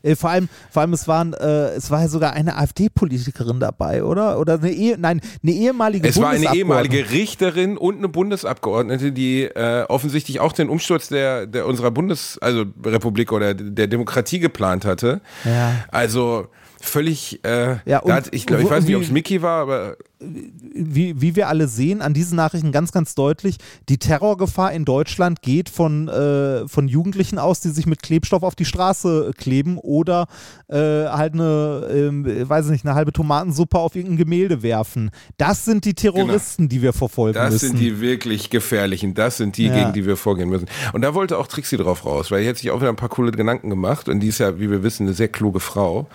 Äh, 0.02 0.16
vor 0.16 0.28
allem, 0.28 0.50
vor 0.70 0.82
allem 0.82 0.92
es 0.92 1.08
waren, 1.08 1.32
äh, 1.32 1.70
es 1.70 1.90
war 1.90 2.02
ja 2.02 2.08
sogar 2.08 2.34
eine 2.34 2.58
AfD-Politikerin 2.58 3.58
dabei, 3.58 4.04
oder? 4.04 4.38
Oder 4.38 4.58
eine 4.58 4.70
Ehe, 4.70 4.96
nein, 4.98 5.22
eine 5.42 5.52
ehemalige 5.52 6.06
Es 6.06 6.20
war 6.20 6.30
eine 6.30 6.54
ehemalige 6.54 7.10
Richterin 7.10 7.78
und 7.78 7.96
eine 7.96 8.08
Bundesabgeordnete, 8.08 9.12
die 9.12 9.44
äh, 9.44 9.84
offensichtlich 9.88 10.40
auch 10.40 10.52
den 10.52 10.68
Umsturz 10.68 11.08
der, 11.08 11.46
der 11.46 11.66
unserer 11.66 11.90
Bundes, 11.90 12.38
also 12.42 12.66
Republik 12.84 13.32
oder 13.32 13.54
der 13.54 13.86
Demokratie 13.86 14.40
geplant 14.40 14.84
hatte. 14.84 15.22
Ja. 15.44 15.72
Also 15.88 16.48
völlig, 16.80 17.44
äh, 17.44 17.76
Ja, 17.84 17.98
und 18.00 18.08
da 18.10 18.16
hat, 18.16 18.28
ich 18.32 18.46
glaube, 18.46 18.62
ich 18.62 18.70
weiß 18.70 18.84
nicht, 18.84 18.96
ob 18.96 19.02
es 19.02 19.10
Mickey 19.10 19.42
war, 19.42 19.62
aber 19.62 19.96
Wie, 20.18 21.20
wie 21.20 21.36
wir 21.36 21.48
alle 21.48 21.68
sehen, 21.68 22.00
an 22.00 22.14
diesen 22.14 22.36
Nachrichten 22.36 22.72
ganz, 22.72 22.90
ganz 22.90 23.14
deutlich, 23.14 23.56
die 23.90 23.98
Terrorgefahr 23.98 24.72
in 24.72 24.86
Deutschland 24.86 25.42
geht 25.42 25.68
von, 25.68 26.08
äh, 26.08 26.66
von 26.68 26.88
Jugendlichen 26.88 27.38
aus, 27.38 27.60
die 27.60 27.68
sich 27.68 27.86
mit 27.86 28.02
Klebstoff 28.02 28.42
auf 28.42 28.54
die 28.54 28.64
Straße 28.64 29.32
kleben 29.36 29.76
oder 29.76 30.26
äh, 30.68 30.76
halt 30.78 31.34
eine, 31.34 31.86
ähm, 31.92 32.24
weiß 32.48 32.66
ich 32.66 32.70
nicht, 32.72 32.86
eine 32.86 32.94
halbe 32.94 33.12
Tomatensuppe 33.12 33.78
auf 33.78 33.94
irgendein 33.94 34.16
Gemälde 34.16 34.62
werfen. 34.62 35.10
Das 35.36 35.66
sind 35.66 35.84
die 35.84 35.92
Terroristen, 35.94 36.70
die 36.70 36.80
wir 36.80 36.94
verfolgen 36.94 37.34
Das 37.34 37.52
müssen. 37.52 37.68
sind 37.72 37.78
die 37.80 38.00
wirklich 38.00 38.48
gefährlichen. 38.48 39.12
Das 39.12 39.36
sind 39.36 39.58
die, 39.58 39.66
Ja. 39.66 39.74
gegen 39.80 39.92
die 39.92 40.06
wir 40.06 40.16
vorgehen 40.16 40.48
müssen. 40.48 40.66
Und 40.94 41.02
da 41.02 41.12
wollte 41.12 41.36
auch 41.36 41.46
Trixie 41.46 41.76
drauf 41.76 42.06
raus, 42.06 42.30
weil 42.30 42.42
die 42.42 42.48
hat 42.48 42.56
sich 42.56 42.70
auch 42.70 42.80
wieder 42.80 42.88
ein 42.88 42.96
paar 42.96 43.10
coole 43.10 43.32
Gedanken 43.32 43.68
gemacht. 43.68 44.08
Und 44.08 44.20
die 44.20 44.28
ist 44.28 44.38
ja, 44.38 44.58
wie 44.58 44.70
wir 44.70 44.82
wissen, 44.82 45.06
eine 45.06 45.14
sehr 45.14 45.28
kluge 45.28 45.60
Frau. 45.60 46.08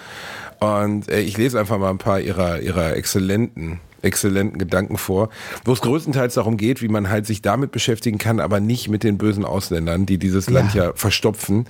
Und 0.59 1.09
äh, 1.09 1.21
ich 1.21 1.37
lese 1.37 1.59
einfach 1.59 1.77
mal 1.77 1.89
ein 1.91 1.97
paar 1.99 2.19
ihrer, 2.19 2.59
ihrer 2.61 2.95
exzellenten, 2.95 3.79
exzellenten 4.01 4.57
Gedanken 4.57 4.97
vor, 4.97 5.29
wo 5.65 5.73
es 5.73 5.81
größtenteils 5.81 6.35
darum 6.35 6.57
geht, 6.57 6.81
wie 6.81 6.87
man 6.87 7.09
halt 7.09 7.25
sich 7.25 7.41
damit 7.41 7.71
beschäftigen 7.71 8.17
kann, 8.17 8.39
aber 8.39 8.59
nicht 8.59 8.89
mit 8.89 9.03
den 9.03 9.17
bösen 9.17 9.45
Ausländern, 9.45 10.05
die 10.05 10.17
dieses 10.17 10.49
Land 10.49 10.73
ja 10.73 10.93
verstopfen. 10.95 11.65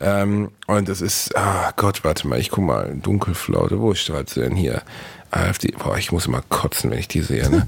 Ähm, 0.00 0.50
und 0.66 0.88
das 0.88 1.00
ist, 1.00 1.36
ah 1.36 1.72
Gott, 1.76 2.04
warte 2.04 2.28
mal, 2.28 2.38
ich 2.38 2.50
guck 2.50 2.64
mal, 2.64 2.94
Dunkelflaute, 3.02 3.80
wo 3.80 3.92
ist 3.92 4.08
das 4.08 4.34
denn 4.34 4.54
hier? 4.54 4.82
AfD, 5.30 5.74
boah, 5.78 5.98
ich 5.98 6.12
muss 6.12 6.26
immer 6.26 6.42
kotzen, 6.48 6.90
wenn 6.90 6.98
ich 6.98 7.08
die 7.08 7.22
sehe. 7.22 7.48
Ne? 7.50 7.66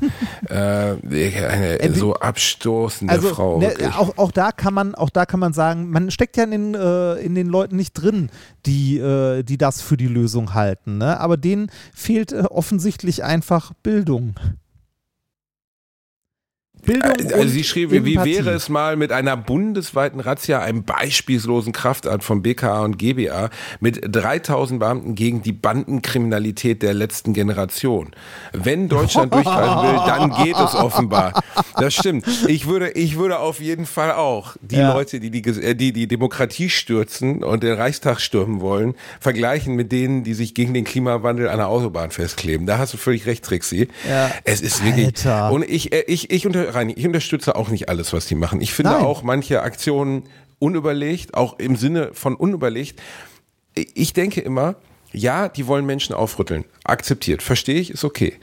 äh, 0.48 1.46
eine 1.46 1.80
Äh, 1.80 1.92
so 1.92 2.14
abstoßende 2.14 3.12
also 3.12 3.28
Frau. 3.28 3.58
ne, 3.58 3.74
auch, 3.96 4.16
auch 4.16 4.32
da 4.32 4.52
kann 4.52 4.74
man 4.74 4.94
auch 4.94 5.10
da 5.10 5.26
kann 5.26 5.40
man 5.40 5.52
sagen, 5.52 5.90
man 5.90 6.10
steckt 6.10 6.36
ja 6.36 6.44
in 6.44 6.50
den, 6.50 6.74
äh, 6.74 7.14
in 7.14 7.34
den 7.34 7.48
Leuten 7.48 7.76
nicht 7.76 7.92
drin, 7.94 8.30
die, 8.66 8.98
äh, 8.98 9.42
die 9.42 9.58
das 9.58 9.80
für 9.80 9.96
die 9.96 10.08
Lösung 10.08 10.54
halten. 10.54 10.98
Ne? 10.98 11.18
Aber 11.20 11.36
denen 11.36 11.70
fehlt 11.94 12.32
äh, 12.32 12.42
offensichtlich 12.42 13.24
einfach 13.24 13.72
Bildung. 13.82 14.34
Bildung 16.82 17.12
Also 17.12 17.36
und 17.36 17.48
sie 17.48 17.64
schrieb, 17.64 17.90
wie 17.90 17.96
Empathie. 17.96 18.36
wäre 18.36 18.50
es 18.50 18.68
mal 18.68 18.96
mit 18.96 19.12
einer 19.12 19.36
bundesweiten 19.36 20.20
Razzia, 20.20 20.60
einem 20.60 20.82
beispielslosen 20.84 21.72
Kraftakt 21.72 22.24
von 22.24 22.42
BKA 22.42 22.82
und 22.84 22.98
GBA 22.98 23.50
mit 23.80 24.00
3000 24.02 24.80
Beamten 24.80 25.14
gegen 25.14 25.42
die 25.42 25.52
Bandenkriminalität 25.52 26.82
der 26.82 26.94
letzten 26.94 27.32
Generation. 27.34 28.10
Wenn 28.52 28.88
Deutschland 28.88 29.32
durchgreifen 29.34 29.82
will, 29.88 30.00
dann 30.06 30.44
geht 30.44 30.56
es 30.56 30.74
offenbar. 30.74 31.42
Das 31.76 31.94
stimmt. 31.94 32.26
Ich 32.48 32.66
würde, 32.66 32.90
ich 32.90 33.16
würde 33.16 33.38
auf 33.38 33.60
jeden 33.60 33.86
Fall 33.86 34.12
auch 34.12 34.56
die 34.60 34.76
Ja. 34.76 34.92
Leute, 34.92 35.20
die 35.20 35.30
die, 35.30 35.48
äh, 35.48 35.74
die 35.74 35.92
die 35.92 36.06
Demokratie 36.08 36.70
stürzen 36.70 37.44
und 37.44 37.62
den 37.62 37.74
Reichstag 37.74 38.20
stürmen 38.20 38.60
wollen, 38.60 38.94
vergleichen 39.20 39.74
mit 39.76 39.92
denen, 39.92 40.24
die 40.24 40.34
sich 40.34 40.54
gegen 40.54 40.74
den 40.74 40.84
Klimawandel 40.84 41.48
an 41.48 41.58
der 41.58 41.68
Autobahn 41.68 42.10
festkleben. 42.10 42.66
Da 42.66 42.78
hast 42.78 42.94
du 42.94 42.98
völlig 42.98 43.26
recht, 43.26 43.44
Trixie. 43.44 43.88
Ja. 44.08 44.30
Es 44.44 44.60
ist 44.60 44.84
wirklich, 44.84 45.06
Alter. 45.06 45.52
und 45.52 45.62
ich, 45.68 45.92
äh, 45.92 46.04
ich, 46.06 46.30
ich, 46.30 46.46
unter, 46.46 46.69
Reini, 46.74 46.94
ich 46.94 47.06
unterstütze 47.06 47.56
auch 47.56 47.68
nicht 47.68 47.88
alles, 47.88 48.12
was 48.12 48.26
die 48.26 48.34
machen. 48.34 48.60
Ich 48.60 48.72
finde 48.72 48.92
Nein. 48.92 49.04
auch 49.04 49.22
manche 49.22 49.62
Aktionen 49.62 50.24
unüberlegt, 50.58 51.34
auch 51.34 51.58
im 51.58 51.76
Sinne 51.76 52.10
von 52.12 52.34
unüberlegt. 52.34 53.00
Ich 53.74 54.12
denke 54.12 54.40
immer, 54.40 54.76
ja, 55.12 55.48
die 55.48 55.66
wollen 55.66 55.86
Menschen 55.86 56.14
aufrütteln. 56.14 56.64
Akzeptiert. 56.84 57.42
Verstehe 57.42 57.80
ich, 57.80 57.90
ist 57.90 58.04
okay. 58.04 58.34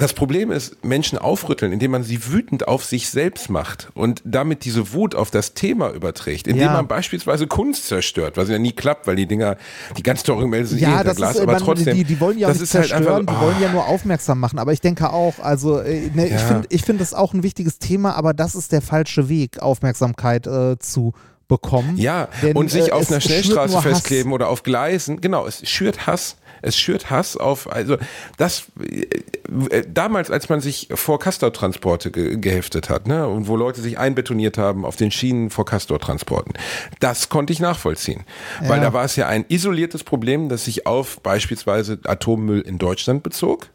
Das 0.00 0.12
Problem 0.14 0.50
ist, 0.50 0.84
Menschen 0.84 1.18
aufrütteln, 1.18 1.72
indem 1.72 1.92
man 1.92 2.02
sie 2.02 2.26
wütend 2.32 2.66
auf 2.66 2.84
sich 2.84 3.08
selbst 3.10 3.50
macht 3.50 3.90
und 3.94 4.20
damit 4.24 4.64
diese 4.64 4.92
Wut 4.92 5.14
auf 5.14 5.30
das 5.30 5.54
Thema 5.54 5.90
überträgt, 5.90 6.46
indem 6.48 6.64
Ja. 6.66 6.72
man 6.72 6.88
beispielsweise 6.88 7.46
Kunst 7.46 7.86
zerstört, 7.86 8.36
was 8.36 8.48
ja 8.48 8.58
nie 8.58 8.72
klappt, 8.72 9.06
weil 9.06 9.16
die 9.16 9.26
Dinger, 9.26 9.56
die 9.96 10.02
ganz 10.02 10.22
teuren 10.22 10.50
sind 10.66 10.78
eh 10.78 10.82
Ja, 10.82 10.88
hinter 10.88 11.04
das 11.04 11.16
Glas, 11.16 11.34
ist, 11.36 11.42
aber 11.42 11.52
man, 11.52 11.62
trotzdem. 11.62 11.94
die, 11.96 12.04
die 12.04 12.18
wollen 12.20 12.38
ja 12.38 12.48
auch 12.48 12.50
das 12.52 12.60
nicht 12.60 12.70
ist 12.70 12.74
halt 12.74 12.88
zerstören, 12.88 13.20
einfach, 13.28 13.38
die 13.40 13.46
wollen 13.46 13.60
ja 13.62 13.68
nur 13.72 13.86
aufmerksam 13.86 14.40
machen. 14.40 14.58
Aber 14.58 14.72
ich 14.72 14.80
denke 14.80 15.12
auch, 15.12 15.38
also 15.38 15.78
äh, 15.78 16.10
ne, 16.14 16.26
ich 16.26 16.32
Ja. 16.32 16.38
finde 16.38 16.66
ich 16.70 16.82
find 16.82 17.00
das 17.00 17.14
auch 17.14 17.32
ein 17.34 17.42
wichtiges 17.42 17.78
Thema, 17.78 18.16
aber 18.16 18.34
das 18.34 18.54
ist 18.54 18.72
der 18.72 18.82
falsche 18.82 19.28
Weg, 19.28 19.60
Aufmerksamkeit 19.60 20.46
äh, 20.46 20.78
zu 20.78 21.12
bekommen. 21.48 21.96
Ja, 21.96 22.28
Denn, 22.42 22.56
und 22.56 22.70
sich 22.70 22.88
äh, 22.88 22.92
auf 22.92 23.10
einer 23.10 23.20
Schnellstraße 23.20 23.72
nur 23.74 23.84
Hass. 23.84 23.90
festkleben 23.90 24.32
oder 24.32 24.48
auf 24.48 24.62
Gleisen. 24.62 25.20
Genau, 25.20 25.46
es 25.46 25.68
schürt 25.68 26.06
Hass. 26.06 26.36
Es 26.62 26.76
schürt 26.78 27.10
Hass 27.10 27.36
auf, 27.36 27.70
also 27.72 27.96
das, 28.36 28.64
äh, 29.70 29.82
damals, 29.88 30.30
als 30.30 30.48
man 30.48 30.60
sich 30.60 30.88
vor 30.94 31.18
Castortransporte 31.18 32.10
ge 32.10 32.36
geheftet 32.36 32.90
hat, 32.90 33.06
ne, 33.06 33.26
und 33.28 33.48
wo 33.48 33.56
Leute 33.56 33.80
sich 33.80 33.98
einbetoniert 33.98 34.58
haben 34.58 34.84
auf 34.84 34.96
den 34.96 35.10
Schienen 35.10 35.50
vor 35.50 35.64
Castortransporten, 35.64 36.54
das 37.00 37.28
konnte 37.28 37.52
ich 37.52 37.60
nachvollziehen. 37.60 38.24
Weil 38.60 38.78
Ja. 38.78 38.84
da 38.84 38.92
war 38.92 39.04
es 39.04 39.16
ja 39.16 39.26
ein 39.26 39.44
isoliertes 39.48 40.04
Problem, 40.04 40.48
das 40.48 40.64
sich 40.64 40.86
auf 40.86 41.20
beispielsweise 41.20 41.98
Atommüll 42.04 42.60
in 42.60 42.78
Deutschland 42.78 43.22
bezog. 43.22 43.68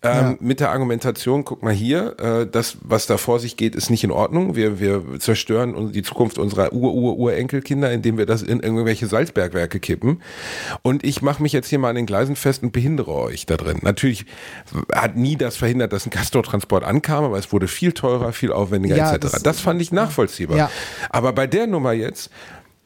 Ähm, 0.00 0.10
Ja. 0.12 0.36
Mit 0.38 0.60
der 0.60 0.70
Argumentation, 0.70 1.44
guck 1.44 1.62
mal 1.64 1.72
hier, 1.72 2.14
äh, 2.20 2.46
das, 2.46 2.76
was 2.82 3.06
da 3.06 3.16
vor 3.16 3.40
sich 3.40 3.56
geht, 3.56 3.74
ist 3.74 3.90
nicht 3.90 4.04
in 4.04 4.12
Ordnung. 4.12 4.54
Wir, 4.54 4.78
wir 4.78 5.02
zerstören 5.18 5.74
uns- 5.74 5.90
die 5.90 6.02
Zukunft 6.02 6.38
unserer 6.38 6.72
Ur-Ur-Urenkelkinder, 6.72 7.90
indem 7.90 8.16
wir 8.16 8.24
das 8.24 8.42
in 8.42 8.60
irgendwelche 8.60 9.08
Salzbergwerke 9.08 9.80
kippen. 9.80 10.22
Und 10.82 11.02
ich 11.02 11.20
mache 11.20 11.42
mich 11.42 11.52
jetzt 11.52 11.68
hier 11.68 11.80
mal 11.80 11.90
an 11.90 11.96
den 11.96 12.06
Gleisen 12.06 12.36
fest 12.36 12.62
und 12.62 12.72
behindere 12.72 13.12
euch 13.12 13.46
da 13.46 13.56
drin. 13.56 13.78
Natürlich 13.82 14.24
hat 14.94 15.16
nie 15.16 15.34
das 15.36 15.56
verhindert, 15.56 15.92
dass 15.92 16.06
ein 16.06 16.10
Castortransport 16.10 16.84
ankam, 16.84 17.24
aber 17.24 17.38
es 17.38 17.52
wurde 17.52 17.66
viel 17.66 17.90
teurer, 17.92 18.32
viel 18.32 18.52
aufwendiger 18.52 18.96
Ja, 18.96 19.10
etc. 19.14 19.20
das- 19.32 19.42
Das, 19.42 19.60
fand 19.60 19.82
ich 19.82 19.90
nachvollziehbar. 19.90 20.56
Ja. 20.56 20.70
Aber 21.10 21.32
bei 21.32 21.48
der 21.48 21.66
Nummer 21.66 21.92
jetzt 21.92 22.30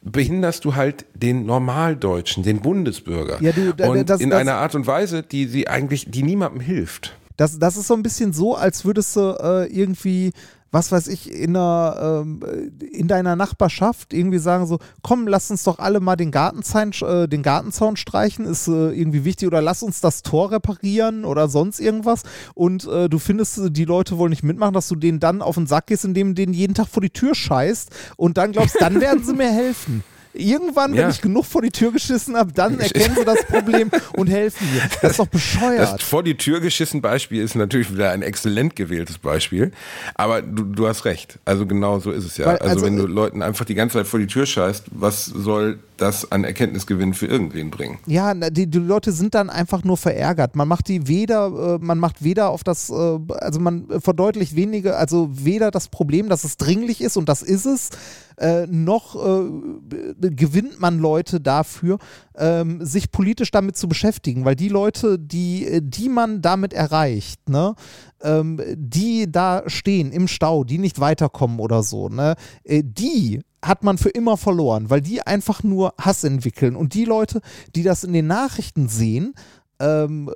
behinderst 0.02 0.64
du 0.64 0.74
halt 0.74 1.04
den 1.14 1.46
Normaldeutschen, 1.46 2.42
den 2.42 2.60
Bundesbürger. 2.60 3.40
Ja, 3.42 3.52
du, 3.52 3.72
und 3.88 4.08
das- 4.10 4.20
in 4.20 4.30
das- 4.30 4.40
einer 4.40 4.54
Art 4.54 4.74
und 4.74 4.86
Weise, 4.86 5.22
die 5.22 5.46
sie 5.46 5.68
eigentlich, 5.68 6.10
die 6.10 6.22
niemandem 6.22 6.60
hilft. 6.60 7.16
Das, 7.36 7.58
das 7.58 7.76
ist 7.76 7.86
so 7.86 7.94
ein 7.94 8.02
bisschen 8.02 8.32
so, 8.32 8.54
als 8.56 8.84
würdest 8.84 9.16
du 9.16 9.20
äh, 9.40 9.66
irgendwie, 9.66 10.32
was 10.72 10.90
weiß 10.90 11.08
ich, 11.08 11.30
in, 11.30 11.54
einer, 11.54 12.22
ähm, 12.24 12.40
in 12.80 13.06
deiner 13.06 13.36
Nachbarschaft 13.36 14.12
irgendwie 14.14 14.38
sagen 14.38 14.66
so, 14.66 14.78
komm, 15.02 15.28
lass 15.28 15.50
uns 15.50 15.64
doch 15.64 15.78
alle 15.78 16.00
mal 16.00 16.16
den 16.16 16.30
Gartenzaun, 16.30 16.92
äh, 17.02 17.28
den 17.28 17.42
Gartenzaun 17.42 17.96
streichen, 17.96 18.46
ist 18.46 18.68
äh, 18.68 18.90
irgendwie 18.90 19.24
wichtig, 19.24 19.46
oder 19.46 19.60
lass 19.60 19.82
uns 19.82 20.00
das 20.00 20.22
Tor 20.22 20.50
reparieren 20.50 21.26
oder 21.26 21.48
sonst 21.48 21.78
irgendwas. 21.78 22.22
Und 22.54 22.88
äh, 22.88 23.10
du 23.10 23.18
findest, 23.18 23.58
äh, 23.58 23.70
die 23.70 23.84
Leute 23.84 24.16
wollen 24.16 24.30
nicht 24.30 24.42
mitmachen, 24.42 24.72
dass 24.72 24.88
du 24.88 24.96
denen 24.96 25.20
dann 25.20 25.42
auf 25.42 25.56
den 25.56 25.66
Sack 25.66 25.88
gehst, 25.88 26.06
indem 26.06 26.28
du 26.28 26.34
denen 26.34 26.54
jeden 26.54 26.74
Tag 26.74 26.88
vor 26.88 27.02
die 27.02 27.10
Tür 27.10 27.34
scheißt 27.34 27.90
und 28.16 28.38
dann 28.38 28.52
glaubst, 28.52 28.80
dann 28.80 29.00
werden 29.00 29.22
sie 29.22 29.32
mir 29.34 29.52
helfen. 29.52 30.02
Irgendwann, 30.34 30.94
Ja. 30.94 31.02
wenn 31.02 31.10
ich 31.10 31.20
genug 31.20 31.44
vor 31.44 31.60
die 31.62 31.70
Tür 31.70 31.92
geschissen 31.92 32.36
habe, 32.36 32.52
dann 32.52 32.80
erkennen 32.80 33.14
sie 33.18 33.24
das 33.24 33.44
Problem 33.44 33.90
und 34.16 34.28
helfen 34.28 34.66
mir. 34.72 34.82
Das 35.02 35.12
ist 35.12 35.18
doch 35.20 35.26
bescheuert. 35.26 35.78
Das 35.94 36.02
vor 36.02 36.22
die 36.22 36.36
Tür 36.36 36.60
geschissen 36.60 37.02
Beispiel 37.02 37.42
ist 37.42 37.54
natürlich 37.54 37.92
wieder 37.92 38.10
ein 38.12 38.22
exzellent 38.22 38.74
gewähltes 38.76 39.18
Beispiel. 39.18 39.72
Aber 40.14 40.40
du, 40.40 40.62
du 40.64 40.88
hast 40.88 41.04
recht. 41.04 41.38
Also 41.44 41.66
genau 41.66 41.98
so 42.00 42.10
ist 42.12 42.24
es 42.24 42.36
ja. 42.38 42.46
Weil, 42.46 42.58
also, 42.58 42.70
also, 42.74 42.86
wenn 42.86 42.96
du 42.96 43.06
Leuten 43.06 43.42
einfach 43.42 43.64
die 43.64 43.74
ganze 43.74 43.98
Zeit 43.98 44.06
vor 44.06 44.20
die 44.20 44.26
Tür 44.26 44.46
scheißt, 44.46 44.84
was 44.92 45.26
soll 45.26 45.78
das 46.02 46.30
an 46.32 46.44
Erkenntnisgewinn 46.44 47.14
für 47.14 47.26
irgendwen 47.26 47.70
bringen? 47.70 47.98
Ja, 48.06 48.34
die, 48.34 48.68
die 48.68 48.78
Leute 48.78 49.12
sind 49.12 49.34
dann 49.34 49.48
einfach 49.48 49.84
nur 49.84 49.96
verärgert. 49.96 50.56
Man 50.56 50.68
macht 50.68 50.88
die 50.88 51.06
weder, 51.06 51.78
äh, 51.80 51.84
man 51.84 51.98
macht 51.98 52.24
weder 52.24 52.50
auf 52.50 52.64
das, 52.64 52.90
äh, 52.90 53.18
also 53.28 53.60
man 53.60 53.86
verdeutlicht 54.00 54.56
wenige, 54.56 54.96
also 54.96 55.30
weder 55.32 55.70
das 55.70 55.88
Problem, 55.88 56.28
dass 56.28 56.44
es 56.44 56.56
dringlich 56.56 57.00
ist 57.00 57.16
und 57.16 57.28
das 57.28 57.42
ist 57.42 57.66
es, 57.66 57.90
äh, 58.38 58.66
noch 58.66 59.14
äh, 59.14 60.30
gewinnt 60.30 60.80
man 60.80 60.98
Leute 60.98 61.40
dafür, 61.40 61.98
ähm, 62.36 62.84
sich 62.84 63.10
politisch 63.12 63.50
damit 63.50 63.76
zu 63.76 63.88
beschäftigen, 63.88 64.44
weil 64.44 64.56
die 64.56 64.68
Leute, 64.68 65.18
die, 65.18 65.66
äh, 65.66 65.80
die 65.82 66.08
man 66.08 66.42
damit 66.42 66.72
erreicht, 66.72 67.48
ne, 67.48 67.74
ähm, 68.22 68.60
die 68.74 69.30
da 69.30 69.62
stehen 69.66 70.10
im 70.10 70.28
Stau, 70.28 70.64
die 70.64 70.78
nicht 70.78 70.98
weiterkommen 70.98 71.60
oder 71.60 71.82
so, 71.82 72.08
ne, 72.08 72.34
äh, 72.64 72.82
die 72.84 73.42
hat 73.62 73.84
man 73.84 73.98
für 73.98 74.10
immer 74.10 74.36
verloren, 74.36 74.90
weil 74.90 75.00
die 75.00 75.22
einfach 75.22 75.62
nur 75.62 75.94
Hass 75.98 76.24
entwickeln. 76.24 76.76
Und 76.76 76.94
die 76.94 77.04
Leute, 77.04 77.40
die 77.74 77.82
das 77.82 78.04
in 78.04 78.12
den 78.12 78.26
Nachrichten 78.26 78.88
sehen, 78.88 79.34
ähm, 79.82 80.30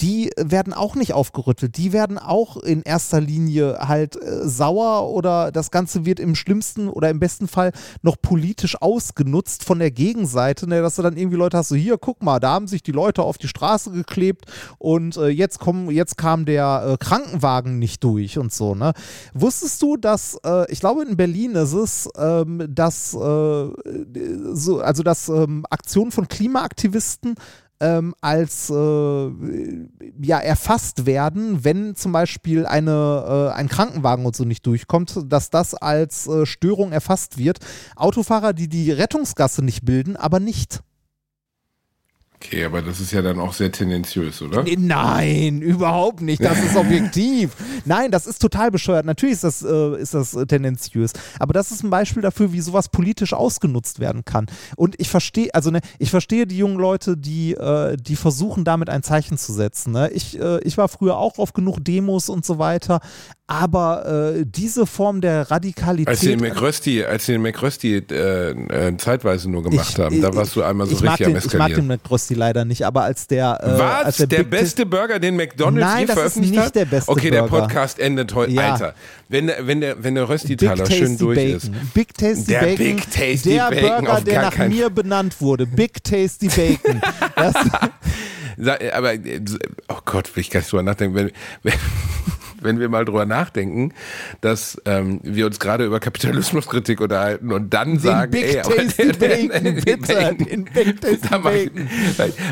die 0.00 0.30
werden 0.36 0.72
auch 0.72 0.94
nicht 0.94 1.12
aufgerüttelt. 1.12 1.76
Die 1.76 1.92
werden 1.92 2.18
auch 2.18 2.56
in 2.56 2.82
erster 2.82 3.20
Linie 3.20 3.78
halt 3.80 4.16
äh, 4.16 4.46
sauer 4.48 5.10
oder 5.10 5.50
das 5.50 5.70
Ganze 5.70 6.06
wird 6.06 6.20
im 6.20 6.34
schlimmsten 6.34 6.88
oder 6.88 7.10
im 7.10 7.18
besten 7.18 7.48
Fall 7.48 7.72
noch 8.02 8.16
politisch 8.20 8.80
ausgenutzt 8.80 9.64
von 9.64 9.80
der 9.80 9.90
Gegenseite, 9.90 10.68
ne, 10.68 10.82
dass 10.82 10.96
du 10.96 11.02
dann 11.02 11.16
irgendwie 11.16 11.36
Leute 11.36 11.58
hast, 11.58 11.68
so 11.68 11.74
hier, 11.74 11.98
guck 11.98 12.22
mal, 12.22 12.38
da 12.38 12.52
haben 12.52 12.68
sich 12.68 12.82
die 12.82 12.92
Leute 12.92 13.22
auf 13.22 13.38
die 13.38 13.48
Straße 13.48 13.90
geklebt 13.90 14.46
und 14.78 15.16
äh, 15.16 15.28
jetzt, 15.28 15.58
kommen, 15.58 15.90
jetzt 15.90 16.16
kam 16.16 16.44
der 16.44 16.86
äh, 16.92 16.96
Krankenwagen 17.04 17.78
nicht 17.78 18.04
durch 18.04 18.38
und 18.38 18.52
so. 18.52 18.74
Ne? 18.74 18.92
Wusstest 19.34 19.82
du, 19.82 19.96
dass, 19.96 20.38
äh, 20.44 20.70
ich 20.70 20.80
glaube 20.80 21.02
in 21.02 21.16
Berlin 21.16 21.56
ist 21.56 21.72
es, 21.72 22.08
ähm, 22.16 22.66
dass, 22.68 23.14
äh, 23.14 23.68
so, 24.52 24.80
also 24.80 25.02
dass 25.02 25.28
ähm, 25.28 25.64
Aktionen 25.70 26.12
von 26.12 26.28
Klimaaktivisten 26.28 27.34
ähm, 27.80 28.14
als 28.20 28.70
äh, 28.70 29.30
ja 30.20 30.38
erfasst 30.38 31.06
werden, 31.06 31.64
wenn 31.64 31.94
zum 31.94 32.12
Beispiel 32.12 32.66
eine, 32.66 33.50
äh, 33.52 33.54
ein 33.54 33.68
Krankenwagen 33.68 34.24
und 34.26 34.36
so 34.36 34.44
nicht 34.44 34.66
durchkommt, 34.66 35.24
dass 35.26 35.50
das 35.50 35.74
als 35.74 36.26
äh, 36.26 36.46
Störung 36.46 36.92
erfasst 36.92 37.38
wird. 37.38 37.58
Autofahrer, 37.96 38.52
die 38.52 38.68
die 38.68 38.90
Rettungsgasse 38.92 39.64
nicht 39.64 39.84
bilden, 39.84 40.16
aber 40.16 40.40
nicht. 40.40 40.82
Okay, 42.46 42.64
aber 42.64 42.80
das 42.80 43.00
ist 43.00 43.10
ja 43.12 43.22
dann 43.22 43.40
auch 43.40 43.52
sehr 43.52 43.72
tendenziös, 43.72 44.40
oder? 44.40 44.64
Nein, 44.78 45.62
überhaupt 45.62 46.20
nicht. 46.20 46.44
Das 46.44 46.62
ist 46.62 46.76
objektiv. 46.76 47.56
Nein, 47.84 48.12
das 48.12 48.26
ist 48.26 48.40
total 48.40 48.70
bescheuert. 48.70 49.04
Natürlich 49.04 49.34
ist 49.34 49.44
das, 49.44 49.62
äh, 49.62 50.00
ist 50.00 50.14
das 50.14 50.34
äh, 50.34 50.46
tendenziös. 50.46 51.12
Aber 51.40 51.52
das 51.52 51.72
ist 51.72 51.82
ein 51.82 51.90
Beispiel 51.90 52.22
dafür, 52.22 52.52
wie 52.52 52.60
sowas 52.60 52.88
politisch 52.88 53.32
ausgenutzt 53.32 53.98
werden 53.98 54.24
kann. 54.24 54.46
Und 54.76 54.94
ich 54.98 55.08
verstehe, 55.08 55.52
also 55.54 55.72
ne, 55.72 55.80
ich 55.98 56.10
verstehe 56.10 56.46
die 56.46 56.58
jungen 56.58 56.78
Leute, 56.78 57.16
die, 57.16 57.54
äh, 57.54 57.96
die 57.96 58.14
versuchen, 58.14 58.64
damit 58.64 58.90
ein 58.90 59.02
Zeichen 59.02 59.38
zu 59.38 59.52
setzen. 59.52 59.92
Ne? 59.92 60.10
Ich, 60.10 60.38
äh, 60.38 60.60
ich 60.60 60.78
war 60.78 60.88
früher 60.88 61.16
auch 61.16 61.38
auf 61.38 61.52
genug 61.52 61.84
Demos 61.84 62.28
und 62.28 62.44
so 62.44 62.58
weiter. 62.58 63.00
Aber 63.48 64.34
äh, 64.34 64.44
diese 64.44 64.86
Form 64.86 65.20
der 65.20 65.48
Radikalität. 65.50 66.08
Als 66.08 66.20
sie 66.20 66.30
den 66.30 66.40
McRösti, 66.40 67.04
als 67.04 67.26
sie 67.26 67.32
den 67.32 67.42
McRösti 67.42 67.96
äh, 68.10 68.50
äh, 68.50 68.96
zeitweise 68.96 69.48
nur 69.48 69.62
gemacht 69.62 69.96
haben, 70.00 70.20
da 70.20 70.34
warst 70.34 70.56
du 70.56 70.64
einmal 70.64 70.88
so 70.88 70.94
ich 70.96 71.02
richtig 71.02 71.26
am 71.26 71.32
den, 71.32 71.38
Ich 71.38 71.44
mag 71.44 71.50
den 71.52 71.60
Eskalieren. 71.60 71.86
McRösti 71.86 72.34
leider 72.34 72.64
nicht, 72.64 72.84
aber 72.84 73.02
als 73.02 73.28
der. 73.28 73.58
Äh, 73.62 73.66
als 73.66 74.18
Was? 74.18 74.28
Der, 74.28 74.38
Big 74.38 74.50
beste 74.50 74.84
Burger, 74.84 75.20
den 75.20 75.36
McDonalds 75.36 75.86
Nein, 75.86 76.00
je 76.00 76.06
das 76.06 76.10
ist 76.10 76.18
veröffentlicht 76.18 76.54
nicht 76.54 76.64
hat? 76.64 76.74
der 76.74 76.84
beste 76.86 77.12
okay, 77.12 77.30
der. 77.30 77.42
Podcast 77.44 78.00
endet 78.00 78.34
heute. 78.34 78.52
Ja. 78.52 78.72
Alter, 78.72 78.94
wenn 79.28 79.46
der, 79.46 79.64
wenn 79.66 79.80
der, 79.80 80.02
wenn 80.02 80.16
der 80.16 80.28
Rösti-Taler 80.28 80.90
schön 80.90 81.16
durch 81.16 81.36
Bacon. 81.36 81.56
ist. 81.56 81.94
Big 81.94 82.14
Tasty 82.14 82.46
Der 82.46 82.60
Bacon. 82.60 82.76
Big 82.76 83.10
Tasty 83.10 83.50
der 83.50 83.70
Bacon 83.70 83.88
Burger, 83.88 84.12
auf 84.12 84.24
der 84.24 84.42
nach 84.42 84.58
mir 84.68 84.90
benannt 84.90 85.40
wurde. 85.40 85.66
Big 85.66 86.02
Tasty 86.02 86.48
Bacon. 86.48 87.00
Das, 88.58 88.80
Aber, 88.92 89.12
äh, 89.12 89.40
oh 89.88 89.98
Gott, 90.06 90.34
will 90.34 90.40
ich 90.40 90.50
gar 90.50 90.60
nicht 90.60 90.72
drüber 90.72 90.82
nachdenken. 90.82 91.14
Wenn, 91.14 91.30
wenn, 91.62 91.74
wenn 92.66 92.78
wir 92.80 92.90
mal 92.90 93.06
drüber 93.06 93.24
nachdenken, 93.24 93.92
dass 94.42 94.76
ähm, 94.84 95.20
wir 95.22 95.46
uns 95.46 95.58
gerade 95.58 95.86
über 95.86 95.98
Kapitalismuskritik 96.00 97.00
unterhalten 97.00 97.50
und 97.52 97.72
dann 97.72 97.92
den 97.92 97.98
sagen, 98.00 98.30
Big 98.32 98.44
ey, 98.44 98.58
aber 98.60 98.74
der- 98.74 98.82
bitte. 99.72 100.34
Den 100.44 100.64
Big 100.66 101.00
Tasty 101.00 101.28
Da 101.30 101.38
Bacon. 101.38 101.88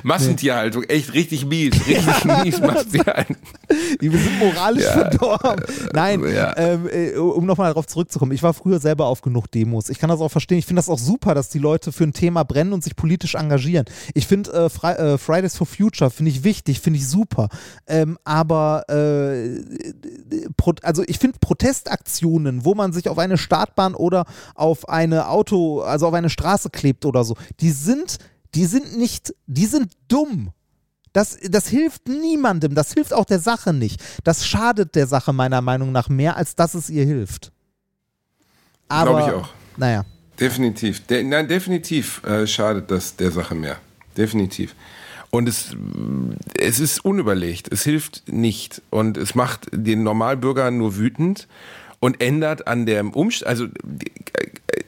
Massentierhaltung, 0.02 0.84
echt 0.84 1.12
richtig 1.14 1.44
mies, 1.46 1.74
richtig 1.86 2.24
mies 2.24 2.60
Massentierhaltung. 2.60 3.36
Wir 4.00 4.10
sind 4.10 4.38
moralisch 4.38 4.84
verdorben. 4.84 5.64
Nein, 5.92 6.22
Ja. 6.34 6.56
ähm, 6.56 6.88
äh, 6.90 7.16
um 7.16 7.44
nochmal 7.46 7.70
darauf 7.70 7.86
zurückzukommen. 7.86 8.32
Ich 8.32 8.42
war 8.42 8.54
früher 8.54 8.78
selber 8.78 9.06
auf 9.06 9.20
genug 9.22 9.50
Demos. 9.50 9.88
Ich 9.88 9.98
kann 9.98 10.08
das 10.10 10.20
auch 10.20 10.28
verstehen. 10.30 10.58
Ich 10.58 10.66
finde 10.66 10.78
das 10.80 10.88
auch 10.88 10.98
super, 10.98 11.34
dass 11.34 11.48
die 11.48 11.58
Leute 11.58 11.92
für 11.92 12.04
ein 12.04 12.12
Thema 12.12 12.44
brennen 12.44 12.72
und 12.72 12.84
sich 12.84 12.96
politisch 12.96 13.34
engagieren. 13.34 13.86
Ich 14.14 14.26
finde 14.26 14.50
äh, 14.82 14.88
äh, 14.88 15.18
Fridays 15.18 15.56
for 15.56 15.66
Future 15.66 16.10
finde 16.10 16.30
ich 16.30 16.44
wichtig, 16.44 16.80
finde 16.80 16.98
ich 16.98 17.08
super. 17.08 17.48
Ähm, 17.86 18.18
aber 18.24 18.84
äh, 18.88 19.60
also 20.82 21.02
ich 21.06 21.18
finde 21.18 21.38
Protestaktionen, 21.40 22.64
wo 22.64 22.74
man 22.74 22.92
sich 22.92 23.08
auf 23.08 23.18
eine 23.18 23.38
Startbahn 23.38 23.94
oder 23.94 24.24
auf 24.54 24.88
eine 24.88 25.28
Auto, 25.28 25.80
also 25.80 26.08
auf 26.08 26.14
eine 26.14 26.30
Straße 26.30 26.70
klebt 26.70 27.04
oder 27.04 27.24
so, 27.24 27.36
die 27.60 27.70
sind, 27.70 28.18
die 28.54 28.66
sind 28.66 28.96
nicht, 28.96 29.34
die 29.46 29.66
sind 29.66 29.92
dumm. 30.08 30.50
Das, 31.12 31.38
das 31.48 31.68
hilft 31.68 32.08
niemandem, 32.08 32.74
das 32.74 32.92
hilft 32.92 33.12
auch 33.12 33.24
der 33.24 33.38
Sache 33.38 33.72
nicht. 33.72 34.02
Das 34.24 34.46
schadet 34.46 34.96
der 34.96 35.06
Sache 35.06 35.32
meiner 35.32 35.60
Meinung 35.60 35.92
nach 35.92 36.08
mehr, 36.08 36.36
als 36.36 36.56
dass 36.56 36.74
es 36.74 36.90
ihr 36.90 37.04
hilft. 37.04 37.52
Aber, 38.88 39.10
Glaube 39.10 39.30
ich 39.30 39.36
auch. 39.36 39.48
Naja. 39.76 40.04
Definitiv. 40.38 41.06
De 41.06 41.22
nein, 41.22 41.46
definitiv 41.46 42.22
äh, 42.24 42.46
schadet 42.46 42.90
das 42.90 43.14
der 43.14 43.30
Sache 43.30 43.54
mehr. 43.54 43.76
Definitiv. 44.16 44.74
Und 45.34 45.48
es, 45.48 45.76
es 46.56 46.78
ist 46.78 47.04
unüberlegt. 47.04 47.72
Es 47.72 47.82
hilft 47.82 48.22
nicht. 48.28 48.82
Und 48.90 49.16
es 49.16 49.34
macht 49.34 49.66
den 49.72 50.04
Normalbürger 50.04 50.70
nur 50.70 50.96
wütend 50.96 51.48
und 51.98 52.22
ändert 52.22 52.68
an 52.68 52.86
dem 52.86 53.10
Umstand, 53.10 53.48
also 53.48 53.66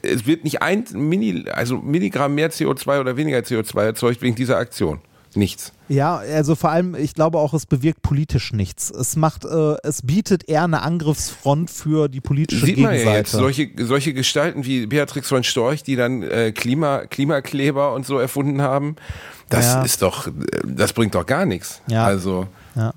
es 0.03 0.25
wird 0.25 0.45
nicht 0.45 0.61
ein 0.61 0.85
Mini, 0.93 1.49
also 1.49 1.79
Milligramm 1.79 2.35
mehr 2.35 2.49
CO2 2.49 3.01
oder 3.01 3.17
weniger 3.17 3.39
CO2 3.39 3.81
erzeugt 3.81 4.21
wegen 4.21 4.35
dieser 4.35 4.57
Aktion. 4.57 5.01
Nichts. 5.35 5.73
Ja, 5.89 6.17
also 6.17 6.55
vor 6.55 6.71
allem, 6.71 6.95
ich 6.95 7.13
glaube 7.13 7.37
auch, 7.37 7.53
es 7.53 7.65
bewirkt 7.65 8.01
politisch 8.01 8.53
nichts. 8.53 8.89
Es 8.89 9.15
macht, 9.17 9.45
äh, 9.45 9.75
es 9.83 10.01
bietet 10.01 10.47
eher 10.47 10.63
eine 10.63 10.81
Angriffsfront 10.81 11.69
für 11.69 12.07
die 12.07 12.21
politische 12.21 12.65
Sieht 12.65 12.77
man 12.77 12.91
Gegenseite. 12.91 13.11
ja 13.11 13.17
jetzt, 13.17 13.31
solche, 13.31 13.69
solche 13.77 14.13
Gestalten 14.13 14.65
wie 14.65 14.87
Beatrix 14.87 15.27
von 15.27 15.43
Storch, 15.43 15.83
die 15.83 15.95
dann 15.95 16.23
äh, 16.23 16.53
Klima, 16.53 17.05
Klimakleber 17.05 17.93
und 17.93 18.05
so 18.05 18.17
erfunden 18.17 18.61
haben, 18.61 18.95
das 19.49 19.65
Ja. 19.65 19.81
ist 19.83 20.01
doch, 20.01 20.27
äh, 20.27 20.31
das 20.65 20.93
bringt 20.93 21.15
doch 21.15 21.25
gar 21.25 21.45
nichts. 21.45 21.81
Ja. 21.87 22.05
Also, 22.05 22.47
Ja. 22.75 22.93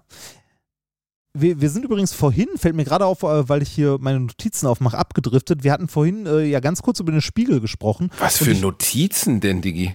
Wir, 1.32 1.60
wir 1.60 1.70
sind 1.70 1.84
übrigens 1.84 2.12
vorhin, 2.12 2.48
fällt 2.56 2.74
mir 2.74 2.84
gerade 2.84 3.06
auf, 3.06 3.22
äh, 3.22 3.48
weil 3.48 3.62
ich 3.62 3.70
hier 3.70 3.98
meine 4.00 4.18
Notizen 4.18 4.66
aufmache, 4.66 4.98
abgedriftet. 4.98 5.62
Wir 5.62 5.70
hatten 5.72 5.86
vorhin 5.86 6.26
äh, 6.26 6.40
ja 6.44 6.58
ganz 6.58 6.82
kurz 6.82 6.98
über 6.98 7.12
den 7.12 7.20
Spiegel 7.20 7.60
gesprochen. 7.60 8.10
was 8.18 8.38
für 8.38 8.50
ich, 8.50 8.60
Notizen 8.60 9.38
denn, 9.40 9.62
Digi? 9.62 9.94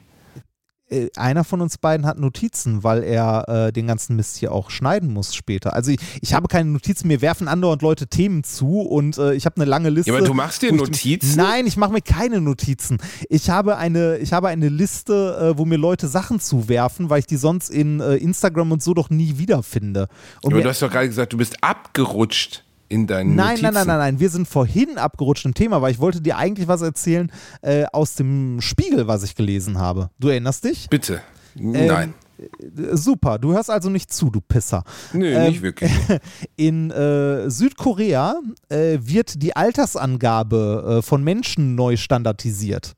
Äh, 0.90 1.10
einer 1.16 1.44
von 1.44 1.62
uns 1.62 1.78
beiden 1.78 2.06
hat 2.06 2.20
Notizen, 2.20 2.84
weil 2.84 3.04
er 3.04 3.48
äh, 3.48 3.72
den 3.74 3.88
ganzen 3.88 4.16
Mist 4.16 4.38
hier 4.38 4.52
auch 4.52 4.70
schneiden 4.70 5.12
muss 5.14 5.34
später. 5.34 5.74
Also 5.74 5.92
ich, 5.92 6.00
ich 6.22 6.34
habe 6.34 6.48
keine 6.48 6.70
Notizen, 6.70 7.08
mir 7.08 7.22
werfen 7.22 7.48
andauernd 7.48 7.82
Leute 7.82 8.08
Themen 8.08 8.44
zu 8.44 8.82
und 8.82 9.18
äh, 9.18 9.34
ich 9.34 9.46
habe 9.46 9.56
eine 9.58 9.66
lange 9.66 9.90
Liste. 9.90 10.12
Ja, 10.12 10.18
aber 10.18 10.26
du 10.28 10.34
machst 10.34 10.62
dir 10.62 10.72
wo 10.72 10.76
ich- 10.76 10.82
Notizen? 10.82 11.36
Nein, 11.38 11.66
ich 11.68 11.78
mache 11.78 11.92
mir 11.92 12.02
keine 12.02 12.42
Notizen. 12.42 12.98
Ich 13.30 13.50
habe 13.50 13.78
eine, 13.78 14.18
ich 14.18 14.34
habe 14.34 14.48
eine 14.50 14.70
Liste, 14.70 15.54
äh, 15.54 15.58
wo 15.58 15.66
mir 15.66 15.78
Leute 15.78 16.08
Sachen 16.08 16.40
zuwerfen, 16.40 17.10
weil 17.10 17.20
ich 17.20 17.28
die 17.28 17.38
sonst 17.38 17.70
in 17.70 18.00
äh, 18.00 18.16
Instagram 18.18 18.72
und 18.72 18.84
so 18.84 18.94
doch 18.94 19.10
nie 19.10 19.38
wiederfinde. 19.38 20.08
Und 20.42 20.54
Aber 20.54 20.62
du 20.62 20.70
hast 20.70 20.82
doch 20.82 20.92
gerade 20.92 21.08
gesagt, 21.08 21.34
du 21.34 21.38
bist 21.38 21.64
abgerutscht 21.64 22.65
in 22.90 23.08
deinen 23.08 23.36
Nein, 23.36 23.48
Notizen. 23.48 23.64
nein, 23.64 23.74
nein, 23.74 23.88
nein, 23.88 23.98
nein. 23.98 24.20
Wir 24.20 24.30
sind 24.30 24.48
vorhin 24.48 24.98
abgerutscht 24.98 25.46
im 25.46 25.54
Thema, 25.54 25.82
weil 25.82 25.92
ich 25.92 26.00
wollte 26.00 26.22
dir 26.22 26.38
eigentlich 26.38 26.68
was 26.68 26.82
erzählen 26.82 27.32
äh, 27.62 27.86
aus 27.92 28.16
dem 28.16 28.62
Spiegel, 28.62 29.08
was 29.08 29.24
ich 29.24 29.36
gelesen 29.36 29.78
habe. 29.78 30.10
Du 30.20 30.28
erinnerst 30.30 30.64
dich? 30.64 30.88
Bitte. 30.90 31.22
Ähm, 31.58 31.72
Nein. 31.72 32.14
Äh, 32.38 32.96
Super, 32.98 33.40
du 33.40 33.54
hörst 33.54 33.70
also 33.70 33.90
nicht 33.90 34.12
zu, 34.14 34.30
du 34.30 34.42
Pisser. 34.42 34.84
Nö, 35.14 35.28
ähm, 35.34 35.50
nicht 35.50 35.62
wirklich. 35.62 35.92
In 36.58 36.92
äh, 36.92 37.50
Südkorea 37.50 38.40
äh, 38.70 38.98
wird 39.02 39.42
die 39.42 39.56
Altersangabe 39.56 40.98
äh, 40.98 41.02
von 41.02 41.24
Menschen 41.24 41.76
neu 41.76 41.96
standardisiert. 41.98 42.94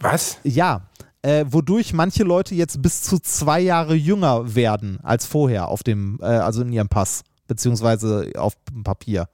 Was? 0.00 0.38
Ja, 0.44 0.82
äh, 1.22 1.44
wodurch 1.48 1.92
manche 1.92 2.22
Leute 2.22 2.54
jetzt 2.54 2.80
bis 2.82 3.02
zu 3.02 3.18
zwei 3.18 3.60
Jahre 3.60 3.94
jünger 3.94 4.54
werden 4.54 5.00
als 5.02 5.26
vorher 5.26 5.68
auf 5.68 5.82
dem, 5.82 6.18
äh, 6.20 6.26
also 6.26 6.62
in 6.62 6.72
ihrem 6.72 6.88
Pass, 6.88 7.22
beziehungsweise 7.48 8.30
auf 8.36 8.54
dem 8.70 8.84
Papier. 8.84 9.28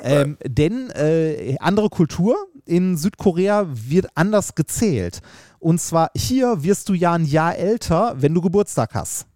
Ähm, 0.00 0.36
denn 0.44 0.90
äh, 0.90 1.56
andere 1.60 1.88
Kultur 1.88 2.36
in 2.64 2.96
Südkorea 2.96 3.66
wird 3.68 4.08
anders 4.14 4.54
gezählt. 4.54 5.22
Und 5.58 5.80
zwar 5.80 6.10
hier 6.14 6.62
wirst 6.62 6.88
du 6.88 6.94
ja 6.94 7.12
ein 7.12 7.24
Jahr 7.24 7.56
älter, 7.56 8.14
wenn 8.20 8.34
du 8.34 8.40
Geburtstag 8.40 8.94
hast. 8.94 9.26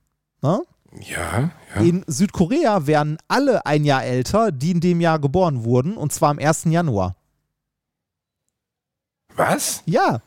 Ne? 0.42 0.60
Ja, 1.00 1.50
ja. 1.74 1.80
In 1.80 2.04
Südkorea 2.06 2.86
werden 2.86 3.16
alle 3.28 3.64
ein 3.64 3.84
Jahr 3.84 4.04
älter, 4.04 4.50
die 4.50 4.72
in 4.72 4.80
dem 4.80 5.00
Jahr 5.00 5.18
geboren 5.18 5.64
wurden, 5.64 5.96
und 5.96 6.12
zwar 6.12 6.30
am 6.30 6.38
1. 6.38 6.64
Januar. 6.64 7.16
Was? 9.36 9.82
Ja. 9.86 10.20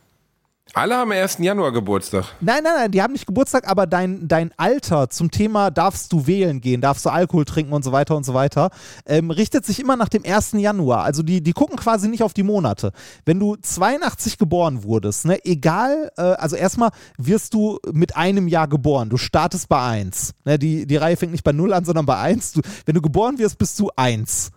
Alle 0.76 0.96
haben 0.98 1.12
am 1.12 1.18
1. 1.18 1.38
Januar 1.38 1.72
Geburtstag. 1.72 2.26
Nein, 2.42 2.64
nein, 2.64 2.74
nein, 2.76 2.92
die 2.92 3.04
haben 3.04 3.14
nicht 3.14 3.28
Geburtstag, 3.28 3.70
aber 3.70 3.86
dein, 3.86 4.28
dein 4.28 4.52
Alter 4.58 5.08
zum 5.12 5.30
Thema 5.30 5.70
darfst 5.70 6.12
du 6.12 6.26
wählen 6.26 6.62
gehen, 6.62 6.82
darfst 6.82 7.06
du 7.06 7.12
Alkohol 7.12 7.46
trinken 7.46 7.74
und 7.74 7.84
so 7.84 7.92
weiter 7.92 8.18
und 8.18 8.26
so 8.26 8.34
weiter, 8.34 8.72
ähm, 9.06 9.30
richtet 9.30 9.68
sich 9.68 9.80
immer 9.80 9.98
nach 9.98 10.10
dem 10.10 10.26
1. 10.26 10.54
Januar. 10.54 11.04
Also 11.04 11.22
die, 11.22 11.44
die 11.44 11.54
gucken 11.54 11.78
quasi 11.78 12.08
nicht 12.08 12.24
auf 12.24 12.34
die 12.34 12.42
Monate. 12.42 12.92
Wenn 13.24 13.40
du 13.40 13.56
82 13.56 14.40
geboren 14.40 14.84
wurdest, 14.84 15.26
ne, 15.26 15.46
egal, 15.46 16.12
äh, 16.18 16.22
also 16.22 16.56
erstmal 16.56 16.90
wirst 17.20 17.54
du 17.54 17.78
mit 17.92 18.18
einem 18.18 18.48
Jahr 18.48 18.68
geboren. 18.68 19.12
Du 19.12 19.18
startest 19.18 19.70
bei 19.70 19.80
1. 19.80 20.34
Ne, 20.44 20.58
die, 20.58 20.88
die 20.88 20.98
Reihe 20.98 21.18
fängt 21.18 21.34
nicht 21.34 21.44
bei 21.44 21.52
0 21.52 21.72
an, 21.72 21.86
sondern 21.86 22.08
bei 22.08 22.18
1. 22.18 22.54
Du, 22.54 22.62
wenn 22.88 22.96
du 22.96 23.02
geboren 23.02 23.38
wirst, 23.38 23.60
bist 23.60 23.80
du 23.80 23.92
1. 23.96 24.50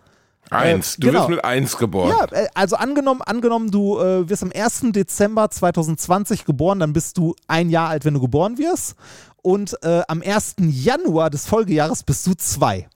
Eins. 0.49 0.95
Äh, 0.95 1.01
du 1.01 1.07
genau. 1.07 1.19
wirst 1.19 1.29
mit 1.29 1.45
eins 1.45 1.77
geboren. 1.77 2.13
Ja, 2.17 2.25
äh, 2.31 2.47
also 2.53 2.75
angenommen, 2.75 3.21
angenommen, 3.21 3.71
du 3.71 3.99
äh, 3.99 4.29
wirst 4.29 4.43
am 4.43 4.51
1. 4.53 4.91
Dezember 4.91 5.49
2020 5.49 6.45
geboren, 6.45 6.79
dann 6.79 6.93
bist 6.93 7.17
du 7.17 7.35
ein 7.47 7.69
Jahr 7.69 7.89
alt, 7.89 8.05
wenn 8.05 8.13
du 8.13 8.21
geboren 8.21 8.57
wirst. 8.57 8.95
Und 9.41 9.77
äh, 9.83 10.01
am 10.07 10.21
1. 10.21 10.55
Januar 10.59 11.29
des 11.29 11.45
Folgejahres 11.47 12.03
bist 12.03 12.25
du 12.27 12.33
zwei. 12.33 12.87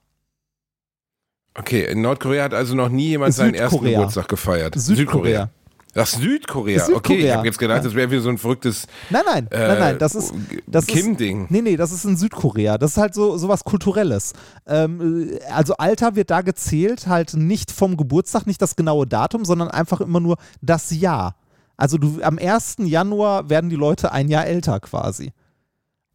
Okay, 1.53 1.85
in 1.85 2.01
Nordkorea 2.01 2.43
hat 2.43 2.53
also 2.53 2.75
noch 2.75 2.89
nie 2.89 3.09
jemand 3.09 3.33
seinen 3.33 3.53
ersten 3.53 3.77
Südkorea. 3.77 3.99
Geburtstag 3.99 4.27
gefeiert. 4.29 4.75
Südkorea. 4.77 5.49
Ach, 5.95 6.05
Südkorea. 6.05 6.79
Südkorea. 6.79 6.97
Okay, 6.97 7.25
ich 7.27 7.33
habe 7.33 7.47
jetzt 7.47 7.59
gedacht, 7.59 7.83
das 7.83 7.93
wäre 7.93 8.09
wie 8.11 8.19
so 8.19 8.29
ein 8.29 8.37
verrücktes 8.37 8.87
Nein, 9.09 9.23
nein, 9.25 9.47
äh, 9.51 9.67
nein, 9.67 9.79
nein, 9.79 9.99
das 9.99 10.15
ist, 10.15 10.33
das 10.67 10.87
Kim-Ding. 10.87 11.47
nee, 11.49 11.61
nee, 11.61 11.75
das 11.75 11.91
ist 11.91 12.05
in 12.05 12.15
Südkorea. 12.15 12.77
Das 12.77 12.91
ist 12.91 12.97
halt 12.97 13.13
so 13.13 13.37
sowas 13.37 13.63
Kulturelles. 13.63 14.33
Ähm, 14.65 15.29
äh, 15.31 15.43
also 15.51 15.75
Alter 15.75 16.15
wird 16.15 16.31
da 16.31 16.41
gezählt, 16.41 17.07
halt 17.07 17.33
nicht 17.33 17.71
vom 17.71 17.97
Geburtstag, 17.97 18.47
nicht 18.47 18.61
das 18.61 18.75
genaue 18.75 19.05
Datum, 19.05 19.43
sondern 19.43 19.69
einfach 19.69 19.99
immer 20.01 20.19
nur 20.19 20.37
das 20.61 20.91
Jahr. 20.91 21.35
Also 21.75 21.97
du, 21.97 22.21
am 22.21 22.37
1. 22.37 22.77
Januar 22.79 23.49
werden 23.49 23.69
die 23.69 23.75
Leute 23.75 24.11
ein 24.11 24.29
Jahr 24.29 24.45
älter 24.45 24.79
quasi. 24.79 25.33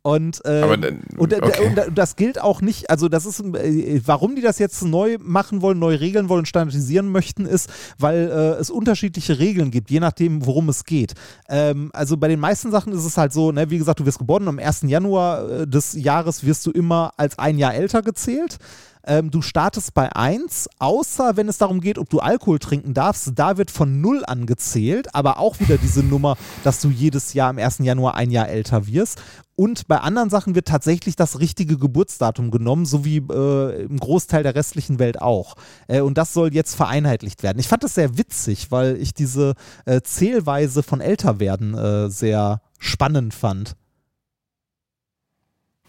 Und, 0.06 0.40
ähm, 0.44 0.80
dann- 0.80 1.00
und, 1.16 1.32
äh, 1.32 1.40
okay. 1.42 1.74
und 1.86 1.98
das 1.98 2.14
gilt 2.14 2.40
auch 2.40 2.60
nicht, 2.60 2.90
also 2.90 3.08
das 3.08 3.26
ist, 3.26 3.40
äh, 3.40 4.00
warum 4.06 4.36
die 4.36 4.40
das 4.40 4.60
jetzt 4.60 4.84
neu 4.84 5.16
machen 5.20 5.62
wollen, 5.62 5.80
neu 5.80 5.96
regeln 5.96 6.28
wollen, 6.28 6.46
standardisieren 6.46 7.10
möchten, 7.10 7.44
ist, 7.44 7.68
weil 7.98 8.30
äh, 8.30 8.60
es 8.60 8.70
unterschiedliche 8.70 9.40
Regeln 9.40 9.72
gibt, 9.72 9.90
je 9.90 9.98
nachdem, 9.98 10.46
worum 10.46 10.68
es 10.68 10.84
geht. 10.84 11.14
Ähm, 11.48 11.90
also 11.92 12.16
bei 12.18 12.28
den 12.28 12.38
meisten 12.38 12.70
Sachen 12.70 12.92
ist 12.92 13.04
es 13.04 13.16
halt 13.16 13.32
so, 13.32 13.50
ne, 13.50 13.68
wie 13.68 13.78
gesagt, 13.78 13.98
du 13.98 14.06
wirst 14.06 14.20
geboren, 14.20 14.46
am 14.46 14.60
1. 14.60 14.82
Januar 14.82 15.50
äh, 15.50 15.66
des 15.66 15.94
Jahres 15.94 16.44
wirst 16.46 16.64
du 16.66 16.70
immer 16.70 17.12
als 17.16 17.36
ein 17.40 17.58
Jahr 17.58 17.74
älter 17.74 18.02
gezählt. 18.02 18.58
Ähm, 19.08 19.30
du 19.30 19.40
startest 19.40 19.94
bei 19.94 20.14
1, 20.14 20.68
außer 20.80 21.36
wenn 21.36 21.48
es 21.48 21.58
darum 21.58 21.80
geht, 21.80 21.96
ob 21.96 22.10
du 22.10 22.18
Alkohol 22.18 22.58
trinken 22.58 22.92
darfst. 22.92 23.32
Da 23.36 23.56
wird 23.56 23.70
von 23.70 24.00
0 24.00 24.24
angezählt, 24.26 25.14
aber 25.14 25.38
auch 25.38 25.60
wieder 25.60 25.78
diese 25.78 26.02
Nummer, 26.02 26.36
dass 26.64 26.80
du 26.80 26.88
jedes 26.88 27.32
Jahr 27.32 27.50
am 27.50 27.58
1. 27.58 27.78
Januar 27.78 28.16
ein 28.16 28.32
Jahr 28.32 28.48
älter 28.48 28.88
wirst. 28.88 29.22
Und 29.58 29.88
bei 29.88 29.96
anderen 29.98 30.28
Sachen 30.28 30.54
wird 30.54 30.68
tatsächlich 30.68 31.16
das 31.16 31.40
richtige 31.40 31.78
Geburtsdatum 31.78 32.50
genommen, 32.50 32.84
so 32.84 33.06
wie 33.06 33.16
äh, 33.16 33.82
im 33.84 33.98
Großteil 33.98 34.42
der 34.42 34.54
restlichen 34.54 34.98
Welt 34.98 35.20
auch. 35.22 35.54
Äh, 35.88 36.00
und 36.02 36.18
das 36.18 36.34
soll 36.34 36.52
jetzt 36.54 36.74
vereinheitlicht 36.74 37.42
werden. 37.42 37.58
Ich 37.58 37.66
fand 37.68 37.82
das 37.82 37.94
sehr 37.94 38.18
witzig, 38.18 38.70
weil 38.70 38.96
ich 39.00 39.14
diese 39.14 39.54
äh, 39.86 40.02
Zählweise 40.02 40.82
von 40.82 41.00
Älterwerden 41.00 41.74
äh, 41.74 42.10
sehr 42.10 42.60
spannend 42.78 43.32
fand. 43.32 43.76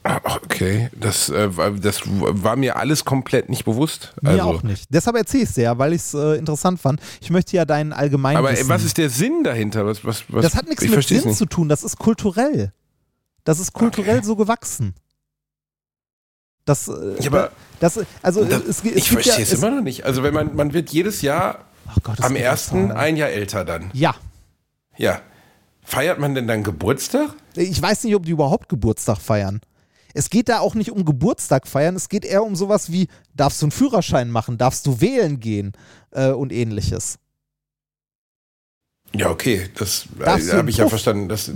Ah, 0.04 0.22
Okay, 0.46 0.90
das, 0.98 1.28
äh, 1.30 1.56
war- 1.58 1.72
das 1.72 2.02
war 2.06 2.56
mir 2.56 2.78
alles 2.78 3.04
komplett 3.04 3.50
nicht 3.50 3.66
bewusst. 3.66 4.14
Mir 4.22 4.30
Also, 4.32 4.44
auch 4.44 4.64
nicht. 4.64 4.86
Deshalb 4.90 5.18
erzähle 5.18 5.44
ich 5.44 5.50
es 5.50 5.56
ja, 5.58 5.78
weil 5.78 5.92
ich 5.92 6.02
es 6.04 6.14
äh, 6.14 6.36
interessant 6.38 6.80
fand. 6.80 7.02
Ich 7.20 7.30
möchte 7.30 7.58
ja 7.58 7.66
deinen 7.66 7.92
allgemeinen. 7.92 8.38
aber 8.38 8.52
ey, 8.58 8.70
was 8.70 8.84
ist 8.86 8.98
der 8.98 9.10
Sinn 9.10 9.44
dahinter? 9.44 9.86
Was, 9.86 10.06
was, 10.06 10.24
was, 10.30 10.44
das 10.44 10.56
hat 10.56 10.68
nichts 10.70 10.84
ich 10.84 10.92
mit 10.92 11.06
Sinn 11.06 11.24
nicht. 11.26 11.38
zu 11.38 11.46
tun, 11.46 11.68
das 11.68 11.84
ist 11.84 11.98
kulturell. 12.00 12.72
Das 13.48 13.60
ist 13.60 13.72
kulturell 13.72 14.18
Okay. 14.18 14.26
so 14.26 14.36
gewachsen. 14.36 14.94
Das, 16.66 16.90
äh, 16.90 17.16
Ja, 17.22 17.28
aber 17.28 17.52
das, 17.80 17.98
also 18.22 18.44
das, 18.44 18.62
es, 18.64 18.68
es 18.68 18.84
ich 18.84 19.10
gibt 19.10 19.26
ja, 19.26 19.32
verstehe 19.32 19.44
es 19.46 19.54
immer 19.54 19.72
noch 19.72 19.82
nicht. 19.82 20.04
Also 20.04 20.22
wenn 20.22 20.34
man, 20.34 20.54
man 20.54 20.74
wird 20.74 20.90
jedes 20.90 21.22
Jahr 21.22 21.64
Oh 21.88 22.00
Gott, 22.04 22.20
am 22.20 22.36
ersten 22.36 22.92
ein 22.92 23.16
Jahr 23.16 23.30
älter 23.30 23.64
dann. 23.64 23.90
Ja. 23.94 24.16
Ja. 24.98 25.22
Feiert 25.82 26.20
man 26.20 26.36
denn 26.36 26.46
dann 26.46 26.66
Geburtstag? 26.66 27.36
Ich 27.56 27.82
weiß 27.82 28.04
nicht, 28.04 28.16
ob 28.16 28.26
die 28.26 28.32
überhaupt 28.32 28.68
Geburtstag 28.68 29.20
feiern. 29.22 29.62
Es 30.14 30.30
geht 30.30 30.50
da 30.50 30.60
auch 30.60 30.76
nicht 30.76 30.92
um 30.92 31.06
Geburtstag 31.06 31.68
feiern, 31.70 31.96
es 31.96 32.10
geht 32.10 32.26
eher 32.26 32.44
um 32.44 32.54
sowas 32.58 32.92
wie, 32.92 33.08
darfst 33.34 33.62
du 33.62 33.68
einen 33.68 33.72
Führerschein 33.72 34.30
machen, 34.30 34.58
darfst 34.58 34.86
du 34.88 35.00
wählen 35.00 35.40
gehen 35.40 35.72
äh, 36.12 36.32
und 36.32 36.52
ähnliches. 36.52 37.18
Ja, 39.16 39.30
okay, 39.30 39.70
das 39.76 40.06
äh, 40.20 40.52
habe 40.52 40.70
ich 40.70 40.76
ja 40.78 40.84
Puff? 40.84 40.90
verstanden. 40.92 41.30
Das, 41.30 41.50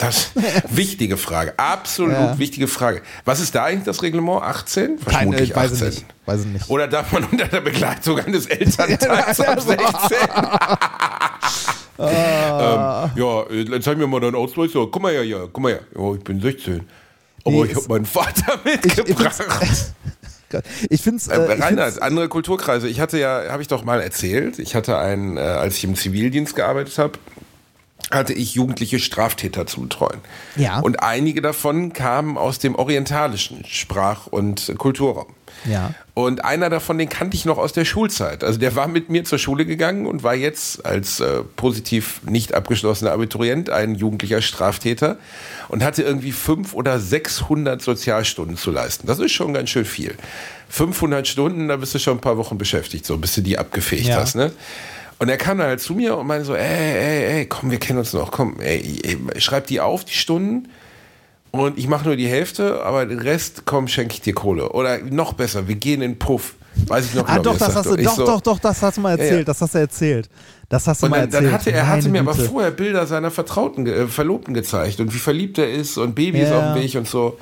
das 0.00 0.30
wichtige 0.70 1.16
Frage, 1.16 1.54
absolut 1.58 2.12
Ja. 2.14 2.38
wichtige 2.38 2.66
Frage. 2.68 3.02
Was 3.24 3.40
ist 3.40 3.54
da 3.54 3.64
eigentlich 3.64 3.84
das 3.84 4.02
Reglement? 4.02 4.42
18? 4.42 4.98
Keine, 4.98 4.98
Vermutlich 5.18 5.54
weiß 5.54 5.72
18. 5.72 5.88
ich 5.88 5.94
nicht. 5.94 6.06
Weiß 6.26 6.40
ich 6.40 6.46
nicht. 6.46 6.70
Oder 6.70 6.88
darf 6.88 7.12
man 7.12 7.24
unter 7.24 7.46
der 7.46 7.60
Begleitung 7.60 8.18
eines 8.18 8.46
Elternteils 8.46 9.40
ab 9.40 9.60
16? 9.60 9.78
Ah. 11.98 13.10
ähm, 13.14 13.22
ja, 13.22 13.42
äh, 13.50 13.64
dann 13.66 13.82
zeig 13.82 13.98
mir 13.98 14.06
mal 14.06 14.20
deinen 14.20 14.34
Ausweis. 14.34 14.72
Ja, 14.72 14.86
guck 14.90 15.02
mal 15.02 15.12
her, 15.12 15.22
ja, 15.22 15.40
guck 15.52 15.58
mal 15.62 15.72
her. 15.72 15.80
Ja, 15.94 16.14
ich 16.14 16.24
bin 16.24 16.40
16. 16.40 16.80
Aber 17.44 17.54
Nee, 17.56 17.64
ich 17.64 17.70
es- 17.72 17.76
habe 17.76 17.88
meinen 17.88 18.06
Vater 18.06 18.58
ich 18.64 18.86
ich 18.86 18.96
mitgebracht. 18.96 19.34
find's, 19.34 19.92
ich 20.88 21.02
find's, 21.02 21.28
Äh, 21.28 21.36
äh, 21.36 21.54
ich 21.56 21.62
Rainer, 21.62 21.82
find's 21.84 21.98
andere 21.98 22.28
Kulturkreise. 22.30 22.88
Ich 22.88 23.00
hatte 23.00 23.18
ja, 23.18 23.42
habe 23.50 23.60
ich 23.60 23.68
doch 23.68 23.84
mal 23.84 24.00
erzählt, 24.00 24.58
ich 24.58 24.74
hatte 24.74 24.96
einen, 24.98 25.36
äh, 25.36 25.40
als 25.40 25.76
ich 25.76 25.84
im 25.84 25.94
Zivildienst 25.94 26.56
gearbeitet 26.56 26.96
habe, 26.98 27.18
hatte 28.10 28.32
ich 28.32 28.54
jugendliche 28.54 28.98
Straftäter 28.98 29.66
zu 29.66 29.82
betreuen. 29.82 30.20
Ja. 30.56 30.80
Und 30.80 31.02
einige 31.02 31.40
davon 31.42 31.92
kamen 31.92 32.36
aus 32.38 32.58
dem 32.58 32.74
orientalischen 32.74 33.64
Sprach- 33.66 34.26
und 34.26 34.72
Kulturraum. 34.78 35.26
Ja. 35.66 35.94
Und 36.14 36.44
einer 36.44 36.70
davon, 36.70 36.96
den 36.98 37.08
kannte 37.08 37.36
ich 37.36 37.44
noch 37.44 37.58
aus 37.58 37.72
der 37.72 37.84
Schulzeit. 37.84 38.44
Also 38.44 38.58
der 38.58 38.76
war 38.76 38.88
mit 38.88 39.10
mir 39.10 39.24
zur 39.24 39.38
Schule 39.38 39.66
gegangen 39.66 40.06
und 40.06 40.22
war 40.22 40.34
jetzt 40.34 40.84
als 40.86 41.20
äh, 41.20 41.42
positiv 41.56 42.20
nicht 42.24 42.54
abgeschlossener 42.54 43.12
Abiturient 43.12 43.68
ein 43.70 43.94
jugendlicher 43.94 44.40
Straftäter 44.42 45.18
und 45.68 45.82
hatte 45.84 46.02
irgendwie 46.02 46.32
500 46.32 46.74
oder 46.74 46.98
600 46.98 47.82
Sozialstunden 47.82 48.56
zu 48.56 48.70
leisten. 48.70 49.06
Das 49.06 49.18
ist 49.18 49.32
schon 49.32 49.52
ganz 49.52 49.70
schön 49.70 49.84
viel. 49.84 50.14
500 50.70 51.26
Stunden, 51.26 51.68
da 51.68 51.76
bist 51.76 51.94
du 51.94 51.98
schon 51.98 52.18
ein 52.18 52.20
paar 52.20 52.36
Wochen 52.38 52.56
beschäftigt, 52.56 53.04
so 53.04 53.16
bis 53.18 53.34
du 53.34 53.40
die 53.42 53.58
abgefegt 53.58 54.06
Ja. 54.06 54.16
hast. 54.16 54.36
Ne? 54.36 54.52
Und 55.20 55.28
er 55.28 55.36
kam 55.36 55.58
dann 55.58 55.68
halt 55.68 55.80
zu 55.80 55.94
mir 55.94 56.16
und 56.16 56.26
meinte 56.26 56.46
so, 56.46 56.54
ey, 56.56 56.62
ey, 56.64 57.24
ey, 57.40 57.46
komm, 57.46 57.70
wir 57.70 57.78
kennen 57.78 57.98
uns 57.98 58.12
noch, 58.14 58.30
komm, 58.32 58.58
ey, 58.58 59.00
ey 59.04 59.40
schreib 59.40 59.66
die 59.66 59.80
auf, 59.80 60.04
die 60.04 60.14
Stunden. 60.14 60.68
Und 61.52 61.78
ich 61.78 61.88
mache 61.88 62.04
nur 62.06 62.16
die 62.16 62.26
Hälfte, 62.28 62.82
aber 62.84 63.04
den 63.06 63.18
Rest, 63.18 63.62
komm, 63.66 63.86
schenke 63.88 64.14
ich 64.14 64.20
dir 64.22 64.34
Kohle. 64.34 64.70
Oder 64.70 64.98
noch 64.98 65.34
besser, 65.34 65.68
wir 65.68 65.74
gehen 65.74 66.00
in 66.00 66.12
den 66.12 66.18
Puff. 66.18 66.54
Weiß 66.86 67.04
ich 67.06 67.14
noch 67.14 67.24
Ah, 67.28 67.32
genau, 67.38 67.42
doch, 67.52 67.58
das 67.58 67.74
hast 67.74 67.86
du, 67.90 67.96
doch, 67.96 68.14
so- 68.16 68.24
doch, 68.24 68.40
doch, 68.40 68.58
das 68.60 68.80
hast 68.82 68.96
du 68.96 69.00
mal 69.02 69.10
erzählt, 69.12 69.38
ja. 69.40 69.44
das 69.44 69.60
hast 69.60 69.74
du 69.74 69.78
erzählt. 69.78 70.30
Das 70.68 70.86
hast 70.86 71.02
du 71.02 71.06
Und 71.06 71.10
mal 71.10 71.20
dann, 71.22 71.30
dann 71.30 71.44
erzählt. 71.46 71.52
hatte 71.60 71.72
er 71.72 71.88
hatte 71.88 72.08
mir 72.08 72.20
aber 72.20 72.32
Güte. 72.32 72.48
vorher 72.48 72.70
Bilder 72.70 73.06
seiner 73.06 73.30
Vertrauten, 73.32 73.86
äh, 73.88 74.06
Verlobten 74.06 74.54
gezeigt 74.54 75.00
und 75.00 75.12
wie 75.12 75.18
verliebt 75.18 75.58
er 75.58 75.70
ist 75.70 75.98
und 75.98 76.14
Babys 76.14 76.48
Ja. 76.48 76.58
auf 76.70 76.74
dem 76.74 76.82
Weg 76.82 76.94
und 76.94 77.08
so. 77.08 77.36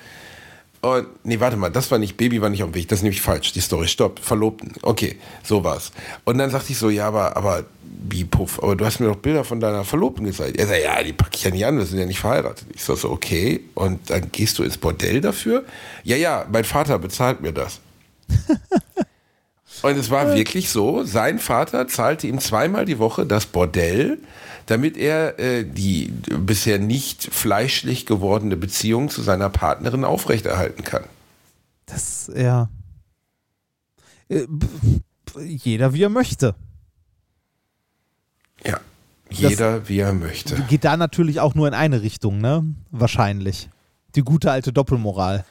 Und, 0.81 1.09
nee, 1.25 1.41
warte 1.41 1.57
mal, 1.57 1.71
das 1.71 1.91
war 1.91 1.99
nicht, 1.99 2.17
Baby 2.17 2.41
war 2.41 2.51
nicht 2.51 2.63
auf 2.63 2.71
dem 2.71 2.75
Weg, 2.77 2.89
das 2.89 3.01
ist 3.01 3.03
nämlich 3.03 3.21
falsch, 3.21 3.53
die 3.53 3.61
Story, 3.61 3.89
stopp, 3.89 4.21
Verlobten, 4.21 4.75
okay, 4.83 5.17
so 5.43 5.65
war's. 5.65 5.91
Und 6.25 6.39
dann 6.39 6.51
sagte 6.51 6.71
ich 6.71 6.79
so, 6.79 6.89
ja, 6.89 7.09
aber, 7.09 7.37
aber, 7.37 7.65
wie 7.83 8.25
Puff, 8.25 8.63
aber 8.63 8.77
du 8.77 8.85
hast 8.85 9.01
mir 9.01 9.07
doch 9.07 9.17
Bilder 9.17 9.43
von 9.43 9.59
deiner 9.59 9.83
Verlobten 9.83 10.25
gezeigt. 10.25 10.57
Er 10.57 10.69
sagt, 10.69 10.85
ja, 10.85 11.03
die 11.03 11.13
packe 11.13 11.33
ich 11.35 11.43
ja 11.43 11.51
nicht 11.51 11.67
an, 11.67 11.79
wir 11.79 11.85
sind 11.85 11.99
ja 11.99 12.07
nicht 12.07 12.21
verheiratet. 12.21 12.67
Ich 12.75 12.85
so, 12.85 12.95
so, 12.95 13.11
okay, 13.11 13.61
und 13.75 14.09
dann 14.09 14.31
gehst 14.31 14.59
du 14.59 14.63
ins 14.63 14.79
Bordell 14.79 15.21
dafür? 15.21 15.65
Ja, 16.05 16.17
ja, 16.17 16.47
mein 16.51 16.65
Vater 16.65 16.99
bezahlt 17.01 17.41
mir 17.41 17.53
das. 17.53 17.81
Und 19.83 19.97
es 19.97 20.11
war 20.11 20.35
wirklich 20.35 20.71
so, 20.71 21.05
sein 21.05 21.39
Vater 21.39 21.87
zahlte 21.87 22.27
ihm 22.27 22.41
zweimal 22.41 22.85
die 22.85 22.99
Woche 22.99 23.27
das 23.27 23.47
Bordell, 23.47 24.19
damit 24.69 24.99
er 24.99 25.39
äh, 25.39 25.65
die 25.65 26.13
bisher 26.41 26.79
nicht 26.79 27.25
fleischlich 27.33 28.05
gewordene 28.05 28.55
Beziehung 28.57 29.09
zu 29.09 29.23
seiner 29.23 29.49
Partnerin 29.49 30.05
aufrechterhalten 30.05 30.85
kann. 30.85 31.05
Das, 31.87 32.31
ja. 32.37 32.69
Äh, 34.29 34.47
Jeder 35.43 35.95
wie 35.95 36.03
er 36.03 36.11
möchte. 36.11 36.55
Ja, 38.63 38.79
jeder 39.31 39.89
wie 39.89 40.01
er 40.01 40.13
möchte. 40.13 40.57
Geht 40.69 40.85
da 40.85 40.99
natürlich 40.99 41.41
auch 41.41 41.55
nur 41.55 41.67
in 41.67 41.75
eine 41.75 42.03
Richtung, 42.03 42.39
ne? 42.39 42.63
Wahrscheinlich. 42.91 43.71
Die 44.17 44.23
gute 44.23 44.51
alte 44.51 44.73
Doppelmoral. 44.73 45.47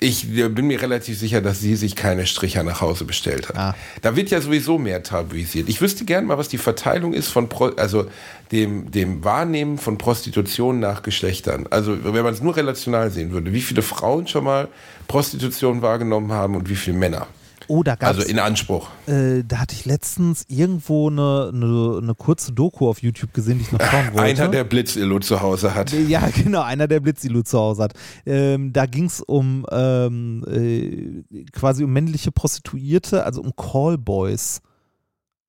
Ich 0.00 0.28
bin 0.32 0.66
mir 0.66 0.80
relativ 0.80 1.18
sicher, 1.18 1.40
dass 1.40 1.60
sie 1.60 1.74
sich 1.74 1.96
keine 1.96 2.26
Stricher 2.26 2.62
nach 2.62 2.80
Hause 2.80 3.04
bestellt 3.04 3.48
hat. 3.48 3.56
Ah. 3.56 3.74
Da 4.00 4.14
wird 4.14 4.30
ja 4.30 4.40
sowieso 4.40 4.78
mehr 4.78 5.02
tabuisiert. 5.02 5.68
Ich 5.68 5.80
wüsste 5.80 6.04
gerne 6.04 6.26
mal, 6.26 6.38
was 6.38 6.48
die 6.48 6.58
Verteilung 6.58 7.12
ist 7.12 7.28
von, 7.28 7.48
Pro 7.48 7.66
also 7.76 8.06
dem, 8.52 8.90
dem 8.92 9.24
Wahrnehmen 9.24 9.76
von 9.76 9.98
Prostitution 9.98 10.78
nach 10.78 11.02
Geschlechtern. 11.02 11.66
Also 11.70 12.04
wenn 12.04 12.22
man 12.22 12.32
es 12.32 12.40
nur 12.40 12.56
relational 12.56 13.10
sehen 13.10 13.32
würde, 13.32 13.52
wie 13.52 13.60
viele 13.60 13.82
Frauen 13.82 14.28
schon 14.28 14.44
mal 14.44 14.68
Prostitution 15.08 15.82
wahrgenommen 15.82 16.30
haben 16.32 16.54
und 16.54 16.68
wie 16.68 16.76
viele 16.76 16.96
Männer. 16.96 17.26
Oh, 17.68 17.82
da 17.82 17.96
gab's, 17.96 18.18
Also 18.18 18.28
in 18.28 18.38
Anspruch. 18.38 18.88
äh, 19.06 19.44
da 19.46 19.58
hatte 19.58 19.74
ich 19.74 19.84
letztens 19.84 20.44
irgendwo 20.48 21.10
eine, 21.10 21.50
eine, 21.52 21.98
eine 22.02 22.14
kurze 22.14 22.52
Doku 22.52 22.88
auf 22.88 23.02
YouTube 23.02 23.34
gesehen, 23.34 23.58
die 23.58 23.64
ich 23.64 23.72
noch 23.72 23.80
schauen 23.80 24.06
wollte. 24.14 24.22
Einer, 24.42 24.48
der 24.48 24.64
Blitzillo 24.64 25.18
zu 25.20 25.40
Hause 25.42 25.74
hat. 25.74 25.92
Ja, 25.92 26.26
genau, 26.34 26.62
einer, 26.62 26.88
der 26.88 27.00
Blitzilu 27.00 27.42
zu 27.42 27.58
Hause 27.58 27.82
hat. 27.84 27.92
Ähm, 28.24 28.72
da 28.72 28.86
ging 28.86 29.04
es 29.04 29.20
um 29.20 29.66
ähm, 29.70 30.44
äh, 30.48 31.44
quasi 31.52 31.84
um 31.84 31.92
männliche 31.92 32.32
Prostituierte, 32.32 33.24
also 33.24 33.42
um 33.42 33.54
Callboys. 33.54 34.60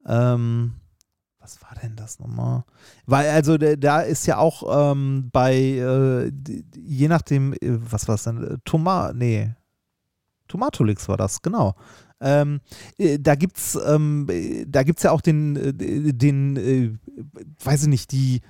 Ähm, 0.05 0.73
was 1.39 1.61
war 1.61 1.71
denn 1.81 1.95
das 1.95 2.19
nochmal? 2.19 2.63
Weil, 3.05 3.29
also 3.29 3.57
da- 3.57 4.01
ist 4.01 4.25
ja 4.27 4.37
auch 4.37 4.91
ähm, 4.91 5.29
bei, 5.31 5.55
äh, 5.55 6.31
je 6.75 7.07
nachdem, 7.07 7.53
äh, 7.53 7.57
was 7.61 8.07
war 8.07 8.15
es 8.15 8.23
denn? 8.23 8.43
Äh, 8.43 8.57
Toma, 8.65 9.13
nee. 9.13 9.51
Tomatolix 10.47 11.07
war 11.07 11.17
das, 11.17 11.41
genau. 11.41 11.75
Ähm, 12.21 12.61
äh, 12.97 13.17
da 13.19 13.35
gibt's, 13.35 13.77
ähm, 13.87 14.27
äh, 14.29 14.65
da 14.67 14.83
gibt's 14.83 15.03
ja 15.03 15.11
auch 15.11 15.21
den, 15.21 15.55
äh, 15.55 16.09
äh, 16.59 16.93
weiß 17.63 17.83
ich 17.83 17.87
nicht, 17.89 18.11
die, 18.11 18.41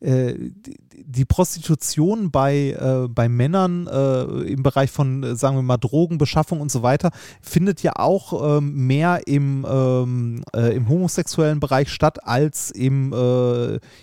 äh, 0.00 0.34
die, 0.34 0.76
die 1.08 1.24
Prostitution 1.24 2.30
bei, 2.30 3.06
bei 3.10 3.28
Männern 3.28 3.86
im 3.86 4.62
Bereich 4.62 4.90
von, 4.90 5.36
sagen 5.36 5.56
wir 5.56 5.62
mal, 5.62 5.76
Drogenbeschaffung 5.76 6.60
und 6.60 6.70
so 6.70 6.82
weiter, 6.82 7.10
findet 7.40 7.82
ja 7.82 7.92
auch 7.96 8.58
ähm, 8.58 8.86
mehr 8.86 9.22
im, 9.26 9.66
ähm, 9.68 10.42
äh, 10.54 10.74
im 10.74 10.88
homosexuellen 10.88 11.60
Bereich 11.60 11.90
statt 11.90 12.26
als 12.26 12.70
im 12.70 13.12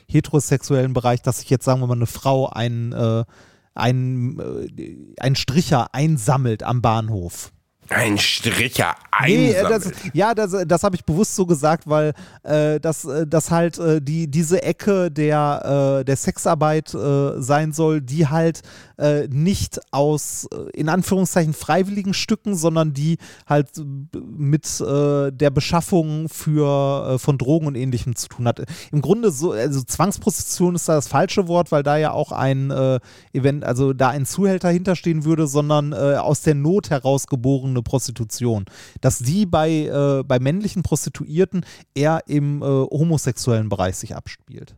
heterosexuellen 0.08 0.94
Bereich, 0.94 1.22
dass 1.22 1.40
sich 1.40 1.50
jetzt, 1.50 1.66
sagen 1.66 1.82
wir 1.82 1.88
mal, 1.88 1.96
eine 1.96 2.06
Frau 2.06 2.48
einen, 2.48 3.26
einen, 3.74 5.14
einen 5.20 5.36
Stricher 5.36 5.94
einsammelt 5.94 6.64
am 6.64 6.82
Bahnhof. 6.82 7.52
Ein 7.90 8.18
Stricher 8.18 8.96
Nee, 9.22 9.52
äh, 9.52 9.64
das, 9.64 9.88
einsammeln. 9.88 10.12
ja, 10.14 10.34
das, 10.34 10.56
das 10.68 10.84
habe 10.84 10.96
ich 10.96 11.06
bewusst 11.06 11.36
so 11.36 11.46
gesagt, 11.46 11.88
weil 11.88 12.14
äh, 12.44 12.80
das, 12.80 13.06
äh, 13.06 13.28
das 13.28 13.52
halt 13.52 13.78
äh, 13.80 14.02
die, 14.02 14.28
diese 14.30 14.64
Ecke 14.64 15.12
der, 15.12 16.00
äh, 16.02 16.06
der 16.06 16.16
Sexarbeit 16.16 16.94
äh, 16.94 17.42
sein 17.42 17.74
soll, 17.74 18.02
die 18.02 18.28
halt 18.28 18.62
äh, 18.98 19.28
nicht 19.28 19.80
aus, 19.92 20.48
äh, 20.54 20.70
in 20.80 20.90
Anführungszeichen, 20.90 21.54
freiwilligen 21.54 22.14
Stücken, 22.14 22.56
sondern 22.56 22.94
die 22.94 23.18
halt 23.48 23.78
äh, 23.78 23.84
mit 24.18 24.80
äh, 24.82 25.32
der 25.32 25.50
Beschaffung 25.50 26.30
für, 26.30 27.14
äh, 27.16 27.18
von 27.20 27.38
Drogen 27.38 27.68
und 27.68 27.76
ähnlichem 27.76 28.16
zu 28.16 28.28
tun 28.28 28.48
hat. 28.48 28.64
Im 28.92 29.02
Grunde 29.02 29.32
so, 29.32 29.52
also 29.52 29.82
Zwangsprostitution 29.82 30.76
ist 30.76 30.88
da 30.88 30.96
das 30.96 31.08
falsche 31.08 31.48
Wort, 31.48 31.72
weil 31.72 31.84
da 31.84 31.98
ja 31.98 32.12
auch 32.12 32.32
ein 32.32 32.72
äh, 32.72 33.00
Event, 33.34 33.64
also 33.64 33.94
da 33.94 34.10
ein 34.10 34.26
Zuhälter 34.26 34.70
hinterstehen 34.70 35.26
würde, 35.26 35.48
sondern 35.48 35.92
äh, 35.94 36.16
aus 36.16 36.42
der 36.42 36.56
Not 36.56 36.90
herausgeborene 36.90 37.82
Prostitution. 37.82 38.66
Dass 39.04 39.20
die 39.20 39.46
bei, 39.46 39.70
äh, 39.70 40.24
bei 40.24 40.40
männlichen 40.40 40.82
Prostituierten 40.82 41.66
eher 41.94 42.24
im 42.28 42.62
äh, 42.62 42.66
homosexuellen 42.66 43.68
Bereich 43.68 43.98
sich 43.98 44.16
abspielt. 44.16 44.78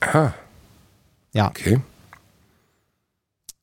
Ah, 0.00 0.32
Ja, 1.34 1.48
okay. 1.48 1.78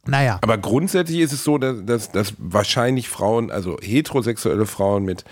naja. 0.05 0.37
Aber 0.43 0.59
grundsätzlich 0.59 1.19
ist 1.21 1.33
es 1.33 1.43
so, 1.43 1.57
dass, 1.57 1.83
dass, 1.83 2.11
dass 2.11 2.33
wahrscheinlich 2.37 3.09
Frauen, 3.09 3.49
also 3.49 3.77
heterosexuelle 3.81 4.67
Frauen 4.67 5.03
mit 5.03 5.25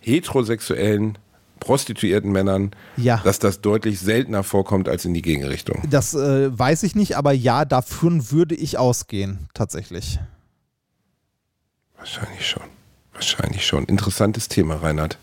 heterosexuellen 0.00 1.16
prostituierten 1.60 2.32
Männern, 2.32 2.72
Ja. 2.96 3.20
dass 3.22 3.38
das 3.38 3.60
deutlich 3.60 4.00
seltener 4.00 4.42
vorkommt 4.42 4.88
als 4.88 5.04
in 5.04 5.14
die 5.14 5.22
Gegenrichtung. 5.22 5.80
Das 5.88 6.14
äh, 6.14 6.58
weiß 6.58 6.82
ich 6.82 6.96
nicht, 6.96 7.16
aber 7.16 7.30
ja, 7.30 7.64
davon 7.64 8.32
würde 8.32 8.56
ich 8.56 8.78
ausgehen, 8.78 9.48
tatsächlich. 9.54 10.18
Wahrscheinlich 11.96 12.44
schon. 12.48 12.64
Wahrscheinlich 13.18 13.66
schon. 13.66 13.84
Interessantes 13.86 14.46
Thema, 14.46 14.76
Reinhard. 14.76 15.18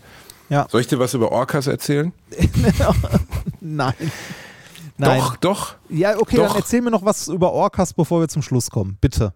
Ja. 0.50 0.66
Soll 0.70 0.82
ich 0.82 0.86
dir 0.86 0.98
was 0.98 1.14
über 1.14 1.32
Orcas 1.32 1.66
erzählen? 1.66 2.12
Nein. 3.60 3.94
Nein. 4.98 5.18
Doch, 5.18 5.36
doch. 5.36 5.74
Ja, 5.88 6.18
okay, 6.18 6.36
Doch. 6.36 6.48
dann 6.48 6.56
erzähl 6.56 6.82
mir 6.82 6.90
noch 6.90 7.06
was 7.06 7.28
über 7.28 7.52
Orcas, 7.52 7.94
bevor 7.94 8.20
wir 8.20 8.28
zum 8.28 8.42
Schluss 8.42 8.68
kommen. 8.70 8.98
Bitte. 9.00 9.32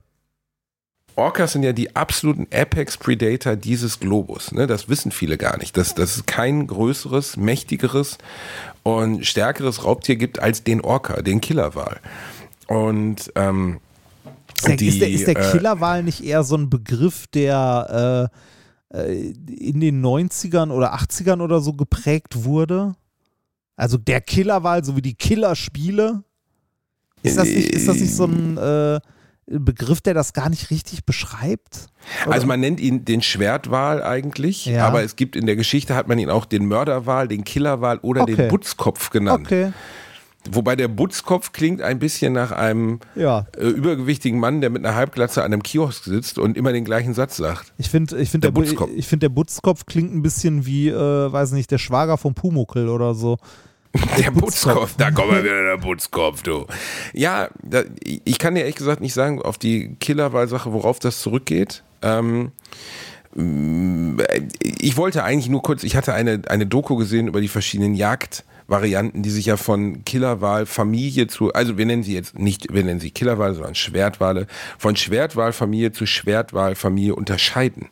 Orcas 1.16 1.52
sind 1.52 1.62
ja 1.62 1.72
die 1.72 1.96
absoluten 1.96 2.46
Apex 2.52 2.98
Predator 2.98 3.56
dieses 3.56 3.98
Globus. 3.98 4.52
Ne? 4.52 4.66
Das 4.66 4.90
wissen 4.90 5.10
viele 5.10 5.38
gar 5.38 5.56
nicht. 5.56 5.78
Dass, 5.78 5.94
dass 5.94 6.16
es 6.16 6.26
kein 6.26 6.66
größeres, 6.66 7.38
mächtigeres 7.38 8.18
und 8.82 9.24
stärkeres 9.24 9.84
Raubtier 9.84 10.16
gibt 10.16 10.38
als 10.38 10.64
den 10.64 10.82
Orca, 10.82 11.22
den 11.22 11.40
Killerwal. 11.40 12.00
Und 12.66 13.32
ähm, 13.36 13.80
Ist 14.60 14.68
der, 14.68 14.76
die, 14.76 14.88
ist 14.88 15.00
der, 15.00 15.10
ist 15.10 15.26
der 15.26 15.36
äh, 15.36 15.50
Killerwal 15.52 16.02
nicht 16.02 16.22
eher 16.24 16.42
so 16.44 16.56
ein 16.56 16.70
Begriff, 16.70 17.26
der 17.28 18.30
äh, 18.92 18.98
äh, 18.98 19.30
in 19.48 19.80
den 19.80 20.04
90ern 20.04 20.70
oder 20.70 20.94
80ern 20.94 21.40
oder 21.40 21.60
so 21.60 21.72
geprägt 21.72 22.44
wurde? 22.44 22.94
Also 23.76 23.96
der 23.96 24.20
Killerwal, 24.20 24.84
so 24.84 24.96
wie 24.96 25.02
die 25.02 25.14
Killerspiele? 25.14 26.22
Ist 27.22 27.36
das 27.38 27.48
nicht, 27.48 27.70
ist 27.70 27.88
das 27.88 27.96
nicht 27.98 28.14
so 28.14 28.24
ein 28.24 28.56
äh, 28.56 29.00
Begriff, 29.46 30.00
der 30.00 30.14
das 30.14 30.32
gar 30.32 30.48
nicht 30.48 30.70
richtig 30.70 31.04
beschreibt? 31.04 31.88
Oder? 32.26 32.34
Also 32.34 32.46
man 32.46 32.60
nennt 32.60 32.80
ihn 32.80 33.04
den 33.04 33.20
Schwertwal 33.22 34.02
eigentlich, 34.02 34.66
Ja. 34.66 34.86
aber 34.86 35.02
es 35.02 35.16
gibt 35.16 35.34
in 35.36 35.46
der 35.46 35.56
Geschichte 35.56 35.94
hat 35.94 36.08
man 36.08 36.18
ihn 36.18 36.30
auch 36.30 36.44
den 36.44 36.66
Mörderwal, 36.66 37.26
den 37.28 37.44
Killerwal 37.44 37.98
oder 37.98 38.22
Okay. 38.22 38.36
den 38.36 38.48
Butzkopf 38.48 39.10
genannt. 39.10 39.46
okay, 39.46 39.72
Wobei 40.50 40.74
der 40.74 40.88
Butzkopf 40.88 41.52
klingt 41.52 41.82
ein 41.82 41.98
bisschen 41.98 42.32
nach 42.32 42.50
einem 42.50 43.00
ja. 43.14 43.46
äh, 43.58 43.66
übergewichtigen 43.66 44.40
Mann, 44.40 44.60
der 44.62 44.70
mit 44.70 44.84
einer 44.84 44.94
Halbglatze 44.96 45.42
an 45.42 45.52
einem 45.52 45.62
Kiosk 45.62 46.04
sitzt 46.04 46.38
und 46.38 46.56
immer 46.56 46.72
den 46.72 46.84
gleichen 46.84 47.12
Satz 47.12 47.36
sagt. 47.36 47.72
Ich 47.76 47.90
finde, 47.90 48.16
ich 48.18 48.30
find 48.30 48.44
Der 48.44 48.50
der, 48.50 48.54
Bu- 48.60 48.66
Butzkopf. 48.66 48.90
ich 48.96 49.06
find, 49.06 49.22
der 49.22 49.28
Butzkopf 49.28 49.84
klingt 49.84 50.14
ein 50.14 50.22
bisschen 50.22 50.64
wie, 50.64 50.88
äh, 50.88 50.94
weiß 51.32 51.52
nicht, 51.52 51.70
der 51.70 51.76
Schwager 51.78 52.16
vom 52.16 52.34
Pumuckel 52.34 52.88
oder 52.88 53.14
so. 53.14 53.36
Der 54.18 54.30
Butzkopf, 54.30 54.94
da 54.96 55.10
kommt 55.10 55.32
mal 55.32 55.42
wieder 55.42 55.64
der 55.64 55.76
Butzkopf, 55.76 56.44
du. 56.44 56.64
Ja, 57.12 57.48
da, 57.60 57.82
ich 58.04 58.38
kann 58.38 58.54
dir 58.54 58.60
ehrlich 58.60 58.76
gesagt 58.76 59.00
nicht 59.00 59.14
sagen, 59.14 59.42
auf 59.42 59.58
die 59.58 59.96
Killerwahl-Sache, 59.98 60.72
worauf 60.72 61.00
das 61.00 61.18
zurückgeht. 61.20 61.82
Ähm, 62.00 62.52
mm, 63.34 64.20
ich 64.62 64.96
wollte 64.96 65.24
eigentlich 65.24 65.48
nur 65.48 65.62
kurz, 65.62 65.82
ich 65.82 65.96
hatte 65.96 66.14
eine, 66.14 66.40
eine 66.46 66.66
Doku 66.66 66.94
gesehen 66.94 67.26
über 67.26 67.40
die 67.40 67.48
verschiedenen 67.48 67.94
Jagdvarianten, 68.70 69.22
die 69.22 69.30
sich 69.30 69.46
ja 69.46 69.56
von 69.56 70.04
Killerwahl-Familie 70.04 71.26
zu, 71.26 71.52
also 71.52 71.76
wir 71.76 71.86
nennen 71.86 72.02
sie 72.02 72.14
jetzt 72.14 72.38
nicht, 72.38 72.72
wir 72.72 72.84
nennen 72.84 73.00
sie 73.00 73.10
Killerwahl, 73.10 73.54
sondern 73.54 73.74
Schwertwale, 73.74 74.46
von 74.78 74.96
Schwertwahlfamilie 74.96 75.92
zu 75.92 76.06
Schwertwahlfamilie 76.06 77.14
unterscheiden. 77.14 77.88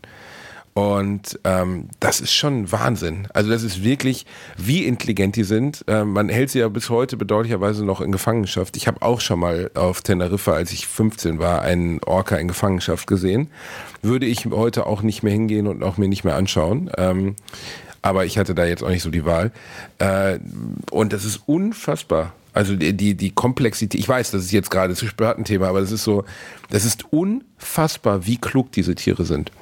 Und 0.75 1.41
ähm, 1.43 1.89
das 1.99 2.21
ist 2.21 2.33
schon 2.33 2.71
Wahnsinn. 2.71 3.27
Also 3.35 3.51
das 3.51 3.65
ist 3.65 3.83
wirklich, 3.83 4.27
wie 4.57 4.85
intelligent 4.85 5.35
die 5.35 5.43
sind. 5.43 5.85
Ähm, 5.89 6.13
man 6.13 6.29
hält 6.29 6.51
sie 6.51 6.61
ja 6.61 6.69
bis 6.69 6.89
heute 6.89 7.17
bedauerlicherweise 7.17 7.85
noch 7.85 8.01
in 8.01 8.13
Gefangenschaft. 8.13 8.77
Ich 8.77 8.87
habe 8.87 9.03
auch 9.03 9.21
schon 9.21 9.41
mal 9.41 9.73
auf 9.75 10.03
Teneriffa, 10.03 10.53
als 10.53 10.71
ich 10.71 10.87
15 10.87 11.41
war, 11.41 11.63
einen 11.63 12.01
Orca 12.05 12.37
in 12.37 12.47
Gefangenschaft 12.47 13.09
gesehen. 13.09 13.49
Würde 14.03 14.27
ich 14.27 14.47
heute 14.47 14.87
auch 14.87 15.03
nicht 15.03 15.25
mehr 15.25 15.33
hingehen 15.33 15.67
und 15.67 15.83
auch 15.83 15.97
mir 15.97 16.07
nicht 16.07 16.23
mehr 16.23 16.37
anschauen. 16.37 16.93
Ähm, 16.97 17.35
aber 18.03 18.25
ich 18.25 18.39
hatte 18.39 18.55
da 18.55 18.65
jetzt 18.65 18.83
auch 18.83 18.89
nicht 18.89 19.03
so 19.03 19.11
die 19.11 19.25
Wahl. 19.25 19.53
Äh, 19.99 20.39
und 20.91 21.13
das 21.13 21.25
ist 21.25 21.43
unfassbar. 21.47 22.33
Also 22.53 22.75
die, 22.75 22.93
die, 22.97 23.15
die 23.15 23.31
Komplexität, 23.31 24.01
ich 24.01 24.09
weiß, 24.09 24.33
das 24.33 24.43
ist 24.43 24.53
jetzt 24.53 24.71
gerade 24.71 24.95
zu 24.95 25.07
spät 25.07 25.39
ein 25.39 25.45
Thema, 25.45 25.69
aber 25.69 25.81
das 25.81 25.93
ist 25.93 26.03
so, 26.03 26.25
das 26.71 26.85
ist 26.85 27.13
unfassbar, 27.13 28.27
wie 28.27 28.37
klug 28.37 28.73
diese 28.73 28.95
Tiere 28.95 29.25
sind. 29.25 29.53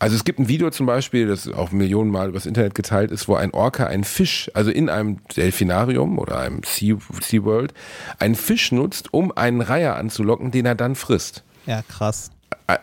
Also 0.00 0.16
es 0.16 0.24
gibt 0.24 0.38
ein 0.38 0.48
Video 0.48 0.70
zum 0.70 0.86
Beispiel, 0.86 1.26
das 1.26 1.46
auch 1.46 1.72
Millionenmal 1.72 2.30
übers 2.30 2.46
Internet 2.46 2.74
geteilt 2.74 3.10
ist, 3.10 3.28
wo 3.28 3.34
ein 3.34 3.52
Orca 3.52 3.86
einen 3.86 4.04
Fisch, 4.04 4.50
also 4.54 4.70
in 4.70 4.88
einem 4.88 5.18
Delfinarium 5.36 6.18
oder 6.18 6.38
einem 6.38 6.62
Sea, 6.64 6.96
SeaWorld, 7.22 7.74
einen 8.18 8.34
Fisch 8.34 8.72
nutzt, 8.72 9.12
um 9.12 9.30
einen 9.30 9.60
Reiher 9.60 9.96
anzulocken, 9.96 10.50
den 10.50 10.64
er 10.64 10.74
dann 10.74 10.94
frisst. 10.94 11.44
Ja, 11.66 11.82
krass. 11.82 12.30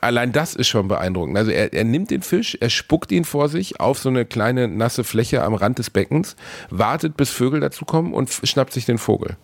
Allein 0.01 0.33
das 0.33 0.53
ist 0.53 0.67
schon 0.67 0.89
beeindruckend. 0.89 1.37
Also 1.37 1.51
er, 1.51 1.73
er 1.73 1.83
nimmt 1.85 2.11
den 2.11 2.21
Fisch, 2.21 2.57
er 2.59 2.69
spuckt 2.69 3.09
ihn 3.11 3.23
vor 3.23 3.47
sich 3.47 3.79
auf 3.79 3.99
so 3.99 4.09
eine 4.09 4.25
kleine 4.25 4.67
nasse 4.67 5.05
Fläche 5.05 5.43
am 5.43 5.53
Rand 5.53 5.79
des 5.79 5.89
Beckens, 5.89 6.35
wartet, 6.69 7.15
bis 7.15 7.29
Vögel 7.29 7.61
dazukommen 7.61 8.13
und 8.13 8.29
f- 8.29 8.41
schnappt 8.43 8.73
sich 8.73 8.85
den 8.85 8.97
Vogel. 8.97 9.37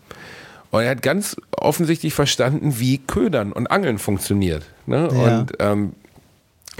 Und 0.72 0.82
er 0.82 0.90
hat 0.92 1.02
ganz 1.02 1.38
offensichtlich 1.52 2.14
verstanden, 2.14 2.80
wie 2.80 2.98
Ködern 2.98 3.54
und 3.54 3.68
Angeln 3.72 4.00
funktioniert. 4.00 4.64
Ne? 4.86 5.08
Ja. 5.14 5.40
Und 5.40 5.52
ähm, 5.60 5.94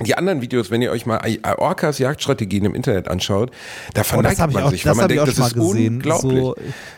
die 0.06 0.16
anderen 0.18 0.42
Videos, 0.42 0.72
wenn 0.72 0.82
ihr 0.82 0.92
euch 0.92 1.06
mal 1.06 1.22
Orcas 1.58 2.00
Jagdstrategien 2.00 2.66
im 2.66 2.74
Internet 2.76 3.08
anschaut, 3.08 3.52
da 3.94 4.02
Oh, 4.02 4.04
verneigt 4.04 4.40
ich 4.40 4.54
man 4.54 4.64
auch, 4.64 4.72
sich, 4.72 4.86
weil 4.86 4.96
man 4.96 5.08
denkt, 5.08 5.28
das 5.28 5.38
ist 5.38 5.54
gesehen. 5.54 5.94
unglaublich. 5.96 6.40
So, 6.42 6.56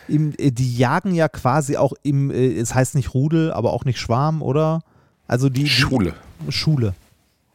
im, 0.08 0.32
äh, 0.38 0.50
die 0.50 0.76
jagen 0.76 1.14
ja 1.14 1.28
quasi 1.28 1.76
auch 1.76 1.92
im, 2.02 2.30
äh, 2.30 2.54
es 2.58 2.74
heißt 2.74 2.94
nicht 2.96 3.14
Rudel, 3.14 3.52
aber 3.52 3.72
auch 3.72 3.84
nicht 3.84 3.98
Schwarm, 4.00 4.42
oder? 4.42 4.80
Also 5.28 5.48
die, 5.48 5.64
die 5.64 5.68
Schule. 5.68 6.14
Schule. 6.48 6.94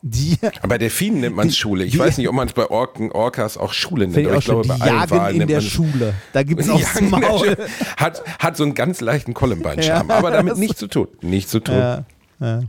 Die, 0.03 0.35
Aber 0.63 0.79
Delfinen 0.79 1.21
nennt 1.21 1.35
man 1.35 1.47
es 1.49 1.57
Schule. 1.57 1.83
Ich 1.85 1.91
die- 1.91 1.99
weiß 1.99 2.17
nicht, 2.17 2.27
ob 2.27 2.33
man 2.33 2.47
es 2.47 2.53
bei 2.53 2.65
Orken, 2.71 3.11
Orcas 3.11 3.55
auch 3.55 3.71
Schule 3.71 4.07
nennt, 4.07 4.25
aber 4.27 4.37
ich 4.37 4.45
glaube, 4.45 4.73
auch 4.73 4.79
bei 4.79 5.19
allen 5.19 5.33
in 5.33 5.37
nennt 5.39 5.49
der 5.51 5.57
man 5.57 5.65
es 5.65 5.71
Schule. 5.71 6.13
Da 6.33 6.41
gibt 6.41 6.61
es 6.61 6.67
der 6.95 7.03
Maul. 7.03 7.37
Schule. 7.39 7.57
hat, 7.97 8.23
hat 8.39 8.57
so 8.57 8.63
einen 8.63 8.73
ganz 8.73 8.99
leichten 9.01 9.35
Columbine-Charme, 9.35 10.09
Ja. 10.09 10.15
aber 10.17 10.31
damit 10.31 10.57
nichts 10.57 10.79
zu 10.79 10.87
tun. 10.87 11.07
Nichts 11.21 11.51
zu 11.51 11.59
tun. 11.59 11.75
Ja, 11.75 12.03
ja. 12.39 12.61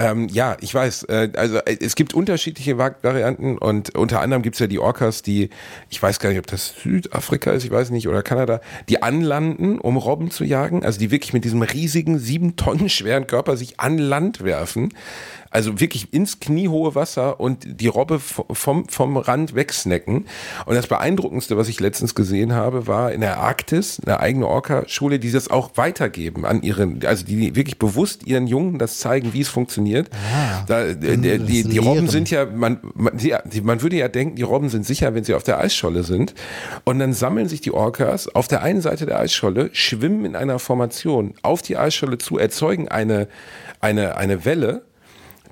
Ähm, 0.00 0.28
ja, 0.28 0.56
ich 0.60 0.74
weiß. 0.74 1.04
Äh, 1.04 1.30
also 1.36 1.58
äh, 1.58 1.76
es 1.78 1.94
gibt 1.94 2.14
unterschiedliche 2.14 2.78
Va- 2.78 2.96
Varianten 3.02 3.58
und 3.58 3.94
unter 3.96 4.20
anderem 4.22 4.42
gibt's 4.42 4.58
ja 4.58 4.66
die 4.66 4.78
Orcas, 4.78 5.20
die, 5.20 5.50
ich 5.90 6.02
weiß 6.02 6.20
gar 6.20 6.30
nicht, 6.30 6.38
ob 6.38 6.46
das 6.46 6.72
Südafrika 6.82 7.50
ist, 7.50 7.64
ich 7.64 7.70
weiß 7.70 7.90
nicht, 7.90 8.08
oder 8.08 8.22
Kanada, 8.22 8.62
die 8.88 9.02
anlanden, 9.02 9.78
um 9.78 9.98
Robben 9.98 10.30
zu 10.30 10.44
jagen. 10.44 10.86
Also 10.86 10.98
die 10.98 11.10
wirklich 11.10 11.34
mit 11.34 11.44
diesem 11.44 11.60
riesigen, 11.60 12.18
sieben 12.18 12.56
Tonnen 12.56 12.88
schweren 12.88 13.26
Körper 13.26 13.58
sich 13.58 13.78
an 13.78 13.98
Land 13.98 14.42
werfen. 14.42 14.94
Also 15.50 15.80
wirklich 15.80 16.12
ins 16.12 16.38
kniehohe 16.38 16.94
Wasser 16.94 17.40
und 17.40 17.80
die 17.80 17.88
Robbe 17.88 18.20
vom, 18.20 18.88
vom 18.88 19.16
Rand 19.16 19.54
wegsnacken. 19.54 20.26
Und 20.64 20.74
das 20.74 20.86
Beeindruckendste, 20.86 21.56
was 21.56 21.68
ich 21.68 21.80
letztens 21.80 22.14
gesehen 22.14 22.52
habe, 22.52 22.86
war 22.86 23.12
in 23.12 23.20
der 23.20 23.38
Arktis 23.38 24.00
eine 24.04 24.20
eigene 24.20 24.46
Orca-Schule, 24.46 25.18
die 25.18 25.32
das 25.32 25.50
auch 25.50 25.72
weitergeben 25.74 26.44
an 26.46 26.62
ihren, 26.62 27.04
also 27.04 27.24
die 27.24 27.56
wirklich 27.56 27.78
bewusst 27.78 28.26
ihren 28.26 28.46
Jungen 28.46 28.78
das 28.78 28.98
zeigen, 28.98 29.32
wie 29.32 29.40
es 29.40 29.48
funktioniert. 29.48 30.08
Da, 30.68 30.84
äh, 30.84 30.94
die, 30.94 31.38
die, 31.38 31.64
die, 31.64 31.78
Robben 31.78 32.08
sind 32.08 32.30
ja, 32.30 32.46
man, 32.46 32.78
man, 32.94 33.16
die, 33.16 33.60
man 33.62 33.82
würde 33.82 33.96
ja 33.96 34.06
denken, 34.08 34.36
die 34.36 34.42
Robben 34.42 34.68
sind 34.68 34.86
sicher, 34.86 35.14
wenn 35.14 35.24
sie 35.24 35.34
auf 35.34 35.42
der 35.42 35.58
Eisscholle 35.58 36.04
sind. 36.04 36.34
Und 36.84 37.00
dann 37.00 37.12
sammeln 37.12 37.48
sich 37.48 37.60
die 37.60 37.72
Orcas 37.72 38.28
auf 38.28 38.46
der 38.46 38.62
einen 38.62 38.82
Seite 38.82 39.04
der 39.04 39.18
Eisscholle, 39.18 39.70
schwimmen 39.72 40.24
in 40.24 40.36
einer 40.36 40.60
Formation 40.60 41.34
auf 41.42 41.62
die 41.62 41.76
Eisscholle 41.76 42.18
zu, 42.18 42.38
erzeugen 42.38 42.88
eine, 42.88 43.26
eine, 43.80 44.16
eine 44.16 44.44
Welle, 44.44 44.82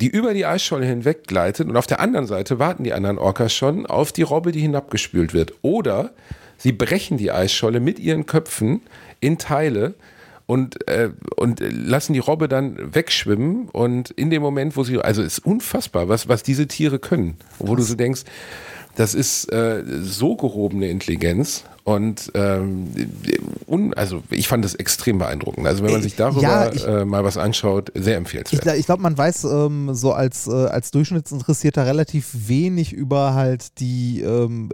die 0.00 0.08
über 0.08 0.34
die 0.34 0.46
Eisscholle 0.46 0.86
hinweg 0.86 1.26
gleitet 1.26 1.68
und 1.68 1.76
auf 1.76 1.86
der 1.86 2.00
anderen 2.00 2.26
Seite 2.26 2.58
warten 2.58 2.84
die 2.84 2.92
anderen 2.92 3.18
Orcas 3.18 3.52
schon 3.52 3.86
auf 3.86 4.12
die 4.12 4.22
Robbe, 4.22 4.52
die 4.52 4.60
hinabgespült 4.60 5.34
wird. 5.34 5.54
Oder 5.62 6.12
sie 6.56 6.72
brechen 6.72 7.18
die 7.18 7.32
Eisscholle 7.32 7.80
mit 7.80 7.98
ihren 7.98 8.26
Köpfen 8.26 8.82
in 9.20 9.38
Teile 9.38 9.94
und, 10.46 10.88
äh, 10.88 11.10
und 11.36 11.60
lassen 11.60 12.14
die 12.14 12.20
Robbe 12.20 12.48
dann 12.48 12.94
wegschwimmen. 12.94 13.68
Und 13.68 14.10
in 14.10 14.30
dem 14.30 14.40
Moment, 14.40 14.76
wo 14.76 14.84
sie, 14.84 14.98
also 14.98 15.22
ist 15.22 15.40
unfassbar, 15.40 16.08
was, 16.08 16.28
was 16.28 16.42
diese 16.42 16.66
Tiere 16.66 16.98
können, 16.98 17.36
wo 17.58 17.76
du 17.76 17.82
so 17.82 17.94
denkst, 17.94 18.22
das 18.96 19.14
ist 19.14 19.52
äh, 19.52 19.84
so 20.00 20.36
gehobene 20.36 20.88
Intelligenz 20.88 21.64
und 21.88 22.30
ähm, 22.34 22.86
un, 23.66 23.94
also 23.94 24.22
ich 24.30 24.46
fand 24.46 24.62
das 24.62 24.74
extrem 24.74 25.16
beeindruckend. 25.18 25.66
Also 25.66 25.82
wenn 25.82 25.92
man 25.92 26.02
sich 26.02 26.16
darüber 26.16 26.42
Ja, 26.42 26.72
ich- 26.72 26.86
äh, 26.86 27.06
mal 27.06 27.24
was 27.24 27.38
anschaut, 27.38 27.90
sehr 27.94 28.12
Ich, 28.12 28.18
empfehlenswert. 28.18 28.62
gla- 28.64 28.76
ich 28.76 28.84
glaube, 28.84 29.02
man 29.02 29.16
weiß 29.16 29.44
ähm, 29.44 29.94
so 29.94 30.12
als, 30.12 30.46
äh, 30.48 30.50
als 30.52 30.90
Durchschnittsinteressierter 30.90 31.86
relativ 31.86 32.28
wenig 32.48 32.92
über 32.92 33.32
halt 33.34 33.78
die, 33.80 34.20
ähm, 34.20 34.68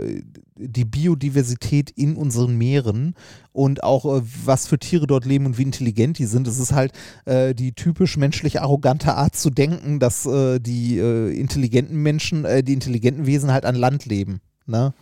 die 0.56 0.84
Biodiversität 0.84 1.90
in 1.90 2.16
unseren 2.16 2.58
Meeren 2.58 3.14
und 3.52 3.84
auch 3.84 4.04
äh, 4.18 4.22
was 4.44 4.66
für 4.66 4.78
Tiere 4.80 5.06
dort 5.06 5.24
leben 5.24 5.46
und 5.46 5.56
wie 5.56 5.62
intelligent 5.62 6.18
die 6.18 6.26
sind. 6.26 6.48
Es 6.48 6.58
ist 6.58 6.72
halt 6.72 6.90
äh, 7.26 7.54
die 7.54 7.72
typisch 7.74 8.16
menschlich 8.16 8.60
arrogante 8.60 9.14
Art 9.14 9.36
zu 9.36 9.50
denken, 9.50 10.00
dass 10.00 10.26
äh, 10.26 10.58
die 10.58 10.98
äh, 10.98 11.30
intelligenten 11.38 12.02
Menschen, 12.02 12.44
äh, 12.44 12.64
die 12.64 12.72
intelligenten 12.72 13.24
Wesen 13.26 13.52
halt 13.52 13.64
an 13.66 13.76
Land 13.76 14.06
leben. 14.06 14.40
Ne? 14.66 14.94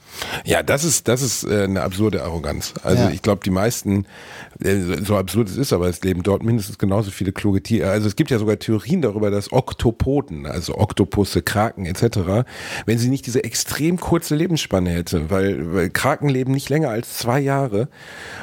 Ja, 0.45 0.65
das 0.65 0.83
ist, 0.83 1.07
das 1.07 1.23
ist 1.23 1.45
äh, 1.45 1.65
eine 1.65 1.83
absurde 1.83 2.25
Arroganz. 2.25 2.75
Also 2.83 3.05
Ja. 3.05 3.11
ich 3.11 3.23
glaube, 3.23 3.43
die 3.45 3.51
meisten, 3.51 4.07
äh, 4.61 4.75
so 5.05 5.17
absurd 5.17 5.49
es 5.49 5.57
ist, 5.57 5.73
aber 5.73 5.89
es 5.89 6.03
leben 6.03 6.25
dort 6.25 6.43
mindestens 6.43 6.79
genauso 6.79 7.13
viele 7.13 7.31
kluge 7.31 7.63
Tiere. 7.63 7.89
Also 7.89 8.09
es 8.09 8.17
gibt 8.17 8.33
ja 8.33 8.41
sogar 8.41 8.59
Theorien 8.59 9.03
darüber, 9.03 9.31
dass 9.31 9.53
Oktopoden, 9.53 10.47
also 10.47 10.77
Oktopusse, 10.79 11.43
Kraken 11.43 11.87
etc., 11.87 12.45
wenn 12.87 12.99
sie 12.99 13.09
nicht 13.09 13.25
diese 13.27 13.45
extrem 13.45 14.01
kurze 14.01 14.35
Lebensspanne 14.35 14.91
hätte, 14.91 15.31
weil, 15.31 15.73
weil 15.73 15.91
Kraken 15.91 16.29
leben 16.29 16.53
nicht 16.53 16.69
länger 16.69 16.89
als 16.91 17.19
zwei 17.19 17.39
Jahre 17.39 17.89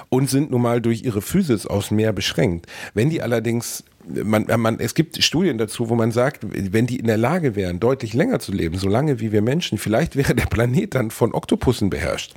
und 0.07 0.29
sind 0.29 0.51
nun 0.51 0.61
mal 0.61 0.79
durch 0.79 1.03
ihre 1.03 1.21
Physis 1.21 1.65
aufs 1.67 1.91
Meer 1.91 2.13
beschränkt. 2.13 2.67
Wenn 2.93 3.09
die 3.09 3.21
allerdings 3.21 3.83
man, 4.05 4.45
man, 4.57 4.79
es 4.79 4.95
gibt 4.95 5.21
Studien 5.23 5.57
dazu, 5.57 5.89
wo 5.89 5.95
man 5.95 6.11
sagt, 6.11 6.41
wenn 6.49 6.87
die 6.87 6.97
in 6.97 7.07
der 7.07 7.17
Lage 7.17 7.55
wären, 7.55 7.79
deutlich 7.79 8.13
länger 8.13 8.39
zu 8.39 8.51
leben, 8.51 8.77
so 8.77 8.87
lange 8.87 9.19
wie 9.19 9.31
wir 9.31 9.41
Menschen, 9.41 9.77
vielleicht 9.77 10.15
wäre 10.15 10.35
der 10.35 10.45
Planet 10.45 10.95
dann 10.95 11.11
von 11.11 11.33
Oktopussen 11.33 11.89
beherrscht. 11.89 12.33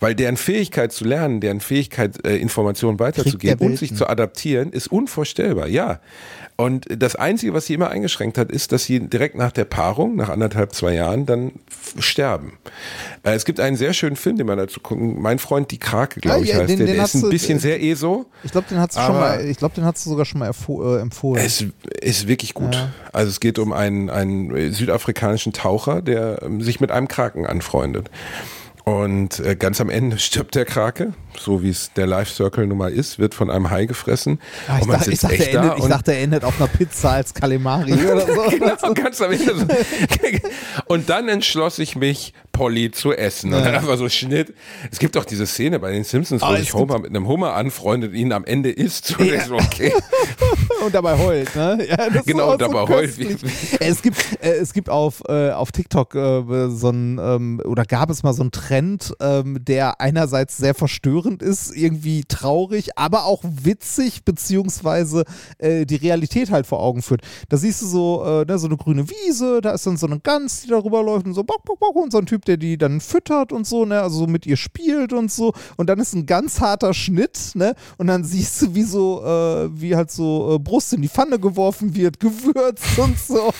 Weil 0.00 0.14
deren 0.14 0.36
Fähigkeit 0.36 0.92
zu 0.92 1.04
lernen, 1.04 1.40
deren 1.40 1.60
Fähigkeit, 1.60 2.24
äh, 2.26 2.36
Informationen 2.36 2.98
weiterzugeben 2.98 3.66
und 3.66 3.78
sich 3.78 3.94
zu 3.94 4.08
adaptieren, 4.08 4.70
ist 4.70 4.88
unvorstellbar, 4.88 5.68
ja. 5.68 6.00
Und 6.56 6.86
das 6.88 7.16
Einzige, 7.16 7.52
was 7.52 7.66
sie 7.66 7.74
immer 7.74 7.90
eingeschränkt 7.90 8.38
hat, 8.38 8.52
ist, 8.52 8.70
dass 8.70 8.84
sie 8.84 9.00
direkt 9.00 9.34
nach 9.34 9.50
der 9.50 9.64
Paarung, 9.64 10.14
nach 10.14 10.28
anderthalb, 10.28 10.72
zwei 10.72 10.94
Jahren, 10.94 11.26
dann 11.26 11.50
sterben. 11.98 12.58
Äh, 13.24 13.32
es 13.34 13.44
gibt 13.44 13.58
einen 13.58 13.76
sehr 13.76 13.92
schönen 13.92 14.14
Film, 14.14 14.36
den 14.36 14.46
man 14.46 14.58
dazu 14.58 14.78
gucken, 14.78 15.20
mein 15.20 15.40
Freund 15.40 15.72
die 15.72 15.78
Krake, 15.78 16.20
glaube 16.20 16.38
Ah, 16.38 16.42
ich, 16.42 16.50
ja, 16.50 16.58
heißt 16.58 16.68
den- 16.70 16.78
der. 16.78 16.86
den 16.86 16.94
Der 16.96 17.04
ist 17.06 17.14
ein 17.16 17.22
du- 17.22 17.30
bisschen 17.30 17.58
sehr 17.58 17.82
ESO. 17.82 18.26
Ich 18.44 18.52
glaube, 18.52 18.68
den 18.70 18.78
hast 18.78 18.94
du 18.96 19.00
schon 19.00 19.16
mal, 19.16 19.44
ich 19.44 19.56
glaube, 19.58 19.74
den 19.74 19.84
hast 19.84 20.06
du 20.06 20.10
sogar 20.10 20.24
schon 20.26 20.38
mal 20.38 20.48
äh, 20.50 21.00
empfohlen. 21.00 21.44
Es 21.44 21.64
ist 22.00 22.28
wirklich 22.28 22.54
gut. 22.54 22.88
Also 23.12 23.30
es 23.30 23.40
geht 23.40 23.58
um 23.58 23.72
einen, 23.72 24.08
einen 24.08 24.72
südafrikanischen 24.72 25.52
Taucher, 25.52 26.02
der 26.02 26.40
ähm, 26.42 26.60
sich 26.60 26.78
mit 26.78 26.92
einem 26.92 27.08
Kraken 27.08 27.46
anfreundet. 27.46 28.10
Und 28.84 29.40
äh, 29.40 29.56
ganz 29.56 29.80
am 29.80 29.88
Ende 29.88 30.18
stirbt 30.18 30.54
der 30.54 30.66
Krake, 30.66 31.14
so 31.38 31.62
wie 31.62 31.70
es 31.70 31.94
der 31.94 32.06
Life 32.06 32.30
Circle 32.34 32.66
nun 32.66 32.76
mal 32.76 32.92
ist, 32.92 33.18
wird 33.18 33.34
von 33.34 33.50
einem 33.50 33.70
Hai 33.70 33.86
gefressen. 33.86 34.38
Ah, 34.68 34.78
ich, 34.78 34.86
dachte, 34.86 35.10
ich, 35.10 35.20
dachte, 35.20 35.34
er 35.36 35.62
endet, 35.62 35.78
ich 35.78 35.84
dachte, 35.86 36.12
er 36.12 36.22
endet 36.22 36.44
auf 36.44 36.60
einer 36.60 36.68
Pizza 36.68 37.12
als 37.12 37.32
Calamari 37.32 37.94
oder 37.94 38.20
so. 38.26 38.42
genau, 38.50 38.92
ganz 38.92 39.22
am 39.22 39.32
Ende 39.32 39.56
so. 39.56 39.66
Und 40.84 41.08
dann 41.08 41.30
entschloss 41.30 41.78
ich 41.78 41.96
mich, 41.96 42.34
Polly 42.54 42.90
zu 42.90 43.12
essen. 43.12 43.52
Und 43.52 43.62
dann 43.64 43.74
einfach 43.74 43.98
so 43.98 44.08
Schnitt. 44.08 44.54
Es 44.90 44.98
gibt 44.98 45.16
auch 45.18 45.24
diese 45.26 45.44
Szene 45.46 45.78
bei 45.80 45.90
den 45.92 46.04
Simpsons, 46.04 46.40
wo 46.40 46.46
Ah, 46.46 46.56
sich 46.56 46.72
Homer 46.72 46.98
mit 47.00 47.10
einem 47.10 47.26
Hummer 47.28 47.52
anfreundet 47.54 48.12
und 48.12 48.16
ihn 48.16 48.32
am 48.32 48.44
Ende 48.44 48.70
isst. 48.70 49.18
Und 49.18 49.26
ich 49.26 49.42
so, 49.42 49.56
okay. 49.56 49.92
und 50.86 50.94
dabei 50.94 51.18
heult, 51.18 51.54
ne? 51.56 51.86
Ja, 51.88 52.08
Genau, 52.24 52.52
und 52.52 52.60
dabei 52.62 52.86
heult. 52.88 53.16
köstlich. 53.16 53.42
Äh, 53.80 53.86
es 53.88 54.00
gibt, 54.00 54.16
äh, 54.40 54.52
es 54.54 54.72
gibt 54.72 54.88
auf, 54.88 55.22
äh, 55.28 55.50
auf 55.50 55.72
TikTok 55.72 56.14
äh, 56.14 56.68
so 56.70 56.90
ein, 56.90 57.18
ähm, 57.20 57.60
oder 57.64 57.84
gab 57.84 58.08
es 58.08 58.22
mal 58.22 58.32
so 58.32 58.42
einen 58.42 58.52
Trend, 58.52 59.12
ähm, 59.20 59.58
der 59.62 60.00
einerseits 60.00 60.56
sehr 60.56 60.74
verstörend 60.74 61.42
ist, 61.42 61.74
irgendwie 61.76 62.24
traurig, 62.26 62.96
aber 62.96 63.24
auch 63.24 63.42
witzig, 63.42 64.24
beziehungsweise 64.24 65.24
äh, 65.58 65.84
die 65.86 65.96
Realität 65.96 66.50
halt 66.52 66.66
vor 66.66 66.80
Augen 66.80 67.02
führt. 67.02 67.22
Da 67.48 67.56
siehst 67.56 67.82
du 67.82 67.86
so, 67.86 68.24
äh, 68.24 68.44
ne, 68.44 68.58
so 68.58 68.68
eine 68.68 68.76
grüne 68.76 69.08
Wiese, 69.10 69.60
da 69.60 69.72
ist 69.72 69.86
dann 69.86 69.96
so 69.96 70.06
eine 70.06 70.20
Gans, 70.20 70.62
die 70.62 70.68
darüber 70.68 71.02
läuft 71.02 71.26
und 71.26 71.34
so 71.34 71.42
bock, 71.42 71.64
bock, 71.64 71.80
bock 71.80 71.96
und 71.96 72.12
so 72.12 72.18
ein 72.18 72.26
Typ, 72.26 72.43
der 72.48 72.56
die 72.56 72.78
dann 72.78 73.00
füttert 73.00 73.52
und 73.52 73.66
so, 73.66 73.84
ne, 73.84 74.00
also 74.00 74.18
so 74.18 74.26
mit 74.26 74.46
ihr 74.46 74.56
spielt 74.56 75.12
und 75.12 75.30
so. 75.30 75.52
Und 75.76 75.88
dann 75.88 75.98
ist 75.98 76.14
ein 76.14 76.26
ganz 76.26 76.60
harter 76.60 76.94
Schnitt, 76.94 77.52
ne? 77.54 77.74
Und 77.98 78.06
dann 78.06 78.24
siehst 78.24 78.62
du, 78.62 78.74
wie 78.74 78.82
so, 78.82 79.22
äh, 79.24 79.68
wie 79.80 79.96
halt 79.96 80.10
so 80.10 80.54
äh, 80.54 80.58
Brust 80.58 80.92
in 80.92 81.02
die 81.02 81.08
Pfanne 81.08 81.38
geworfen 81.38 81.94
wird, 81.94 82.20
gewürzt 82.24 82.98
und 82.98 83.18
so. 83.18 83.52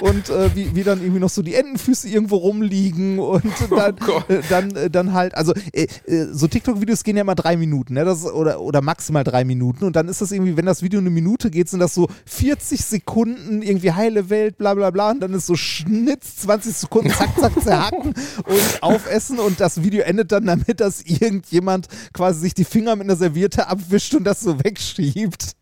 und 0.00 0.28
äh, 0.28 0.54
wie, 0.54 0.74
wie 0.74 0.82
dann 0.82 1.00
irgendwie 1.00 1.20
noch 1.20 1.30
so 1.30 1.42
die 1.42 1.54
Entenfüße 1.54 2.08
irgendwo 2.08 2.36
rumliegen 2.36 3.18
und 3.18 3.44
dann, 3.70 3.96
äh, 4.28 4.40
dann, 4.48 4.76
äh, 4.76 4.90
dann 4.90 5.12
halt, 5.12 5.34
also 5.34 5.52
äh, 5.72 5.86
äh, 6.06 6.26
so 6.32 6.46
TikTok-Videos 6.46 7.04
gehen 7.04 7.16
ja 7.16 7.22
immer 7.22 7.34
drei 7.34 7.56
Minuten, 7.56 7.94
ne? 7.94 8.04
Das, 8.04 8.24
oder, 8.24 8.60
oder 8.60 8.82
maximal 8.82 9.24
drei 9.24 9.44
Minuten. 9.44 9.84
Und 9.84 9.96
dann 9.96 10.08
ist 10.08 10.20
das 10.20 10.32
irgendwie, 10.32 10.56
wenn 10.56 10.66
das 10.66 10.82
Video 10.82 11.00
eine 11.00 11.10
Minute 11.10 11.50
geht, 11.50 11.68
sind 11.68 11.80
das 11.80 11.94
so 11.94 12.08
40 12.26 12.84
Sekunden, 12.84 13.62
irgendwie 13.62 13.92
heile 13.92 14.30
Welt, 14.30 14.58
bla 14.58 14.74
bla 14.74 14.90
bla. 14.90 15.10
Und 15.10 15.20
dann 15.20 15.34
ist 15.34 15.46
so 15.46 15.56
Schnitz, 15.56 16.36
20 16.36 16.74
Sekunden, 16.74 17.10
zack, 17.10 17.30
zack, 17.40 17.52
zerhacken 17.62 18.14
und 18.46 18.82
aufessen. 18.82 19.38
Und 19.38 19.60
das 19.60 19.82
Video 19.82 20.02
endet 20.02 20.32
dann 20.32 20.46
damit, 20.46 20.80
dass 20.80 21.02
irgendjemand 21.02 21.88
quasi 22.12 22.40
sich 22.40 22.54
die 22.54 22.64
Finger 22.64 22.96
mit 22.96 23.06
einer 23.06 23.16
Serviette 23.16 23.66
abwischt 23.68 24.14
und 24.14 24.24
das 24.24 24.40
so 24.40 24.62
wegschiebt. 24.62 25.52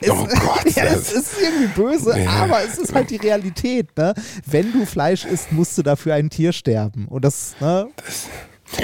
Es, 0.00 0.10
Oh 0.10 0.14
Gott, 0.26 0.70
ja, 0.76 0.84
das- 0.84 1.12
es 1.12 1.12
ist 1.12 1.32
irgendwie 1.42 1.66
böse, 1.74 2.18
Ja. 2.18 2.30
aber 2.44 2.62
es 2.64 2.78
ist 2.78 2.94
halt 2.94 3.10
die 3.10 3.16
Realität. 3.16 3.96
Ne? 3.96 4.14
Wenn 4.46 4.72
du 4.72 4.86
Fleisch 4.86 5.24
isst, 5.24 5.50
musst 5.52 5.76
du 5.76 5.82
dafür 5.82 6.14
ein 6.14 6.30
Tier 6.30 6.52
sterben. 6.52 7.06
Und 7.08 7.24
das, 7.24 7.56
ne? 7.60 7.88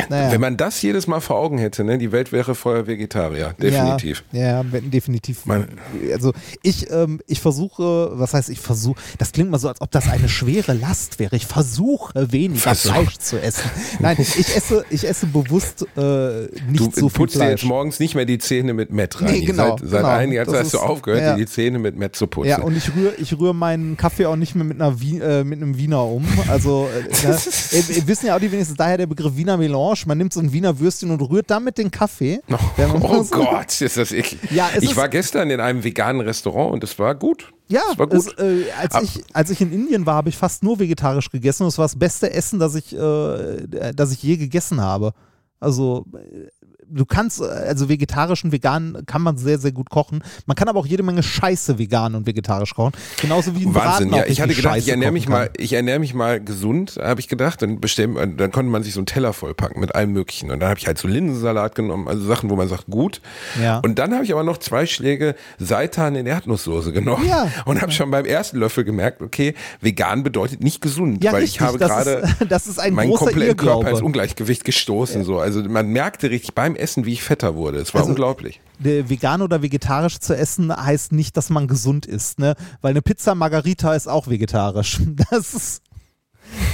Naja. 0.08 0.32
Wenn 0.32 0.40
man 0.40 0.56
das 0.56 0.80
jedes 0.82 1.06
Mal 1.06 1.20
vor 1.20 1.36
Augen 1.36 1.58
hätte, 1.58 1.84
ne, 1.84 1.98
die 1.98 2.12
Welt 2.12 2.32
wäre 2.32 2.54
vorher 2.54 2.86
Vegetarier. 2.86 3.54
Definitiv. 3.60 4.24
Ja, 4.32 4.62
ja 4.62 4.64
definitiv. 4.64 5.46
Man- 5.46 5.68
also 6.12 6.32
ich, 6.62 6.90
ähm, 6.90 7.20
ich 7.26 7.40
versuche, 7.40 8.10
was 8.18 8.34
heißt 8.34 8.48
ich 8.50 8.60
versuche, 8.60 9.00
das 9.18 9.32
klingt 9.32 9.50
mal 9.50 9.58
so, 9.58 9.68
als 9.68 9.80
ob 9.80 9.90
das 9.90 10.08
eine 10.08 10.28
schwere 10.28 10.72
Last 10.72 11.18
wäre. 11.18 11.36
Ich 11.36 11.46
versuche 11.46 12.32
weniger 12.32 12.60
Versuch. 12.60 12.92
Fleisch 12.92 13.18
zu 13.18 13.40
essen. 13.40 13.70
Nein, 14.00 14.16
ich 14.18 14.56
esse, 14.56 14.84
ich 14.90 15.06
esse 15.08 15.26
bewusst 15.26 15.86
äh, 15.96 16.42
nicht 16.68 16.80
Du 16.80 16.90
so 16.92 17.08
viel 17.08 17.18
putzt 17.18 17.34
dir 17.36 17.50
jetzt 17.50 17.60
Fleisch. 17.60 17.64
morgens 17.64 17.98
nicht 18.00 18.14
mehr 18.14 18.24
die 18.24 18.38
Zähne 18.38 18.74
mit 18.74 18.90
Met 18.92 19.20
rein. 19.20 19.32
Nee, 19.32 19.44
genau, 19.44 19.76
Seit, 19.78 19.90
seit 19.90 20.00
genau. 20.00 20.08
einiger 20.12 20.46
Zeit 20.46 20.60
hast 20.64 20.74
du 20.74 20.78
aufgehört, 20.78 21.22
ja. 21.22 21.34
dir 21.34 21.44
die 21.44 21.50
Zähne 21.50 21.78
mit 21.78 21.96
Met 21.96 22.16
zu 22.16 22.26
putzen. 22.26 22.48
Ja, 22.48 22.60
und 22.62 22.76
ich 22.76 22.94
rühre 22.94 23.14
ich 23.18 23.38
rühr 23.38 23.52
meinen 23.52 23.96
Kaffee 23.96 24.26
auch 24.26 24.36
nicht 24.36 24.54
mehr 24.54 24.64
mit, 24.64 24.80
einer 24.80 25.00
Wie, 25.00 25.18
äh, 25.18 25.44
mit 25.44 25.60
einem 25.60 25.76
Wiener 25.76 26.04
um. 26.04 26.24
Also, 26.48 26.88
äh, 26.94 27.26
ne? 27.26 27.38
ihr, 27.72 27.96
ihr 27.96 28.06
wissen 28.08 28.26
ja 28.26 28.36
auch 28.36 28.40
die 28.40 28.50
wenigstens 28.52 28.76
daher 28.76 28.98
der 28.98 29.06
Begriff 29.06 29.36
Wiener 29.36 29.58
Melange. 29.72 30.02
Man 30.06 30.18
nimmt 30.18 30.32
so 30.32 30.40
ein 30.40 30.52
Wiener 30.52 30.78
Würstchen 30.78 31.10
und 31.10 31.20
rührt 31.20 31.50
damit 31.50 31.78
den 31.78 31.90
Kaffee. 31.90 32.40
Oh, 32.78 32.98
oh 33.02 33.22
so- 33.22 33.36
Gott, 33.36 33.80
ist 33.80 33.96
das 33.96 34.12
eklig. 34.12 34.38
Ja, 34.50 34.68
ich 34.80 34.96
war 34.96 35.08
gestern 35.08 35.50
in 35.50 35.60
einem 35.60 35.82
veganen 35.84 36.20
Restaurant 36.20 36.72
und 36.72 36.84
es 36.84 36.98
war 36.98 37.14
gut. 37.14 37.52
Ja, 37.68 37.80
es 37.92 37.98
war 37.98 38.06
gut. 38.06 38.18
Es, 38.18 38.26
äh, 38.38 38.64
als, 38.80 38.94
Ab- 38.94 39.02
ich, 39.04 39.22
als 39.32 39.50
ich 39.50 39.60
in 39.60 39.72
Indien 39.72 40.04
war, 40.06 40.14
habe 40.14 40.28
ich 40.28 40.36
fast 40.36 40.62
nur 40.62 40.78
vegetarisch 40.78 41.30
gegessen 41.30 41.62
und 41.64 41.68
es 41.70 41.78
war 41.78 41.84
das 41.86 41.98
beste 41.98 42.32
Essen, 42.32 42.58
das 42.58 42.74
ich, 42.74 42.94
äh, 42.96 43.92
das 43.94 44.12
ich 44.12 44.22
je 44.22 44.36
gegessen 44.36 44.80
habe. 44.80 45.12
Also 45.60 46.04
äh, 46.14 46.48
du 46.92 47.04
kannst, 47.04 47.40
äh, 47.40 47.44
also 47.44 47.88
vegetarisch 47.88 48.44
und 48.44 48.52
vegan 48.52 49.02
kann 49.06 49.22
man 49.22 49.36
sehr, 49.36 49.58
sehr 49.58 49.72
gut 49.72 49.90
kochen. 49.90 50.22
Man 50.46 50.54
kann 50.54 50.68
aber 50.68 50.78
auch 50.78 50.86
jede 50.86 51.02
Menge 51.02 51.22
Scheiße 51.22 51.78
vegan 51.78 52.14
und 52.14 52.26
vegetarisch 52.26 52.74
kochen. 52.74 52.92
Genauso 53.20 53.54
wie 53.56 53.66
ein 53.66 53.74
Wahnsinn, 53.74 54.10
Braten 54.10 54.26
ja. 54.26 54.26
Ich 54.26 54.40
hatte 54.40 54.54
gedacht, 54.54 54.76
ich 54.76 54.88
ernähre 54.88 55.12
mich 55.12 55.24
kann. 55.24 55.32
mal, 55.32 55.50
ich 55.56 55.72
ernähre 55.72 55.98
mich 55.98 56.14
mal 56.14 56.40
gesund, 56.40 56.98
habe 57.00 57.20
ich 57.20 57.28
gedacht. 57.28 57.62
Dann 57.62 57.80
bestellen, 57.80 58.36
dann 58.36 58.52
konnte 58.52 58.70
man 58.70 58.82
sich 58.82 58.94
so 58.94 59.00
einen 59.00 59.06
Teller 59.06 59.32
vollpacken 59.32 59.80
mit 59.80 59.94
allem 59.94 60.12
Möglichen. 60.12 60.50
Und 60.50 60.60
dann 60.60 60.68
habe 60.68 60.78
ich 60.78 60.86
halt 60.86 60.98
so 60.98 61.08
Linsensalat 61.08 61.74
genommen, 61.74 62.08
also 62.08 62.24
Sachen, 62.26 62.50
wo 62.50 62.56
man 62.56 62.68
sagt, 62.68 62.86
gut. 62.86 63.20
Ja. 63.60 63.78
Und 63.78 63.98
dann 63.98 64.14
habe 64.14 64.24
ich 64.24 64.32
aber 64.32 64.44
noch 64.44 64.58
zwei 64.58 64.86
Schläge 64.86 65.34
Seitan 65.58 66.14
in 66.14 66.26
Erdnusssoße 66.26 66.92
genommen. 66.92 67.26
Ja. 67.26 67.50
Und 67.64 67.80
habe 67.80 67.92
schon 67.92 68.10
beim 68.10 68.24
ersten 68.24 68.58
Löffel 68.58 68.84
gemerkt, 68.84 69.22
okay, 69.22 69.54
vegan 69.80 70.22
bedeutet 70.22 70.62
nicht 70.62 70.80
gesund, 70.80 71.22
Ja, 71.24 71.32
weil 71.32 71.42
richtig, 71.42 71.60
ich 71.60 71.66
habe 71.66 71.78
das 71.78 71.88
gerade 71.88 72.22
das 72.48 72.66
ist 72.66 72.78
ein 72.78 72.96
kompletten 72.96 73.56
Körper 73.56 73.90
ins 73.90 74.00
Ungleichgewicht 74.02 74.64
gestoßen. 74.64 75.24
So. 75.24 75.38
Also 75.38 75.62
man 75.62 75.88
merkte 75.88 76.30
richtig 76.30 76.54
beim 76.54 76.76
Essen, 76.82 77.06
wie 77.06 77.12
ich 77.14 77.22
fetter 77.22 77.54
wurde. 77.54 77.78
Es 77.78 77.94
war 77.94 78.00
Also- 78.02 78.10
unglaublich. 78.10 78.60
Vegan 78.78 79.42
oder 79.42 79.62
vegetarisch 79.62 80.18
zu 80.18 80.36
essen 80.36 80.74
heißt 80.76 81.12
nicht, 81.12 81.36
dass 81.36 81.48
man 81.50 81.68
gesund 81.68 82.04
ist, 82.04 82.38
ne? 82.40 82.56
Weil 82.80 82.90
eine 82.90 83.00
Pizza 83.02 83.34
Margarita 83.36 83.94
ist 83.94 84.08
auch 84.08 84.26
vegetarisch. 84.28 84.98
Das 85.30 85.54
ist. 85.54 85.82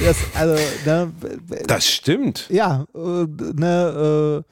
Das, 0.05 0.17
also, 0.35 0.55
ne, 0.87 1.13
Das 1.67 1.87
stimmt. 1.87 2.49
ja, 2.51 2.87
äh, 2.95 3.27
ne, 3.55 4.43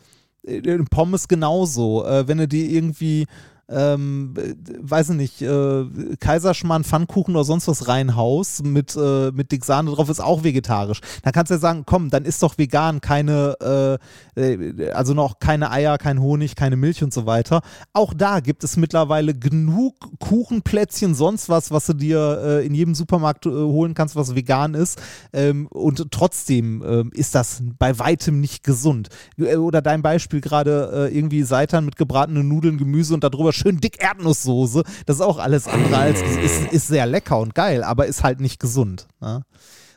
äh, 0.46 0.78
Pommes 0.90 1.26
genauso. 1.26 2.04
Äh, 2.06 2.28
wenn 2.28 2.38
du 2.38 2.46
dir 2.46 2.68
irgendwie, 2.70 3.26
ähm, 3.68 4.34
äh, 4.36 4.55
weiß 4.80 5.10
ich 5.10 5.16
nicht, 5.16 5.43
äh, 5.43 5.84
Kaiserschmarrn, 6.20 6.84
Pfannkuchen 6.84 7.34
oder 7.34 7.44
sonst 7.44 7.66
was 7.66 7.88
reinhaust 7.88 8.64
mit, 8.64 8.97
äh, 8.97 9.32
mit 9.32 9.51
dick 9.51 9.64
Sahne 9.64 9.90
drauf, 9.90 10.09
ist 10.09 10.20
auch 10.20 10.44
vegetarisch. 10.44 11.01
Dann 11.22 11.32
kannst 11.32 11.51
du 11.51 11.55
ja 11.55 11.60
sagen, 11.60 11.82
komm, 11.84 12.10
dann 12.10 12.24
ist 12.24 12.43
doch 12.43 12.59
vegan, 12.59 13.01
keine, 13.01 13.98
äh, 14.36 14.40
äh, 14.40 14.90
also 14.93 15.14
noch 15.14 15.40
keine 15.40 15.70
Eier, 15.70 15.98
kein 15.98 16.20
Honig, 16.20 16.55
keine 16.55 16.76
Milch 16.76 17.02
und 17.02 17.12
so 17.12 17.26
weiter. 17.26 17.60
Auch 17.93 18.14
da 18.14 18.40
gibt 18.40 18.62
es 18.62 18.76
mittlerweile 18.76 19.34
genug 19.34 19.94
Kuchenplätzchen, 20.20 21.14
sonst 21.14 21.48
was, 21.48 21.70
was 21.72 21.86
du 21.86 21.94
dir 21.94 22.40
äh, 22.44 22.66
in 22.66 22.74
jedem 22.74 22.94
Supermarkt 22.94 23.47
äh, 23.47 23.51
holen 23.51 23.94
kannst, 23.94 24.14
was 24.14 24.36
vegan 24.36 24.74
ist. 24.74 25.01
Ähm, 25.32 25.66
und 25.68 26.12
trotzdem 26.12 26.84
ähm, 26.86 27.10
ist 27.12 27.34
das 27.34 27.62
bei 27.78 27.98
weitem 27.98 28.40
nicht 28.40 28.62
gesund. 28.62 29.09
Oder 29.38 29.82
dein 29.82 30.02
Beispiel 30.02 30.40
gerade 30.40 31.10
irgendwie 31.12 31.43
Seitan 31.43 31.84
mit 31.84 31.97
gebratenen 31.97 32.48
Nudeln, 32.48 32.78
Gemüse 32.78 33.14
und 33.14 33.24
darüber 33.24 33.52
schön 33.56 33.78
dick 33.80 34.02
Erdnusssoße. 34.02 34.82
Das 35.06 35.16
ist 35.16 35.22
auch 35.22 35.38
alles 35.38 35.66
andere 35.66 35.96
als 35.98 36.20
ist, 36.22 36.72
ist 36.72 36.86
sehr 36.88 37.06
lecker 37.06 37.38
und 37.40 37.54
geil, 37.54 37.82
aber 37.82 38.06
ist 38.06 38.22
halt 38.22 38.40
nicht 38.40 38.60
gesund. 38.60 39.06
Ne? 39.20 39.42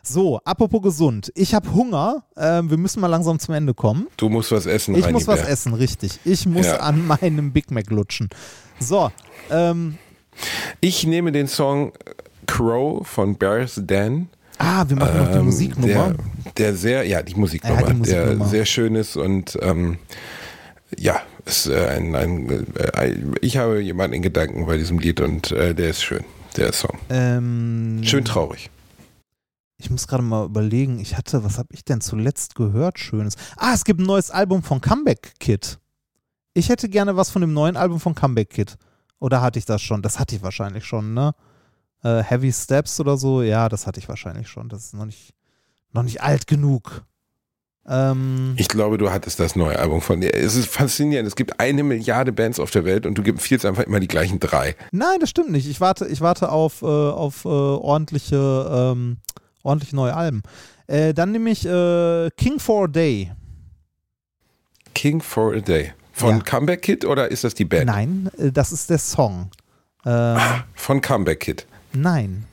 So, 0.02 0.40
apropos 0.45 0.81
gesund. 0.81 1.31
Ich 1.36 1.53
habe 1.53 1.72
Hunger. 1.73 2.23
Ähm, 2.38 2.69
wir 2.69 2.77
müssen 2.77 2.99
mal 3.02 3.07
langsam 3.07 3.38
zum 3.38 3.53
Ende 3.53 3.73
kommen. 3.73 4.07
Du 4.18 4.30
musst 4.30 4.52
was 4.52 4.65
essen, 4.65 4.95
Ich 4.95 5.03
Reini 5.03 5.14
muss 5.14 5.27
was 5.27 5.41
Bär. 5.41 5.49
essen, 5.49 5.73
richtig. 5.73 6.19
Ich 6.23 6.45
muss 6.48 6.65
Ja. 6.65 6.77
an 6.77 7.06
meinem 7.06 7.52
Big 7.52 7.69
Mac 7.69 7.90
lutschen. 7.91 8.30
So, 8.80 9.11
ähm, 9.52 9.98
Ich 10.80 11.06
nehme 11.06 11.31
den 11.34 11.48
Song 11.48 11.91
Crow 12.48 13.06
von 13.06 13.36
Bears 13.38 13.73
Den. 13.84 14.30
ah, 14.57 14.86
wir 14.88 14.95
machen 14.95 15.18
noch 15.18 15.31
die 15.31 15.38
Ähm, 15.38 15.45
Musiknummer. 15.45 16.14
Der, 16.14 16.15
der 16.57 16.76
sehr, 16.76 17.03
ja, 17.06 17.22
die 17.22 17.36
Musiknummer, 17.36 17.81
Ja, 17.81 17.88
die 17.88 17.94
Musiknummer. 17.94 18.36
der 18.36 18.48
sehr 18.48 18.65
schön 18.65 18.95
ist 18.95 19.18
und 19.18 19.60
ähm, 19.61 19.98
ja, 20.98 21.22
ist 21.45 21.68
äh, 21.68 21.88
ein, 21.88 22.16
ein, 22.16 22.76
äh, 22.76 23.16
ich 23.41 23.57
habe 23.57 23.82
jemanden 23.82 24.16
in 24.16 24.22
Gedanken 24.22 24.66
bei 24.66 24.78
diesem 24.78 24.99
Lied 24.99 25.22
und 25.22 25.52
äh, 25.52 25.74
der 25.74 25.90
ist 25.90 26.03
schön, 26.03 26.24
der 26.57 26.74
Song. 26.74 26.98
Ähm, 27.10 28.02
Schön 28.03 28.26
traurig. 28.26 28.70
Ich 29.78 29.90
muss 29.90 30.07
gerade 30.07 30.24
mal 30.24 30.45
überlegen, 30.45 30.99
ich 30.99 31.16
hatte, 31.18 31.44
was 31.44 31.57
habe 31.57 31.70
ich 31.72 31.86
denn 31.86 32.02
zuletzt 32.02 32.56
gehört, 32.56 32.99
Schönes? 32.99 33.36
Ah, 33.56 33.74
es 33.74 33.86
gibt 33.86 34.02
ein 34.02 34.06
neues 34.06 34.30
Album 34.30 34.61
von 34.61 34.82
Comeback 34.82 35.34
Kid. 35.40 35.80
Ich 36.53 36.68
hätte 36.68 36.90
gerne 36.90 37.16
was 37.16 37.30
von 37.30 37.41
dem 37.41 37.53
neuen 37.53 37.78
Album 37.78 37.99
von 38.02 38.14
Comeback 38.14 38.49
Kid. 38.49 38.78
Oder 39.20 39.41
hatte 39.41 39.57
ich 39.57 39.66
das 39.66 39.82
schon? 39.82 40.02
Das 40.02 40.20
hatte 40.20 40.36
ich 40.36 40.41
wahrscheinlich 40.41 40.84
schon, 40.84 41.14
ne? 41.14 41.34
Äh, 42.03 42.24
Heavy 42.24 42.52
Steps 42.52 42.99
oder 42.99 43.18
so, 43.18 43.41
ja, 43.41 43.70
das 43.70 43.88
hatte 43.88 43.99
ich 43.99 44.10
wahrscheinlich 44.10 44.49
schon. 44.49 44.68
Das 44.68 44.86
ist 44.86 44.94
noch 44.94 45.06
nicht, 45.06 45.34
noch 45.91 46.03
nicht 46.03 46.22
alt 46.22 46.48
genug. 46.48 47.06
Ähm, 47.88 48.54
Ich 48.58 48.68
glaube, 48.68 48.98
du 48.98 49.12
hattest 49.12 49.40
das 49.40 49.56
neue 49.56 49.80
Album 49.80 50.02
von 50.02 50.22
dir. 50.22 50.34
Es 50.36 50.56
ist 50.56 50.68
faszinierend. 50.68 51.28
Es 51.28 51.36
gibt 51.36 51.60
eine 51.60 51.84
Milliarde 51.84 52.32
Bands 52.32 52.60
auf 52.60 52.72
der 52.72 52.86
Welt 52.86 53.06
und 53.06 53.16
du 53.18 53.24
empfiehlst 53.24 53.66
einfach 53.66 53.84
immer 53.84 54.00
die 54.00 54.08
gleichen 54.08 54.40
drei. 54.40 54.76
nein, 54.92 55.20
das 55.20 55.30
stimmt 55.30 55.52
nicht. 55.52 55.68
Ich 55.68 55.82
warte, 55.82 56.08
ich 56.08 56.22
warte 56.22 56.52
auf, 56.52 56.82
äh, 56.82 56.86
auf 56.86 57.46
äh, 57.46 57.48
ordentliche, 57.48 58.36
ähm, 58.96 59.18
ordentliche 59.64 59.96
neue 59.96 60.16
Alben. 60.16 60.44
Äh, 60.88 61.14
dann 61.14 61.32
nehme 61.32 61.50
ich 61.52 61.66
äh, 61.66 62.30
King 62.38 62.60
for 62.60 62.86
a 62.86 62.88
Day. 62.88 63.32
King 64.94 65.22
for 65.22 65.54
a 65.56 65.60
Day. 65.60 65.94
Von 66.14 66.38
Ja. 66.38 66.44
Comeback 66.44 66.82
Kid 66.82 67.06
oder 67.06 67.30
ist 67.32 67.44
das 67.44 67.54
die 67.54 67.66
Band? 67.66 67.86
Nein, 67.86 68.30
äh, 68.38 68.52
das 68.52 68.72
ist 68.72 68.90
der 68.90 68.98
Song. 68.98 69.50
Ähm, 70.06 70.38
Von 70.76 71.02
Comeback 71.02 71.40
Kid. 71.42 71.66
nein, 71.94 72.46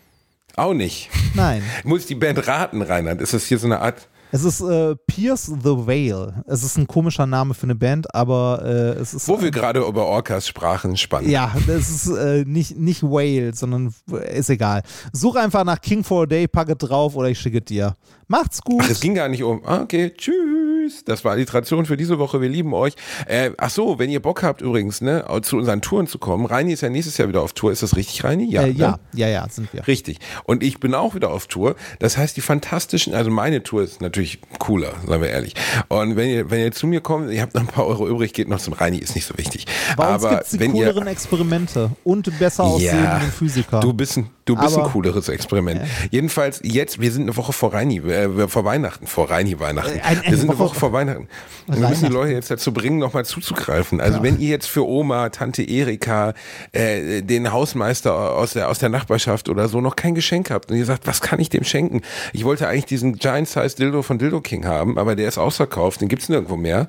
Auch 0.56 0.72
nicht. 0.74 1.10
nein. 1.34 1.62
Muss 1.84 2.00
ich 2.02 2.06
die 2.06 2.14
Band 2.14 2.46
raten, 2.46 2.82
Reinhard? 2.82 3.20
Ist 3.20 3.32
das 3.34 3.44
hier 3.44 3.58
so 3.58 3.66
eine 3.66 3.80
Art. 3.80 4.08
Es 4.32 4.44
ist 4.44 4.60
äh, 4.60 4.96
Pierce 5.06 5.46
the 5.46 5.86
Veil. 5.86 6.42
Es 6.46 6.62
ist 6.62 6.76
ein 6.76 6.86
komischer 6.86 7.26
Name 7.26 7.54
für 7.54 7.64
eine 7.64 7.74
Band, 7.74 8.12
aber 8.14 8.60
äh, 8.64 9.00
es 9.00 9.14
ist. 9.14 9.28
Wo 9.28 9.40
wir 9.40 9.50
gerade 9.50 9.80
über 9.80 10.04
Orcas 10.04 10.48
sprachen, 10.48 10.96
spannend. 10.96 11.30
ja, 11.30 11.52
es 11.68 11.90
ist 11.90 12.08
äh, 12.08 12.44
nicht, 12.44 12.76
nicht 12.76 13.02
Whale, 13.02 13.54
sondern 13.54 13.94
äh, 14.10 14.38
ist 14.38 14.50
egal. 14.50 14.82
Such 15.12 15.36
einfach 15.36 15.64
nach 15.64 15.80
King 15.80 16.02
for 16.02 16.24
a 16.24 16.26
Day, 16.26 16.48
pack 16.48 16.68
es 16.68 16.78
drauf 16.78 17.14
oder 17.14 17.28
ich 17.28 17.38
schicke 17.38 17.60
dir. 17.60 17.96
Macht's 18.28 18.62
gut. 18.62 18.82
Ach, 18.84 18.90
es 18.90 19.00
ging 19.00 19.14
gar 19.14 19.28
nicht 19.28 19.42
um. 19.42 19.62
Ah, 19.64 19.82
Okay, 19.82 20.12
tschüss. 20.16 21.04
Das 21.04 21.24
war 21.24 21.36
die 21.36 21.44
Tradition 21.44 21.86
für 21.86 21.96
diese 21.96 22.18
Woche. 22.18 22.40
Wir 22.40 22.48
lieben 22.48 22.72
euch. 22.74 22.94
Äh, 23.26 23.50
ach 23.58 23.70
so, 23.70 23.98
wenn 23.98 24.10
ihr 24.10 24.20
Bock 24.20 24.42
habt 24.42 24.60
übrigens, 24.60 25.00
ne, 25.00 25.24
zu 25.42 25.56
unseren 25.56 25.80
Touren 25.80 26.06
zu 26.06 26.18
kommen. 26.18 26.46
Reini 26.46 26.72
ist 26.72 26.80
ja 26.80 26.88
nächstes 26.88 27.16
Jahr 27.18 27.28
wieder 27.28 27.42
auf 27.42 27.52
Tour. 27.52 27.72
Ist 27.72 27.82
das 27.82 27.96
richtig, 27.96 28.22
Reini? 28.24 28.48
Ja. 28.50 28.62
äh, 28.62 28.68
ne? 28.68 28.74
ja, 28.74 28.98
ja, 29.14 29.28
ja, 29.28 29.48
sind 29.48 29.72
wir. 29.72 29.86
Richtig. 29.86 30.18
Und 30.44 30.62
ich 30.62 30.78
bin 30.80 30.94
auch 30.94 31.14
wieder 31.14 31.30
auf 31.30 31.46
Tour. 31.46 31.76
Das 31.98 32.16
heißt, 32.16 32.36
die 32.36 32.40
fantastischen, 32.40 33.14
also 33.14 33.30
meine 33.30 33.62
Tour 33.62 33.82
ist 33.82 34.00
natürlich 34.00 34.40
cooler, 34.58 34.92
sagen 35.06 35.22
wir 35.22 35.30
ehrlich. 35.30 35.54
Und 35.88 36.16
wenn 36.16 36.28
ihr, 36.28 36.50
wenn 36.50 36.60
ihr 36.60 36.72
zu 36.72 36.86
mir 36.86 37.00
kommt, 37.00 37.30
ihr 37.30 37.42
habt 37.42 37.54
noch 37.54 37.62
ein 37.62 37.68
paar 37.68 37.86
Euro 37.86 38.08
übrig, 38.08 38.32
geht 38.32 38.48
noch 38.48 38.60
zum 38.60 38.74
Reini, 38.74 38.98
ist 38.98 39.14
nicht 39.14 39.26
so 39.26 39.36
wichtig. 39.38 39.66
Bei 39.96 40.14
uns 40.14 40.24
Aber 40.24 40.36
gibt's 40.36 40.50
die 40.50 40.60
wenn 40.60 40.74
ihr, 40.74 40.86
cooleren 40.86 41.06
Experimente 41.08 41.90
und 42.04 42.38
besser 42.38 42.64
aussehenden 42.64 43.30
Physiker. 43.32 43.80
Du 43.80 43.92
bist 43.92 44.18
ein, 44.18 44.30
du 44.46 44.56
bist 44.56 44.74
Aber- 44.74 44.86
ein 44.86 44.92
cooleres 44.92 45.28
Experiment. 45.28 45.82
Jedenfalls 46.10 46.60
jetzt, 46.62 46.98
wir 47.00 47.12
sind 47.12 47.22
eine 47.24 47.36
Woche 47.36 47.52
vor 47.52 47.74
Reini, 47.74 47.98
äh, 47.98 48.48
vor 48.48 48.64
Weihnachten, 48.64 49.06
vor 49.06 49.28
Reini 49.30 49.60
Weihnachten. 49.60 49.98
Äh, 49.98 50.00
ein- 50.00 50.18
eine 50.20 50.22
wir 50.30 50.36
sind 50.38 50.48
eine 50.48 50.58
Woche- 50.58 50.70
Woche 50.70 50.78
vor 50.80 50.92
Weihnachten. 50.94 51.28
Und 51.66 51.80
wir 51.80 51.88
müssen 51.88 52.06
die. 52.06 52.12
Leute 52.12 52.32
jetzt 52.32 52.50
dazu 52.50 52.72
bringen, 52.72 52.98
nochmal 52.98 53.24
zuzugreifen. 53.26 54.00
Also 54.00 54.22
wenn 54.22 54.40
ihr 54.40 54.48
jetzt 54.48 54.68
für 54.68 54.86
Oma, 54.88 55.28
Tante 55.28 55.62
Erika, 55.62 56.32
äh, 56.72 57.20
den 57.22 57.52
Hausmeister 57.52 58.14
aus 58.14 58.54
der, 58.54 58.70
aus 58.70 58.78
der 58.78 58.88
Nachbarschaft 58.88 59.48
oder 59.50 59.68
so 59.68 59.80
noch 59.82 59.96
kein 59.96 60.14
Geschenk 60.14 60.50
habt 60.50 60.70
und 60.70 60.76
ihr 60.78 60.86
sagt, 60.86 61.06
was 61.06 61.20
kann 61.20 61.40
ich 61.40 61.50
dem 61.50 61.64
schenken? 61.64 62.00
Ich 62.32 62.44
wollte 62.44 62.68
eigentlich 62.68 62.86
diesen 62.86 63.16
Giant 63.16 63.48
Size 63.48 63.74
Dildo 63.76 64.02
von 64.02 64.18
Dildo 64.18 64.40
King 64.40 64.64
haben, 64.64 64.96
aber 64.96 65.16
der 65.16 65.28
ist 65.28 65.36
ausverkauft, 65.38 66.00
den 66.00 66.08
gibt's 66.08 66.28
nirgendwo 66.28 66.56
mehr. 66.56 66.88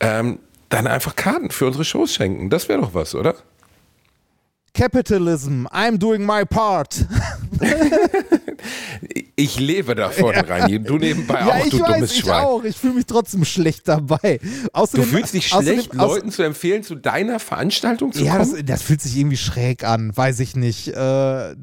Ähm, 0.00 0.38
dann 0.68 0.86
einfach 0.86 1.16
Karten 1.16 1.50
für 1.50 1.66
unsere 1.66 1.84
Shows 1.84 2.14
schenken. 2.14 2.48
Das 2.48 2.68
wäre 2.68 2.80
doch 2.80 2.94
was, 2.94 3.14
oder? 3.14 3.34
Capitalism, 4.74 5.68
I'm 5.70 5.98
doing 5.98 6.24
my 6.24 6.44
part. 6.44 7.04
Ich 9.42 9.58
lebe 9.58 9.94
davon, 9.96 10.32
Reini. 10.34 10.78
Du 10.78 10.98
nebenbei 10.98 11.40
ja, 11.40 11.46
auch, 11.48 11.64
ich 11.64 11.70
du 11.70 11.80
weiß, 11.80 11.92
dummes 11.94 12.12
ich 12.12 12.20
Schwein. 12.20 12.44
auch. 12.44 12.62
Ich 12.62 12.76
fühle 12.76 12.94
mich 12.94 13.06
trotzdem 13.06 13.44
schlecht 13.44 13.88
dabei. 13.88 14.38
Du 14.42 14.68
Außerdem, 14.72 15.04
fühlst 15.06 15.34
dich 15.34 15.52
außerdem- 15.52 15.74
schlecht, 15.80 15.98
aus- 15.98 16.14
Leuten 16.14 16.30
zu 16.30 16.42
empfehlen, 16.44 16.82
zu 16.84 16.94
deiner 16.94 17.40
Veranstaltung 17.40 18.12
zu 18.12 18.22
Ja, 18.22 18.38
das, 18.38 18.50
kommen? 18.52 18.66
das 18.66 18.82
fühlt 18.82 19.00
sich 19.00 19.16
irgendwie 19.16 19.36
schräg 19.36 19.82
an, 19.84 20.16
weiß 20.16 20.38
ich 20.40 20.54
nicht. 20.54 20.88
Äh, 20.88 20.92
das 20.94 21.54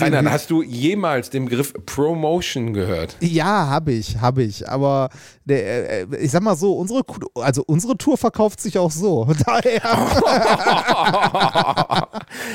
irgendwie- 0.00 0.28
hast 0.28 0.50
du 0.50 0.62
jemals 0.62 1.30
den 1.30 1.46
Begriff 1.46 1.72
Promotion 1.86 2.74
gehört? 2.74 3.16
ja, 3.20 3.68
habe 3.68 3.92
ich, 3.92 4.18
habe 4.20 4.42
ich. 4.42 4.68
Aber 4.68 5.08
der, 5.46 6.02
äh, 6.12 6.16
ich 6.20 6.30
sag 6.30 6.42
mal 6.42 6.56
so, 6.56 6.74
unsere, 6.74 7.02
also 7.36 7.62
unsere 7.66 7.96
Tour 7.96 8.18
verkauft 8.18 8.60
sich 8.60 8.76
auch 8.78 8.90
so. 8.90 9.26
Daher, 9.46 9.80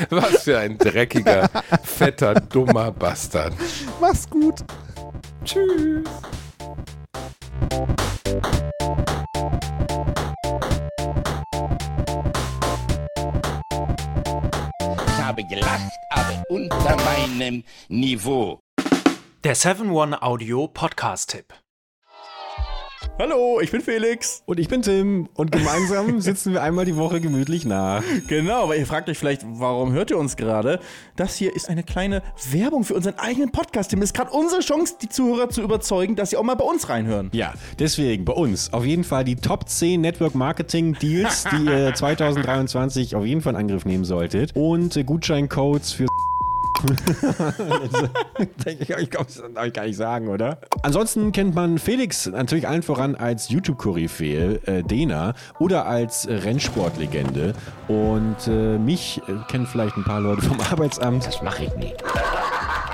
Was 0.10 0.44
für 0.44 0.60
ein 0.60 0.78
dreckiger, 0.78 1.50
fetter, 1.84 2.36
dummer 2.36 2.92
Bastard. 2.92 3.54
mach's 4.00 4.30
gut. 4.30 4.56
Tschüss. 5.48 6.04
Ich 15.06 15.24
habe 15.24 15.46
gelacht, 15.46 15.92
aber 16.10 16.44
unter 16.50 16.98
meinem 16.98 17.64
Niveau. 17.88 18.60
Der 19.46 19.56
7-One 19.56 20.22
Audio 20.22 20.68
Podcast-Tipp. 20.68 21.54
Hallo, 23.20 23.60
ich 23.62 23.72
bin 23.72 23.82
Felix. 23.82 24.44
Und 24.46 24.60
ich 24.60 24.68
bin 24.68 24.84
Tim 24.84 25.28
und 25.34 25.52
gemeinsam 25.52 26.22
sitzen 26.22 26.54
wir 26.54 26.62
einmal 26.62 26.86
die 26.86 26.96
Woche 26.96 27.20
gemütlich 27.20 27.66
nach. 27.66 28.04
Genau, 28.28 28.66
aber 28.66 28.76
ihr 28.76 28.86
fragt 28.86 29.10
euch 29.10 29.18
vielleicht, 29.18 29.42
warum 29.44 29.92
hört 29.92 30.12
ihr 30.12 30.20
uns 30.20 30.36
gerade? 30.36 30.80
Das 31.16 31.36
hier 31.36 31.56
ist 31.56 31.68
eine 31.68 31.82
kleine 31.82 32.22
Werbung 32.52 32.84
für 32.84 32.94
unseren 32.94 33.18
eigenen 33.18 33.52
Podcast. 33.52 33.90
Tim, 33.90 34.04
ist 34.04 34.14
gerade 34.14 34.30
unsere 34.30 34.62
Chance, 34.62 34.98
die 35.02 35.10
Zuhörer 35.10 35.50
zu 35.50 35.64
überzeugen, 35.64 36.16
dass 36.16 36.30
sie 36.30 36.38
auch 36.38 36.44
mal 36.44 36.54
bei 36.54 36.64
uns 36.64 36.90
reinhören. 36.90 37.32
Ja, 37.34 37.56
deswegen 37.80 38.24
bei 38.24 38.34
uns 38.34 38.72
auf 38.72 38.86
jeden 38.86 39.04
Fall 39.04 39.24
die 39.24 39.36
Top 39.36 39.68
10 39.68 40.00
Network 40.00 40.36
Marketing 40.36 40.94
Deals, 40.94 41.46
die 41.52 41.66
ihr 41.66 41.94
2023 41.96 43.16
auf 43.16 43.26
jeden 43.26 43.42
Fall 43.42 43.54
in 43.54 43.60
Angriff 43.62 43.86
nehmen 43.86 44.06
solltet. 44.06 44.56
Und 44.56 44.96
äh, 44.96 45.04
Gutscheincodes 45.04 45.92
für 45.92 46.06
ich 48.66 49.10
glaube, 49.10 49.26
das 49.26 49.44
darf 49.54 49.66
ich 49.66 49.74
gar 49.74 49.86
nicht 49.86 49.98
sagen, 49.98 50.28
oder? 50.28 50.60
Ansonsten 50.84 51.32
kennt 51.32 51.56
man 51.56 51.78
Felix 51.78 52.28
natürlich 52.28 52.68
allen 52.68 52.84
voran 52.84 53.16
als 53.16 53.50
YouTube-Koryphäe, 53.50 54.60
äh, 54.66 54.84
Dena, 54.84 55.34
oder 55.60 55.86
als 55.86 56.26
äh, 56.26 56.36
Rennsportlegende. 56.36 57.54
Und 57.88 58.48
äh, 58.48 58.78
mich 58.78 59.22
äh, 59.28 59.34
kennen 59.50 59.66
vielleicht 59.66 59.98
ein 59.98 60.04
paar 60.04 60.22
Leute 60.22 60.42
vom 60.42 60.60
Arbeitsamt. 60.72 61.26
Das 61.26 61.42
mache 61.42 61.66
ich 61.66 61.76
nie. 61.76 61.94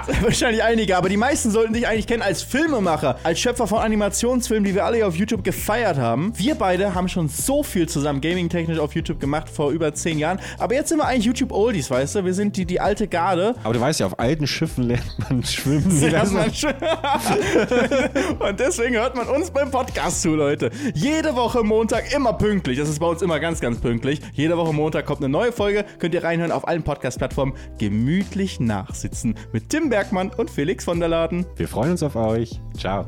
Wahrscheinlich 0.21 0.63
einige, 0.63 0.97
aber 0.97 1.07
die 1.07 1.17
meisten 1.17 1.51
sollten 1.51 1.73
dich 1.73 1.87
eigentlich 1.87 2.07
kennen 2.07 2.21
als 2.21 2.41
Filmemacher, 2.41 3.17
als 3.23 3.39
Schöpfer 3.39 3.67
von 3.67 3.79
Animationsfilmen, 3.79 4.65
die 4.65 4.75
wir 4.75 4.85
alle 4.85 4.97
hier 4.97 5.07
auf 5.07 5.15
YouTube 5.15 5.43
gefeiert 5.43 5.97
haben. 5.97 6.33
Wir 6.37 6.55
beide 6.55 6.93
haben 6.93 7.07
schon 7.07 7.29
so 7.29 7.63
viel 7.63 7.87
zusammen 7.87 8.19
gaming-technisch 8.19 8.79
auf 8.79 8.95
YouTube 8.95 9.19
gemacht 9.19 9.49
vor 9.49 9.71
über 9.71 9.93
zehn 9.93 10.19
Jahren. 10.19 10.39
Aber 10.57 10.75
jetzt 10.75 10.89
sind 10.89 10.97
wir 10.97 11.05
eigentlich 11.05 11.25
YouTube-Oldies, 11.25 11.89
weißt 11.89 12.15
du? 12.15 12.25
Wir 12.25 12.33
sind 12.33 12.57
die, 12.57 12.65
die 12.65 12.79
alte 12.81 13.07
Garde. 13.07 13.55
Aber 13.63 13.73
du 13.73 13.79
weißt 13.79 14.01
ja, 14.01 14.07
auf 14.07 14.19
alten 14.19 14.45
Schiffen 14.45 14.85
lernt 14.85 15.15
man 15.19 15.43
schwimmen. 15.43 16.01
Lernt 16.01 16.33
man 16.33 16.53
schon. 16.53 16.73
Und 18.39 18.59
deswegen 18.59 18.95
hört 18.95 19.15
man 19.15 19.27
uns 19.27 19.51
beim 19.51 19.71
Podcast 19.71 20.21
zu, 20.21 20.35
Leute. 20.35 20.69
Jede 20.93 21.35
Woche 21.35 21.63
Montag 21.63 22.13
immer 22.13 22.33
pünktlich. 22.33 22.77
Das 22.77 22.89
ist 22.89 22.99
bei 22.99 23.07
uns 23.07 23.21
immer 23.21 23.39
ganz, 23.39 23.61
ganz 23.61 23.79
pünktlich. 23.79 24.19
Jede 24.33 24.57
Woche 24.57 24.73
Montag 24.73 25.05
kommt 25.05 25.19
eine 25.19 25.29
neue 25.29 25.51
Folge. 25.51 25.85
Könnt 25.99 26.13
ihr 26.13 26.23
reinhören 26.23 26.51
auf 26.51 26.67
allen 26.67 26.83
Podcast-Plattformen. 26.83 27.53
Gemütlich 27.77 28.59
nachsitzen 28.59 29.35
mit 29.53 29.69
Tim 29.69 29.92
Bergmann 29.93 30.31
und 30.37 30.49
Felix 30.49 30.85
von 30.85 30.99
der 30.99 31.07
Laden. 31.07 31.45
Wir 31.55 31.67
freuen 31.67 31.91
uns 31.91 32.01
auf 32.01 32.15
euch. 32.15 32.59
Ciao. 32.75 33.05